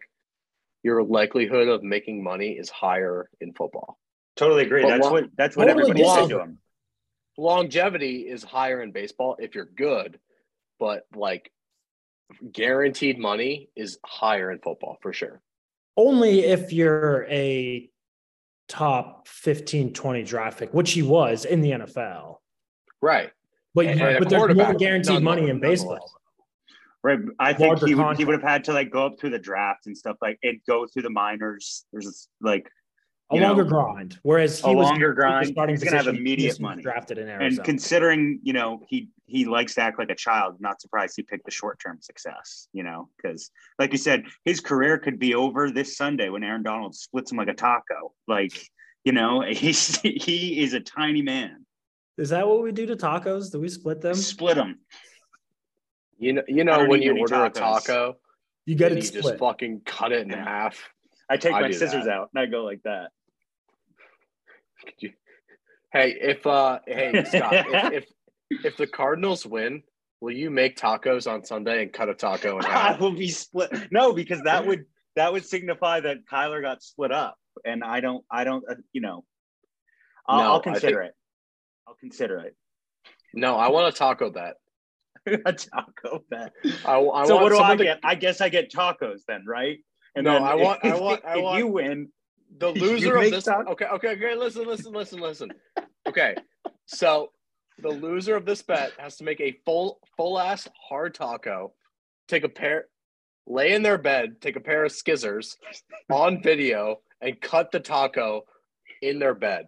your 0.84 1.04
likelihood 1.04 1.68
of 1.68 1.84
making 1.84 2.24
money 2.24 2.52
is 2.52 2.70
higher 2.70 3.30
in 3.42 3.54
football. 3.54 3.98
Totally 4.36 4.64
agree. 4.64 4.84
But 4.84 4.90
that's 4.90 5.06
lo- 5.06 5.12
what 5.12 5.26
that's 5.36 5.58
what 5.58 5.66
totally 5.66 5.92
everybody 5.92 6.22
said 6.22 6.30
to 6.30 6.40
him. 6.42 6.60
Longevity 7.38 8.22
is 8.22 8.44
higher 8.44 8.82
in 8.82 8.92
baseball 8.92 9.36
if 9.40 9.54
you're 9.56 9.66
good, 9.66 10.20
but 10.80 11.06
like 11.16 11.52
guaranteed 12.52 13.18
money 13.20 13.70
is 13.76 14.00
higher 14.06 14.52
in 14.52 14.60
football 14.60 14.98
for 15.02 15.14
sure. 15.14 15.42
Only 15.96 16.42
if 16.42 16.72
you're 16.74 17.26
a 17.30 17.90
top 18.68 19.28
15, 19.28 19.94
20 19.94 20.24
draft 20.24 20.60
pick, 20.60 20.74
which 20.74 20.92
he 20.92 21.02
was 21.02 21.46
in 21.46 21.62
the 21.62 21.72
NFL. 21.72 22.38
Right. 23.02 23.32
But, 23.74 23.86
And- 23.88 24.00
you- 24.00 24.06
and 24.06 24.20
but 24.20 24.30
there's 24.30 24.40
more 24.40 24.48
quarterback, 24.48 24.78
guaranteed 24.78 25.22
money 25.24 25.50
in 25.50 25.60
baseball. 25.60 26.12
Right. 27.08 27.20
I 27.40 27.54
think 27.54 27.80
he 27.86 27.96
would, 27.96 28.18
he 28.18 28.26
would 28.26 28.34
have 28.34 28.44
had 28.44 28.66
to 28.66 28.74
like 28.74 28.92
go 28.92 29.06
up 29.06 29.18
through 29.18 29.30
the 29.30 29.40
draft 29.40 29.86
and 29.86 29.98
stuff 29.98 30.18
like 30.22 30.38
and 30.44 30.60
go 30.68 30.86
through 30.86 31.04
the 31.04 31.10
minors. 31.10 31.86
There's 31.94 32.28
like 32.42 32.70
A 33.32 33.36
you 33.36 33.42
know, 33.42 33.48
longer 33.48 33.64
grind. 33.64 34.20
Whereas 34.24 34.60
he 34.60 34.70
a 34.70 34.74
was 34.74 34.90
longer 34.90 35.14
grind. 35.14 35.48
starting 35.48 35.76
He's 35.76 35.86
gonna 35.86 35.96
have 35.96 36.08
immediate 36.08 36.56
since 36.56 36.58
he 36.58 36.64
was 36.64 36.70
money. 36.70 36.84
Drafted 36.84 37.18
in 37.18 37.30
Arizona. 37.30 37.46
and 37.46 37.64
considering 37.64 38.42
you 38.44 38.52
know 38.52 38.82
he 38.90 39.08
he 39.26 39.46
likes 39.46 39.76
to 39.76 39.82
act 39.82 40.00
like 40.00 40.10
a 40.10 40.16
child, 40.16 40.58
not 40.60 40.82
surprised 40.82 41.14
he 41.16 41.24
picked 41.24 41.46
the 41.46 41.52
short 41.52 41.80
term 41.80 41.98
success. 42.02 42.68
You 42.74 42.84
know, 42.84 43.08
because 43.16 43.52
like 43.80 43.94
you 43.94 43.98
said, 43.98 44.24
his 44.44 44.60
career 44.60 44.98
could 44.98 45.18
be 45.18 45.34
over 45.34 45.72
this 45.72 45.96
Sunday 45.96 46.28
when 46.28 46.44
Aaron 46.44 46.64
Donald 46.64 46.94
splits 46.94 47.32
him 47.32 47.38
like 47.38 47.48
a 47.48 47.54
taco. 47.54 48.12
Like 48.28 48.52
you 49.06 49.14
know, 49.14 49.42
he's 49.48 49.96
he 50.02 50.62
is 50.62 50.74
a 50.74 50.82
tiny 50.82 51.22
man. 51.22 51.66
Is 52.18 52.30
that 52.32 52.46
what 52.46 52.64
we 52.64 52.74
do 52.74 52.86
to 52.88 52.98
tacos? 52.98 53.50
Do 53.50 53.62
we 53.62 53.70
split 53.70 54.02
them? 54.02 54.16
Split 54.16 54.58
him. 54.58 54.80
You 56.18 56.34
know, 56.34 56.44
you 56.48 56.64
know 56.64 56.86
when 56.88 57.02
you 57.02 57.12
many 57.14 57.22
order 57.22 57.46
a 57.46 57.50
taco, 57.50 58.18
You 58.66 58.76
get 58.76 58.92
it 58.92 58.96
you 58.98 59.02
split. 59.04 59.24
just 59.24 59.38
fucking 59.38 59.82
cut 59.86 60.12
it 60.12 60.22
in 60.22 60.30
Yeah. 60.30 60.44
half. 60.44 60.90
I 61.30 61.38
take 61.38 61.54
I 61.54 61.62
my 61.62 61.72
scissors 61.72 62.06
that. 62.06 62.10
out 62.10 62.30
and 62.34 62.42
I 62.42 62.46
go 62.48 62.64
like 62.64 62.82
that. 62.84 63.12
Could 64.86 64.94
you- 65.00 65.14
Hey, 65.94 66.18
if 66.20 66.46
uh, 66.46 66.80
hey 66.86 67.24
Scott, 67.24 67.54
if, 67.54 67.94
if 67.94 68.06
if 68.66 68.78
the 68.78 68.88
Cardinals 68.88 69.46
win, 69.46 69.84
will 70.20 70.34
you 70.34 70.50
make 70.50 70.78
tacos 70.78 71.32
on 71.32 71.46
Sunday 71.46 71.82
and 71.82 71.94
cut 71.94 72.10
a 72.10 72.14
taco 72.14 72.60
in 72.60 72.66
I 72.66 72.70
half? 72.70 73.00
will 73.00 73.14
be 73.14 73.30
split. 73.30 73.72
No, 73.92 74.12
because 74.14 74.42
that 74.44 74.66
would 74.68 74.86
that 75.16 75.32
would 75.32 75.46
signify 75.46 76.02
that 76.02 76.18
Kyler 76.32 76.62
got 76.62 76.84
split 76.84 77.12
up, 77.14 77.38
and 77.66 77.84
I 77.84 78.02
don't. 78.02 78.24
I 78.30 78.44
don't. 78.44 78.64
Uh, 78.70 78.76
you 78.92 79.00
know, 79.02 79.24
I'll, 80.28 80.38
No, 80.40 80.44
I'll 80.54 80.60
I 80.60 80.64
consider 80.64 81.02
it. 81.04 81.14
I'll 81.88 81.96
consider 81.96 82.40
it. 82.40 82.56
No, 83.34 83.56
I 83.56 83.70
want 83.70 83.94
a 83.94 83.98
taco 83.98 84.30
bet. 84.30 84.56
a 85.46 85.54
taco 85.54 86.24
bet. 86.30 86.54
I, 86.86 86.98
I 87.00 87.26
so 87.26 87.36
want 87.36 87.44
what 87.44 87.50
do 87.50 87.56
I 87.56 87.58
someone 87.60 87.78
to- 87.80 87.84
get? 87.84 88.00
I 88.04 88.16
guess 88.16 88.42
I 88.42 88.50
get 88.50 88.72
tacos 88.72 89.22
then, 89.28 89.44
right? 89.48 89.78
And 90.16 90.26
No, 90.26 90.34
then 90.34 90.44
I 90.44 90.56
want- 90.56 90.84
I 90.86 90.96
want- 91.00 91.26
I 91.26 91.38
if 91.38 91.44
want- 91.44 91.58
you 91.60 91.68
win. 91.68 92.10
the 92.58 92.70
loser 92.70 93.18
of 93.18 93.30
this. 93.32 93.44
taco- 93.46 93.72
Okay, 93.72 93.86
okay, 93.86 94.10
okay. 94.14 94.36
Listen, 94.36 94.66
listen, 94.66 94.94
listen, 94.94 95.20
listen. 95.20 95.52
Okay, 96.08 96.36
so 96.86 97.32
the 97.80 97.90
loser 97.90 98.36
of 98.36 98.46
this 98.46 98.62
bet 98.62 98.94
has 98.98 99.18
to 99.18 99.24
make 99.24 99.40
a 99.42 99.58
full, 99.66 100.00
full 100.16 100.40
ass 100.40 100.68
hard 100.90 101.14
taco. 101.14 101.74
Take 102.28 102.44
a 102.44 102.50
pair, 102.50 102.86
lay 103.46 103.74
in 103.74 103.84
their 103.84 103.98
bed, 103.98 104.42
take 104.42 104.56
a 104.56 104.60
pair 104.62 104.84
of 104.86 104.92
skizzers 104.92 105.56
on 106.10 106.42
video, 106.42 106.98
and 107.22 107.40
cut 107.40 107.72
the 107.72 107.80
taco 107.80 108.42
in 109.02 109.20
their 109.20 109.36
bed. 109.36 109.66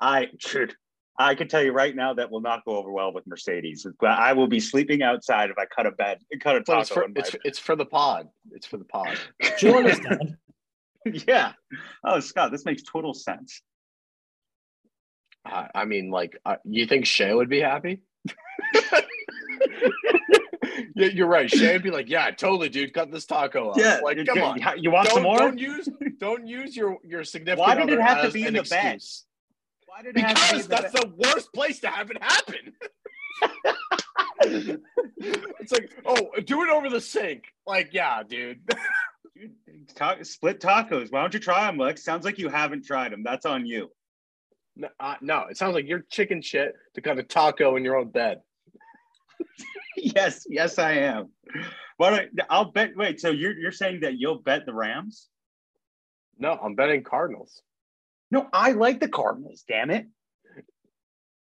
I 0.00 0.28
should. 0.38 0.74
I 1.18 1.34
can 1.34 1.48
tell 1.48 1.62
you 1.62 1.72
right 1.72 1.94
now 1.96 2.14
that 2.14 2.30
will 2.30 2.40
not 2.40 2.64
go 2.64 2.76
over 2.76 2.92
well 2.92 3.12
with 3.12 3.26
Mercedes. 3.26 3.86
But 4.00 4.10
I 4.10 4.32
will 4.32 4.46
be 4.46 4.60
sleeping 4.60 5.02
outside 5.02 5.50
if 5.50 5.58
I 5.58 5.66
cut 5.66 5.86
a 5.86 5.90
bed, 5.90 6.18
cut 6.40 6.56
a 6.56 6.60
But 6.60 6.66
taco. 6.66 6.80
it's 6.80 6.90
for 6.90 7.04
in 7.04 7.12
my 7.12 7.20
it's, 7.20 7.36
it's 7.44 7.58
for 7.58 7.74
the 7.74 7.84
pod. 7.86 8.28
It's 8.52 8.66
for 8.66 8.76
the 8.76 8.84
pod. 8.84 9.18
Do 9.58 9.68
you 9.68 9.76
understand? 9.76 10.36
yeah. 11.26 11.52
Oh, 12.04 12.20
Scott, 12.20 12.52
this 12.52 12.64
makes 12.64 12.82
total 12.82 13.14
sense. 13.14 13.62
I, 15.44 15.68
I 15.74 15.84
mean, 15.86 16.10
like, 16.10 16.38
uh, 16.44 16.56
you 16.64 16.86
think 16.86 17.06
Shay 17.06 17.34
would 17.34 17.48
be 17.48 17.60
happy? 17.60 18.00
yeah, 20.94 21.06
you're 21.06 21.26
right. 21.26 21.50
Shay 21.50 21.72
would 21.72 21.82
be 21.82 21.90
like, 21.90 22.08
"Yeah, 22.08 22.30
totally, 22.30 22.68
dude. 22.68 22.92
Cut 22.92 23.10
this 23.10 23.24
taco 23.24 23.70
off." 23.70 24.02
like, 24.02 24.24
come 24.26 24.42
on. 24.42 24.60
You 24.76 24.90
want 24.90 25.08
don't, 25.08 25.14
some 25.14 25.22
more? 25.22 25.38
Don't 25.38 25.58
use 25.58 25.88
don't 26.18 26.46
use 26.46 26.76
your 26.76 26.98
your 27.04 27.24
significant. 27.24 27.66
Why 27.66 27.74
did 27.74 27.88
it 27.88 27.94
other 27.98 28.02
have 28.02 28.24
to 28.26 28.30
be 28.30 28.42
in 28.42 28.48
an 28.48 28.54
the 28.54 28.62
bed? 28.62 28.96
excuse. 28.96 29.24
Why 29.98 30.04
did 30.04 30.16
it 30.16 30.20
have 30.20 30.36
to 30.36 30.52
Because 30.52 30.68
that's 30.68 30.92
bed? 30.92 31.02
the 31.02 31.12
worst 31.16 31.52
place 31.52 31.80
to 31.80 31.88
have 31.88 32.08
it 32.12 32.22
happen. 32.22 32.72
it's 35.18 35.72
like, 35.72 35.90
oh, 36.06 36.30
do 36.44 36.62
it 36.62 36.70
over 36.70 36.88
the 36.88 37.00
sink. 37.00 37.46
Like, 37.66 37.88
yeah, 37.92 38.22
dude. 38.22 38.60
Dude, 39.34 39.54
ta- 39.96 40.18
split 40.22 40.60
tacos. 40.60 41.10
Why 41.10 41.20
don't 41.22 41.34
you 41.34 41.40
try 41.40 41.66
them, 41.66 41.78
Lex? 41.78 42.04
Sounds 42.04 42.24
like 42.24 42.38
you 42.38 42.48
haven't 42.48 42.84
tried 42.84 43.10
them. 43.10 43.24
That's 43.24 43.44
on 43.44 43.66
you. 43.66 43.90
No, 44.76 44.88
uh, 45.00 45.16
no, 45.20 45.46
it 45.50 45.56
sounds 45.56 45.74
like 45.74 45.88
you're 45.88 46.04
chicken 46.12 46.42
shit 46.42 46.74
to 46.94 47.00
cut 47.00 47.18
a 47.18 47.24
taco 47.24 47.74
in 47.74 47.82
your 47.82 47.96
own 47.96 48.10
bed. 48.10 48.38
yes, 49.96 50.46
yes, 50.48 50.78
I 50.78 50.92
am. 50.92 51.30
Why 51.96 52.10
don't 52.10 52.30
I'll 52.48 52.70
bet. 52.70 52.90
Wait, 52.94 53.20
so 53.20 53.30
you're 53.30 53.58
you're 53.58 53.72
saying 53.72 54.02
that 54.02 54.18
you'll 54.18 54.38
bet 54.42 54.64
the 54.64 54.74
Rams? 54.74 55.28
No, 56.38 56.52
I'm 56.52 56.76
betting 56.76 57.02
Cardinals. 57.02 57.62
No, 58.30 58.48
I 58.52 58.72
like 58.72 59.00
the 59.00 59.08
Cardinals. 59.08 59.64
Damn 59.66 59.90
it! 59.90 60.06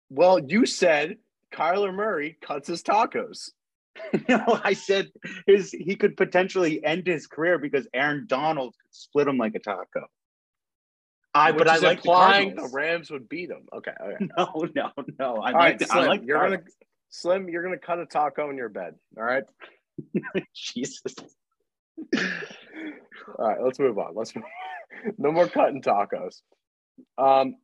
Well, 0.10 0.40
you 0.40 0.66
said 0.66 1.18
Kyler 1.54 1.94
Murray 1.94 2.38
cuts 2.42 2.68
his 2.68 2.84
tacos. 2.84 3.50
no, 4.30 4.60
I 4.64 4.74
said 4.74 5.12
his 5.46 5.72
he 5.72 5.96
could 5.96 6.16
potentially 6.16 6.84
end 6.84 7.08
his 7.08 7.28
career 7.28 7.58
because 7.58 7.88
Aaron 7.94 8.26
Donald 8.28 8.74
could 8.82 8.96
split 8.96 9.28
him 9.28 9.38
like 9.38 9.56
a 9.56 9.60
taco. 9.60 10.08
I 11.34 11.52
which 11.52 11.60
but 11.60 11.68
I 11.70 11.78
like 11.78 11.98
implying 12.00 12.56
the 12.56 12.64
the 12.64 12.70
Rams 12.74 13.10
would 13.12 13.30
beat 13.30 13.50
him. 13.50 13.68
Okay, 13.74 13.92
okay. 14.02 14.28
No, 14.38 14.66
no, 14.76 14.92
no. 15.20 15.36
I 15.38 15.52
like 15.52 15.56
right, 15.56 15.82
Slim, 15.82 15.98
I 15.98 16.08
like 16.08 16.22
you're 16.26 16.42
gonna 16.42 16.64
Slim, 17.10 17.50
you're 17.50 17.64
gonna 17.64 17.78
cut 17.78 18.00
a 18.00 18.06
taco 18.06 18.50
in 18.50 18.58
your 18.58 18.70
bed. 18.70 18.96
All 19.18 19.24
right. 19.24 19.44
Jesus. 20.54 21.16
All 23.38 23.48
right, 23.48 23.62
let's 23.62 23.80
move 23.80 23.98
on. 23.98 24.14
Let's 24.16 24.36
move. 24.36 24.46
no 25.18 25.32
more 25.32 25.48
cutting 25.48 25.82
tacos. 25.82 26.42
Um. 27.18 27.56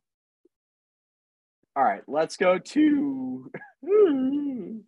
All 1.76 1.84
right, 1.84 2.02
let's 2.08 2.36
go 2.36 2.58
to 2.58 3.50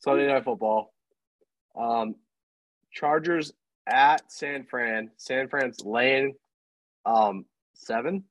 Sunday 0.00 0.26
Night 0.26 0.44
Football. 0.44 0.92
Um, 1.74 2.16
Chargers 2.92 3.52
at 3.86 4.30
San 4.30 4.64
Fran. 4.64 5.10
San 5.16 5.48
Fran's 5.48 5.80
laying 5.84 6.34
um 7.06 7.44
seven. 7.74 8.24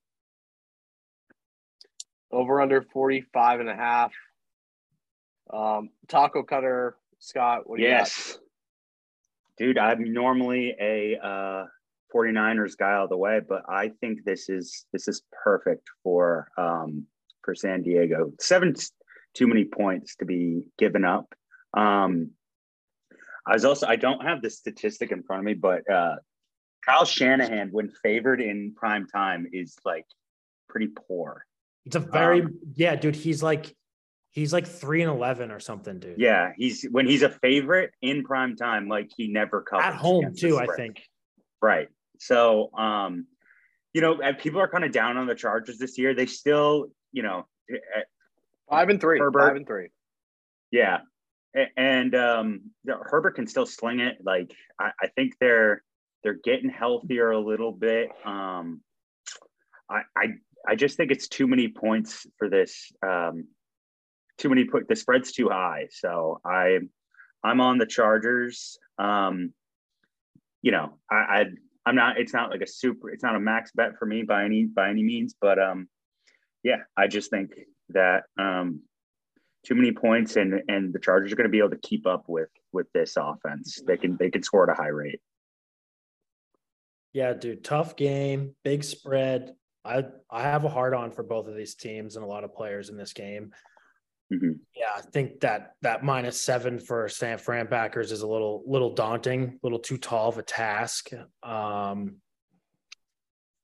Over 2.31 2.61
under 2.61 2.81
45 2.81 3.59
and 3.59 3.69
a 3.69 3.75
half. 3.75 4.11
Um, 5.51 5.89
taco 6.07 6.41
cutter, 6.43 6.95
Scott, 7.19 7.69
what 7.69 7.77
do 7.77 7.83
you 7.83 7.89
got? 7.89 7.97
Yes. 7.99 8.37
Dude, 9.57 9.77
I'm 9.77 10.13
normally 10.13 10.75
a 10.79 11.17
uh 11.23 11.65
49ers 12.13 12.77
guy 12.77 12.93
all 12.93 13.07
the 13.07 13.17
way, 13.17 13.41
but 13.47 13.63
I 13.67 13.89
think 14.01 14.23
this 14.23 14.49
is 14.49 14.85
this 14.93 15.07
is 15.07 15.23
perfect 15.43 15.87
for 16.03 16.47
um 16.57 17.05
for 17.43 17.55
San 17.55 17.81
Diego. 17.81 18.31
Seven 18.39 18.73
too 19.33 19.47
many 19.47 19.65
points 19.65 20.15
to 20.17 20.25
be 20.25 20.67
given 20.77 21.03
up. 21.03 21.33
Um, 21.75 22.31
I 23.45 23.53
was 23.53 23.65
also 23.65 23.87
I 23.87 23.95
don't 23.95 24.23
have 24.23 24.41
the 24.41 24.49
statistic 24.49 25.11
in 25.11 25.23
front 25.23 25.41
of 25.41 25.45
me, 25.45 25.53
but 25.53 25.89
uh, 25.89 26.15
Kyle 26.85 27.05
Shanahan, 27.05 27.69
when 27.71 27.89
favored 28.03 28.41
in 28.41 28.73
prime 28.75 29.07
time, 29.07 29.47
is 29.51 29.75
like 29.83 30.05
pretty 30.69 30.87
poor. 31.07 31.45
It's 31.85 31.95
a 31.95 31.99
very 31.99 32.41
um, 32.41 32.59
yeah, 32.75 32.95
dude. 32.95 33.15
He's 33.15 33.43
like 33.43 33.75
he's 34.31 34.53
like 34.53 34.67
three 34.67 35.01
and 35.01 35.11
eleven 35.11 35.51
or 35.51 35.59
something, 35.59 35.99
dude. 35.99 36.15
Yeah, 36.17 36.53
he's 36.55 36.85
when 36.89 37.05
he's 37.05 37.23
a 37.23 37.29
favorite 37.29 37.91
in 38.01 38.23
prime 38.23 38.55
time, 38.55 38.87
like 38.87 39.09
he 39.15 39.27
never 39.27 39.61
covers 39.61 39.85
at 39.85 39.95
home 39.95 40.33
too. 40.35 40.57
I 40.57 40.67
think. 40.77 41.01
Right. 41.61 41.89
So, 42.25 42.71
um, 42.77 43.27
you 43.93 44.01
know, 44.01 44.17
people 44.39 44.61
are 44.61 44.67
kind 44.67 44.83
of 44.83 44.91
down 44.91 45.17
on 45.17 45.27
the 45.27 45.35
Chargers 45.35 45.77
this 45.77 45.97
year. 45.97 46.15
They 46.15 46.25
still, 46.25 46.87
you 47.11 47.21
know, 47.21 47.45
five 48.69 48.89
and 48.89 48.99
three. 48.99 49.19
Herbert, 49.19 49.39
five 49.39 49.55
and 49.55 49.67
three. 49.67 49.89
Yeah, 50.71 50.99
and 51.77 52.15
um, 52.15 52.71
Herbert 52.87 53.35
can 53.35 53.45
still 53.45 53.65
sling 53.65 53.99
it. 53.99 54.17
Like 54.23 54.53
I, 54.79 54.91
I, 55.01 55.07
think 55.07 55.33
they're 55.39 55.83
they're 56.23 56.39
getting 56.43 56.69
healthier 56.69 57.31
a 57.31 57.39
little 57.39 57.71
bit. 57.71 58.09
Um, 58.25 58.81
I, 59.89 60.01
I 60.15 60.27
I 60.67 60.75
just 60.75 60.97
think 60.97 61.11
it's 61.11 61.27
too 61.27 61.47
many 61.47 61.67
points 61.67 62.25
for 62.37 62.49
this. 62.49 62.91
Um, 63.05 63.47
too 64.37 64.49
many 64.49 64.63
put 64.63 64.87
the 64.87 64.95
spread's 64.95 65.31
too 65.31 65.49
high. 65.49 65.87
So 65.91 66.39
I 66.43 66.79
I'm 67.43 67.61
on 67.61 67.77
the 67.77 67.85
Chargers. 67.85 68.79
Um, 68.97 69.53
you 70.61 70.71
know, 70.71 70.97
I, 71.11 71.15
I 71.15 71.45
I'm 71.85 71.95
not. 71.95 72.17
It's 72.17 72.33
not 72.33 72.49
like 72.49 72.61
a 72.61 72.67
super. 72.67 73.09
It's 73.09 73.23
not 73.23 73.35
a 73.35 73.39
max 73.39 73.71
bet 73.73 73.97
for 73.97 74.05
me 74.05 74.23
by 74.23 74.45
any 74.45 74.63
by 74.63 74.89
any 74.89 75.03
means. 75.03 75.35
But 75.39 75.59
um, 75.59 75.89
yeah, 76.63 76.77
I 76.97 77.07
just 77.07 77.29
think 77.29 77.51
that 77.89 78.23
um, 78.39 78.81
too 79.65 79.75
many 79.75 79.91
points, 79.91 80.35
and 80.35 80.61
and 80.67 80.93
the 80.93 80.99
Chargers 80.99 81.31
are 81.31 81.35
going 81.35 81.47
to 81.47 81.51
be 81.51 81.59
able 81.59 81.71
to 81.71 81.77
keep 81.77 82.07
up 82.07 82.25
with 82.27 82.49
with 82.71 82.87
this 82.93 83.15
offense. 83.17 83.81
They 83.85 83.97
can 83.97 84.17
they 84.17 84.29
can 84.29 84.43
score 84.43 84.69
at 84.69 84.77
a 84.77 84.81
high 84.81 84.89
rate. 84.89 85.19
Yeah, 87.11 87.33
dude, 87.33 87.63
tough 87.63 87.95
game, 87.95 88.55
big 88.63 88.83
spread. 88.83 89.53
I 89.85 90.05
I 90.31 90.43
have 90.43 90.63
a 90.63 90.69
hard 90.69 90.93
on 90.93 91.11
for 91.11 91.23
both 91.23 91.47
of 91.47 91.55
these 91.55 91.75
teams 91.75 92.15
and 92.15 92.23
a 92.23 92.27
lot 92.27 92.43
of 92.43 92.55
players 92.55 92.89
in 92.89 92.97
this 92.97 93.13
game. 93.13 93.51
Mm-hmm. 94.33 94.51
Yeah, 94.75 94.91
I 94.95 95.01
think 95.01 95.41
that 95.41 95.75
that 95.81 96.03
minus 96.03 96.41
seven 96.41 96.79
for 96.79 97.07
San 97.07 97.37
Fran 97.37 97.67
Packers 97.67 98.11
is 98.11 98.21
a 98.21 98.27
little 98.27 98.63
little 98.65 98.93
daunting, 98.93 99.43
a 99.43 99.57
little 99.61 99.79
too 99.79 99.97
tall 99.97 100.29
of 100.29 100.37
a 100.37 100.43
task. 100.43 101.09
Um, 101.43 102.15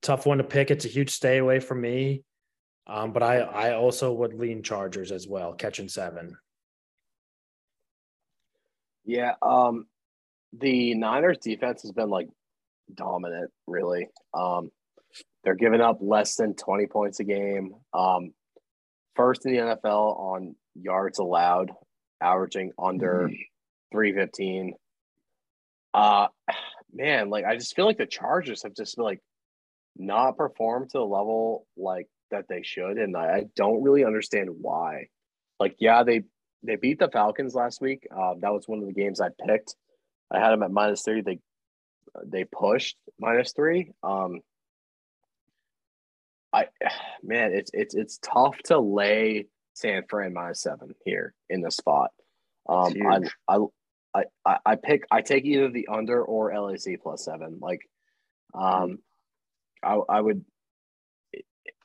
tough 0.02 0.26
one 0.26 0.38
to 0.38 0.44
pick. 0.44 0.70
It's 0.70 0.86
a 0.86 0.90
huge 0.90 1.10
stay 1.10 1.38
away 1.38 1.60
from 1.60 1.82
me. 1.82 2.24
Um, 2.86 3.14
but 3.14 3.24
I 3.24 3.40
I 3.40 3.76
also 3.76 4.14
would 4.14 4.34
lean 4.34 4.62
Chargers 4.62 5.12
as 5.12 5.28
well, 5.28 5.54
catching 5.54 5.90
seven. 5.90 6.38
Yeah, 9.06 9.34
um, 9.42 9.88
the 10.54 10.94
Niners 10.94 11.40
defense 11.40 11.82
has 11.82 11.92
been 11.92 12.10
like 12.10 12.28
dominant, 12.94 13.50
really. 13.66 14.08
Um, 14.34 14.72
they're 15.44 15.56
giving 15.56 15.82
up 15.82 15.98
less 16.02 16.36
than 16.36 16.54
20 16.56 16.88
points 16.88 17.20
a 17.20 17.24
game. 17.24 17.74
Um, 17.94 18.34
first 19.20 19.46
in 19.46 19.52
the 19.52 19.60
NFL 19.60 20.18
on 20.18 20.56
yards 20.76 21.20
allowed, 21.20 21.72
averaging 22.22 22.72
under 22.82 23.28
mm-hmm. 23.28 23.36
315. 23.92 24.74
Uh 25.94 26.28
man, 26.94 27.30
like 27.30 27.44
I 27.44 27.56
just 27.56 27.76
feel 27.76 27.86
like 27.86 27.98
the 27.98 28.06
Chargers 28.06 28.64
have 28.64 28.76
just 28.76 28.96
been 28.96 29.04
like 29.04 29.20
not 29.98 30.38
performed 30.38 30.92
to 30.92 31.00
the 31.00 31.04
level 31.04 31.68
like 31.76 32.08
that 32.32 32.46
they 32.48 32.62
should, 32.64 32.98
and 32.98 33.18
I, 33.18 33.46
don't 33.56 33.84
really 33.84 34.06
understand 34.06 34.50
why. 34.62 35.08
Like, 35.60 35.76
yeah, 35.80 36.04
they 36.04 36.24
they 36.64 36.76
beat 36.76 37.00
the 37.00 37.10
Falcons 37.10 37.56
last 37.56 37.82
week. 37.82 38.08
Uh, 38.12 38.36
that 38.40 38.54
was 38.54 38.68
one 38.68 38.80
of 38.80 38.86
the 38.86 38.94
games 38.94 39.20
I 39.20 39.30
picked. 39.46 39.76
I 40.32 40.40
had 40.40 40.52
them 40.52 40.64
at 40.64 40.72
minus 40.72 41.02
three. 41.02 41.22
They 41.22 41.40
they 42.26 42.46
pushed 42.46 42.96
minus 43.20 43.52
three. 43.54 43.92
Um, 44.04 44.42
I 46.54 46.68
man, 47.24 47.54
it's 47.54 47.72
it's 47.74 47.96
it's 47.96 48.20
tough 48.20 48.58
to 48.66 48.80
lay 48.80 49.48
San 49.74 50.04
Fran 50.10 50.34
minus 50.34 50.62
seven 50.62 50.94
here 51.06 51.34
in 51.50 51.62
the 51.62 51.72
spot. 51.72 52.12
Um, 52.68 52.94
I, 53.48 53.58
I 54.16 54.24
I 54.46 54.58
I 54.66 54.76
pick 54.76 55.06
I 55.12 55.22
take 55.22 55.46
either 55.46 55.70
the 55.70 55.88
under 55.92 56.24
or 56.24 56.54
LAC 56.54 57.02
plus 57.02 57.26
seven. 57.26 57.60
Like, 57.62 57.82
um, 58.54 59.00
I 59.84 60.00
I 60.10 60.22
would 60.22 60.46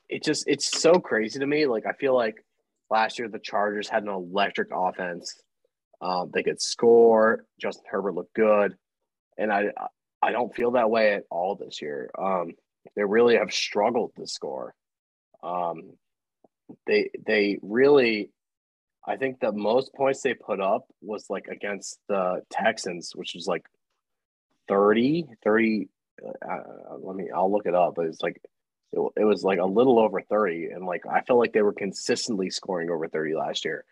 it 0.09 0.23
just 0.23 0.47
it's 0.47 0.79
so 0.79 0.93
crazy 0.93 1.39
to 1.39 1.47
me. 1.47 1.65
Like 1.65 1.85
I 1.85 1.93
feel 1.93 2.15
like 2.15 2.35
last 2.89 3.19
year 3.19 3.27
the 3.27 3.39
Chargers 3.39 3.89
had 3.89 4.03
an 4.03 4.09
electric 4.09 4.69
offense. 4.73 5.41
Um, 6.01 6.29
they 6.33 6.43
could 6.43 6.61
score. 6.61 7.45
Justin 7.59 7.85
Herbert 7.89 8.13
looked 8.13 8.33
good, 8.33 8.75
and 9.37 9.51
I 9.51 9.69
I 10.21 10.31
don't 10.31 10.53
feel 10.53 10.71
that 10.71 10.89
way 10.89 11.13
at 11.13 11.23
all 11.29 11.55
this 11.55 11.81
year. 11.81 12.09
Um, 12.17 12.53
they 12.95 13.03
really 13.03 13.35
have 13.37 13.51
struggled 13.51 14.11
to 14.15 14.27
score. 14.27 14.73
Um, 15.43 15.93
they 16.87 17.09
they 17.25 17.59
really, 17.61 18.31
I 19.05 19.17
think 19.17 19.39
the 19.39 19.51
most 19.51 19.93
points 19.93 20.21
they 20.21 20.33
put 20.33 20.59
up 20.59 20.87
was 21.01 21.29
like 21.29 21.47
against 21.47 21.99
the 22.07 22.41
Texans, 22.51 23.11
which 23.15 23.33
was 23.35 23.47
like 23.47 23.65
30, 24.67 25.25
30. 25.43 25.89
Uh, 26.23 26.57
let 26.99 27.15
me, 27.15 27.29
I'll 27.33 27.51
look 27.51 27.65
it 27.65 27.75
up, 27.75 27.95
but 27.95 28.05
it's 28.05 28.23
like 28.23 28.41
it, 28.95 29.11
it 29.17 29.23
was 29.23 29.43
like 29.43 29.59
a 29.59 29.65
little 29.65 29.99
over 29.99 30.21
30 30.21 30.69
and 30.73 30.85
like 30.85 31.03
i 31.05 31.21
felt 31.21 31.39
like 31.39 31.53
they 31.53 31.61
were 31.61 31.73
consistently 31.73 32.49
scoring 32.49 32.89
over 32.89 33.07
30 33.07 33.35
last 33.35 33.65
year 33.65 33.83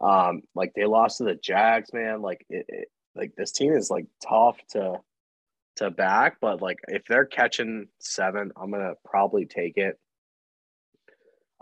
um 0.00 0.42
like 0.54 0.72
they 0.74 0.84
lost 0.84 1.18
to 1.18 1.24
the 1.24 1.34
jags 1.34 1.92
man 1.92 2.22
like 2.22 2.44
it, 2.48 2.64
it 2.68 2.88
like 3.14 3.34
this 3.36 3.52
team 3.52 3.72
is 3.72 3.90
like 3.90 4.06
tough 4.26 4.56
to 4.70 4.94
to 5.76 5.90
back 5.90 6.36
but 6.40 6.62
like 6.62 6.78
if 6.88 7.04
they're 7.06 7.24
catching 7.24 7.86
seven 7.98 8.50
i'm 8.60 8.70
gonna 8.70 8.94
probably 9.04 9.44
take 9.44 9.76
it 9.76 9.98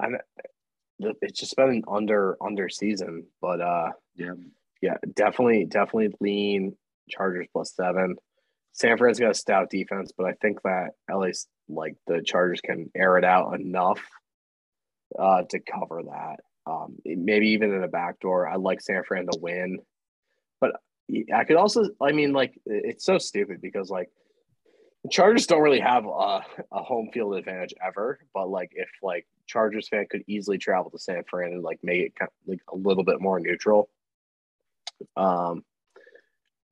i'm 0.00 0.16
it's 0.98 1.40
just 1.40 1.56
been 1.56 1.70
an 1.70 1.82
under 1.88 2.36
under 2.44 2.68
season 2.68 3.24
but 3.40 3.60
uh 3.60 3.90
yeah 4.16 4.34
yeah 4.80 4.96
definitely 5.14 5.64
definitely 5.64 6.14
lean 6.20 6.76
chargers 7.08 7.46
plus 7.52 7.72
seven 7.74 8.14
san 8.72 8.96
fran's 8.98 9.18
got 9.18 9.30
a 9.30 9.34
stout 9.34 9.70
defense 9.70 10.12
but 10.16 10.26
i 10.26 10.32
think 10.40 10.60
that 10.62 10.90
la's 11.12 11.48
like 11.72 11.96
the 12.06 12.22
Chargers 12.22 12.60
can 12.60 12.90
air 12.94 13.18
it 13.18 13.24
out 13.24 13.58
enough 13.58 14.00
uh, 15.18 15.42
to 15.50 15.60
cover 15.60 16.02
that. 16.04 16.40
Um, 16.66 16.96
maybe 17.04 17.48
even 17.50 17.72
in 17.72 17.82
a 17.82 17.88
backdoor. 17.88 18.46
I 18.46 18.56
like 18.56 18.80
San 18.80 19.02
Fran 19.04 19.26
to 19.26 19.38
win, 19.40 19.78
I 21.34 21.44
could 21.44 21.56
also. 21.56 21.84
I 22.00 22.12
mean, 22.12 22.32
like 22.32 22.58
it's 22.66 23.04
so 23.04 23.18
stupid 23.18 23.60
because 23.60 23.90
like 23.90 24.10
the 25.02 25.10
Chargers 25.10 25.46
don't 25.46 25.62
really 25.62 25.80
have 25.80 26.04
a, 26.04 26.44
a 26.72 26.82
home 26.82 27.10
field 27.12 27.36
advantage 27.36 27.74
ever. 27.84 28.20
But 28.32 28.48
like 28.48 28.72
if 28.74 28.88
like 29.02 29.26
Chargers 29.46 29.88
fan 29.88 30.06
could 30.10 30.24
easily 30.26 30.58
travel 30.58 30.90
to 30.90 30.98
San 30.98 31.24
Fran 31.28 31.52
and 31.52 31.62
like 31.62 31.80
make 31.82 32.00
it 32.00 32.16
kind 32.16 32.28
of 32.28 32.48
like 32.48 32.60
a 32.72 32.76
little 32.76 33.04
bit 33.04 33.20
more 33.20 33.40
neutral. 33.40 33.88
Um, 35.16 35.64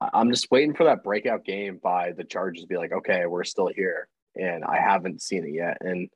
I'm 0.01 0.31
just 0.31 0.51
waiting 0.51 0.75
for 0.75 0.85
that 0.85 1.05
breakout 1.05 1.45
game 1.45 1.79
by 1.83 2.13
the 2.13 2.25
Chargers 2.25 2.63
to 2.63 2.69
be 2.69 2.77
like, 2.77 2.93
okay, 2.93 3.27
we're 3.27 3.45
still 3.45 3.69
here 3.69 4.09
and 4.37 4.65
I 4.65 4.79
haven't 4.81 5.23
seen 5.23 5.45
it 5.45 5.53
yet. 5.53 5.79
And 5.81 6.09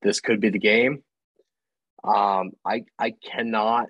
this 0.00 0.20
could 0.20 0.40
be 0.40 0.50
the 0.50 0.58
game. 0.58 1.02
Um, 2.04 2.52
I 2.66 2.84
I 2.98 3.12
cannot 3.24 3.88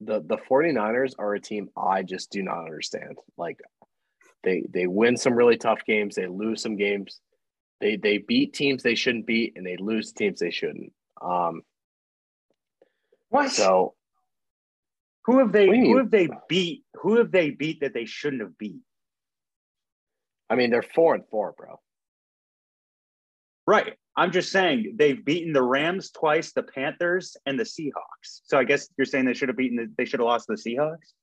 the 0.00 0.20
the 0.20 0.38
49ers 0.38 1.12
are 1.18 1.34
a 1.34 1.40
team 1.40 1.68
I 1.76 2.02
just 2.02 2.30
do 2.30 2.42
not 2.42 2.64
understand. 2.64 3.18
Like 3.36 3.60
they 4.42 4.64
they 4.68 4.86
win 4.86 5.16
some 5.16 5.34
really 5.34 5.56
tough 5.56 5.80
games, 5.86 6.14
they 6.14 6.26
lose 6.26 6.62
some 6.62 6.76
games. 6.76 7.20
They 7.80 7.96
they 7.96 8.18
beat 8.18 8.54
teams 8.54 8.82
they 8.82 8.94
shouldn't 8.94 9.26
beat 9.26 9.54
and 9.56 9.66
they 9.66 9.76
lose 9.76 10.12
teams 10.12 10.40
they 10.40 10.50
shouldn't. 10.50 10.92
Um 11.20 11.62
what? 13.28 13.50
So 13.50 13.94
who 15.24 15.38
have 15.38 15.52
they 15.52 15.66
who 15.66 15.98
have 15.98 16.10
they 16.10 16.28
beat? 16.48 16.84
Who 17.02 17.18
have 17.18 17.30
they 17.30 17.50
beat 17.50 17.80
that 17.80 17.94
they 17.94 18.06
shouldn't 18.06 18.42
have 18.42 18.56
beat? 18.58 18.80
I 20.48 20.56
mean, 20.56 20.70
they're 20.70 20.82
four 20.82 21.14
and 21.14 21.24
four, 21.30 21.54
bro. 21.56 21.78
Right. 23.66 23.94
I'm 24.16 24.32
just 24.32 24.50
saying 24.50 24.94
they've 24.96 25.24
beaten 25.24 25.52
the 25.52 25.62
Rams 25.62 26.10
twice, 26.10 26.52
the 26.52 26.62
Panthers, 26.62 27.36
and 27.46 27.58
the 27.58 27.64
Seahawks. 27.64 28.40
So 28.44 28.58
I 28.58 28.64
guess 28.64 28.88
you're 28.98 29.04
saying 29.04 29.24
they 29.24 29.34
should 29.34 29.48
have 29.48 29.56
beaten 29.56 29.76
the, 29.76 29.90
they 29.96 30.04
should 30.04 30.20
have 30.20 30.26
lost 30.26 30.46
the 30.48 30.54
Seahawks. 30.54 31.14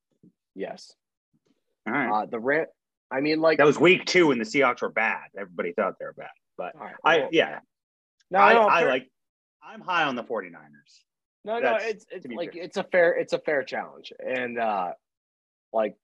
Yes. 0.56 0.94
All 1.86 1.94
right. 1.94 2.24
Uh, 2.24 2.26
the 2.26 2.40
Ram. 2.40 2.66
I 3.12 3.22
mean, 3.22 3.40
like 3.40 3.58
that 3.60 3.66
was 3.66 3.80
week 3.80 4.06
two, 4.06 4.32
and 4.32 4.42
the 4.42 4.46
Seahawks 4.46 4.82
were 4.82 4.90
bad. 4.90 5.28
Everybody 5.38 5.74
thought 5.74 5.94
they 6.00 6.06
were 6.06 6.14
bad, 6.14 6.28
but 6.58 6.74
right, 6.76 6.96
well, 7.04 7.26
I 7.26 7.30
yeah. 7.32 7.60
No, 8.30 8.40
I, 8.40 8.54
no, 8.54 8.62
I 8.64 8.84
like. 8.84 9.10
I'm 9.64 9.82
high 9.82 10.04
on 10.04 10.16
the 10.16 10.24
49ers. 10.24 10.52
No, 11.46 11.62
That's, 11.62 11.84
no, 11.84 11.90
it's 11.90 12.06
it's 12.12 12.28
like 12.28 12.54
fair. 12.54 12.64
it's 12.64 12.78
a 12.78 12.84
fair 12.84 13.12
it's 13.12 13.34
a 13.34 13.40
fair 13.40 13.64
challenge, 13.64 14.12
and 14.20 14.60
uh 14.60 14.90
like 15.72 15.96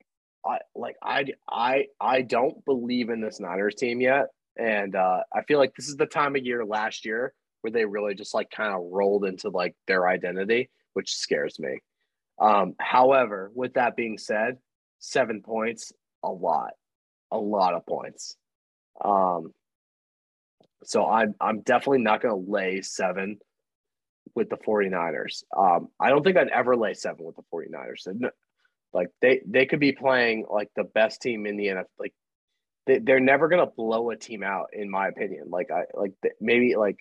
I 0.45 0.59
like 0.75 0.95
I 1.03 1.25
I 1.49 1.87
I 1.99 2.21
don't 2.21 2.63
believe 2.63 3.09
in 3.09 3.19
this 3.19 3.41
Niners 3.41 3.75
team 3.75 3.99
yet. 3.99 4.27
And 4.57 4.95
uh, 4.95 5.21
I 5.33 5.43
feel 5.43 5.59
like 5.59 5.73
this 5.75 5.89
is 5.89 5.97
the 5.97 6.05
time 6.05 6.35
of 6.35 6.45
year 6.45 6.65
last 6.65 7.05
year 7.05 7.33
where 7.61 7.71
they 7.71 7.85
really 7.85 8.13
just 8.13 8.33
like 8.33 8.49
kind 8.51 8.73
of 8.73 8.81
rolled 8.91 9.25
into 9.25 9.49
like 9.49 9.75
their 9.87 10.07
identity 10.07 10.69
which 10.93 11.15
scares 11.15 11.59
me. 11.59 11.79
Um, 12.39 12.75
however, 12.79 13.51
with 13.53 13.73
that 13.73 13.95
being 13.95 14.17
said, 14.17 14.57
seven 14.99 15.41
points, 15.41 15.91
a 16.23 16.29
lot, 16.29 16.71
a 17.31 17.37
lot 17.37 17.73
of 17.73 17.85
points. 17.85 18.35
Um, 19.03 19.53
so 20.83 21.05
I'm 21.05 21.35
I'm 21.39 21.61
definitely 21.61 22.01
not 22.01 22.21
going 22.21 22.45
to 22.45 22.51
lay 22.51 22.81
seven 22.81 23.39
with 24.35 24.49
the 24.49 24.57
49ers. 24.57 25.43
Um, 25.55 25.89
I 25.99 26.09
don't 26.09 26.23
think 26.23 26.37
I'd 26.37 26.49
ever 26.49 26.75
lay 26.75 26.93
seven 26.93 27.25
with 27.25 27.35
the 27.35 27.43
49ers. 27.53 28.31
Like 28.93 29.09
they 29.21 29.41
they 29.47 29.65
could 29.65 29.79
be 29.79 29.91
playing 29.91 30.45
like 30.49 30.69
the 30.75 30.83
best 30.83 31.21
team 31.21 31.45
in 31.45 31.57
the 31.57 31.67
NFL. 31.67 31.85
Like 31.97 32.13
they, 32.85 32.99
they're 32.99 33.19
never 33.19 33.47
going 33.47 33.65
to 33.65 33.71
blow 33.75 34.09
a 34.09 34.17
team 34.17 34.43
out, 34.43 34.67
in 34.73 34.89
my 34.89 35.07
opinion. 35.07 35.49
Like 35.49 35.71
I 35.71 35.83
like 35.93 36.13
maybe 36.41 36.75
like 36.75 36.97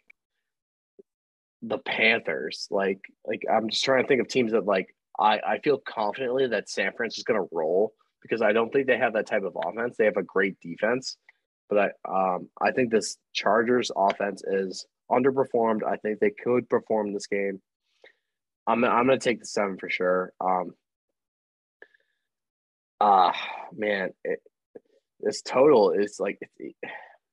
the 1.63 1.79
Panthers. 1.79 2.69
Like 2.71 3.01
like 3.27 3.43
I'm 3.51 3.69
just 3.69 3.85
trying 3.85 4.05
to 4.05 4.09
think 4.09 4.21
of 4.21 4.29
teams 4.29 4.53
that 4.53 4.65
like 4.65 4.95
I 5.19 5.39
I 5.39 5.59
feel 5.59 5.79
confidently 5.79 6.49
that 6.49 6.69
San 6.69 6.93
Francisco 6.97 7.21
is 7.21 7.25
going 7.25 7.49
to 7.49 7.55
roll 7.55 7.93
because 8.23 8.43
I 8.43 8.53
don't 8.53 8.73
think 8.73 8.87
they 8.87 8.99
have 8.99 9.15
that 9.15 9.27
type 9.27 9.43
of 9.43 9.57
offense. 9.57 9.97
They 9.97 10.05
have 10.05 10.17
a 10.17 10.23
great 10.23 10.59
defense, 10.61 11.17
but 11.69 11.79
I 11.79 12.35
um 12.35 12.49
I 12.61 12.73
think 12.73 12.91
this 12.91 13.17
Chargers 13.33 13.91
offense 13.97 14.43
is 14.47 14.87
underperformed. 15.11 15.83
I 15.85 15.97
think 15.97 16.21
they 16.21 16.31
could 16.31 16.69
perform 16.69 17.13
this 17.13 17.27
game. 17.27 17.61
I'm 18.67 18.85
I'm 18.85 19.07
gonna 19.07 19.19
take 19.19 19.41
the 19.41 19.47
seven 19.47 19.79
for 19.79 19.91
sure. 19.91 20.33
Um. 20.41 20.75
Ah, 23.05 23.31
uh, 23.31 23.33
man, 23.75 24.11
it, 24.23 24.39
this 25.23 25.43
total 25.43 25.91
is 25.93 26.19
like, 26.19 26.39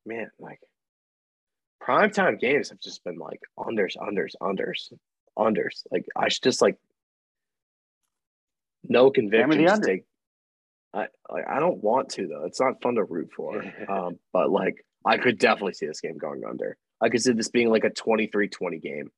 man, 0.05 0.29
like 0.39 0.59
primetime 1.81 2.39
games 2.39 2.69
have 2.69 2.79
just 2.79 3.03
been 3.03 3.17
like 3.17 3.41
unders, 3.57 3.97
unders, 3.97 4.33
unders, 4.41 4.91
unders. 5.37 5.83
Like 5.91 6.05
I 6.15 6.29
should 6.29 6.43
just 6.43 6.61
like 6.61 6.77
no 8.87 9.11
conviction. 9.11 9.65
Just 9.65 9.83
take. 9.83 10.03
I 10.93 11.07
like 11.29 11.47
I 11.47 11.59
don't 11.59 11.83
want 11.83 12.09
to 12.09 12.27
though. 12.27 12.45
It's 12.45 12.59
not 12.59 12.81
fun 12.81 12.95
to 12.95 13.03
root 13.03 13.31
for. 13.35 13.63
um, 13.89 14.19
but 14.33 14.49
like 14.49 14.85
I 15.05 15.17
could 15.17 15.39
definitely 15.39 15.73
see 15.73 15.87
this 15.87 16.01
game 16.01 16.17
going 16.17 16.43
under. 16.47 16.77
I 17.01 17.09
could 17.09 17.21
see 17.21 17.31
this 17.31 17.49
being 17.49 17.69
like 17.69 17.85
a 17.85 17.89
23-20 17.89 18.81
game. 18.81 19.11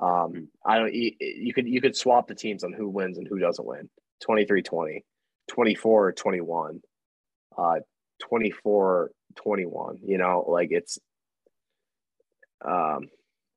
Um, 0.00 0.30
hmm. 0.30 0.44
I 0.64 0.78
don't. 0.78 0.94
You, 0.94 1.12
you 1.20 1.52
could 1.52 1.68
you 1.68 1.80
could 1.80 1.96
swap 1.96 2.26
the 2.28 2.34
teams 2.34 2.64
on 2.64 2.72
who 2.72 2.88
wins 2.88 3.18
and 3.18 3.28
who 3.28 3.38
doesn't 3.38 3.66
win. 3.66 3.88
23-20, 4.26 5.02
24-21, 5.50 6.80
uh, 7.58 7.74
24-21. 8.30 9.08
You 10.04 10.18
know, 10.18 10.44
like 10.48 10.68
it's. 10.70 10.98
Um, 12.64 13.08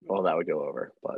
well, 0.02 0.24
that 0.24 0.36
would 0.36 0.48
go 0.48 0.68
over, 0.68 0.92
but 1.04 1.18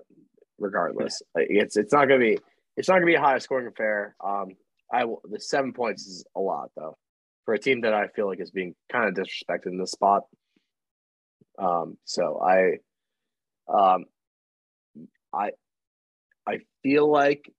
regardless, 0.60 1.22
like 1.36 1.48
it's 1.50 1.78
it's 1.78 1.94
not 1.94 2.08
gonna 2.08 2.20
be 2.20 2.38
it's 2.76 2.88
not 2.88 2.96
gonna 2.96 3.06
be 3.06 3.16
a 3.16 3.22
high 3.22 3.38
scoring 3.38 3.68
affair. 3.68 4.16
Um, 4.24 4.50
I 4.92 5.06
will. 5.06 5.22
The 5.30 5.40
seven 5.40 5.74
points 5.74 6.06
is 6.06 6.26
a 6.36 6.40
lot 6.40 6.72
though 6.76 6.98
for 7.48 7.54
a 7.54 7.60
team 7.60 7.82
that 7.82 7.94
I 7.94 8.08
feel 8.08 8.28
like 8.28 8.42
is 8.42 8.52
being 8.52 8.76
kind 8.92 9.08
of 9.08 9.14
disrespected 9.16 9.68
in 9.68 9.78
this 9.78 9.92
spot. 9.92 10.24
Um, 11.58 11.98
so 12.04 12.42
I, 12.46 12.80
um, 13.74 14.04
I, 15.34 15.52
I 16.46 16.60
feel 16.84 17.10
like 17.10 17.50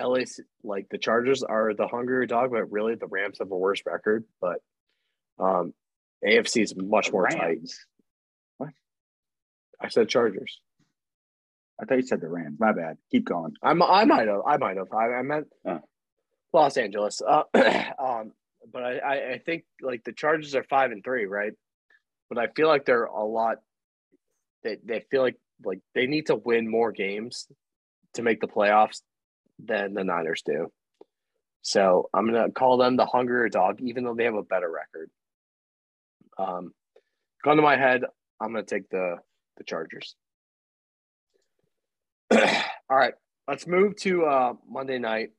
LA, 0.00 0.20
like 0.64 0.86
the 0.90 0.96
Chargers 0.96 1.42
are 1.42 1.74
the 1.74 1.88
hungrier 1.88 2.24
dog, 2.24 2.52
but 2.52 2.72
really 2.72 2.94
the 2.94 3.06
Rams 3.06 3.36
have 3.40 3.50
a 3.50 3.56
worse 3.56 3.82
record. 3.84 4.24
But 4.40 4.60
um, 5.38 5.72
AFC 6.26 6.62
is 6.62 6.74
much 6.76 7.12
more 7.12 7.24
Rams. 7.24 7.38
tight. 7.38 7.58
What? 8.58 8.70
I 9.80 9.88
said 9.88 10.08
Chargers. 10.08 10.60
I 11.80 11.86
thought 11.86 11.96
you 11.96 12.02
said 12.02 12.20
the 12.20 12.28
Rams. 12.28 12.58
My 12.60 12.72
bad. 12.72 12.98
Keep 13.10 13.26
going. 13.26 13.54
I'm, 13.62 13.82
I 13.82 14.04
might 14.04 14.28
have. 14.28 14.42
I 14.46 14.58
might 14.58 14.76
have. 14.76 14.92
I, 14.92 15.14
I 15.14 15.22
meant 15.22 15.46
oh. 15.66 15.80
Los 16.52 16.76
Angeles. 16.76 17.22
Uh, 17.26 17.44
um, 17.98 18.32
but 18.70 18.82
I, 18.82 18.98
I, 18.98 19.32
I 19.32 19.38
think 19.38 19.64
like 19.80 20.04
the 20.04 20.12
Chargers 20.12 20.54
are 20.54 20.64
five 20.64 20.90
and 20.90 21.02
three, 21.02 21.24
right? 21.24 21.52
but 22.30 22.38
I 22.38 22.46
feel 22.54 22.68
like 22.68 22.86
they're 22.86 23.04
a 23.04 23.24
lot. 23.24 23.56
They 24.62 24.78
they 24.82 25.04
feel 25.10 25.20
like 25.20 25.36
like 25.64 25.80
they 25.94 26.06
need 26.06 26.26
to 26.26 26.36
win 26.36 26.70
more 26.70 26.92
games 26.92 27.46
to 28.14 28.22
make 28.22 28.40
the 28.40 28.46
playoffs 28.46 29.02
than 29.58 29.92
the 29.92 30.04
Niners 30.04 30.42
do. 30.46 30.68
So 31.60 32.08
I'm 32.14 32.26
gonna 32.26 32.50
call 32.52 32.78
them 32.78 32.96
the 32.96 33.04
hungrier 33.04 33.48
dog, 33.50 33.80
even 33.82 34.04
though 34.04 34.14
they 34.14 34.24
have 34.24 34.34
a 34.34 34.42
better 34.42 34.70
record. 34.70 35.10
Um, 36.40 36.72
gun 37.44 37.56
to 37.56 37.62
my 37.62 37.76
head, 37.76 38.02
I'm 38.40 38.52
gonna 38.52 38.64
take 38.64 38.88
the 38.90 39.16
the 39.56 39.64
Chargers. 39.64 40.14
All 42.32 42.96
right, 42.96 43.14
let's 43.46 43.66
move 43.66 43.96
to 43.96 44.24
uh, 44.24 44.52
Monday 44.68 44.98
night. 44.98 45.30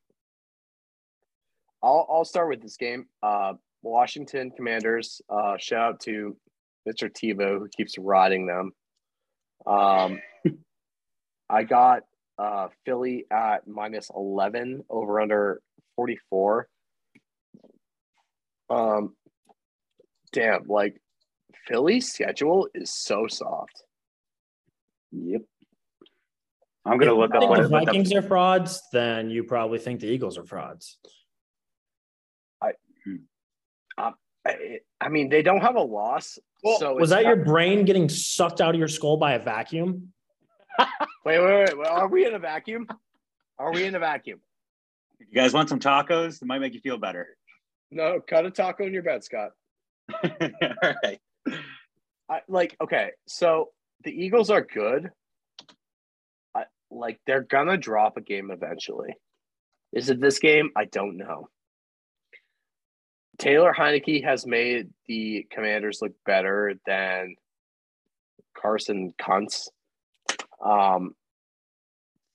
I'll 1.81 2.05
I'll 2.09 2.25
start 2.25 2.49
with 2.49 2.61
this 2.61 2.77
game. 2.77 3.07
Uh, 3.23 3.53
Washington 3.81 4.51
Commanders. 4.51 5.21
Uh, 5.29 5.57
shout 5.57 5.93
out 5.93 5.99
to 6.01 6.37
Mr. 6.87 7.09
Tebow 7.09 7.57
who 7.57 7.67
keeps 7.75 7.97
riding 7.97 8.45
them. 8.45 8.71
Um, 9.65 10.19
I 11.49 11.63
got 11.63 12.03
uh, 12.37 12.67
Philly 12.85 13.25
at 13.31 13.67
minus 13.67 14.09
11 14.15 14.83
over 14.89 15.19
under 15.19 15.61
44. 15.95 16.67
Um, 18.69 19.15
damn, 20.31 20.67
like 20.67 21.01
Philly's 21.67 22.11
schedule 22.11 22.67
is 22.73 22.93
so 22.93 23.27
soft. 23.27 23.83
Yep. 25.11 25.41
I'm 26.85 26.97
gonna 26.97 27.11
if 27.11 27.17
look 27.17 27.35
up. 27.35 27.43
If 27.43 27.63
the 27.63 27.67
Vikings 27.69 28.13
are 28.13 28.21
frauds, 28.21 28.81
then 28.91 29.29
you 29.29 29.43
probably 29.43 29.79
think 29.79 29.99
the 29.99 30.07
Eagles 30.07 30.37
are 30.37 30.45
frauds. 30.45 30.97
I, 32.61 32.71
uh, 33.97 34.11
I, 34.47 34.79
I 34.99 35.09
mean, 35.09 35.29
they 35.29 35.43
don't 35.43 35.61
have 35.61 35.75
a 35.75 35.81
loss. 35.81 36.39
Well, 36.63 36.79
so 36.79 36.95
was 36.95 37.11
that 37.11 37.23
not- 37.23 37.27
your 37.27 37.45
brain 37.45 37.85
getting 37.85 38.09
sucked 38.09 38.61
out 38.61 38.73
of 38.73 38.79
your 38.79 38.87
skull 38.87 39.17
by 39.17 39.33
a 39.33 39.39
vacuum? 39.39 40.13
wait, 41.25 41.39
wait, 41.39 41.77
wait. 41.77 41.87
Are 41.87 42.07
we 42.07 42.25
in 42.25 42.33
a 42.33 42.39
vacuum? 42.39 42.87
Are 43.59 43.71
we 43.71 43.83
in 43.83 43.93
a 43.93 43.99
vacuum? 43.99 44.39
You 45.19 45.35
guys 45.35 45.53
want 45.53 45.69
some 45.69 45.79
tacos? 45.79 46.41
It 46.41 46.45
might 46.45 46.59
make 46.59 46.73
you 46.73 46.79
feel 46.79 46.97
better. 46.97 47.27
No, 47.91 48.19
cut 48.21 48.45
a 48.45 48.51
taco 48.51 48.85
in 48.85 48.93
your 48.93 49.03
bed, 49.03 49.23
Scott. 49.23 49.51
All 50.83 50.93
right. 51.03 51.19
I, 52.29 52.39
like, 52.47 52.77
okay, 52.81 53.11
so 53.27 53.69
the 54.03 54.11
Eagles 54.11 54.49
are 54.49 54.61
good. 54.61 55.09
I, 56.55 56.63
like, 56.89 57.19
they're 57.27 57.41
gonna 57.41 57.77
drop 57.77 58.17
a 58.17 58.21
game 58.21 58.51
eventually. 58.51 59.15
Is 59.93 60.09
it 60.09 60.21
this 60.21 60.39
game? 60.39 60.71
I 60.75 60.85
don't 60.85 61.17
know. 61.17 61.49
Taylor 63.37 63.73
Heinicke 63.77 64.23
has 64.23 64.45
made 64.45 64.89
the 65.07 65.45
Commanders 65.51 65.99
look 66.01 66.13
better 66.25 66.75
than 66.85 67.35
Carson 68.55 69.13
Kuntz. 69.19 69.69
Um, 70.63 71.15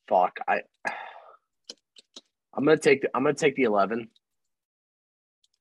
fuck, 0.08 0.38
I. 0.48 0.60
I'm 2.54 2.64
gonna 2.64 2.76
take. 2.76 3.02
The, 3.02 3.10
I'm 3.14 3.22
gonna 3.22 3.34
take 3.34 3.54
the 3.54 3.64
eleven. 3.64 4.08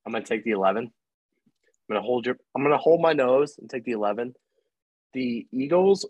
I'm 0.04 0.12
gonna 0.12 0.24
take 0.24 0.44
the 0.44 0.50
eleven. 0.50 0.90
I'm 1.88 1.94
gonna 1.94 2.06
hold 2.06 2.26
your. 2.26 2.36
I'm 2.54 2.62
gonna 2.62 2.78
hold 2.78 3.00
my 3.00 3.12
nose 3.12 3.56
and 3.58 3.70
take 3.70 3.84
the 3.84 3.92
eleven. 3.92 4.34
The 5.12 5.46
Eagles' 5.52 6.06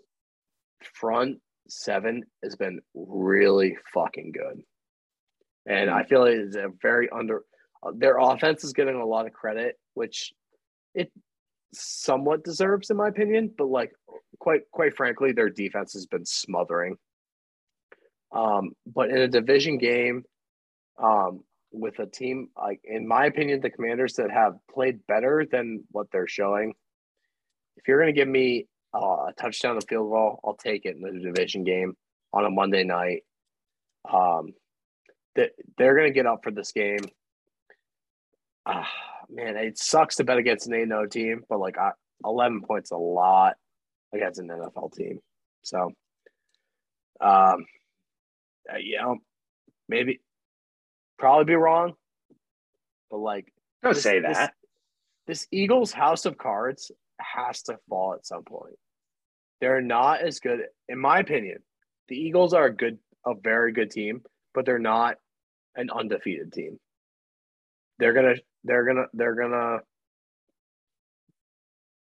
front 0.81 1.39
seven 1.67 2.23
has 2.43 2.55
been 2.55 2.81
really 2.95 3.77
fucking 3.93 4.31
good, 4.31 4.63
and 5.65 5.89
I 5.89 6.03
feel 6.03 6.21
like 6.21 6.33
it's 6.33 6.55
a 6.55 6.69
very 6.81 7.09
under 7.09 7.43
uh, 7.83 7.91
their 7.95 8.17
offense 8.17 8.63
is 8.63 8.73
getting 8.73 8.95
a 8.95 9.05
lot 9.05 9.27
of 9.27 9.33
credit, 9.33 9.77
which 9.93 10.33
it 10.95 11.11
somewhat 11.73 12.43
deserves, 12.43 12.89
in 12.89 12.97
my 12.97 13.07
opinion. 13.07 13.53
But 13.55 13.67
like, 13.67 13.91
quite 14.39 14.61
quite 14.71 14.95
frankly, 14.95 15.31
their 15.31 15.49
defense 15.49 15.93
has 15.93 16.07
been 16.07 16.25
smothering. 16.25 16.97
Um, 18.31 18.71
but 18.85 19.09
in 19.09 19.17
a 19.17 19.27
division 19.27 19.77
game, 19.77 20.23
um, 21.01 21.43
with 21.71 21.99
a 21.99 22.05
team 22.05 22.49
like, 22.57 22.81
in 22.83 23.07
my 23.07 23.25
opinion, 23.25 23.61
the 23.61 23.69
Commanders 23.69 24.13
that 24.13 24.31
have 24.31 24.55
played 24.73 25.05
better 25.07 25.45
than 25.49 25.83
what 25.91 26.07
they're 26.11 26.27
showing. 26.27 26.73
If 27.75 27.87
you're 27.87 27.99
going 27.99 28.13
to 28.13 28.19
give 28.19 28.27
me 28.27 28.67
uh, 28.93 29.27
a 29.27 29.33
touchdown, 29.39 29.77
a 29.77 29.81
field 29.81 30.09
goal, 30.09 30.39
I'll 30.43 30.55
take 30.55 30.85
it 30.85 30.95
in 30.95 31.01
the 31.01 31.19
division 31.19 31.63
game 31.63 31.95
on 32.33 32.45
a 32.45 32.49
Monday 32.49 32.83
night. 32.83 33.23
Um, 34.11 34.53
that 35.35 35.51
they're 35.77 35.95
going 35.95 36.07
to 36.07 36.13
get 36.13 36.25
up 36.25 36.39
for 36.43 36.51
this 36.51 36.71
game 36.71 36.99
ah, 38.67 38.89
man, 39.29 39.55
it 39.57 39.77
sucks 39.77 40.15
to 40.17 40.23
bet 40.23 40.37
against 40.37 40.67
an 40.67 40.73
A 40.73 40.85
no 40.85 41.05
team, 41.05 41.43
but 41.49 41.59
like 41.59 41.77
I, 41.77 41.91
11 42.25 42.61
points 42.61 42.91
a 42.91 42.97
lot 42.97 43.55
against 44.13 44.39
an 44.39 44.47
NFL 44.47 44.93
team. 44.93 45.19
So, 45.63 45.91
um, 47.21 47.65
uh, 48.71 48.77
you 48.79 48.97
know, 48.97 49.17
maybe 49.87 50.21
probably 51.17 51.45
be 51.45 51.55
wrong, 51.55 51.93
but 53.09 53.17
like, 53.17 53.51
don't 53.83 53.93
this, 53.93 54.03
say 54.03 54.19
that. 54.19 54.53
This, 55.27 55.41
this 55.41 55.47
Eagles 55.51 55.91
house 55.91 56.25
of 56.25 56.37
cards 56.37 56.91
has 57.19 57.63
to 57.63 57.77
fall 57.89 58.13
at 58.13 58.25
some 58.25 58.43
point. 58.43 58.75
They're 59.59 59.81
not 59.81 60.21
as 60.21 60.39
good, 60.39 60.61
in 60.87 60.99
my 60.99 61.19
opinion. 61.19 61.57
The 62.07 62.15
Eagles 62.15 62.53
are 62.53 62.65
a 62.65 62.73
good 62.73 62.99
a 63.25 63.33
very 63.35 63.73
good 63.73 63.91
team, 63.91 64.21
but 64.53 64.65
they're 64.65 64.79
not 64.79 65.15
an 65.75 65.89
undefeated 65.89 66.53
team. 66.53 66.79
They're 67.99 68.13
gonna 68.13 68.35
they're 68.63 68.85
gonna 68.85 69.05
they're 69.13 69.35
gonna 69.35 69.79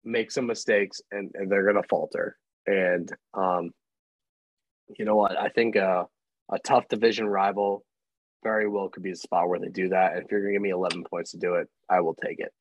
make 0.04 0.32
some 0.32 0.46
mistakes 0.46 1.02
and, 1.12 1.32
and 1.34 1.52
they're 1.52 1.66
gonna 1.66 1.86
falter. 1.90 2.38
And 2.66 3.12
um, 3.34 3.72
you 4.98 5.06
know 5.06 5.16
what? 5.16 5.38
I 5.38 5.50
think 5.50 5.78
uh, 5.78 6.04
a 6.52 6.60
tough 6.60 6.88
division 6.90 7.28
rival 7.28 7.84
very 8.48 8.70
well 8.70 8.88
could 8.88 9.04
be 9.04 9.12
the 9.12 9.18
spot 9.18 9.50
where 9.50 9.60
they 9.60 9.68
do 9.68 9.90
that. 9.90 10.14
And 10.14 10.24
if 10.24 10.32
you're 10.32 10.40
gonna 10.40 10.54
give 10.54 10.62
me 10.62 10.70
11 10.70 11.04
points 11.04 11.32
to 11.32 11.38
do 11.38 11.56
it, 11.56 11.68
I 11.90 12.00
will 12.00 12.16
take 12.16 12.40
it. 12.40 12.54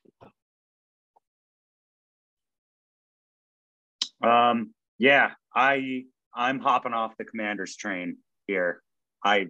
Um, 4.21 4.75
yeah, 4.99 5.31
I 5.55 6.07
I'm 6.35 6.59
hopping 6.59 6.93
off 6.93 7.17
the 7.17 7.25
Commanders 7.25 7.77
train 7.77 8.17
here. 8.49 8.83
I 9.25 9.47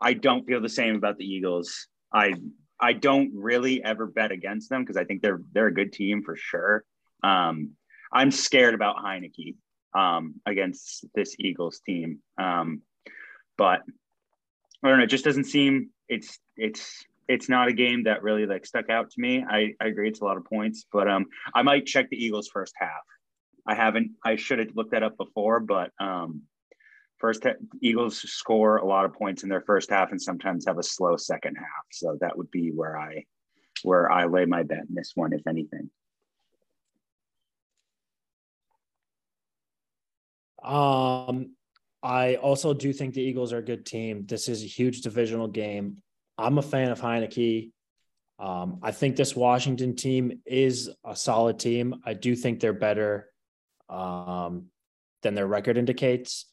I 0.00 0.14
don't 0.14 0.46
feel 0.46 0.62
the 0.62 0.70
same 0.70 0.96
about 0.96 1.18
the 1.18 1.26
Eagles. 1.26 1.88
I 2.10 2.32
I 2.80 2.94
don't 2.94 3.32
really 3.34 3.84
ever 3.84 4.06
bet 4.06 4.32
against 4.32 4.70
them 4.70 4.82
because 4.82 4.96
I 4.96 5.04
think 5.04 5.20
they're 5.20 5.42
they're 5.52 5.66
a 5.66 5.74
good 5.74 5.92
team 5.92 6.22
for 6.22 6.36
sure. 6.36 6.84
Um, 7.22 7.72
I'm 8.10 8.30
scared 8.30 8.74
about 8.74 8.96
Heinicke 8.96 9.56
um, 9.94 10.36
against 10.46 11.04
this 11.14 11.36
Eagles 11.38 11.80
team. 11.84 12.20
Um, 12.38 12.80
but 13.58 13.82
I 14.82 14.88
don't 14.88 14.98
know. 14.98 15.04
It 15.04 15.10
just 15.10 15.24
doesn't 15.24 15.44
seem 15.44 15.90
it's 16.08 16.38
it's 16.56 17.04
it's 17.28 17.48
not 17.48 17.68
a 17.68 17.72
game 17.72 18.04
that 18.04 18.22
really 18.22 18.46
like 18.46 18.64
stuck 18.66 18.88
out 18.88 19.10
to 19.10 19.20
me. 19.20 19.44
I, 19.48 19.74
I 19.80 19.86
agree 19.86 20.08
it's 20.08 20.20
a 20.20 20.24
lot 20.24 20.36
of 20.36 20.44
points, 20.44 20.86
but 20.92 21.08
um 21.08 21.26
I 21.54 21.62
might 21.62 21.86
check 21.86 22.08
the 22.10 22.22
Eagles 22.24 22.48
first 22.48 22.74
half. 22.78 23.02
I 23.66 23.74
haven't. 23.74 24.12
I 24.24 24.36
should 24.36 24.60
have 24.60 24.74
looked 24.74 24.92
that 24.92 25.02
up 25.02 25.16
before, 25.16 25.60
but 25.60 25.90
um, 25.98 26.42
first 27.18 27.44
Eagles 27.80 28.18
score 28.30 28.76
a 28.76 28.86
lot 28.86 29.04
of 29.04 29.12
points 29.14 29.42
in 29.42 29.48
their 29.48 29.62
first 29.62 29.90
half 29.90 30.12
and 30.12 30.22
sometimes 30.22 30.66
have 30.66 30.78
a 30.78 30.82
slow 30.82 31.16
second 31.16 31.56
half. 31.56 31.84
So 31.90 32.16
that 32.20 32.36
would 32.36 32.50
be 32.50 32.70
where 32.70 32.96
I 32.96 33.24
where 33.82 34.10
I 34.10 34.26
lay 34.26 34.44
my 34.46 34.62
bet 34.62 34.84
in 34.88 34.94
this 34.94 35.12
one, 35.14 35.32
if 35.32 35.46
anything. 35.46 35.90
Um, 40.62 41.50
I 42.02 42.36
also 42.36 42.74
do 42.74 42.92
think 42.92 43.14
the 43.14 43.22
Eagles 43.22 43.52
are 43.52 43.58
a 43.58 43.64
good 43.64 43.84
team. 43.84 44.26
This 44.26 44.48
is 44.48 44.62
a 44.62 44.66
huge 44.66 45.00
divisional 45.00 45.48
game. 45.48 45.98
I'm 46.38 46.58
a 46.58 46.62
fan 46.62 46.90
of 46.90 47.00
Heinicke. 47.00 47.70
Um, 48.38 48.80
I 48.82 48.92
think 48.92 49.16
this 49.16 49.34
Washington 49.34 49.96
team 49.96 50.40
is 50.44 50.90
a 51.04 51.16
solid 51.16 51.58
team. 51.58 51.96
I 52.04 52.12
do 52.14 52.36
think 52.36 52.60
they're 52.60 52.72
better 52.72 53.30
um, 53.88 54.66
than 55.22 55.34
their 55.34 55.46
record 55.46 55.78
indicates. 55.78 56.46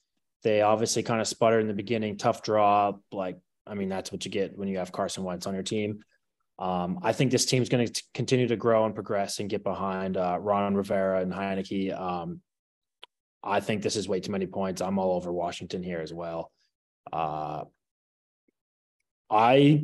They 0.44 0.62
obviously 0.62 1.04
kind 1.04 1.22
of 1.22 1.28
sputter 1.28 1.60
in 1.60 1.68
the 1.68 1.74
beginning, 1.74 2.18
tough 2.18 2.42
draw. 2.42 2.94
Like, 3.12 3.38
I 3.68 3.76
mean, 3.76 3.90
that's 3.90 4.12
what 4.12 4.26
you 4.26 4.32
get 4.32 4.58
when 4.58 4.68
you 4.68 4.78
have 4.78 4.92
Carson 4.92 5.24
Wentz 5.24 5.46
on 5.46 5.54
your 5.54 5.64
team. 5.64 6.04
Um, 6.60 7.00
I 7.02 7.14
think 7.14 7.32
this 7.32 7.46
team's 7.46 7.70
going 7.70 7.88
to 7.88 8.04
continue 8.14 8.48
to 8.48 8.56
grow 8.56 8.86
and 8.86 8.94
progress 8.94 9.40
and 9.40 9.50
get 9.50 9.64
behind 9.64 10.18
uh, 10.18 10.38
Ron 10.40 10.76
Rivera 10.76 11.22
and 11.22 11.34
Heinicke. 11.34 12.00
Um, 12.00 12.42
I 13.44 13.60
think 13.60 13.82
this 13.82 13.96
is 13.96 14.08
way 14.08 14.20
too 14.20 14.32
many 14.32 14.48
points. 14.48 14.82
I'm 14.82 14.98
all 14.98 15.16
over 15.16 15.32
Washington 15.32 15.84
here 15.84 16.00
as 16.00 16.14
well. 16.14 16.52
Uh, 17.12 17.66
I 19.30 19.84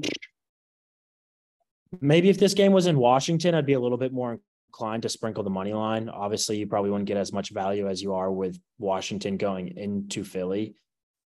maybe 1.99 2.29
if 2.29 2.39
this 2.39 2.53
game 2.53 2.71
was 2.71 2.87
in 2.87 2.97
Washington, 2.97 3.55
I'd 3.55 3.65
be 3.65 3.73
a 3.73 3.79
little 3.79 3.97
bit 3.97 4.13
more 4.13 4.39
inclined 4.69 5.03
to 5.03 5.09
sprinkle 5.09 5.43
the 5.43 5.49
money 5.49 5.73
line. 5.73 6.07
Obviously, 6.07 6.57
you 6.57 6.67
probably 6.67 6.91
wouldn't 6.91 7.07
get 7.07 7.17
as 7.17 7.33
much 7.33 7.49
value 7.51 7.89
as 7.89 8.01
you 8.01 8.13
are 8.13 8.31
with 8.31 8.59
Washington 8.77 9.37
going 9.37 9.75
into 9.77 10.23
Philly. 10.23 10.75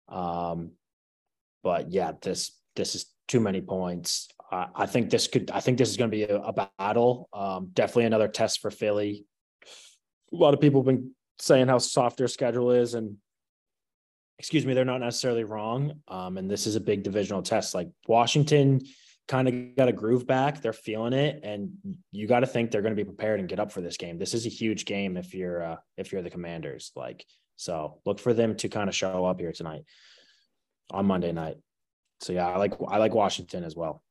Um, 0.07 0.72
but 1.64 1.91
yeah, 1.91 2.14
this 2.22 2.57
this 2.76 2.95
is 2.95 3.05
too 3.27 3.39
many 3.39 3.61
points. 3.61 4.30
I, 4.51 4.68
I 4.76 4.85
think 4.85 5.10
this 5.10 5.27
could. 5.27 5.51
I 5.51 5.60
think 5.60 5.77
this 5.77 5.89
is 5.89 5.97
going 5.97 6.10
to 6.10 6.15
be 6.18 6.23
a, 6.23 6.38
a 6.38 6.69
battle. 6.80 7.30
Um, 7.34 7.69
definitely 7.73 8.05
another 8.05 8.27
test 8.27 8.61
for 8.61 8.72
Philly. 8.72 9.26
A 10.31 10.35
lot 10.35 10.53
of 10.53 10.61
people 10.61 10.81
have 10.81 10.88
been 10.88 11.11
saying 11.39 11.68
how 11.68 11.77
soft 11.77 12.18
their 12.18 12.27
schedule 12.27 12.72
is, 12.72 12.93
and 12.93 13.18
excuse 14.39 14.65
me, 14.65 14.73
they're 14.73 14.85
not 14.85 15.01
necessarily 15.01 15.43
wrong. 15.43 16.01
Um, 16.07 16.38
and 16.38 16.49
this 16.49 16.68
is 16.68 16.76
a 16.76 16.81
big 16.81 17.03
divisional 17.03 17.41
test. 17.41 17.73
Like 17.73 17.89
Washington 18.07 18.81
kind 19.27 19.47
of 19.47 19.76
got 19.76 19.88
a 19.88 19.93
groove 19.93 20.27
back. 20.27 20.61
They're 20.61 20.73
feeling 20.73 21.14
it, 21.14 21.39
and 21.43 21.72
you 22.11 22.27
got 22.27 22.41
to 22.41 22.47
think 22.47 22.72
they're 22.72 22.81
going 22.81 22.95
to 22.95 23.01
be 23.01 23.07
prepared 23.07 23.39
and 23.39 23.49
get 23.49 23.60
up 23.60 23.72
for 23.72 23.81
this 23.81 23.97
game. 23.97 24.18
This 24.18 24.34
is 24.34 24.45
a 24.45 24.49
huge 24.49 24.85
game 24.85 25.18
if 25.18 25.34
you're 25.34 25.64
uh, 25.64 25.77
if 25.97 26.11
you're 26.11 26.22
the 26.22 26.30
Commanders. 26.30 26.91
Like, 26.95 27.26
so 27.55 27.99
look 28.05 28.19
for 28.19 28.34
them 28.34 28.55
to 28.57 28.69
kind 28.69 28.89
of 28.89 28.95
show 28.95 29.26
up 29.26 29.39
here 29.39 29.51
tonight 29.51 29.84
on 30.91 31.05
Monday 31.05 31.31
night. 31.31 31.57
So 32.22 32.34
yeah, 32.34 32.47
I 32.47 32.57
like 32.57 32.73
I 32.88 32.97
like 32.97 33.14
Washington 33.14 33.64
as 33.64 33.76
well. 33.76 34.03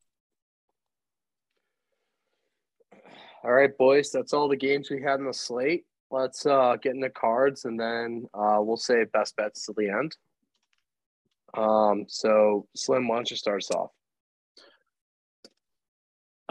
All 3.44 3.52
right, 3.52 3.76
boys, 3.76 4.12
that's 4.12 4.32
all 4.32 4.48
the 4.48 4.56
games 4.56 4.88
we 4.88 5.02
had 5.02 5.18
in 5.18 5.26
the 5.26 5.34
slate. 5.34 5.84
Let's 6.12 6.44
uh, 6.44 6.76
get 6.80 6.94
into 6.94 7.08
cards, 7.08 7.64
and 7.64 7.80
then 7.80 8.26
uh, 8.34 8.58
we'll 8.58 8.76
save 8.76 9.10
best 9.12 9.34
bets 9.34 9.64
to 9.64 9.74
the 9.74 9.88
end. 9.88 10.14
Um, 11.56 12.04
so 12.06 12.66
Slim, 12.76 13.08
why 13.08 13.16
don't 13.16 13.30
you 13.30 13.36
start 13.36 13.62
us 13.62 13.70
off? 13.70 13.90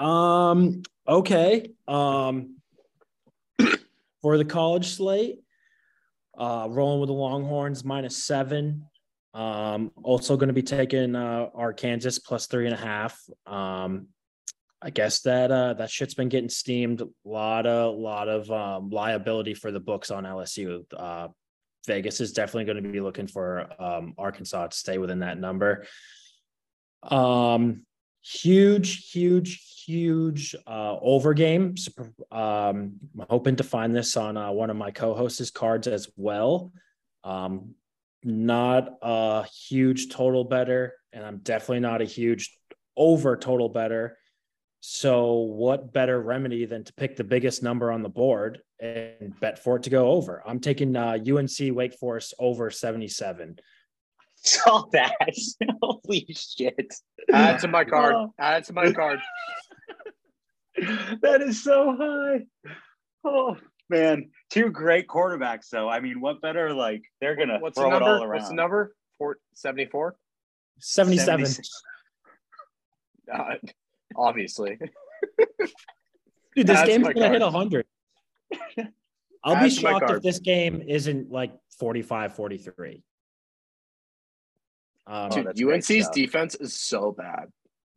Um, 0.04 0.82
okay. 1.08 1.70
Um, 1.88 2.56
for 4.24 4.40
the 4.40 4.46
college 4.46 4.88
slate, 4.88 5.40
uh, 6.36 6.66
rolling 6.68 7.00
with 7.00 7.10
the 7.10 7.14
Longhorns 7.14 7.86
minus 7.86 8.24
seven. 8.24 8.88
Um, 9.36 9.92
also 10.02 10.38
going 10.38 10.48
to 10.48 10.54
be 10.54 10.64
taking 10.64 11.16
uh, 11.16 11.50
our 11.54 11.72
Kansas 11.72 12.18
plus 12.18 12.48
three 12.48 12.66
and 12.66 12.74
a 12.74 12.78
half. 12.78 13.20
Um, 13.46 14.08
I 14.82 14.90
guess 14.90 15.22
that 15.22 15.52
uh, 15.52 15.76
that 15.76 15.92
shit's 15.92 16.16
been 16.16 16.30
getting 16.30 16.50
steamed. 16.50 17.02
A 17.02 17.08
lot 17.24 17.68
of 17.68 17.98
lot 17.98 18.28
of 18.28 18.50
um, 18.50 18.90
liability 18.90 19.54
for 19.54 19.72
the 19.72 19.80
books 19.80 20.10
on 20.10 20.24
LSU. 20.24 20.84
Uh, 20.96 21.28
Vegas 21.86 22.20
is 22.20 22.34
definitely 22.34 22.66
going 22.66 22.84
to 22.84 22.90
be 22.90 23.00
looking 23.00 23.28
for 23.28 23.70
um, 23.82 24.14
Arkansas 24.18 24.68
to 24.68 24.78
stay 24.78 24.98
within 24.98 25.20
that 25.20 25.40
number. 25.40 25.86
Um, 27.04 27.86
huge, 28.22 29.10
huge, 29.12 29.84
huge 29.86 30.56
uh, 30.68 30.98
over 31.02 31.34
game. 31.34 31.76
Um, 32.32 32.94
I'm 33.20 33.26
hoping 33.30 33.56
to 33.58 33.64
find 33.64 33.96
this 33.96 34.16
on 34.18 34.38
uh, 34.38 34.52
one 34.52 34.70
of 34.70 34.78
my 34.78 34.92
co-hosts' 34.92 35.52
cards 35.52 35.88
as 35.88 36.08
well. 36.16 36.72
Um, 37.24 37.76
not 38.24 38.98
a 39.02 39.46
huge 39.46 40.10
total 40.10 40.44
better, 40.44 40.94
and 41.12 41.26
I'm 41.26 41.38
definitely 41.38 41.80
not 41.80 42.02
a 42.02 42.06
huge 42.06 42.56
over 42.96 43.36
total 43.38 43.70
better. 43.70 44.18
So, 44.84 45.34
what 45.34 45.94
better 45.94 46.20
remedy 46.20 46.66
than 46.66 46.84
to 46.84 46.94
pick 46.94 47.16
the 47.16 47.24
biggest 47.24 47.62
number 47.62 47.92
on 47.92 48.02
the 48.02 48.10
board 48.10 48.62
and 48.80 49.40
bet 49.40 49.64
for 49.64 49.76
it 49.76 49.84
to 49.84 49.92
go 49.92 50.10
over? 50.12 50.42
I'm 50.46 50.60
taking 50.60 50.96
uh, 50.96 51.20
UNC 51.24 51.76
Wake 51.76 51.94
Forest 51.94 52.34
over 52.40 52.72
77 52.72 53.60
saw 54.44 54.86
that. 54.92 55.14
Holy 55.82 56.26
shit. 56.30 56.94
Add 57.32 57.60
to 57.60 57.68
my 57.68 57.84
card. 57.84 58.16
Oh. 58.16 58.34
Add 58.40 58.64
to 58.66 58.74
my 58.74 58.92
card. 58.92 59.20
that 61.22 61.42
is 61.42 61.64
so 61.64 61.96
high. 61.96 62.72
Oh 63.24 63.58
man. 63.90 64.32
Two 64.50 64.72
great 64.72 65.08
quarterbacks 65.08 65.70
though. 65.70 65.88
I 65.90 66.00
mean, 66.00 66.22
what 66.22 66.42
better 66.42 66.74
like 66.74 67.04
they're 67.20 67.36
gonna 67.36 67.60
What's 67.60 67.78
throw 67.78 67.92
the 67.92 68.00
number? 68.00 68.06
it 68.06 68.10
all 68.10 68.24
around. 68.24 68.40
What's 68.40 68.50
the 68.50 68.56
number? 68.56 68.96
Four, 69.20 69.38
74? 69.54 70.16
77. 70.80 71.46
Uh, 73.32 73.56
obviously. 74.16 74.78
Dude, 76.56 76.68
this 76.68 76.78
Add 76.78 76.88
game's 76.88 77.08
gonna 77.08 77.20
card. 77.20 77.32
hit 77.32 77.42
100. 77.42 77.86
I'll 79.44 79.56
Add 79.56 79.64
be 79.64 79.70
shocked 79.70 80.10
if 80.10 80.22
this 80.22 80.40
game 80.40 80.84
isn't 80.86 81.32
like 81.32 81.54
45 81.80 82.36
43. 82.36 83.04
Um, 85.08 85.30
Dude, 85.30 85.48
oh, 85.48 85.72
UNC's 85.72 86.10
defense 86.10 86.56
is 86.56 86.80
so 86.80 87.12
bad. 87.12 87.48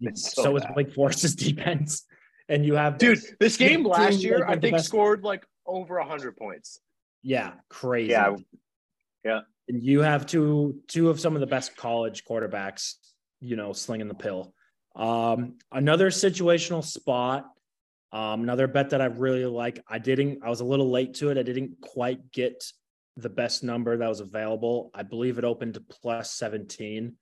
It's 0.01 0.35
so, 0.35 0.43
so 0.43 0.57
is 0.57 0.65
Wake 0.75 0.93
Forest's 0.93 1.35
defense. 1.35 2.07
And 2.49 2.65
you 2.65 2.75
have 2.75 2.99
dude. 2.99 3.21
This 3.41 3.57
game 3.57 3.85
last 3.85 4.23
year, 4.23 4.45
I 4.47 4.59
think, 4.59 4.79
scored 4.81 5.23
like 5.25 5.47
over 5.67 5.99
hundred 6.01 6.37
points. 6.37 6.79
Yeah, 7.23 7.53
crazy. 7.71 8.11
Yeah, 8.11 8.37
yeah. 9.25 9.41
And 9.67 9.83
you 9.83 10.01
have 10.01 10.27
two 10.27 10.81
two 10.89 11.09
of 11.09 11.19
some 11.21 11.35
of 11.35 11.41
the 11.41 11.47
best 11.47 11.75
college 11.77 12.25
quarterbacks. 12.25 12.95
You 13.41 13.57
know, 13.57 13.73
slinging 13.73 14.09
the 14.09 14.15
pill. 14.15 14.55
Um, 14.95 15.59
another 15.73 16.11
situational 16.11 16.85
spot. 16.85 17.51
Um, 18.13 18.43
another 18.43 18.69
bet 18.69 18.91
that 18.91 19.01
I 19.01 19.07
really 19.07 19.45
like. 19.45 19.83
I 19.89 19.99
didn't. 19.99 20.41
I 20.45 20.49
was 20.49 20.61
a 20.61 20.65
little 20.65 20.91
late 20.91 21.15
to 21.15 21.31
it. 21.31 21.39
I 21.39 21.43
didn't 21.43 21.81
quite 21.81 22.31
get 22.31 22.65
the 23.17 23.29
best 23.29 23.65
number 23.65 23.97
that 23.97 24.09
was 24.09 24.21
available. 24.21 24.91
I 24.95 25.03
believe 25.03 25.39
it 25.39 25.45
opened 25.45 25.75
to 25.75 25.81
plus 25.81 26.31
17. 26.33 27.15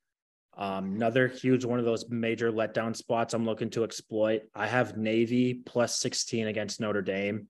Um, 0.55 0.97
another 0.97 1.28
huge 1.28 1.65
one 1.65 1.78
of 1.78 1.86
those 1.86 2.09
major 2.11 2.53
letdown 2.53 2.94
spots 2.94 3.32
I'm 3.32 3.47
looking 3.47 3.70
to 3.70 3.85
exploit. 3.85 4.43
I 4.55 4.66
have 4.66 4.99
Navy 4.99 5.55
plus 5.55 5.99
16 5.99 6.47
against 6.47 6.81
Notre 6.81 7.01
Dame. 7.01 7.49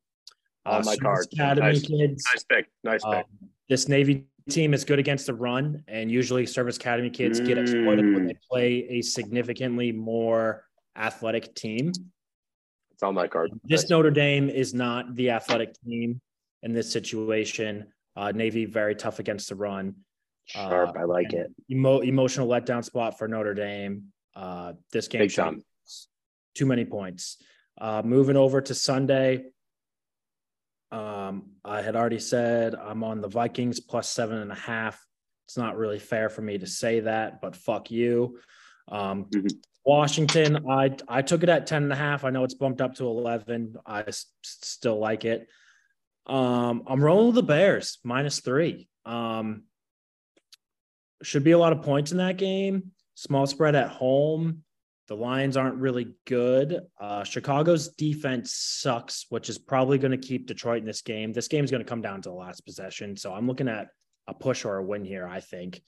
On 0.65 0.81
uh, 0.81 0.85
my 0.85 0.97
card. 0.97 1.27
Academy 1.32 1.66
nice, 1.66 1.82
kids. 1.82 2.24
Nice 2.32 2.44
pick. 2.44 2.66
Nice 2.85 3.03
pick. 3.05 3.15
Um, 3.15 3.24
this 3.69 3.89
Navy 3.89 4.27
team 4.51 4.74
is 4.74 4.85
good 4.85 4.98
against 4.98 5.27
the 5.27 5.35
run, 5.35 5.82
and 5.89 6.10
usually 6.10 6.47
Service 6.47 6.77
Academy 6.77 7.10
kids 7.10 7.40
get 7.40 7.59
exploited 7.59 8.14
when 8.14 8.27
they 8.27 8.36
play 8.51 8.86
a 8.89 9.02
significantly 9.02 9.93
more 9.93 10.64
athletic 10.97 11.55
team. 11.55 11.93
It's 12.93 13.02
on 13.02 13.14
my 13.14 13.27
card. 13.28 13.51
This 13.64 13.89
Notre 13.90 14.10
Dame 14.10 14.48
is 14.48 14.74
not 14.74 15.14
the 15.14 15.31
athletic 15.31 15.74
team 15.85 16.20
in 16.62 16.73
this 16.73 16.90
situation. 16.90 17.86
Uh, 18.16 18.32
Navy 18.32 18.64
very 18.64 18.94
tough 18.94 19.19
against 19.19 19.48
the 19.48 19.55
run. 19.55 19.94
Sharp, 20.47 20.97
Uh, 20.97 21.01
I 21.01 21.05
like 21.05 21.32
it. 21.32 21.51
Emo- 21.70 22.01
emotional 22.01 22.47
letdown 22.48 22.85
spot 22.85 23.19
for 23.19 23.28
Notre 23.28 23.55
Dame. 23.55 24.12
Uh, 24.35 24.74
this 24.93 25.09
game 25.09 25.20
Big 25.23 25.31
should 25.31 25.43
time. 25.43 25.62
too 26.55 26.66
many 26.66 26.85
points. 26.85 27.39
Uh, 27.81 28.02
moving 28.05 28.36
over 28.36 28.60
to 28.60 28.74
Sunday. 28.74 29.44
Um, 31.02 31.47
I 31.64 31.81
had 31.81 31.97
already 31.97 32.19
said 32.19 32.74
I'm 32.74 33.02
on 33.02 33.23
the 33.23 33.28
Vikings 33.28 33.81
plus 33.81 34.09
seven 34.10 34.39
and 34.39 34.52
a 34.52 34.56
half. 34.56 35.02
It's 35.47 35.56
not 35.56 35.77
really 35.78 35.98
fair 35.98 36.28
for 36.28 36.43
me 36.43 36.59
to 36.59 36.66
say 36.66 37.01
that, 37.01 37.40
but 37.40 37.56
fuck 37.56 37.90
you. 37.90 38.39
Um, 38.89 39.24
Mhm. 39.31 39.51
Washington, 39.85 40.69
I 40.70 40.94
I 41.09 41.23
took 41.23 41.43
it 41.43 41.48
at 41.48 41.66
10 41.66 41.82
and 41.85 41.93
a 41.93 41.97
half. 41.97 42.24
I 42.24 42.31
know 42.31 42.44
it's 42.44 42.55
bumped 42.55 42.81
up 42.81 42.94
to 42.97 43.06
11. 43.06 43.77
I 43.86 44.02
s- 44.02 44.27
still 44.43 44.98
like 44.98 45.24
it. 45.24 45.48
Um, 46.27 46.85
I'm 46.86 47.02
rolling 47.02 47.27
with 47.28 47.35
the 47.36 47.43
Bears 47.43 47.98
minus 48.05 48.39
three. 48.40 48.89
Um, 49.05 49.64
should 51.23 51.43
be 51.43 51.51
a 51.52 51.59
lot 51.59 51.73
of 51.73 51.82
points 51.82 52.12
in 52.12 52.19
that 52.19 52.36
game. 52.36 52.93
Small 53.14 53.47
spread 53.47 53.74
at 53.74 53.89
home. 53.89 54.62
The 55.13 55.19
Lions 55.19 55.59
aren't 55.59 55.77
really 55.77 56.15
good. 56.25 56.81
Uh, 56.99 57.23
Chicago's 57.23 57.89
defense 57.89 58.55
sucks, 58.55 59.27
which 59.29 59.51
is 59.51 59.59
probably 59.59 59.99
going 59.99 60.19
to 60.19 60.27
keep 60.27 60.47
Detroit 60.47 60.79
in 60.79 60.87
this 60.87 61.03
game. 61.03 61.35
This 61.35 61.49
game 61.49 61.63
is 61.67 61.71
going 61.71 61.83
to 61.83 61.89
come 61.89 62.01
down 62.01 62.23
to 62.23 62.31
the 62.31 62.35
last 62.35 62.65
possession. 62.65 63.19
So 63.19 63.35
I'm 63.35 63.47
looking 63.47 63.69
at 63.69 63.89
a 64.27 64.33
push 64.33 64.65
or 64.65 64.79
a 64.79 64.83
win 64.83 65.05
here, 65.05 65.29
I 65.29 65.41
think. 65.41 65.83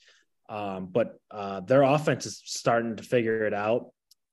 Um, 0.51 0.91
but 0.93 1.19
uh, 1.31 1.61
their 1.61 1.85
offense 1.85 2.27
is 2.27 2.43
starting 2.45 2.97
to 2.97 3.03
figure 3.03 3.47
it 3.47 3.55
out. 3.55 3.87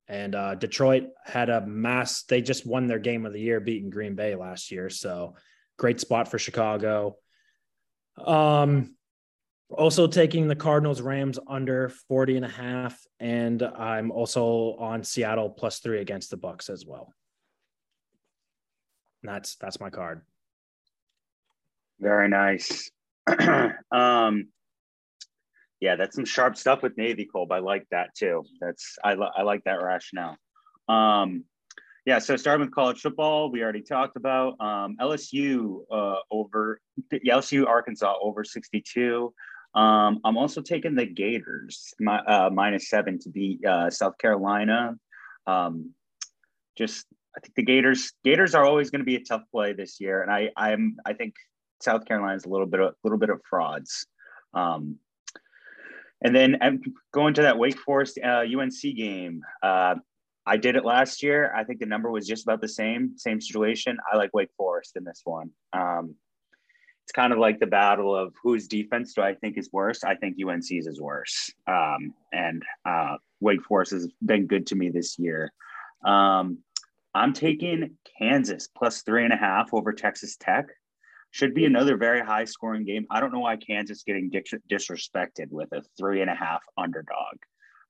And 0.09 0.35
uh, 0.35 0.55
Detroit 0.55 1.05
had 1.23 1.49
a 1.49 1.65
mass, 1.65 2.23
they 2.23 2.41
just 2.41 2.67
won 2.67 2.87
their 2.87 2.99
game 2.99 3.25
of 3.25 3.31
the 3.31 3.39
year, 3.39 3.61
beating 3.61 3.91
Green 3.91 4.15
Bay 4.15 4.35
last 4.35 4.71
year. 4.71 4.89
So 4.89 5.35
great 5.79 6.01
spot 6.01 6.27
for 6.27 6.37
Chicago. 6.37 7.15
Um, 8.17 8.97
also 9.71 10.07
taking 10.07 10.47
the 10.47 10.55
Cardinals 10.55 11.01
Rams 11.01 11.39
under 11.47 11.89
40 11.89 12.37
and 12.37 12.45
a 12.45 12.49
half. 12.49 12.99
And 13.19 13.61
I'm 13.63 14.11
also 14.11 14.75
on 14.79 15.03
Seattle 15.03 15.49
plus 15.49 15.79
three 15.79 15.99
against 15.99 16.29
the 16.29 16.37
Bucs 16.37 16.69
as 16.69 16.85
well. 16.85 17.13
And 19.23 19.31
that's 19.31 19.55
that's 19.55 19.79
my 19.79 19.89
card. 19.89 20.21
Very 21.99 22.27
nice. 22.27 22.89
um, 23.91 24.47
yeah, 25.79 25.95
that's 25.95 26.15
some 26.15 26.25
sharp 26.25 26.57
stuff 26.57 26.81
with 26.81 26.97
Navy 26.97 27.25
Colb. 27.25 27.51
I 27.51 27.59
like 27.59 27.85
that 27.91 28.15
too. 28.15 28.43
That's 28.59 28.97
I, 29.03 29.13
li- 29.13 29.31
I 29.35 29.43
like 29.43 29.63
that 29.65 29.81
rationale. 29.81 30.37
Um, 30.89 31.45
yeah, 32.05 32.17
so 32.17 32.35
starting 32.35 32.65
with 32.65 32.73
college 32.73 32.99
football, 32.99 33.51
we 33.51 33.61
already 33.61 33.81
talked 33.81 34.15
about 34.15 34.59
um, 34.59 34.97
LSU 34.99 35.81
uh, 35.91 36.15
over 36.31 36.81
LSU 37.13 37.67
Arkansas 37.67 38.15
over 38.21 38.43
62. 38.43 39.31
Um, 39.73 40.19
I'm 40.23 40.37
also 40.37 40.61
taking 40.61 40.95
the 40.95 41.05
Gators 41.05 41.93
my, 41.99 42.19
uh, 42.19 42.49
minus 42.49 42.89
seven 42.89 43.19
to 43.19 43.29
beat 43.29 43.63
uh, 43.65 43.89
South 43.89 44.17
Carolina. 44.17 44.95
Um, 45.47 45.93
just 46.77 47.05
I 47.35 47.39
think 47.39 47.55
the 47.55 47.63
Gators 47.63 48.13
Gators 48.23 48.53
are 48.55 48.65
always 48.65 48.89
going 48.89 48.99
to 48.99 49.05
be 49.05 49.15
a 49.15 49.23
tough 49.23 49.43
play 49.51 49.73
this 49.73 49.99
year, 49.99 50.21
and 50.21 50.31
I 50.31 50.49
I'm 50.57 50.97
I 51.05 51.13
think 51.13 51.35
South 51.81 52.05
Carolina's 52.05 52.45
a 52.45 52.49
little 52.49 52.67
bit 52.67 52.79
a 52.79 52.93
little 53.03 53.19
bit 53.19 53.29
of 53.29 53.41
frauds. 53.49 54.05
Um, 54.53 54.97
and 56.23 56.35
then 56.35 56.57
I'm 56.61 56.81
going 57.13 57.33
to 57.35 57.43
that 57.43 57.57
Wake 57.57 57.79
Forest 57.79 58.19
uh, 58.23 58.43
UNC 58.43 58.81
game. 58.95 59.41
Uh, 59.63 59.95
I 60.45 60.57
did 60.57 60.75
it 60.75 60.85
last 60.85 61.23
year. 61.23 61.53
I 61.55 61.63
think 61.63 61.79
the 61.79 61.85
number 61.85 62.11
was 62.11 62.27
just 62.27 62.43
about 62.43 62.61
the 62.61 62.67
same, 62.67 63.17
same 63.17 63.39
situation. 63.41 63.97
I 64.11 64.17
like 64.17 64.33
Wake 64.33 64.51
Forest 64.57 64.95
in 64.95 65.03
this 65.03 65.21
one. 65.23 65.51
Um, 65.73 66.15
it's 67.11 67.15
kind 67.17 67.33
of 67.33 67.39
like 67.39 67.59
the 67.59 67.67
battle 67.67 68.15
of 68.15 68.33
whose 68.41 68.69
defense 68.69 69.13
do 69.13 69.21
I 69.21 69.33
think 69.33 69.57
is 69.57 69.69
worse. 69.73 70.05
I 70.05 70.15
think 70.15 70.37
UNC's 70.41 70.87
is 70.87 71.01
worse. 71.01 71.51
Um, 71.67 72.13
and 72.31 72.63
uh, 72.85 73.17
Wake 73.41 73.61
Forest 73.65 73.91
has 73.91 74.07
been 74.25 74.47
good 74.47 74.65
to 74.67 74.75
me 74.75 74.87
this 74.87 75.19
year. 75.19 75.51
Um, 76.05 76.59
I'm 77.13 77.33
taking 77.33 77.97
Kansas 78.17 78.69
plus 78.69 79.01
three 79.01 79.25
and 79.25 79.33
a 79.33 79.35
half 79.35 79.73
over 79.73 79.91
Texas 79.91 80.37
Tech. 80.37 80.67
Should 81.31 81.53
be 81.53 81.65
another 81.65 81.97
very 81.97 82.21
high 82.21 82.45
scoring 82.45 82.85
game. 82.85 83.05
I 83.11 83.19
don't 83.19 83.33
know 83.33 83.39
why 83.39 83.57
Kansas 83.57 84.03
getting 84.03 84.29
dis- 84.29 84.61
disrespected 84.71 85.49
with 85.49 85.67
a 85.73 85.81
three 85.99 86.21
and 86.21 86.29
a 86.29 86.35
half 86.35 86.61
underdog. 86.77 87.35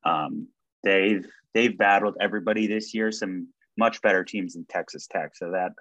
Um, 0.04 0.48
they've 0.82 1.24
they've 1.54 1.78
battled 1.78 2.16
everybody 2.20 2.66
this 2.66 2.92
year, 2.92 3.12
some 3.12 3.50
much 3.78 4.02
better 4.02 4.24
teams 4.24 4.54
than 4.54 4.66
Texas 4.68 5.06
Tech. 5.06 5.36
So 5.36 5.52
that 5.52 5.74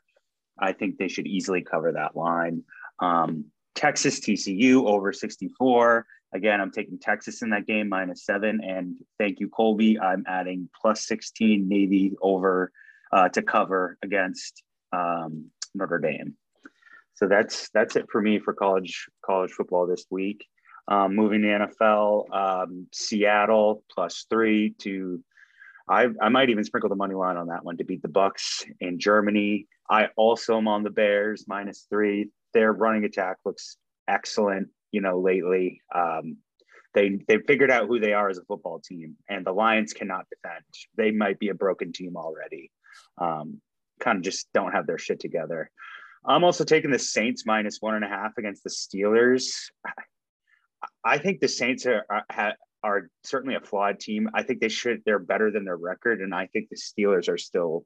I 0.59 0.73
think 0.73 0.97
they 0.97 1.07
should 1.07 1.25
easily 1.25 1.63
cover 1.63 1.91
that 1.93 2.15
line. 2.15 2.63
Um, 3.01 3.45
Texas 3.75 4.19
TCU 4.19 4.85
over 4.85 5.11
64. 5.11 6.05
Again, 6.33 6.61
I'm 6.61 6.71
taking 6.71 6.99
Texas 6.99 7.41
in 7.41 7.49
that 7.49 7.65
game 7.65 7.89
minus 7.89 8.25
seven. 8.25 8.61
And 8.63 8.95
thank 9.17 9.39
you, 9.39 9.49
Colby. 9.49 9.99
I'm 9.99 10.23
adding 10.27 10.69
plus 10.79 11.05
16 11.07 11.67
Navy 11.67 12.13
over 12.21 12.71
uh, 13.11 13.29
to 13.29 13.41
cover 13.41 13.97
against 14.03 14.63
um, 14.93 15.49
Notre 15.73 15.99
Dame. 15.99 16.35
So 17.15 17.27
that's 17.27 17.69
that's 17.73 17.95
it 17.95 18.07
for 18.11 18.21
me 18.21 18.39
for 18.39 18.53
college 18.53 19.07
college 19.23 19.51
football 19.51 19.85
this 19.85 20.05
week. 20.09 20.45
Um, 20.87 21.15
moving 21.15 21.43
to 21.43 21.47
NFL, 21.47 22.33
um, 22.35 22.87
Seattle 22.91 23.83
plus 23.93 24.25
three 24.29 24.73
to. 24.79 25.23
I, 25.89 26.07
I 26.21 26.29
might 26.29 26.49
even 26.49 26.63
sprinkle 26.63 26.89
the 26.89 26.95
money 26.95 27.15
line 27.15 27.37
on 27.37 27.47
that 27.47 27.65
one 27.65 27.77
to 27.77 27.83
beat 27.83 28.01
the 28.01 28.07
Bucs 28.07 28.63
in 28.79 28.97
Germany. 28.97 29.67
I 29.89 30.07
also 30.15 30.57
am 30.57 30.67
on 30.67 30.83
the 30.83 30.89
Bears 30.89 31.45
minus 31.47 31.85
three. 31.89 32.29
Their 32.53 32.73
running 32.73 33.05
attack 33.05 33.37
looks 33.45 33.77
excellent. 34.07 34.69
You 34.91 35.01
know, 35.01 35.19
lately 35.19 35.81
um, 35.93 36.37
they 36.93 37.19
they 37.27 37.37
figured 37.47 37.71
out 37.71 37.87
who 37.87 37.99
they 37.99 38.13
are 38.13 38.29
as 38.29 38.37
a 38.37 38.43
football 38.43 38.79
team, 38.79 39.15
and 39.29 39.45
the 39.45 39.53
Lions 39.53 39.93
cannot 39.93 40.25
defend. 40.29 40.65
They 40.97 41.11
might 41.11 41.39
be 41.39 41.49
a 41.49 41.53
broken 41.53 41.93
team 41.93 42.17
already. 42.17 42.71
Um, 43.17 43.61
kind 43.99 44.17
of 44.17 44.23
just 44.23 44.47
don't 44.53 44.73
have 44.73 44.87
their 44.87 44.97
shit 44.97 45.19
together. 45.19 45.69
I'm 46.25 46.43
also 46.43 46.63
taking 46.63 46.91
the 46.91 46.99
Saints 46.99 47.45
minus 47.45 47.77
one 47.79 47.95
and 47.95 48.03
a 48.03 48.07
half 48.07 48.37
against 48.37 48.63
the 48.63 48.69
Steelers. 48.69 49.53
I 51.03 51.17
think 51.17 51.39
the 51.39 51.47
Saints 51.47 51.85
are 51.85 52.05
are, 52.09 52.55
are 52.83 53.09
certainly 53.23 53.55
a 53.55 53.61
flawed 53.61 53.99
team. 53.99 54.29
I 54.33 54.43
think 54.43 54.59
they 54.59 54.69
should 54.69 55.01
they're 55.05 55.19
better 55.19 55.51
than 55.51 55.65
their 55.65 55.77
record, 55.77 56.21
and 56.21 56.33
I 56.33 56.47
think 56.47 56.69
the 56.69 56.77
Steelers 56.77 57.29
are 57.29 57.37
still 57.37 57.85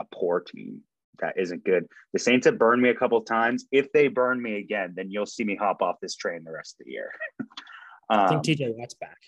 a 0.00 0.04
poor 0.12 0.40
team 0.40 0.82
that 1.20 1.34
isn't 1.38 1.64
good. 1.64 1.86
The 2.12 2.18
Saints 2.18 2.46
have 2.46 2.58
burned 2.58 2.82
me 2.82 2.88
a 2.90 2.94
couple 2.94 3.18
of 3.18 3.26
times. 3.26 3.64
If 3.72 3.92
they 3.92 4.08
burn 4.08 4.40
me 4.42 4.58
again, 4.58 4.94
then 4.96 5.10
you'll 5.10 5.26
see 5.26 5.44
me 5.44 5.56
hop 5.56 5.82
off 5.82 5.96
this 6.00 6.16
train 6.16 6.44
the 6.44 6.52
rest 6.52 6.76
of 6.80 6.86
the 6.86 6.92
year. 6.92 7.10
I 8.10 8.28
think 8.28 8.38
Um, 8.38 8.42
TJ 8.42 8.76
Watt's 8.76 8.94
back. 8.94 9.18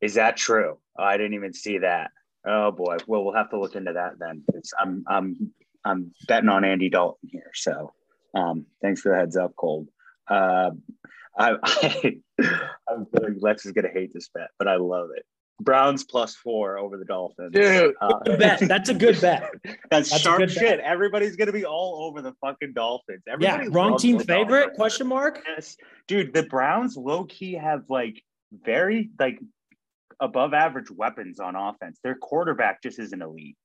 Is 0.00 0.14
that 0.14 0.36
true? 0.36 0.78
Oh, 0.98 1.02
I 1.04 1.16
didn't 1.16 1.34
even 1.34 1.52
see 1.52 1.78
that. 1.78 2.10
Oh 2.46 2.70
boy. 2.70 2.96
Well, 3.06 3.24
we'll 3.24 3.34
have 3.34 3.50
to 3.50 3.60
look 3.60 3.74
into 3.76 3.92
that 3.92 4.18
then. 4.18 4.44
I'm 4.78 5.04
I'm 5.06 5.52
I'm 5.84 6.12
betting 6.26 6.48
on 6.48 6.64
Andy 6.64 6.88
Dalton 6.88 7.28
here. 7.30 7.50
So 7.54 7.92
um, 8.34 8.64
thanks 8.80 9.02
for 9.02 9.10
the 9.10 9.18
heads 9.18 9.36
up, 9.36 9.54
Cole. 9.56 9.86
Uh, 10.28 10.70
I, 11.38 11.56
I 11.62 12.20
I'm 12.88 13.06
feeling 13.06 13.38
Lex 13.40 13.66
is 13.66 13.72
gonna 13.72 13.90
hate 13.92 14.12
this 14.14 14.30
bet, 14.32 14.48
but 14.58 14.68
I 14.68 14.76
love 14.76 15.10
it. 15.16 15.26
Browns 15.60 16.04
plus 16.04 16.34
four 16.34 16.78
over 16.78 16.96
the 16.96 17.04
Dolphins. 17.04 17.52
Dude. 17.52 17.94
Uh, 18.00 18.18
Good 18.24 18.38
bet. 18.38 18.60
That's 18.60 18.88
a 18.88 18.94
good 18.94 19.20
bet. 19.20 19.50
that's, 19.90 20.10
That's 20.10 20.22
sharp 20.22 20.38
good 20.38 20.48
bet. 20.48 20.56
shit. 20.58 20.80
Everybody's 20.80 21.36
gonna 21.36 21.52
be 21.52 21.64
all 21.64 22.04
over 22.04 22.22
the 22.22 22.32
fucking 22.40 22.72
Dolphins. 22.74 23.22
Yeah, 23.38 23.64
wrong 23.70 23.98
team 23.98 24.18
favorite? 24.18 24.60
Dolphins. 24.60 24.76
Question 24.76 25.06
mark. 25.06 25.42
Yes, 25.46 25.76
dude. 26.08 26.32
The 26.32 26.44
Browns 26.44 26.96
low 26.96 27.24
key 27.24 27.54
have 27.54 27.84
like 27.88 28.22
very 28.52 29.10
like 29.18 29.38
above 30.20 30.54
average 30.54 30.90
weapons 30.90 31.40
on 31.40 31.56
offense. 31.56 31.98
Their 32.02 32.14
quarterback 32.14 32.82
just 32.82 32.98
isn't 32.98 33.22
elite, 33.22 33.56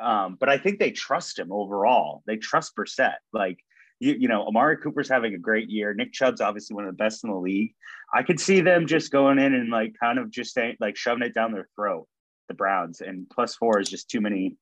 um, 0.00 0.36
but 0.40 0.48
I 0.48 0.58
think 0.58 0.78
they 0.78 0.90
trust 0.90 1.38
him 1.38 1.52
overall. 1.52 2.22
They 2.26 2.36
trust 2.36 2.72
Brissett. 2.76 3.14
Like 3.32 3.58
you, 4.00 4.14
you 4.18 4.28
know, 4.28 4.46
Amari 4.46 4.76
Cooper's 4.78 5.08
having 5.08 5.34
a 5.34 5.38
great 5.38 5.68
year. 5.70 5.94
Nick 5.94 6.12
Chubb's 6.12 6.40
obviously 6.40 6.74
one 6.74 6.84
of 6.84 6.90
the 6.92 6.96
best 7.02 7.24
in 7.24 7.30
the 7.30 7.36
league. 7.36 7.74
I 8.12 8.22
could 8.22 8.40
see 8.40 8.60
them 8.60 8.86
just 8.86 9.10
going 9.12 9.38
in 9.38 9.54
and 9.54 9.70
like 9.70 9.94
kind 9.98 10.18
of 10.18 10.30
just 10.30 10.54
saying 10.54 10.76
like 10.80 10.96
shoving 10.96 11.22
it 11.26 11.34
down 11.34 11.52
their 11.52 11.68
throat. 11.76 12.06
The 12.48 12.54
Browns 12.54 13.00
and 13.00 13.26
plus 13.30 13.54
four 13.54 13.80
is 13.80 13.88
just 13.88 14.10
too 14.10 14.20
many, 14.20 14.56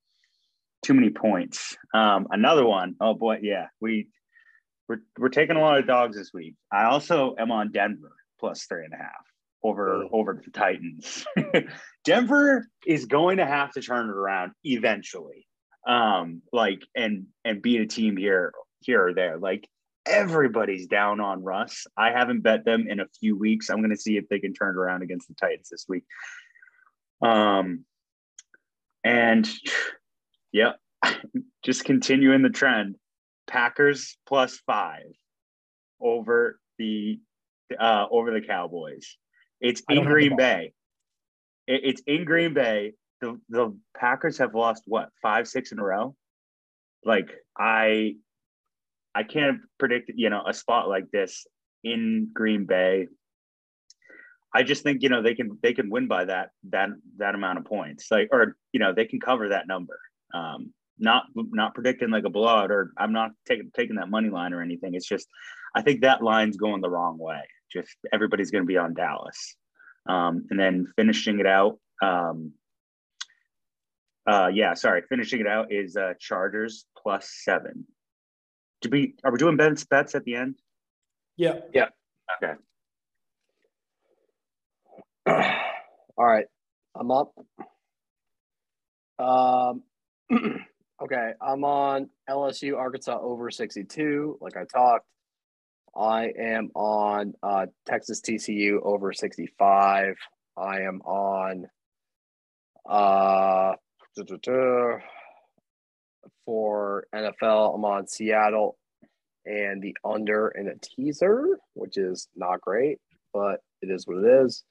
too 0.85 0.95
many 0.95 1.11
points. 1.11 1.77
Um, 1.93 2.29
another 2.31 2.65
one, 2.65 2.95
oh 3.01 3.15
boy, 3.15 3.41
yeah, 3.43 3.67
we 3.81 4.09
we're 4.89 5.01
we're 5.19 5.29
taking 5.31 5.57
a 5.57 5.61
lot 5.61 5.79
of 5.79 5.87
dogs 5.87 6.17
this 6.17 6.33
week. 6.33 6.55
I 6.73 6.85
also 6.85 7.35
am 7.39 7.51
on 7.51 7.73
Denver 7.73 8.13
plus 8.39 8.65
three 8.65 8.85
and 8.85 8.95
a 8.95 8.99
half 8.99 9.25
over 9.65 9.95
Oh. 10.05 10.09
over 10.13 10.41
the 10.45 10.51
Titans. 10.51 11.27
Denver 12.05 12.69
is 12.87 13.07
going 13.07 13.39
to 13.39 13.47
have 13.47 13.73
to 13.73 13.81
turn 13.81 14.09
it 14.09 14.13
around 14.13 14.53
eventually. 14.65 15.47
Um, 15.87 16.43
like 16.53 16.83
and 16.95 17.27
and 17.45 17.61
beat 17.61 17.81
a 17.81 17.87
team 17.87 18.17
here 18.17 18.53
here 18.85 19.07
or 19.09 19.15
there. 19.15 19.39
Like 19.39 19.69
everybody's 20.07 20.87
down 20.87 21.21
on 21.21 21.43
Russ. 21.43 21.87
I 21.97 22.11
haven't 22.11 22.41
bet 22.41 22.65
them 22.65 22.87
in 22.89 23.01
a 23.01 23.07
few 23.21 23.37
weeks. 23.37 23.71
I'm 23.71 23.79
going 23.79 23.91
to 23.91 23.97
see 23.97 24.17
if 24.17 24.29
they 24.29 24.39
can 24.39 24.55
turn 24.55 24.75
it 24.75 24.79
around 24.79 25.03
against 25.03 25.29
the 25.29 25.35
Titans 25.35 25.69
this 25.71 25.87
week. 25.89 26.05
Um, 27.23 27.85
and 29.05 29.49
yeah, 30.53 30.73
just 31.65 31.85
continuing 31.85 32.43
the 32.43 32.51
trend. 32.51 32.97
Packers 33.47 34.17
plus 34.27 34.59
five 34.67 35.13
over 36.01 36.59
the 36.79 37.21
uh, 37.79 38.07
over 38.11 38.33
the 38.33 38.41
Cowboys. 38.41 39.17
It's 39.61 39.83
in 39.89 40.05
Green 40.05 40.37
Bay. 40.37 40.73
It, 41.67 41.81
it's 41.85 42.03
in 42.07 42.25
Green 42.25 42.55
Bay. 42.55 42.93
The 43.21 43.41
the 43.49 43.77
Packers 43.97 44.39
have 44.39 44.55
lost 44.55 44.83
what 44.87 45.11
five 45.21 45.47
six 45.49 45.73
in 45.73 45.79
a 45.79 45.85
row. 45.85 46.15
Like 47.05 47.31
I, 47.59 48.17
I 49.15 49.23
can't 49.23 49.61
predict 49.79 50.11
you 50.15 50.31
know 50.31 50.43
a 50.47 50.55
spot 50.55 50.89
like 50.89 51.11
this 51.11 51.47
in 51.85 52.31
Green 52.33 52.67
Bay. 52.67 53.09
I 54.55 54.63
just 54.63 54.83
think 54.83 55.03
you 55.03 55.09
know 55.09 55.23
they 55.23 55.35
can 55.35 55.59
they 55.63 55.73
can 55.73 55.91
win 55.91 56.09
by 56.09 56.27
that 56.27 56.51
that 56.71 56.91
that 57.19 57.35
amount 57.35 57.59
of 57.59 57.65
points 57.65 58.09
like 58.11 58.29
or 58.33 58.57
you 58.73 58.81
know 58.81 58.93
they 58.95 59.07
can 59.07 59.21
cover 59.21 59.51
that 59.51 59.67
number. 59.67 59.99
Um, 60.35 60.73
not 60.99 61.25
not 61.35 61.75
predicting 61.75 62.11
like 62.11 62.25
a 62.25 62.31
blowout 62.31 62.71
or 62.71 62.93
I'm 62.97 63.13
not 63.13 63.31
taking 63.47 63.71
taking 63.75 63.97
that 63.97 64.09
money 64.09 64.31
line 64.31 64.53
or 64.53 64.63
anything. 64.63 64.95
It's 64.95 65.09
just 65.09 65.27
I 65.75 65.83
think 65.83 66.03
that 66.03 66.23
line's 66.23 66.57
going 66.57 66.81
the 66.81 66.91
wrong 66.91 67.19
way. 67.19 67.41
Just 67.73 67.97
everybody's 68.13 68.51
going 68.51 68.63
to 68.63 68.67
be 68.67 68.77
on 68.77 68.95
Dallas, 68.95 69.57
um, 70.09 70.47
and 70.51 70.61
then 70.61 70.87
finishing 70.97 71.41
it 71.41 71.47
out. 71.47 71.79
Um, 72.03 72.53
uh, 74.27 74.51
yeah, 74.53 74.75
sorry, 74.75 75.03
finishing 75.09 75.41
it 75.41 75.47
out 75.47 75.73
is 75.73 75.97
uh, 75.97 76.13
Chargers 76.21 76.85
plus 76.97 77.31
seven. 77.43 77.87
Do 78.83 78.91
we 78.91 79.15
are 79.25 79.33
we 79.33 79.39
doing 79.39 79.57
bets 79.57 79.85
bets 79.85 80.15
at 80.15 80.25
the 80.25 80.35
end? 80.35 80.57
Yeah. 81.37 81.61
Yeah. 81.73 81.89
Okay. 82.43 82.55
All 86.19 86.27
right, 86.27 86.47
I'm 86.97 87.11
up. 87.13 87.33
Um, 89.19 89.83
okay, 91.03 91.33
I'm 91.41 91.65
on 91.65 92.11
LSU 92.29 92.77
Arkansas 92.77 93.19
over 93.21 93.51
62, 93.51 94.39
like 94.41 94.57
I 94.57 94.65
talked. 94.65 95.07
I 95.95 96.33
am 96.39 96.71
on 96.75 97.35
uh, 97.43 97.67
Texas 97.87 98.21
TCU 98.21 98.81
over 98.83 99.13
65. 99.13 100.17
I 100.57 100.81
am 100.81 101.01
on 101.03 101.67
uh, 102.89 103.75
for 106.45 107.05
NFL. 107.15 107.75
I'm 107.75 107.85
on 107.85 108.07
Seattle 108.07 108.77
and 109.45 109.83
the 109.83 109.97
under 110.05 110.49
in 110.49 110.69
a 110.69 110.75
teaser, 110.81 111.59
which 111.75 111.97
is 111.97 112.29
not 112.37 112.61
great, 112.61 112.99
but 113.33 113.61
it 113.81 113.91
is 113.91 114.07
what 114.07 114.19
it 114.19 114.45
is. 114.45 114.63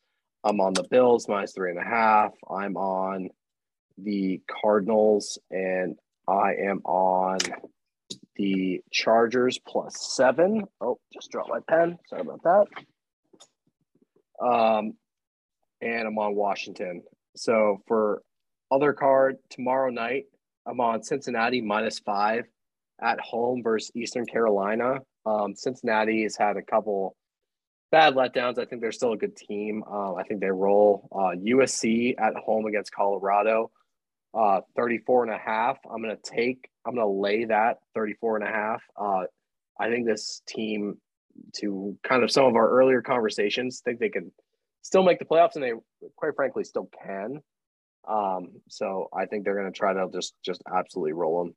I'm 0.43 0.59
on 0.59 0.73
the 0.73 0.83
Bills 0.83 1.27
minus 1.27 1.53
three 1.53 1.71
and 1.71 1.79
a 1.79 1.83
half. 1.83 2.31
I'm 2.49 2.77
on 2.77 3.29
the 3.97 4.41
Cardinals 4.49 5.37
and 5.51 5.97
I 6.27 6.53
am 6.67 6.81
on 6.85 7.39
the 8.35 8.81
Chargers 8.91 9.59
plus 9.59 10.15
seven. 10.15 10.63
Oh, 10.79 10.99
just 11.13 11.31
dropped 11.31 11.49
my 11.49 11.59
pen. 11.67 11.97
Sorry 12.07 12.21
about 12.21 12.43
that. 12.43 12.65
Um, 14.43 14.93
and 15.81 16.07
I'm 16.07 16.17
on 16.17 16.35
Washington. 16.35 17.03
So 17.35 17.81
for 17.87 18.23
other 18.71 18.93
card 18.93 19.37
tomorrow 19.49 19.91
night, 19.91 20.25
I'm 20.65 20.79
on 20.79 21.03
Cincinnati 21.03 21.61
minus 21.61 21.99
five 21.99 22.45
at 23.01 23.19
home 23.19 23.63
versus 23.63 23.91
Eastern 23.95 24.25
Carolina. 24.25 24.99
Um, 25.25 25.55
Cincinnati 25.55 26.23
has 26.23 26.35
had 26.35 26.57
a 26.57 26.61
couple 26.61 27.15
bad 27.91 28.15
letdowns. 28.15 28.57
I 28.57 28.65
think 28.65 28.81
they're 28.81 28.91
still 28.91 29.13
a 29.13 29.17
good 29.17 29.35
team. 29.35 29.83
Uh, 29.89 30.15
I 30.15 30.23
think 30.23 30.39
they 30.39 30.49
roll. 30.49 31.07
Uh, 31.11 31.35
USC 31.35 32.15
at 32.19 32.35
home 32.35 32.65
against 32.65 32.91
Colorado, 32.91 33.71
uh, 34.33 34.61
34 34.75 35.25
and 35.25 35.33
a 35.33 35.37
half. 35.37 35.77
I'm 35.91 36.01
going 36.01 36.15
to 36.15 36.31
take, 36.31 36.69
I'm 36.85 36.95
going 36.95 37.05
to 37.05 37.11
lay 37.11 37.45
that 37.45 37.79
34 37.95 38.37
and 38.37 38.47
a 38.47 38.51
half. 38.51 38.81
Uh, 38.99 39.23
I 39.79 39.89
think 39.89 40.07
this 40.07 40.41
team, 40.47 40.97
to 41.57 41.97
kind 42.03 42.23
of 42.23 42.31
some 42.31 42.45
of 42.45 42.55
our 42.55 42.69
earlier 42.69 43.01
conversations, 43.01 43.81
think 43.83 43.99
they 43.99 44.09
can 44.09 44.31
still 44.81 45.03
make 45.03 45.19
the 45.19 45.25
playoffs, 45.25 45.55
and 45.55 45.63
they, 45.63 45.73
quite 46.15 46.35
frankly, 46.35 46.63
still 46.63 46.89
can. 47.03 47.41
Um, 48.07 48.61
so 48.67 49.09
I 49.13 49.25
think 49.25 49.43
they're 49.43 49.55
going 49.55 49.71
to 49.71 49.77
try 49.77 49.93
to 49.93 50.07
just 50.11 50.33
just 50.43 50.61
absolutely 50.73 51.13
roll 51.13 51.45
them. 51.45 51.55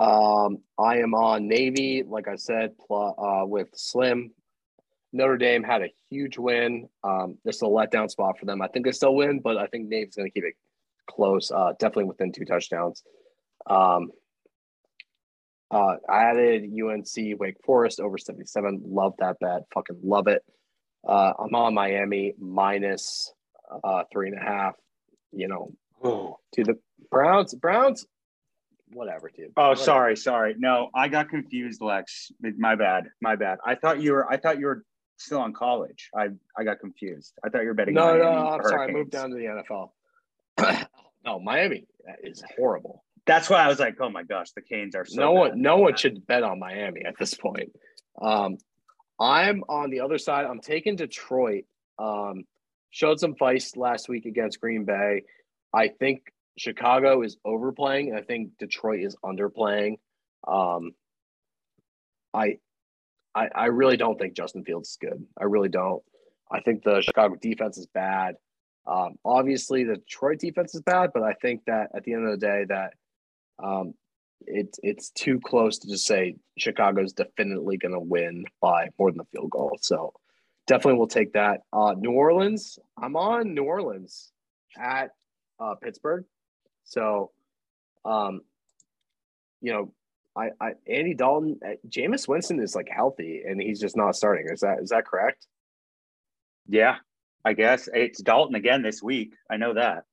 Um, 0.00 0.58
I 0.78 0.98
am 0.98 1.14
on 1.14 1.46
Navy, 1.46 2.02
like 2.06 2.26
I 2.26 2.36
said, 2.36 2.72
pl- 2.78 3.14
uh, 3.18 3.46
with 3.46 3.68
Slim. 3.74 4.32
Notre 5.12 5.36
Dame 5.36 5.62
had 5.62 5.82
a 5.82 5.92
huge 6.08 6.38
win. 6.38 6.88
Um, 7.04 7.36
this 7.44 7.56
is 7.56 7.62
a 7.62 7.66
letdown 7.66 8.10
spot 8.10 8.38
for 8.38 8.46
them. 8.46 8.62
I 8.62 8.68
think 8.68 8.86
they 8.86 8.92
still 8.92 9.14
win, 9.14 9.40
but 9.40 9.56
I 9.56 9.66
think 9.66 9.88
Navy's 9.88 10.14
going 10.14 10.28
to 10.28 10.32
keep 10.32 10.44
it 10.44 10.54
close, 11.08 11.50
uh, 11.50 11.72
definitely 11.78 12.04
within 12.04 12.32
two 12.32 12.44
touchdowns. 12.44 13.02
Um, 13.66 14.12
uh, 15.70 15.96
I 16.08 16.24
added 16.24 16.64
UNC 16.64 17.38
Wake 17.38 17.56
Forest 17.64 18.00
over 18.00 18.18
77. 18.18 18.82
Love 18.86 19.14
that 19.18 19.38
bet. 19.40 19.62
Fucking 19.74 20.00
love 20.02 20.28
it. 20.28 20.42
Uh, 21.06 21.32
I'm 21.38 21.54
on 21.54 21.74
Miami 21.74 22.34
minus 22.38 23.32
uh, 23.84 24.04
three 24.12 24.28
and 24.28 24.38
a 24.38 24.42
half. 24.42 24.74
You 25.32 25.48
know, 25.48 25.72
oh. 26.02 26.38
to 26.54 26.64
the 26.64 26.78
Browns. 27.10 27.54
Browns, 27.54 28.06
whatever, 28.92 29.30
dude. 29.34 29.52
Oh, 29.56 29.70
whatever. 29.70 29.84
sorry, 29.84 30.16
sorry. 30.16 30.54
No, 30.58 30.90
I 30.94 31.08
got 31.08 31.28
confused, 31.28 31.80
Lex. 31.80 32.32
My 32.58 32.74
bad. 32.74 33.04
My 33.20 33.36
bad. 33.36 33.58
I 33.64 33.74
thought 33.74 34.00
you 34.00 34.12
were. 34.12 34.30
I 34.30 34.36
thought 34.36 34.58
you 34.58 34.66
were 34.66 34.84
still 35.16 35.40
on 35.40 35.52
college. 35.52 36.10
I 36.14 36.28
I 36.56 36.64
got 36.64 36.80
confused. 36.80 37.34
I 37.44 37.48
thought 37.48 37.62
you 37.62 37.68
were 37.68 37.74
betting. 37.74 37.94
No, 37.94 38.06
Miami 38.06 38.20
no, 38.20 38.28
I'm 38.30 38.60
Hurricanes. 38.60 38.70
sorry. 38.70 38.90
I 38.90 38.92
moved 38.92 39.10
down 39.10 39.30
to 39.30 39.36
the 39.36 39.64
NFL. 40.60 40.86
no, 41.24 41.40
Miami 41.40 41.86
is 42.22 42.42
horrible. 42.56 43.04
That's 43.26 43.50
why 43.50 43.62
I 43.62 43.68
was 43.68 43.78
like, 43.78 43.96
oh 44.00 44.10
my 44.10 44.22
gosh, 44.22 44.50
the 44.52 44.62
Canes 44.62 44.94
are 44.94 45.04
so. 45.04 45.20
no 45.20 45.34
bad. 45.34 45.38
one, 45.38 45.62
no 45.62 45.76
one 45.76 45.96
should 45.96 46.26
bet 46.26 46.42
on 46.42 46.58
Miami 46.58 47.04
at 47.04 47.14
this 47.18 47.34
point. 47.34 47.70
Um, 48.20 48.58
I'm 49.20 49.62
on 49.68 49.90
the 49.90 50.00
other 50.00 50.18
side. 50.18 50.46
I'm 50.46 50.60
taking 50.60 50.96
Detroit. 50.96 51.64
Um, 51.98 52.44
showed 52.90 53.20
some 53.20 53.34
feist 53.34 53.76
last 53.76 54.08
week 54.08 54.26
against 54.26 54.60
Green 54.60 54.84
Bay. 54.84 55.22
I 55.72 55.88
think 55.88 56.22
Chicago 56.58 57.22
is 57.22 57.36
overplaying. 57.44 58.14
I 58.14 58.22
think 58.22 58.58
Detroit 58.58 59.00
is 59.00 59.16
underplaying. 59.24 59.98
Um, 60.46 60.92
I, 62.34 62.58
I, 63.34 63.48
I 63.54 63.66
really 63.66 63.96
don't 63.96 64.18
think 64.18 64.34
Justin 64.34 64.64
Fields 64.64 64.90
is 64.90 64.98
good. 65.00 65.24
I 65.40 65.44
really 65.44 65.68
don't. 65.68 66.02
I 66.50 66.60
think 66.60 66.82
the 66.82 67.00
Chicago 67.00 67.36
defense 67.40 67.78
is 67.78 67.86
bad. 67.86 68.34
Um, 68.86 69.16
obviously, 69.24 69.84
the 69.84 69.96
Detroit 69.96 70.40
defense 70.40 70.74
is 70.74 70.82
bad, 70.82 71.10
but 71.14 71.22
I 71.22 71.34
think 71.34 71.62
that 71.66 71.90
at 71.94 72.02
the 72.04 72.14
end 72.14 72.26
of 72.26 72.38
the 72.38 72.46
day, 72.46 72.64
that 72.68 72.94
um, 73.62 73.94
it's 74.46 74.80
it's 74.82 75.10
too 75.10 75.38
close 75.38 75.78
to 75.78 75.88
just 75.88 76.06
say 76.06 76.36
Chicago's 76.58 77.12
definitely 77.12 77.76
going 77.76 77.92
to 77.92 78.00
win 78.00 78.44
by 78.60 78.88
more 78.98 79.12
than 79.12 79.20
a 79.20 79.24
field 79.24 79.50
goal. 79.50 79.78
So 79.80 80.14
definitely 80.70 80.98
we'll 80.98 81.08
take 81.08 81.32
that. 81.32 81.62
Uh, 81.72 81.94
New 81.98 82.12
Orleans, 82.12 82.78
I'm 82.96 83.16
on 83.16 83.54
New 83.54 83.64
Orleans 83.64 84.30
at 84.78 85.10
uh, 85.58 85.74
Pittsburgh. 85.74 86.24
So, 86.84 87.32
um, 88.04 88.42
you 89.60 89.72
know, 89.72 89.92
I, 90.36 90.50
I 90.60 90.70
Andy 90.88 91.14
Dalton, 91.14 91.58
uh, 91.66 91.72
Jameis 91.88 92.28
Winston 92.28 92.60
is 92.60 92.76
like 92.76 92.88
healthy 92.88 93.42
and 93.44 93.60
he's 93.60 93.80
just 93.80 93.96
not 93.96 94.14
starting. 94.14 94.46
Is 94.48 94.60
that 94.60 94.78
is 94.80 94.90
that 94.90 95.06
correct? 95.06 95.44
Yeah, 96.68 96.98
I 97.44 97.54
guess 97.54 97.88
it's 97.92 98.22
Dalton 98.22 98.54
again 98.54 98.82
this 98.82 99.02
week. 99.02 99.32
I 99.50 99.56
know 99.56 99.74
that. 99.74 100.04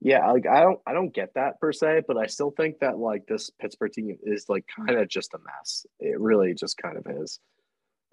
Yeah, 0.00 0.30
like 0.32 0.46
I 0.46 0.62
don't 0.62 0.80
I 0.86 0.94
don't 0.94 1.12
get 1.14 1.34
that 1.34 1.60
per 1.60 1.72
se, 1.72 2.04
but 2.08 2.16
I 2.16 2.26
still 2.26 2.52
think 2.56 2.78
that 2.78 2.96
like 2.96 3.26
this 3.26 3.50
Pittsburgh 3.60 3.92
team 3.92 4.16
is 4.22 4.46
like 4.48 4.64
kind 4.74 4.98
of 4.98 5.08
just 5.08 5.34
a 5.34 5.38
mess. 5.38 5.84
It 6.00 6.18
really 6.18 6.54
just 6.54 6.78
kind 6.78 6.96
of 6.96 7.06
is. 7.22 7.38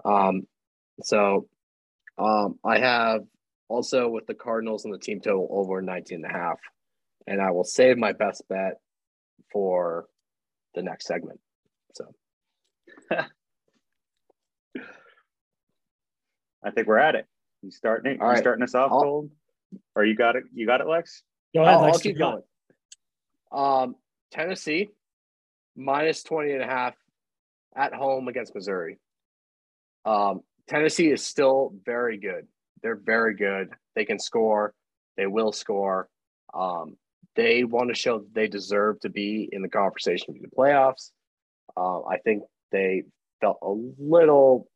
Um 0.03 0.47
so 1.03 1.47
um 2.17 2.57
I 2.63 2.79
have 2.79 3.21
also 3.67 4.07
with 4.09 4.25
the 4.27 4.33
Cardinals 4.33 4.85
and 4.85 4.93
the 4.93 4.99
team 4.99 5.19
total 5.19 5.47
over 5.51 5.81
19 5.81 6.23
and 6.23 6.25
a 6.25 6.37
half. 6.37 6.59
And 7.27 7.41
I 7.41 7.49
will 7.51 7.63
save 7.63 7.97
my 7.97 8.11
best 8.13 8.43
bet 8.47 8.79
for 9.51 10.05
the 10.75 10.83
next 10.83 11.07
segment. 11.07 11.39
So 11.93 12.05
I 16.63 16.71
think 16.71 16.87
we're 16.87 16.97
at 16.97 17.15
it. 17.15 17.25
You 17.61 17.71
starting 17.71 18.11
it? 18.13 18.21
All 18.21 18.27
you 18.27 18.33
right. 18.33 18.39
starting 18.41 18.63
us 18.63 18.75
off, 18.75 18.91
I'll- 18.91 19.01
Gold? 19.01 19.31
Or 19.95 20.05
you 20.05 20.15
got 20.15 20.35
it? 20.35 20.43
You 20.53 20.65
got 20.65 20.79
it, 20.81 20.87
Lex? 20.87 21.23
Go 21.53 21.61
ahead. 21.63 21.73
I'll, 21.73 21.79
I'll 21.81 21.85
Lex, 21.87 21.97
keep 21.97 22.13
keep 22.13 22.19
going. 22.19 22.41
going. 23.51 23.83
Um, 23.83 23.95
Tennessee 24.31 24.89
minus 25.75 26.23
20 26.23 26.51
and 26.53 26.61
a 26.61 26.65
half 26.67 26.95
at 27.75 27.93
home 27.93 28.27
against 28.27 28.55
Missouri. 28.55 28.99
Um, 30.05 30.41
Tennessee 30.67 31.11
is 31.11 31.25
still 31.25 31.73
very 31.85 32.17
good. 32.17 32.47
They're 32.81 32.95
very 32.95 33.35
good. 33.35 33.69
They 33.95 34.05
can 34.05 34.19
score. 34.19 34.73
They 35.17 35.27
will 35.27 35.51
score. 35.51 36.09
Um, 36.53 36.97
they 37.35 37.63
want 37.63 37.89
to 37.89 37.95
show 37.95 38.19
that 38.19 38.33
they 38.33 38.47
deserve 38.47 38.99
to 39.01 39.09
be 39.09 39.49
in 39.51 39.61
the 39.61 39.69
conversation 39.69 40.33
for 40.33 40.41
the 40.41 40.55
playoffs. 40.55 41.11
Uh, 41.75 42.01
I 42.07 42.17
think 42.19 42.43
they 42.71 43.03
felt 43.41 43.57
a 43.61 43.73
little 43.99 44.67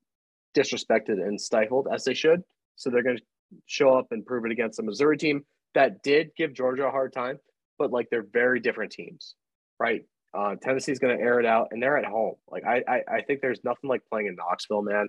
disrespected 0.55 1.21
and 1.21 1.39
stifled 1.39 1.87
as 1.93 2.03
they 2.03 2.13
should. 2.13 2.43
So 2.75 2.89
they're 2.89 3.03
going 3.03 3.17
to 3.17 3.23
show 3.65 3.97
up 3.97 4.07
and 4.11 4.25
prove 4.25 4.45
it 4.45 4.51
against 4.51 4.77
the 4.77 4.83
Missouri 4.83 5.17
team 5.17 5.43
that 5.75 6.01
did 6.03 6.31
give 6.35 6.53
Georgia 6.53 6.87
a 6.87 6.91
hard 6.91 7.13
time, 7.13 7.37
but 7.77 7.91
like 7.91 8.07
they're 8.09 8.25
very 8.33 8.59
different 8.59 8.91
teams, 8.91 9.35
right? 9.79 10.01
Uh, 10.33 10.55
Tennessee's 10.61 10.99
going 10.99 11.17
to 11.17 11.23
air 11.23 11.39
it 11.39 11.45
out, 11.45 11.69
and 11.71 11.81
they're 11.81 11.97
at 11.97 12.05
home. 12.05 12.35
Like 12.47 12.63
I, 12.65 12.83
I, 12.87 13.01
I 13.15 13.21
think 13.21 13.41
there's 13.41 13.63
nothing 13.63 13.89
like 13.89 14.01
playing 14.09 14.27
in 14.27 14.35
Knoxville, 14.35 14.83
man. 14.83 15.07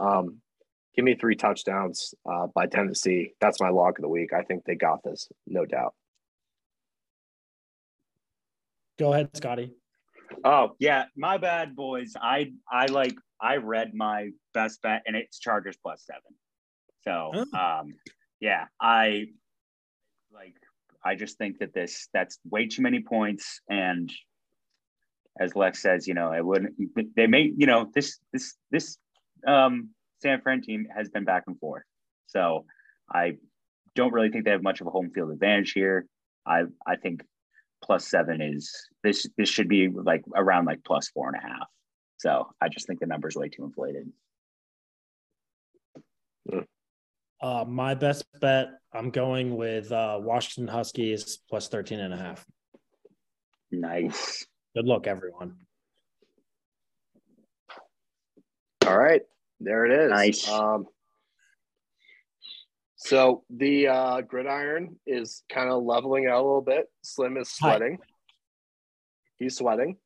Um, 0.00 0.40
give 0.94 1.04
me 1.04 1.14
three 1.14 1.36
touchdowns 1.36 2.14
uh, 2.30 2.46
by 2.54 2.66
Tennessee. 2.66 3.32
That's 3.40 3.60
my 3.60 3.68
lock 3.68 3.98
of 3.98 4.02
the 4.02 4.08
week. 4.08 4.32
I 4.32 4.42
think 4.42 4.64
they 4.64 4.74
got 4.74 5.02
this, 5.02 5.28
no 5.46 5.64
doubt. 5.64 5.94
Go 8.98 9.12
ahead, 9.12 9.30
Scotty. 9.34 9.72
Oh 10.44 10.72
yeah, 10.78 11.04
my 11.16 11.38
bad, 11.38 11.76
boys. 11.76 12.14
I 12.20 12.52
I 12.70 12.86
like 12.86 13.14
I 13.40 13.56
read 13.56 13.94
my 13.94 14.30
best 14.54 14.82
bet, 14.82 15.02
and 15.06 15.16
it's 15.16 15.38
Chargers 15.38 15.76
plus 15.82 16.04
seven. 16.04 16.34
So 17.02 17.30
oh. 17.54 17.58
um, 17.58 17.94
yeah, 18.40 18.66
I 18.80 19.26
like. 20.32 20.54
I 21.04 21.14
just 21.14 21.38
think 21.38 21.58
that 21.60 21.72
this 21.72 22.08
that's 22.12 22.38
way 22.44 22.66
too 22.66 22.82
many 22.82 23.00
points, 23.00 23.60
and 23.70 24.12
as 25.38 25.54
Lex 25.54 25.80
says, 25.80 26.06
you 26.08 26.14
know, 26.14 26.32
it 26.32 26.44
wouldn't. 26.44 26.74
They 27.14 27.26
may, 27.26 27.52
you 27.56 27.66
know, 27.66 27.88
this 27.94 28.18
this 28.32 28.54
this 28.70 28.98
um, 29.46 29.90
San 30.22 30.40
Fran 30.40 30.62
team 30.62 30.86
has 30.94 31.08
been 31.08 31.24
back 31.24 31.44
and 31.46 31.58
forth. 31.58 31.84
So 32.26 32.64
I 33.12 33.36
don't 33.94 34.12
really 34.12 34.30
think 34.30 34.44
they 34.44 34.50
have 34.50 34.62
much 34.62 34.80
of 34.80 34.86
a 34.86 34.90
home 34.90 35.10
field 35.14 35.30
advantage 35.30 35.72
here. 35.72 36.06
I 36.46 36.64
I 36.86 36.96
think 36.96 37.22
plus 37.82 38.08
seven 38.08 38.40
is 38.40 38.74
this 39.02 39.26
this 39.36 39.48
should 39.48 39.68
be 39.68 39.88
like 39.88 40.22
around 40.34 40.66
like 40.66 40.84
plus 40.84 41.08
four 41.08 41.28
and 41.28 41.36
a 41.36 41.46
half. 41.46 41.68
So 42.18 42.48
I 42.60 42.68
just 42.68 42.86
think 42.86 43.00
the 43.00 43.06
number 43.06 43.28
is 43.28 43.36
way 43.36 43.48
too 43.48 43.64
inflated. 43.64 44.08
Uh, 47.40 47.64
my 47.66 47.94
best 47.94 48.24
bet, 48.40 48.68
I'm 48.92 49.10
going 49.10 49.56
with 49.56 49.92
uh, 49.92 50.18
Washington 50.20 50.66
Huskies 50.66 51.38
plus 51.48 51.68
13 51.68 52.00
and 52.00 52.12
a 52.12 52.16
half. 52.16 52.44
Nice. 53.70 54.44
Good 54.74 54.86
luck, 54.86 55.06
everyone. 55.06 55.54
All 58.88 58.98
right. 58.98 59.22
There 59.60 59.86
it 59.86 59.92
is. 59.92 60.10
Nice. 60.10 60.48
Um, 60.48 60.86
so 62.96 63.44
the 63.50 63.88
uh, 63.88 64.20
gridiron 64.22 64.96
is 65.06 65.42
kind 65.48 65.70
of 65.70 65.82
leveling 65.82 66.26
out 66.26 66.40
a 66.40 66.44
little 66.44 66.62
bit. 66.62 66.86
Slim 67.02 67.36
is 67.36 67.48
sweating. 67.48 67.98
Hi. 68.00 68.06
He's 69.38 69.56
sweating. 69.56 69.96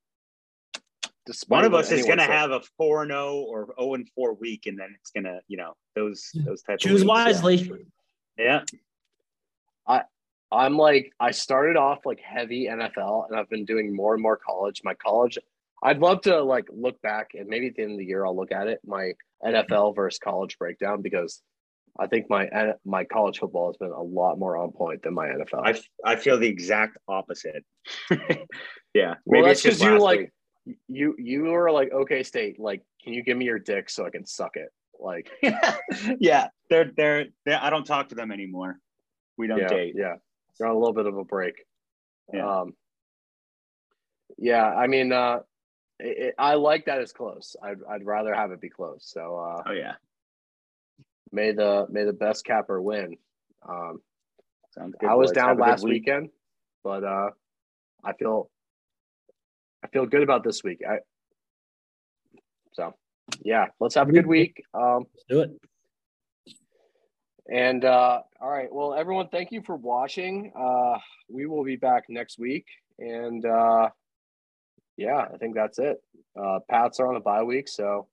Despite 1.25 1.57
One 1.57 1.65
of 1.65 1.75
us 1.75 1.91
is 1.93 2.05
going 2.05 2.19
to 2.19 2.25
have 2.25 2.51
a 2.51 2.61
four 2.77 3.07
zero 3.07 3.19
oh 3.19 3.45
or 3.49 3.75
0 3.79 3.95
and 3.95 4.09
4 4.15 4.35
week, 4.35 4.67
and 4.67 4.79
then 4.79 4.89
it's 4.99 5.11
going 5.11 5.25
to, 5.25 5.41
you 5.47 5.57
know, 5.57 5.75
those 5.95 6.31
those 6.35 6.63
types. 6.63 6.83
Choose 6.83 7.05
wisely. 7.05 7.87
Yeah. 8.37 8.63
I 9.87 10.03
I'm 10.51 10.77
like 10.77 11.13
I 11.21 11.31
started 11.31 11.77
off 11.77 12.05
like 12.05 12.21
heavy 12.21 12.67
NFL, 12.67 13.29
and 13.29 13.39
I've 13.39 13.49
been 13.49 13.65
doing 13.65 13.95
more 13.95 14.15
and 14.15 14.23
more 14.23 14.37
college. 14.37 14.83
My 14.85 14.95
college, 14.95 15.39
I'd 15.83 15.99
love 15.99 16.23
to 16.23 16.43
like 16.43 16.67
look 16.71 17.01
back, 17.03 17.31
and 17.35 17.49
maybe 17.49 17.69
at 17.69 17.75
the 17.75 17.83
end 17.83 17.93
of 17.93 17.99
the 17.99 18.05
year 18.05 18.25
I'll 18.25 18.37
look 18.37 18.53
at 18.53 18.69
it. 18.69 18.81
My 18.87 19.13
NFL 19.45 19.97
versus 19.97 20.19
college 20.19 20.57
breakdown 20.59 21.03
because 21.03 21.43
I 21.99 22.07
think 22.07 22.31
my 22.31 22.49
my 22.85 23.05
college 23.05 23.39
football 23.39 23.69
has 23.69 23.77
been 23.77 23.91
a 23.91 24.03
lot 24.03 24.39
more 24.39 24.57
on 24.57 24.73
point 24.73 25.03
than 25.03 25.15
my 25.15 25.27
NFL. 25.27 25.63
I, 25.65 26.13
I 26.13 26.17
feel 26.17 26.39
the 26.39 26.49
exact 26.49 26.97
opposite. 27.09 27.65
yeah, 28.95 29.15
well, 29.27 29.45
that's 29.45 29.63
because 29.63 29.83
you 29.83 29.99
like 29.99 30.33
week. 30.65 30.79
you 30.89 31.15
you 31.19 31.43
were 31.43 31.71
like 31.71 31.93
okay, 31.93 32.23
state. 32.23 32.59
Like, 32.59 32.83
can 33.03 33.13
you 33.13 33.23
give 33.23 33.37
me 33.37 33.45
your 33.45 33.59
dick 33.59 33.91
so 33.91 34.07
I 34.07 34.11
can 34.11 34.25
suck 34.25 34.57
it? 34.57 34.69
Like, 34.99 35.31
yeah, 36.19 36.49
they're, 36.71 36.91
they're 36.97 37.27
they're 37.45 37.63
I 37.63 37.71
don't 37.71 37.85
talk 37.85 38.09
to 38.11 38.15
them 38.15 38.31
anymore. 38.33 38.79
We 39.37 39.49
don't 39.49 39.59
yeah, 39.59 39.69
date. 39.69 39.95
Yeah, 39.97 40.15
they're 40.59 40.69
on 40.69 40.77
a 40.77 40.79
little 40.79 40.95
bit 40.95 41.07
of 41.07 41.17
a 41.17 41.25
break. 41.25 41.55
Yeah. 42.33 42.61
Um, 42.61 42.75
yeah, 44.39 44.65
I 44.65 44.87
mean, 44.87 45.13
uh, 45.13 45.41
it, 45.98 46.35
I 46.39 46.55
like 46.55 46.86
that 46.86 47.01
it's 47.01 47.12
close. 47.12 47.56
I'd 47.62 47.78
I'd 47.89 48.05
rather 48.05 48.35
have 48.35 48.52
it 48.52 48.60
be 48.60 48.69
close. 48.69 49.05
So. 49.05 49.39
Uh, 49.39 49.62
oh 49.66 49.73
yeah 49.73 49.94
may 51.32 51.52
the 51.52 51.86
may 51.90 52.05
the 52.05 52.12
best 52.12 52.44
capper 52.44 52.81
win. 52.81 53.16
Um, 53.69 54.01
Sounds 54.70 54.94
good. 54.98 55.10
I 55.10 55.14
was 55.14 55.31
boys. 55.31 55.36
down 55.36 55.59
last 55.59 55.82
week. 55.82 56.06
weekend, 56.06 56.31
but 56.85 57.02
uh, 57.02 57.31
I 58.05 58.12
feel 58.12 58.51
I 59.82 59.89
feel 59.89 60.06
good 60.06 60.23
about 60.23 60.44
this 60.44 60.62
week. 60.62 60.82
I 60.89 60.98
so 62.73 62.94
yeah, 63.43 63.66
let's 63.81 63.94
have 63.94 64.09
a 64.09 64.12
good 64.12 64.27
week. 64.27 64.62
Um, 64.74 65.06
let's 65.14 65.24
do 65.28 65.40
it. 65.40 65.51
And 67.51 67.85
uh, 67.85 68.20
all 68.40 68.51
right, 68.51 68.73
well, 68.73 68.94
everyone, 68.94 69.28
thank 69.28 69.51
you 69.51 69.62
for 69.62 69.77
watching. 69.77 70.52
Uh, 70.56 70.98
we 71.28 71.47
will 71.47 71.64
be 71.64 71.77
back 71.77 72.05
next 72.09 72.39
week, 72.39 72.66
and 72.98 73.44
uh, 73.44 73.89
yeah, 74.97 75.27
I 75.32 75.36
think 75.39 75.55
that's 75.55 75.78
it. 75.78 75.98
Uh, 76.39 76.60
Pats 76.70 77.01
are 77.01 77.09
on 77.09 77.14
the 77.14 77.20
bye 77.20 77.43
week, 77.43 77.69
so 77.69 78.09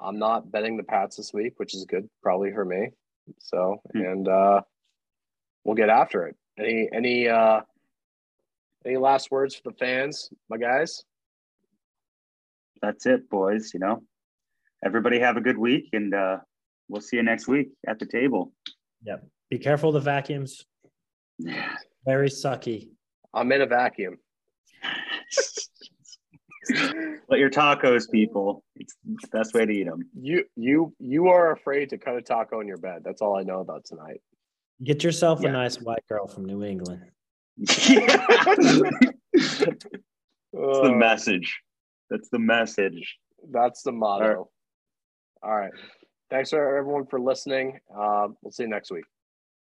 I'm 0.00 0.18
not 0.18 0.50
betting 0.50 0.76
the 0.76 0.82
Pats 0.82 1.16
this 1.16 1.32
week, 1.32 1.54
which 1.56 1.74
is 1.74 1.84
good 1.84 2.08
probably 2.22 2.52
for 2.52 2.64
me. 2.64 2.90
So, 3.38 3.80
hmm. 3.92 4.00
and 4.00 4.28
uh, 4.28 4.62
we'll 5.64 5.76
get 5.76 5.88
after 5.88 6.26
it. 6.26 6.36
Any 6.58 6.88
any 6.92 7.28
uh, 7.28 7.60
any 8.84 8.96
last 8.96 9.30
words 9.30 9.54
for 9.54 9.70
the 9.70 9.76
fans, 9.76 10.30
my 10.48 10.56
guys? 10.56 11.02
That's 12.80 13.06
it, 13.06 13.30
boys. 13.30 13.70
You 13.72 13.80
know, 13.80 14.02
everybody 14.84 15.20
have 15.20 15.36
a 15.36 15.40
good 15.40 15.58
week, 15.58 15.88
and 15.92 16.12
uh, 16.14 16.38
we'll 16.88 17.00
see 17.00 17.16
you 17.16 17.22
next 17.22 17.46
week 17.46 17.70
at 17.86 17.98
the 17.98 18.06
table. 18.06 18.52
Yep. 19.04 19.24
Be 19.50 19.58
careful 19.58 19.90
of 19.90 19.94
the 19.94 20.00
vacuums. 20.00 20.64
Yeah. 21.38 21.76
Very 22.04 22.28
sucky. 22.28 22.88
I'm 23.34 23.50
in 23.52 23.62
a 23.62 23.66
vacuum. 23.66 24.18
Let 27.28 27.40
your 27.40 27.50
tacos, 27.50 28.10
people. 28.10 28.64
It's, 28.76 28.94
the 29.04 29.28
best 29.32 29.54
way 29.54 29.66
to 29.66 29.72
eat 29.72 29.86
them. 29.86 30.08
You 30.14 30.44
you 30.56 30.94
you 30.98 31.28
are 31.28 31.52
afraid 31.52 31.90
to 31.90 31.98
cut 31.98 32.16
a 32.16 32.22
taco 32.22 32.60
in 32.60 32.68
your 32.68 32.76
bed. 32.76 33.02
That's 33.04 33.20
all 33.20 33.36
I 33.36 33.42
know 33.42 33.60
about 33.60 33.84
tonight. 33.84 34.20
Get 34.82 35.02
yourself 35.04 35.40
yeah. 35.42 35.50
a 35.50 35.52
nice 35.52 35.80
white 35.80 36.04
girl 36.08 36.26
from 36.26 36.44
New 36.44 36.64
England. 36.64 37.02
That's 37.58 37.76
the 40.52 40.94
message. 40.94 41.60
That's 42.10 42.28
the 42.28 42.38
message. 42.38 43.18
That's 43.50 43.82
the 43.82 43.92
motto. 43.92 44.48
All 45.42 45.50
right. 45.50 45.50
All 45.50 45.56
right. 45.56 45.72
Thanks 46.30 46.50
for 46.50 46.76
everyone 46.76 47.06
for 47.06 47.20
listening. 47.20 47.78
Uh, 47.94 48.28
we'll 48.40 48.52
see 48.52 48.62
you 48.62 48.68
next 48.68 48.90
week. 48.90 49.04